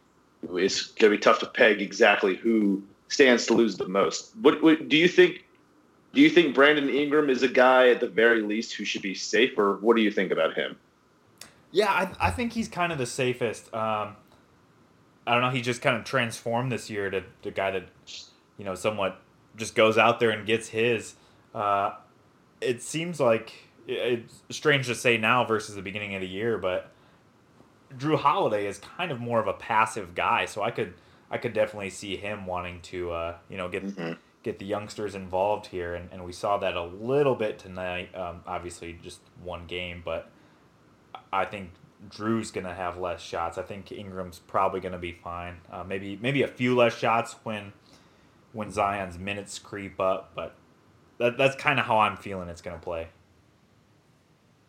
It's 0.54 0.86
going 0.86 1.10
to 1.10 1.16
be 1.16 1.20
tough 1.20 1.40
to 1.40 1.46
peg 1.46 1.82
exactly 1.82 2.36
who 2.36 2.82
stands 3.08 3.46
to 3.46 3.54
lose 3.54 3.76
the 3.76 3.88
most. 3.88 4.32
What, 4.40 4.62
what 4.62 4.88
do 4.88 4.96
you 4.96 5.08
think? 5.08 5.44
Do 6.14 6.20
you 6.20 6.30
think 6.30 6.54
Brandon 6.54 6.88
Ingram 6.88 7.28
is 7.28 7.42
a 7.42 7.48
guy 7.48 7.90
at 7.90 8.00
the 8.00 8.08
very 8.08 8.40
least 8.40 8.74
who 8.74 8.84
should 8.84 9.02
be 9.02 9.14
safe, 9.14 9.58
or 9.58 9.76
what 9.76 9.96
do 9.96 10.02
you 10.02 10.10
think 10.10 10.32
about 10.32 10.54
him? 10.54 10.76
Yeah, 11.70 11.88
I, 11.88 12.28
I 12.28 12.30
think 12.30 12.54
he's 12.54 12.68
kind 12.68 12.92
of 12.92 12.98
the 12.98 13.06
safest. 13.06 13.72
Um, 13.74 14.16
I 15.26 15.34
don't 15.34 15.42
know. 15.42 15.50
He 15.50 15.60
just 15.60 15.82
kind 15.82 15.96
of 15.96 16.04
transformed 16.04 16.72
this 16.72 16.88
year 16.88 17.10
to 17.10 17.22
the 17.42 17.50
guy 17.50 17.72
that, 17.72 17.88
you 18.56 18.64
know, 18.64 18.74
somewhat 18.74 19.20
just 19.56 19.74
goes 19.74 19.98
out 19.98 20.18
there 20.18 20.30
and 20.30 20.46
gets 20.46 20.68
his. 20.68 21.14
Uh, 21.54 21.92
it 22.62 22.80
seems 22.80 23.20
like 23.20 23.52
it's 23.86 24.42
strange 24.50 24.86
to 24.86 24.94
say 24.94 25.18
now 25.18 25.44
versus 25.44 25.74
the 25.74 25.82
beginning 25.82 26.14
of 26.14 26.22
the 26.22 26.28
year, 26.28 26.56
but 26.56 26.90
Jrue 27.96 28.18
Holiday 28.18 28.66
is 28.66 28.78
kind 28.78 29.10
of 29.10 29.20
more 29.20 29.40
of 29.40 29.46
a 29.46 29.52
passive 29.52 30.14
guy, 30.14 30.44
so 30.46 30.62
I 30.62 30.70
could 30.70 30.94
I 31.30 31.38
could 31.38 31.52
definitely 31.52 31.90
see 31.90 32.16
him 32.16 32.46
wanting 32.46 32.80
to 32.82 33.12
uh, 33.12 33.36
you 33.48 33.56
know 33.56 33.68
get 33.68 33.86
mm-hmm. 33.86 34.12
get 34.42 34.58
the 34.58 34.66
youngsters 34.66 35.14
involved 35.14 35.66
here, 35.66 35.94
and, 35.94 36.08
and 36.12 36.24
we 36.24 36.32
saw 36.32 36.58
that 36.58 36.76
a 36.76 36.84
little 36.84 37.34
bit 37.34 37.58
tonight. 37.58 38.14
Um, 38.14 38.42
obviously, 38.46 38.98
just 39.02 39.20
one 39.42 39.66
game, 39.66 40.02
but 40.04 40.30
I 41.32 41.44
think 41.44 41.70
Jrue's 42.10 42.50
gonna 42.50 42.74
have 42.74 42.98
less 42.98 43.20
shots. 43.20 43.58
I 43.58 43.62
think 43.62 43.90
Ingram's 43.90 44.38
probably 44.38 44.80
gonna 44.80 44.98
be 44.98 45.12
fine. 45.12 45.58
Uh, 45.70 45.84
maybe 45.84 46.18
maybe 46.20 46.42
a 46.42 46.48
few 46.48 46.76
less 46.76 46.96
shots 46.96 47.36
when 47.42 47.72
when 48.52 48.70
Zion's 48.70 49.18
minutes 49.18 49.58
creep 49.58 50.00
up, 50.00 50.32
but 50.34 50.54
that 51.18 51.36
that's 51.36 51.56
kind 51.56 51.78
of 51.78 51.86
how 51.86 51.98
I'm 51.98 52.16
feeling 52.16 52.48
it's 52.48 52.62
going 52.62 52.76
to 52.76 52.82
play. 52.82 53.08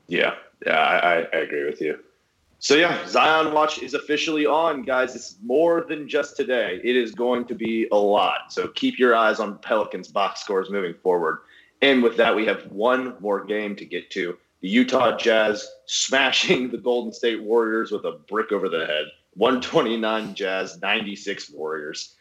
Yeah, 0.08 0.36
yeah, 0.66 0.80
I, 0.80 1.28
I 1.36 1.42
agree 1.42 1.66
with 1.66 1.82
you. 1.82 2.00
So 2.62 2.76
yeah, 2.76 3.08
Zion 3.08 3.54
Watch 3.54 3.82
is 3.82 3.94
officially 3.94 4.46
on, 4.46 4.84
guys. 4.84 5.16
It's 5.16 5.38
more 5.42 5.86
than 5.88 6.10
just 6.10 6.36
today. 6.36 6.82
It 6.84 6.98
is 6.98 7.16
going 7.16 7.46
to 7.46 7.56
be 7.56 7.88
a 7.94 7.96
lot. 7.96 8.52
So 8.52 8.68
keep 8.68 9.00
your 9.00 9.16
eyes 9.16 9.40
on 9.40 9.60
Pelicans 9.60 10.10
box 10.10 10.42
scores 10.42 10.70
moving 10.70 10.94
forward. 10.94 11.40
And 11.82 12.04
with 12.04 12.18
that, 12.18 12.36
we 12.36 12.46
have 12.48 12.70
one 12.70 13.16
more 13.22 13.46
game 13.46 13.78
to 13.78 13.86
get 13.86 14.12
to. 14.12 14.38
The 14.60 14.68
Utah 14.68 15.16
Jazz 15.16 15.66
smashing 15.86 16.70
the 16.70 16.78
Golden 16.78 17.14
State 17.14 17.42
Warriors 17.42 17.92
with 17.92 18.04
a 18.04 18.20
brick 18.28 18.52
over 18.52 18.68
the 18.68 18.86
head. 18.86 19.06
129 19.36 20.34
Jazz, 20.34 20.82
96 20.82 21.52
Warriors. 21.52 22.16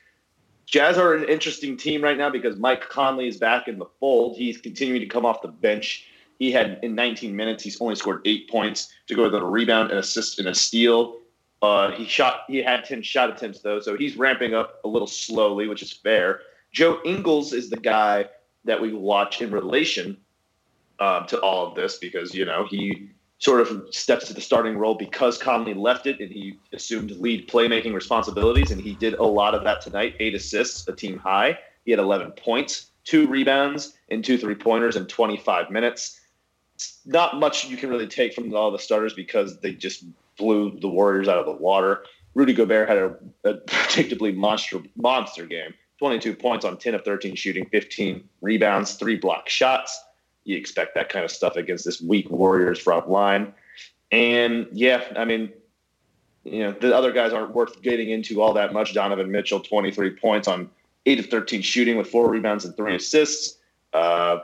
Jazz 0.67 0.99
are 0.99 1.15
an 1.15 1.25
interesting 1.29 1.77
team 1.77 2.05
right 2.05 2.17
now 2.17 2.31
because 2.31 2.57
Mike 2.59 2.89
Conley 2.89 3.27
is 3.27 3.39
back 3.39 3.67
in 3.67 3.79
the 3.79 3.87
fold. 3.99 4.37
He's 4.37 4.59
continuing 4.59 5.01
to 5.01 5.07
come 5.07 5.27
off 5.27 5.43
the 5.43 5.49
bench. 5.49 6.07
He 6.39 6.53
had 6.53 6.79
in 6.83 6.95
19 6.95 7.35
minutes, 7.35 7.65
he's 7.65 7.81
only 7.81 7.97
scored 7.97 8.23
eight 8.25 8.49
points 8.49 8.93
to 9.09 9.15
go 9.15 9.25
with 9.25 9.35
a 9.35 9.45
rebound, 9.45 9.91
an 9.91 9.99
assist, 9.99 10.39
and 10.39 10.49
a 10.49 10.55
steal. 10.55 11.19
Uh, 11.61 11.91
he 11.93 12.05
shot. 12.05 12.43
He 12.47 12.59
had 12.59 12.85
10 12.85 13.03
shot 13.03 13.31
attempts 13.31 13.61
though, 13.61 13.81
so 13.81 13.97
he's 13.97 14.17
ramping 14.17 14.55
up 14.55 14.81
a 14.85 14.89
little 14.89 15.09
slowly, 15.09 15.67
which 15.67 15.83
is 15.83 15.93
fair. 15.93 16.41
Joe 16.73 17.01
Ingles 17.05 17.53
is 17.53 17.71
the 17.71 17.77
guy 17.77 18.27
that 18.65 18.81
we 18.81 18.93
watch 18.93 19.43
in 19.43 19.51
relation 19.51 20.17
um, 21.01 21.27
to 21.27 21.41
all 21.41 21.67
of 21.67 21.75
this 21.75 21.97
because 21.97 22.35
you 22.35 22.45
know 22.45 22.67
he 22.69 23.11
sort 23.39 23.61
of 23.61 23.83
steps 23.91 24.27
to 24.27 24.35
the 24.35 24.41
starting 24.41 24.77
role 24.77 24.95
because 24.95 25.39
Conley 25.39 25.75
left 25.75 26.07
it 26.07 26.21
and 26.21 26.31
he 26.31 26.59
assumed 26.73 27.11
lead 27.13 27.49
playmaking 27.49 27.95
responsibilities. 27.95 28.71
And 28.71 28.81
he 28.81 28.95
did 28.95 29.15
a 29.15 29.25
lot 29.25 29.55
of 29.55 29.65
that 29.65 29.81
tonight 29.81 30.17
eight 30.19 30.35
assists, 30.35 30.87
a 30.89 30.93
team 30.93 31.19
high. 31.19 31.59
He 31.85 31.93
had 31.93 32.01
11 32.01 32.33
points, 32.33 32.91
two 33.05 33.27
rebounds, 33.29 33.95
and 34.11 34.25
two 34.25 34.39
three 34.39 34.57
pointers 34.57 34.97
in 34.97 35.07
25 35.07 35.71
minutes. 35.71 36.21
Not 37.09 37.41
much 37.41 37.65
you 37.67 37.77
can 37.77 37.91
really 37.91 38.07
take 38.07 38.35
from 38.35 38.55
all 38.55 38.71
the 38.71 38.79
starters 38.79 39.15
because 39.15 39.59
they 39.59 39.73
just 39.73 40.05
blew 40.37 40.79
the 40.79 40.89
Warriors 40.89 41.27
out 41.27 41.39
of 41.39 41.47
the 41.47 41.53
water. 41.53 42.05
Rudy 42.35 42.53
Gobert 42.53 42.89
had 42.89 42.99
a, 42.99 43.17
a 43.45 43.55
predictably 43.55 44.35
monster 44.37 44.79
monster 44.95 45.47
game. 45.47 45.75
22 45.99 46.37
points 46.37 46.65
on 46.65 46.77
10 46.77 46.95
of 46.95 47.05
13 47.05 47.35
shooting, 47.35 47.67
15 47.67 48.23
rebounds, 48.41 48.95
three 48.95 49.17
block 49.17 49.49
shots 49.49 50.01
you 50.49 50.57
expect 50.57 50.95
that 50.95 51.11
kind 51.11 51.25
of 51.27 51.31
stuff 51.31 51.57
against 51.57 51.85
this 51.85 52.01
weak 52.01 52.31
Warriors 52.31 52.79
front 52.79 53.09
line. 53.11 53.53
And 54.11 54.67
yeah, 54.73 55.05
I 55.15 55.27
mean, 55.27 55.53
you 56.45 56.61
know, 56.61 56.73
the 56.73 56.97
other 56.97 57.13
guys 57.13 57.35
aren't 57.35 57.55
worth 57.55 57.83
getting 57.83 58.09
into 58.09 58.41
all 58.41 58.55
that 58.55 58.73
much. 58.73 58.95
Donovan 58.95 59.31
Mitchell, 59.31 59.61
23 59.61 60.11
points 60.17 60.49
on 60.49 60.71
8 61.05 61.19
of 61.19 61.27
13 61.27 61.61
shooting 61.61 61.99
with 61.99 62.09
four 62.09 62.31
rebounds 62.31 62.65
and 62.65 62.75
three 62.75 62.97
assists. 62.97 63.59
Uh, 63.93 64.39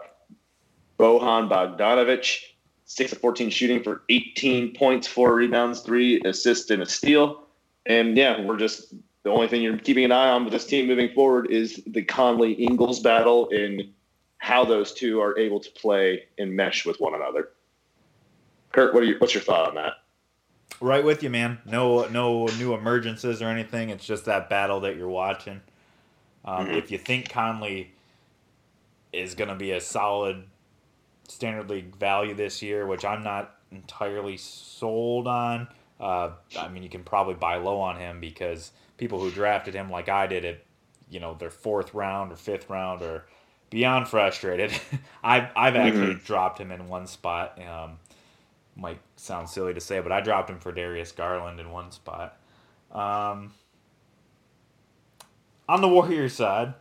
Bojan 0.99 1.49
Bogdanovic, 1.49 2.39
6 2.87 3.13
of 3.13 3.19
14 3.19 3.51
shooting 3.51 3.83
for 3.83 4.03
18 4.09 4.75
points, 4.75 5.07
four 5.07 5.35
rebounds, 5.35 5.81
three 5.81 6.21
assists, 6.25 6.71
and 6.71 6.83
a 6.83 6.87
steal. 6.87 7.45
And 7.87 8.17
yeah, 8.17 8.41
we're 8.41 8.59
just 8.59 8.95
the 9.23 9.31
only 9.31 9.49
thing 9.49 9.63
you're 9.63 9.79
keeping 9.79 10.05
an 10.05 10.13
eye 10.13 10.29
on 10.29 10.45
with 10.45 10.53
this 10.53 10.67
team 10.67 10.87
moving 10.87 11.13
forward 11.15 11.51
is 11.51 11.83
the 11.87 12.03
Conley 12.03 12.53
Ingles 12.53 13.01
battle 13.01 13.49
in 13.49 13.93
how 14.39 14.65
those 14.65 14.93
two 14.93 15.21
are 15.21 15.39
able 15.39 15.61
to 15.61 15.71
play 15.71 16.25
and 16.39 16.55
mesh 16.55 16.85
with 16.85 17.01
one 17.01 17.15
another. 17.15 17.49
Curt, 18.73 18.93
what 18.93 19.03
are 19.03 19.07
you, 19.07 19.17
what's 19.19 19.33
your 19.33 19.43
thought 19.43 19.69
on 19.69 19.75
that? 19.77 19.95
Right 20.81 21.03
with 21.03 21.23
you, 21.23 21.31
man. 21.31 21.61
No, 21.65 22.07
no 22.09 22.47
new 22.47 22.77
emergences 22.77 23.41
or 23.41 23.47
anything. 23.47 23.89
It's 23.89 24.05
just 24.05 24.27
that 24.27 24.51
battle 24.51 24.81
that 24.81 24.97
you're 24.97 25.09
watching. 25.09 25.63
Um, 26.45 26.67
mm-hmm. 26.67 26.75
If 26.75 26.91
you 26.91 26.99
think 26.99 27.31
Conley 27.31 27.93
is 29.13 29.35
going 29.35 29.49
to 29.49 29.55
be 29.55 29.71
a 29.71 29.81
solid 29.81 30.45
standard 31.35 31.69
league 31.69 31.97
value 31.97 32.35
this 32.35 32.63
year, 32.63 32.87
which 32.87 33.05
I'm 33.05 33.23
not 33.23 33.57
entirely 33.71 34.37
sold 34.37 35.27
on, 35.27 35.69
uh, 36.01 36.31
I 36.59 36.69
mean, 36.69 36.83
you 36.83 36.89
can 36.89 37.05
probably 37.05 37.35
buy 37.35 37.57
low 37.57 37.81
on 37.81 37.97
him 37.97 38.21
because 38.21 38.73
people 38.97 39.21
who 39.21 39.31
drafted 39.31 39.75
him, 39.75 39.91
like 39.91 40.09
I 40.09 40.27
did, 40.27 40.45
it, 40.45 40.67
you 41.09 41.21
know, 41.21 41.35
their 41.35 41.51
fourth 41.51 41.95
round 41.95 42.33
or 42.33 42.37
fifth 42.37 42.69
round 42.69 43.03
or 43.03 43.27
beyond 43.71 44.09
frustrated. 44.09 44.73
I've 45.23 45.49
I've 45.57 45.77
actually 45.77 46.15
mm-hmm. 46.15 46.27
dropped 46.27 46.61
him 46.61 46.73
in 46.73 46.89
one 46.89 47.07
spot. 47.07 47.61
Um, 47.63 47.99
might 48.77 49.01
sound 49.17 49.49
silly 49.49 49.73
to 49.75 49.81
say, 49.81 50.01
but 50.01 50.11
I 50.11 50.21
dropped 50.21 50.51
him 50.51 50.59
for 50.59 50.73
Darius 50.73 51.13
Garland 51.13 51.61
in 51.61 51.71
one 51.71 51.93
spot. 51.93 52.37
Um, 52.91 53.53
on 55.69 55.81
the 55.81 55.89
Warriors 55.89 56.35
side, 56.35 56.75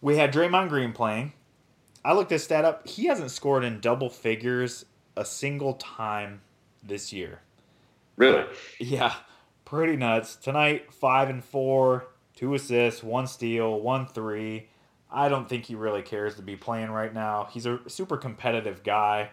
we 0.00 0.16
had 0.16 0.32
Draymond 0.32 0.68
Green 0.68 0.92
playing. 0.92 1.32
I 2.06 2.12
looked 2.12 2.28
this 2.28 2.44
stat 2.44 2.64
up. 2.64 2.86
He 2.86 3.06
hasn't 3.06 3.32
scored 3.32 3.64
in 3.64 3.80
double 3.80 4.08
figures 4.08 4.84
a 5.16 5.24
single 5.24 5.74
time 5.74 6.40
this 6.80 7.12
year. 7.12 7.40
Really? 8.14 8.44
Yeah, 8.78 9.12
pretty 9.64 9.96
nuts. 9.96 10.36
Tonight, 10.36 10.92
five 10.92 11.28
and 11.28 11.42
four, 11.42 12.06
two 12.36 12.54
assists, 12.54 13.02
one 13.02 13.26
steal, 13.26 13.80
one 13.80 14.06
three. 14.06 14.68
I 15.10 15.28
don't 15.28 15.48
think 15.48 15.64
he 15.64 15.74
really 15.74 16.02
cares 16.02 16.36
to 16.36 16.42
be 16.42 16.54
playing 16.54 16.92
right 16.92 17.12
now. 17.12 17.48
He's 17.50 17.66
a 17.66 17.80
super 17.88 18.16
competitive 18.16 18.84
guy, 18.84 19.30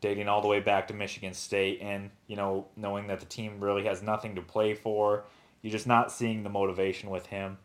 dating 0.00 0.26
all 0.26 0.40
the 0.40 0.48
way 0.48 0.60
back 0.60 0.88
to 0.88 0.94
Michigan 0.94 1.34
State, 1.34 1.80
and 1.82 2.08
you 2.26 2.36
know, 2.36 2.68
knowing 2.74 3.06
that 3.08 3.20
the 3.20 3.26
team 3.26 3.60
really 3.60 3.84
has 3.84 4.02
nothing 4.02 4.34
to 4.36 4.40
play 4.40 4.72
for, 4.72 5.24
you're 5.60 5.72
just 5.72 5.86
not 5.86 6.10
seeing 6.10 6.42
the 6.42 6.48
motivation 6.48 7.10
with 7.10 7.26
him. 7.26 7.58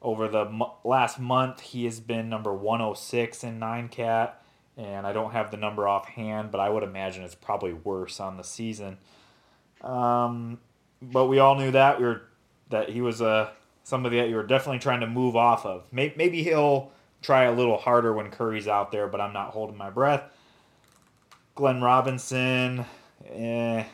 Over 0.00 0.28
the 0.28 0.46
m- 0.46 0.62
last 0.84 1.18
month, 1.18 1.60
he 1.60 1.84
has 1.84 2.00
been 2.00 2.28
number 2.28 2.54
106 2.54 3.42
in 3.42 3.58
nine 3.58 3.88
cat, 3.88 4.40
and 4.76 5.06
I 5.06 5.12
don't 5.12 5.32
have 5.32 5.50
the 5.50 5.56
number 5.56 5.88
offhand, 5.88 6.50
but 6.50 6.60
I 6.60 6.68
would 6.68 6.82
imagine 6.84 7.24
it's 7.24 7.34
probably 7.34 7.72
worse 7.72 8.20
on 8.20 8.36
the 8.36 8.44
season. 8.44 8.98
Um, 9.82 10.58
but 11.02 11.26
we 11.26 11.38
all 11.38 11.56
knew 11.56 11.70
that 11.72 11.98
we 11.98 12.06
were 12.06 12.22
that 12.70 12.90
he 12.90 13.00
was 13.00 13.22
uh, 13.22 13.50
somebody 13.82 14.18
that 14.18 14.28
you 14.28 14.36
were 14.36 14.42
definitely 14.42 14.78
trying 14.78 15.00
to 15.00 15.06
move 15.06 15.34
off 15.34 15.64
of. 15.64 15.84
Maybe, 15.90 16.14
maybe 16.16 16.42
he'll 16.42 16.92
try 17.22 17.44
a 17.44 17.52
little 17.52 17.78
harder 17.78 18.12
when 18.12 18.30
Curry's 18.30 18.68
out 18.68 18.92
there, 18.92 19.08
but 19.08 19.20
I'm 19.20 19.32
not 19.32 19.50
holding 19.50 19.76
my 19.76 19.90
breath. 19.90 20.22
Glenn 21.54 21.80
Robinson, 21.82 22.84
eh, 23.26 23.84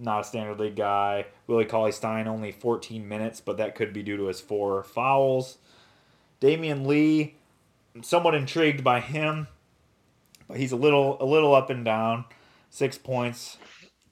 not 0.00 0.20
a 0.20 0.24
standard 0.24 0.60
league 0.60 0.76
guy. 0.76 1.26
Willie 1.46 1.64
Cauley 1.64 1.92
Stein 1.92 2.26
only 2.26 2.52
14 2.52 3.06
minutes, 3.08 3.40
but 3.40 3.56
that 3.58 3.74
could 3.74 3.92
be 3.92 4.02
due 4.02 4.16
to 4.16 4.26
his 4.26 4.40
four 4.40 4.82
fouls. 4.82 5.58
Damion 6.40 6.86
Lee, 6.86 7.34
I'm 7.94 8.02
somewhat 8.02 8.34
intrigued 8.34 8.84
by 8.84 9.00
him, 9.00 9.48
but 10.46 10.56
he's 10.56 10.72
a 10.72 10.76
little 10.76 11.16
a 11.20 11.24
little 11.24 11.54
up 11.54 11.70
and 11.70 11.84
down. 11.84 12.24
Six 12.70 12.98
points, 12.98 13.58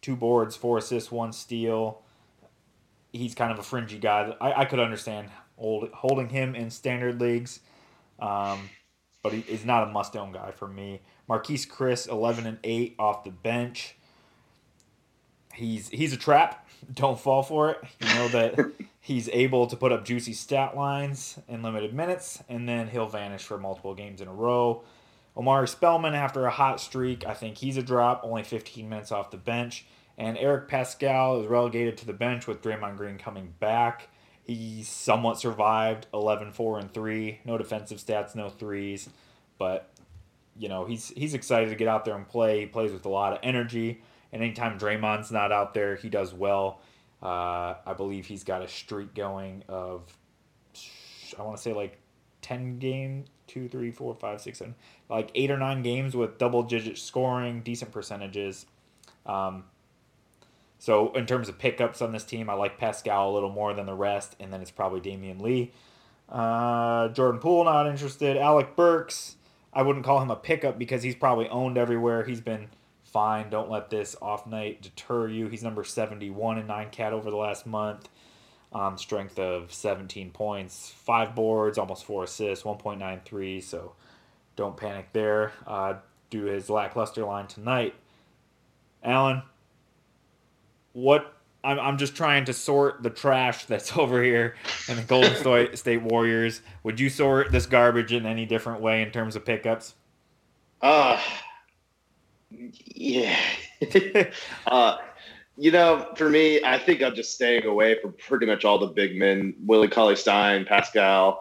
two 0.00 0.16
boards, 0.16 0.56
four 0.56 0.78
assists, 0.78 1.10
one 1.10 1.32
steal. 1.32 2.02
He's 3.12 3.34
kind 3.34 3.52
of 3.52 3.58
a 3.58 3.62
fringy 3.62 3.98
guy. 3.98 4.34
I, 4.40 4.62
I 4.62 4.64
could 4.64 4.80
understand 4.80 5.30
hold, 5.56 5.90
holding 5.92 6.28
him 6.28 6.54
in 6.54 6.70
standard 6.70 7.20
leagues, 7.20 7.60
um, 8.18 8.70
but 9.22 9.32
he, 9.32 9.40
he's 9.42 9.64
not 9.64 9.88
a 9.88 9.92
must-own 9.92 10.32
guy 10.32 10.50
for 10.50 10.68
me. 10.68 11.00
Marquese 11.28 11.68
Chriss, 11.68 12.08
eleven 12.08 12.46
and 12.46 12.58
eight 12.64 12.94
off 12.98 13.24
the 13.24 13.30
bench. 13.30 13.95
He's 15.56 15.88
he's 15.88 16.12
a 16.12 16.16
trap. 16.16 16.68
Don't 16.92 17.18
fall 17.18 17.42
for 17.42 17.70
it. 17.70 17.82
You 18.00 18.14
know 18.14 18.28
that 18.28 18.72
he's 19.00 19.28
able 19.30 19.66
to 19.66 19.76
put 19.76 19.90
up 19.90 20.04
juicy 20.04 20.34
stat 20.34 20.76
lines 20.76 21.38
in 21.48 21.62
limited 21.62 21.94
minutes, 21.94 22.42
and 22.48 22.68
then 22.68 22.88
he'll 22.88 23.08
vanish 23.08 23.42
for 23.42 23.58
multiple 23.58 23.94
games 23.94 24.20
in 24.20 24.28
a 24.28 24.34
row. 24.34 24.84
Omari 25.36 25.68
Spellman, 25.68 26.14
after 26.14 26.46
a 26.46 26.50
hot 26.50 26.80
streak, 26.80 27.26
I 27.26 27.34
think 27.34 27.58
he's 27.58 27.76
a 27.76 27.82
drop, 27.82 28.22
only 28.24 28.42
15 28.42 28.88
minutes 28.88 29.12
off 29.12 29.30
the 29.30 29.36
bench. 29.36 29.86
And 30.18 30.38
Eric 30.38 30.68
Paschall 30.68 31.42
is 31.42 31.46
relegated 31.46 31.98
to 31.98 32.06
the 32.06 32.14
bench 32.14 32.46
with 32.46 32.62
Draymond 32.62 32.96
Green 32.96 33.18
coming 33.18 33.52
back. 33.60 34.08
He 34.44 34.82
somewhat 34.82 35.38
survived 35.38 36.06
11 36.14 36.52
4 36.52 36.78
and 36.78 36.94
3. 36.94 37.40
No 37.44 37.58
defensive 37.58 37.98
stats, 37.98 38.34
no 38.34 38.48
threes. 38.48 39.10
But, 39.58 39.90
you 40.56 40.68
know, 40.68 40.84
he's 40.86 41.08
he's 41.10 41.34
excited 41.34 41.68
to 41.68 41.74
get 41.74 41.88
out 41.88 42.04
there 42.04 42.14
and 42.14 42.26
play. 42.26 42.60
He 42.60 42.66
plays 42.66 42.92
with 42.92 43.04
a 43.04 43.10
lot 43.10 43.32
of 43.32 43.40
energy. 43.42 44.02
And 44.32 44.42
anytime 44.42 44.78
Draymond's 44.78 45.30
not 45.30 45.52
out 45.52 45.74
there, 45.74 45.96
he 45.96 46.08
does 46.08 46.34
well. 46.34 46.80
Uh, 47.22 47.74
I 47.86 47.94
believe 47.96 48.26
he's 48.26 48.44
got 48.44 48.62
a 48.62 48.68
streak 48.68 49.14
going 49.14 49.64
of, 49.68 50.02
I 51.38 51.42
want 51.42 51.56
to 51.56 51.62
say 51.62 51.72
like 51.72 51.98
10 52.42 52.78
games, 52.78 53.28
two, 53.46 53.68
three, 53.68 53.90
four, 53.90 54.14
five, 54.14 54.40
six, 54.40 54.58
seven, 54.58 54.74
like 55.08 55.30
eight 55.34 55.50
or 55.50 55.56
nine 55.56 55.82
games 55.82 56.14
with 56.14 56.38
double 56.38 56.62
digit 56.62 56.98
scoring, 56.98 57.60
decent 57.62 57.92
percentages. 57.92 58.66
Um, 59.24 59.64
so 60.78 61.12
in 61.14 61.26
terms 61.26 61.48
of 61.48 61.58
pickups 61.58 62.02
on 62.02 62.12
this 62.12 62.24
team, 62.24 62.50
I 62.50 62.54
like 62.54 62.78
Paschall 62.78 63.30
a 63.30 63.32
little 63.32 63.50
more 63.50 63.72
than 63.74 63.86
the 63.86 63.94
rest, 63.94 64.36
and 64.38 64.52
then 64.52 64.60
it's 64.60 64.70
probably 64.70 65.00
Damion 65.00 65.40
Lee. 65.40 65.72
Uh, 66.28 67.08
Jordan 67.08 67.40
Poole 67.40 67.64
not 67.64 67.86
interested. 67.86 68.36
Alec 68.36 68.76
Burks, 68.76 69.36
I 69.72 69.82
wouldn't 69.82 70.04
call 70.04 70.20
him 70.20 70.30
a 70.30 70.36
pickup 70.36 70.78
because 70.78 71.02
he's 71.02 71.14
probably 71.14 71.48
owned 71.48 71.78
everywhere. 71.78 72.24
He's 72.24 72.40
been 72.40 72.68
fine. 73.12 73.50
Don't 73.50 73.70
let 73.70 73.90
this 73.90 74.16
off 74.20 74.46
night 74.46 74.82
deter 74.82 75.28
you. 75.28 75.48
He's 75.48 75.62
number 75.62 75.84
71 75.84 76.58
in 76.58 76.66
9 76.66 76.90
cat 76.90 77.12
over 77.12 77.30
the 77.30 77.36
last 77.36 77.66
month. 77.66 78.08
Um, 78.72 78.98
strength 78.98 79.38
of 79.38 79.72
17 79.72 80.32
points, 80.32 80.92
5 81.04 81.34
boards, 81.34 81.78
almost 81.78 82.04
4 82.04 82.24
assists, 82.24 82.64
1.93. 82.64 83.62
So 83.62 83.92
don't 84.56 84.76
panic 84.76 85.08
there. 85.12 85.52
Uh, 85.66 85.94
to 86.30 86.42
his 86.42 86.68
lackluster 86.68 87.24
line 87.24 87.46
tonight. 87.46 87.94
Alan, 89.02 89.42
what 90.92 91.32
I'm, 91.62 91.78
I'm 91.78 91.98
just 91.98 92.16
trying 92.16 92.46
to 92.46 92.52
sort 92.52 93.02
the 93.02 93.10
trash 93.10 93.66
that's 93.66 93.96
over 93.96 94.22
here 94.22 94.56
in 94.88 94.96
the 94.96 95.02
Golden 95.02 95.76
State 95.76 96.02
Warriors. 96.02 96.62
Would 96.82 97.00
you 97.00 97.08
sort 97.08 97.52
this 97.52 97.66
garbage 97.66 98.12
in 98.12 98.26
any 98.26 98.46
different 98.46 98.80
way 98.80 99.02
in 99.02 99.10
terms 99.10 99.36
of 99.36 99.44
pickups? 99.44 99.94
Uh, 100.80 101.20
yeah. 102.86 103.38
uh, 104.66 104.96
you 105.58 105.70
know, 105.70 106.06
for 106.16 106.28
me, 106.28 106.62
I 106.62 106.78
think 106.78 107.02
I'm 107.02 107.14
just 107.14 107.34
staying 107.34 107.64
away 107.64 107.98
from 108.00 108.14
pretty 108.18 108.46
much 108.46 108.64
all 108.64 108.78
the 108.78 108.86
big 108.86 109.16
men. 109.16 109.54
Willie 109.64 109.88
Cauley 109.88 110.16
Stein, 110.16 110.64
Paschall, 110.64 111.38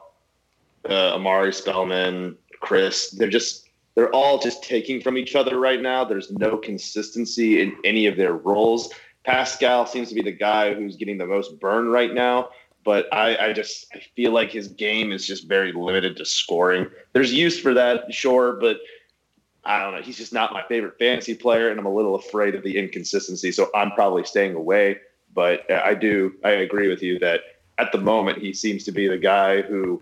uh, 0.90 1.16
Omari 1.16 1.52
Spellman, 1.52 2.38
Chriss. 2.64 3.12
They're 3.18 3.30
just 3.30 3.70
they're 3.96 4.14
all 4.14 4.40
just 4.40 4.64
taking 4.64 5.02
from 5.02 5.18
each 5.18 5.36
other 5.36 5.60
right 5.60 5.82
now. 5.82 6.04
There's 6.04 6.32
no 6.32 6.58
consistency 6.58 7.62
in 7.62 7.76
any 7.84 8.08
of 8.08 8.18
their 8.18 8.34
roles. 8.34 8.94
Paschall 9.26 9.88
seems 9.88 10.10
to 10.10 10.16
be 10.16 10.22
the 10.22 10.32
guy 10.32 10.74
who's 10.74 10.98
getting 10.98 11.18
the 11.18 11.26
most 11.26 11.60
burn 11.60 11.88
right 11.90 12.14
now, 12.14 12.50
but 12.84 13.12
I, 13.14 13.38
I 13.38 13.54
just 13.54 13.88
I 13.94 14.02
feel 14.16 14.32
like 14.32 14.52
his 14.52 14.68
game 14.68 15.12
is 15.12 15.26
just 15.26 15.48
very 15.48 15.72
limited 15.72 16.18
to 16.18 16.26
scoring. 16.26 16.88
There's 17.14 17.34
use 17.34 17.60
for 17.60 17.74
that, 17.74 18.14
sure, 18.14 18.54
but 18.62 18.78
I 19.66 19.82
don't 19.82 19.96
know. 19.96 20.02
He's 20.02 20.18
just 20.18 20.34
not 20.34 20.54
my 20.54 20.64
favorite 20.64 20.98
fantasy 21.00 21.34
player, 21.34 21.70
and 21.70 21.80
I'm 21.80 21.86
a 21.86 21.94
little 21.94 22.16
afraid 22.16 22.56
of 22.56 22.64
the 22.64 22.78
inconsistency. 22.78 23.52
So 23.52 23.70
I'm 23.74 23.92
probably 23.92 24.24
staying 24.24 24.56
away. 24.56 25.00
But 25.34 25.70
I 25.70 25.96
do, 25.96 26.34
I 26.44 26.52
agree 26.52 26.88
with 26.88 27.04
you 27.04 27.20
that 27.20 27.42
at 27.78 27.92
the 27.92 27.98
moment 27.98 28.38
he 28.38 28.54
seems 28.54 28.86
to 28.86 28.92
be 28.92 29.08
the 29.08 29.18
guy 29.18 29.62
who 29.62 30.02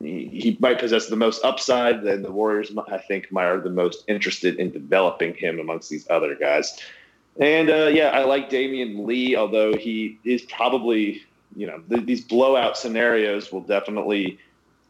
he, 0.00 0.26
he 0.26 0.56
might 0.60 0.80
possess 0.80 1.06
the 1.06 1.16
most 1.16 1.44
upside. 1.44 2.02
Then 2.02 2.22
the 2.22 2.32
Warriors, 2.32 2.72
I 2.88 2.98
think, 2.98 3.28
are 3.36 3.60
the 3.60 3.70
most 3.70 4.02
interested 4.08 4.58
in 4.58 4.72
developing 4.72 5.34
him 5.34 5.60
amongst 5.60 5.88
these 5.88 6.08
other 6.10 6.34
guys. 6.34 6.80
And 7.38 7.70
uh, 7.70 7.90
yeah, 7.92 8.08
I 8.08 8.24
like 8.24 8.50
Damion 8.50 9.06
Lee, 9.06 9.36
although 9.36 9.76
he 9.76 10.18
is 10.24 10.42
probably, 10.42 11.22
you 11.54 11.66
know, 11.66 11.80
th- 11.88 12.06
these 12.06 12.22
blowout 12.22 12.76
scenarios 12.76 13.52
will 13.52 13.60
definitely 13.60 14.38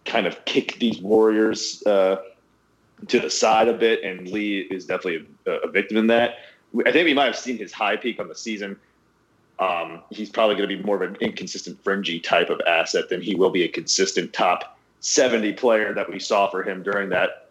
kind 0.07 0.27
of 0.27 0.43
kick 0.47 0.79
these 0.79 1.01
Warriors. 1.01 1.83
Uh, 1.85 2.17
to 3.09 3.21
the 3.21 3.31
side 3.31 3.69
a 3.69 3.73
bit, 3.73 4.03
and 4.03 4.29
Lee 4.29 4.61
is 4.61 4.87
definitely 4.87 5.27
a, 5.47 5.51
a, 5.51 5.71
victim 5.71 5.97
in 5.97 6.07
that. 6.09 6.39
I 6.87 6.93
think 6.93 7.07
we 7.07 7.15
might 7.15 7.27
have 7.27 7.37
seen 7.37 7.59
his 7.59 7.73
high 7.73 7.97
peak 7.97 8.21
on 8.21 8.29
the 8.29 8.35
season. 8.35 8.79
Um, 9.59 10.03
he's 10.11 10.31
probably 10.31 10.57
going 10.57 10.69
to 10.69 10.77
be 10.77 10.83
more 10.83 10.97
of 10.97 11.03
an 11.03 11.17
inconsistent, 11.21 11.83
fringy 11.83 12.21
type 12.21 12.49
of 12.51 12.61
asset 12.67 13.09
than 13.09 13.21
he 13.21 13.35
will 13.35 13.51
be 13.51 13.63
a 13.65 13.69
consistent 13.69 14.33
top 14.33 14.79
70 15.01 15.53
player 15.55 15.93
that 15.95 16.11
we 16.11 16.19
saw 16.19 16.49
for 16.49 16.63
him 16.63 16.83
during 16.83 17.11
that 17.11 17.51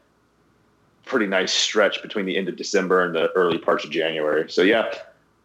pretty 1.06 1.28
nice 1.28 1.52
stretch 1.52 2.02
between 2.02 2.26
the 2.26 2.38
end 2.38 2.48
of 2.48 2.56
December 2.56 3.04
and 3.04 3.16
the 3.16 3.32
early 3.32 3.58
parts 3.58 3.84
of 3.84 3.92
January. 3.92 4.50
So, 4.50 4.62
yeah, 4.62 4.94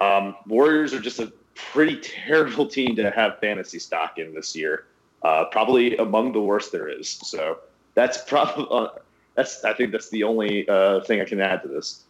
um, 0.01 0.37
Warriors 0.47 0.93
are 0.93 1.01
just 1.01 1.19
a 1.19 1.33
pretty 1.55 1.97
terrible 1.97 2.67
team 2.67 2.97
to 2.97 3.11
have 3.11 3.39
fantasy 3.41 3.79
stock 3.79 4.19
in 4.19 4.35
this 4.35 4.55
year. 4.55 4.87
Uh, 5.23 5.47
probably 5.47 5.97
among 5.97 6.33
the 6.33 6.41
worst 6.41 6.71
there 6.71 6.89
is. 6.89 7.09
So, 7.09 7.59
that's 7.95 8.19
probably. 8.27 8.67
Uh, 8.71 8.89
that's 9.35 9.65
I 9.65 9.75
think 9.75 9.93
that's 9.93 10.09
the 10.11 10.25
only 10.25 10.69
uh, 10.69 11.01
thing 11.01 11.21
I 11.21 11.25
can 11.25 11.41
add 11.41 11.63
to 11.63 11.69
this. 11.69 12.05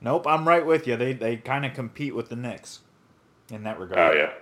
Nope, 0.00 0.26
I'm 0.26 0.46
right 0.46 0.64
with 0.64 0.86
you. 0.86 0.96
They 0.96 1.12
they 1.12 1.36
kind 1.36 1.66
of 1.66 1.74
compete 1.74 2.14
with 2.14 2.28
the 2.28 2.36
Knicks 2.36 2.80
in 3.50 3.64
that 3.64 3.78
regard. 3.78 4.16
Oh 4.16 4.18
yeah, 4.18 4.32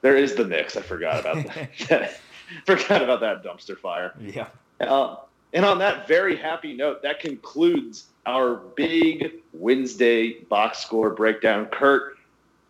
there 0.00 0.16
is 0.16 0.34
the 0.34 0.44
Knicks. 0.44 0.76
I 0.76 0.82
forgot 0.82 1.20
about 1.20 1.46
that. 1.88 2.20
forgot 2.66 3.02
about 3.02 3.20
that 3.20 3.42
dumpster 3.44 3.76
fire. 3.76 4.14
Yeah. 4.20 4.48
Uh, 4.80 5.16
and 5.52 5.64
on 5.64 5.78
that 5.78 6.06
very 6.06 6.36
happy 6.36 6.74
note, 6.74 7.02
that 7.02 7.20
concludes 7.20 8.06
our 8.26 8.56
big 8.56 9.40
Wednesday 9.52 10.40
box 10.44 10.78
score 10.78 11.10
breakdown. 11.10 11.66
Curt, 11.66 12.18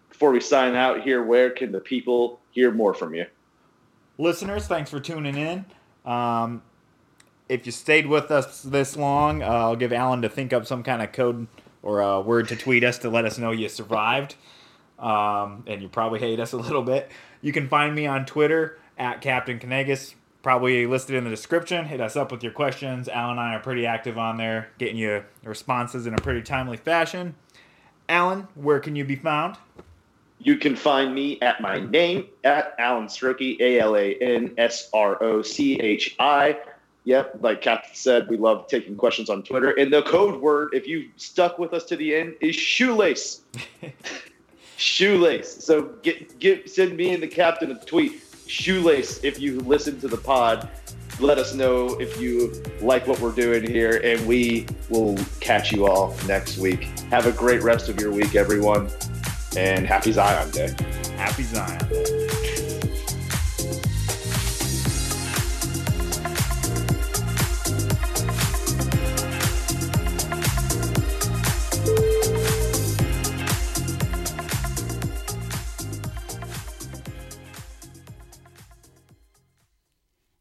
before 0.08 0.30
we 0.30 0.40
sign 0.40 0.74
out 0.74 1.02
here, 1.02 1.22
where 1.22 1.50
can 1.50 1.72
the 1.72 1.80
people 1.80 2.40
hear 2.50 2.70
more 2.70 2.94
from 2.94 3.14
you? 3.14 3.26
Listeners, 4.16 4.66
thanks 4.66 4.90
for 4.90 5.00
tuning 5.00 5.36
in. 5.36 5.64
Um, 6.04 6.62
if 7.48 7.66
you 7.66 7.72
stayed 7.72 8.06
with 8.06 8.30
us 8.30 8.62
this 8.62 8.96
long, 8.96 9.42
uh, 9.42 9.46
I'll 9.46 9.76
give 9.76 9.92
Alan 9.92 10.22
to 10.22 10.28
think 10.28 10.52
up 10.52 10.66
some 10.66 10.82
kind 10.82 11.02
of 11.02 11.12
code 11.12 11.46
or 11.82 12.00
a 12.00 12.20
word 12.20 12.48
to 12.48 12.56
tweet 12.56 12.84
us 12.84 12.98
to 12.98 13.10
let 13.10 13.24
us 13.24 13.38
know 13.38 13.50
you 13.50 13.68
survived. 13.68 14.34
Um, 14.98 15.64
and 15.66 15.80
you 15.80 15.88
probably 15.88 16.18
hate 16.18 16.40
us 16.40 16.52
a 16.52 16.56
little 16.56 16.82
bit. 16.82 17.10
You 17.40 17.52
can 17.52 17.68
find 17.68 17.94
me 17.94 18.06
on 18.06 18.26
Twitter 18.26 18.78
at 18.98 19.20
Captain 19.20 19.60
Caineghis, 19.60 20.14
probably 20.42 20.86
listed 20.86 21.14
in 21.14 21.24
the 21.24 21.30
description. 21.30 21.84
Hit 21.84 22.00
us 22.00 22.16
up 22.16 22.32
with 22.32 22.42
your 22.42 22.52
questions. 22.52 23.08
Alan 23.08 23.38
and 23.38 23.40
I 23.40 23.54
are 23.54 23.60
pretty 23.60 23.86
active 23.86 24.18
on 24.18 24.36
there, 24.36 24.70
getting 24.78 24.96
you 24.96 25.22
responses 25.44 26.06
in 26.06 26.14
a 26.14 26.18
pretty 26.18 26.42
timely 26.42 26.76
fashion. 26.76 27.36
Alan, 28.08 28.48
where 28.54 28.80
can 28.80 28.96
you 28.96 29.04
be 29.04 29.16
found? 29.16 29.56
You 30.40 30.56
can 30.56 30.76
find 30.76 31.14
me 31.14 31.40
at 31.40 31.60
my 31.60 31.80
name 31.80 32.26
at 32.44 32.74
Alan 32.78 33.06
Srochi, 33.06 33.60
A 33.60 33.80
L 33.80 33.96
A 33.96 34.14
N 34.14 34.54
S 34.56 34.88
R 34.92 35.22
O 35.22 35.42
C 35.42 35.78
H 35.78 36.16
I. 36.18 36.58
Yep, 37.04 37.38
like 37.40 37.62
Captain 37.62 37.94
said, 37.94 38.28
we 38.28 38.36
love 38.36 38.66
taking 38.68 38.96
questions 38.96 39.30
on 39.30 39.42
Twitter. 39.42 39.70
And 39.70 39.92
the 39.92 40.02
code 40.02 40.40
word, 40.40 40.70
if 40.74 40.86
you 40.86 41.08
stuck 41.16 41.58
with 41.58 41.72
us 41.72 41.84
to 41.84 41.96
the 41.96 42.14
end, 42.14 42.34
is 42.40 42.54
shoelace. 42.54 43.42
shoelace. 44.76 45.64
So 45.64 45.82
get 46.02 46.38
get 46.38 46.70
send 46.70 46.96
me 46.96 47.14
and 47.14 47.22
the 47.22 47.28
captain 47.28 47.70
a 47.70 47.84
tweet. 47.84 48.22
Shoelace 48.46 49.22
if 49.24 49.38
you 49.38 49.60
listen 49.60 50.00
to 50.00 50.08
the 50.08 50.16
pod. 50.16 50.68
Let 51.20 51.38
us 51.38 51.52
know 51.52 52.00
if 52.00 52.20
you 52.20 52.52
like 52.80 53.06
what 53.08 53.18
we're 53.20 53.32
doing 53.32 53.68
here, 53.68 54.00
and 54.04 54.24
we 54.26 54.66
will 54.88 55.18
catch 55.40 55.72
you 55.72 55.86
all 55.86 56.14
next 56.26 56.58
week. 56.58 56.84
Have 57.10 57.26
a 57.26 57.32
great 57.32 57.62
rest 57.62 57.88
of 57.88 58.00
your 58.00 58.12
week, 58.12 58.36
everyone, 58.36 58.88
and 59.56 59.84
happy 59.84 60.12
Zion 60.12 60.50
Day. 60.52 60.74
Happy 61.16 61.42
Zion 61.42 61.88
Day. 61.88 62.37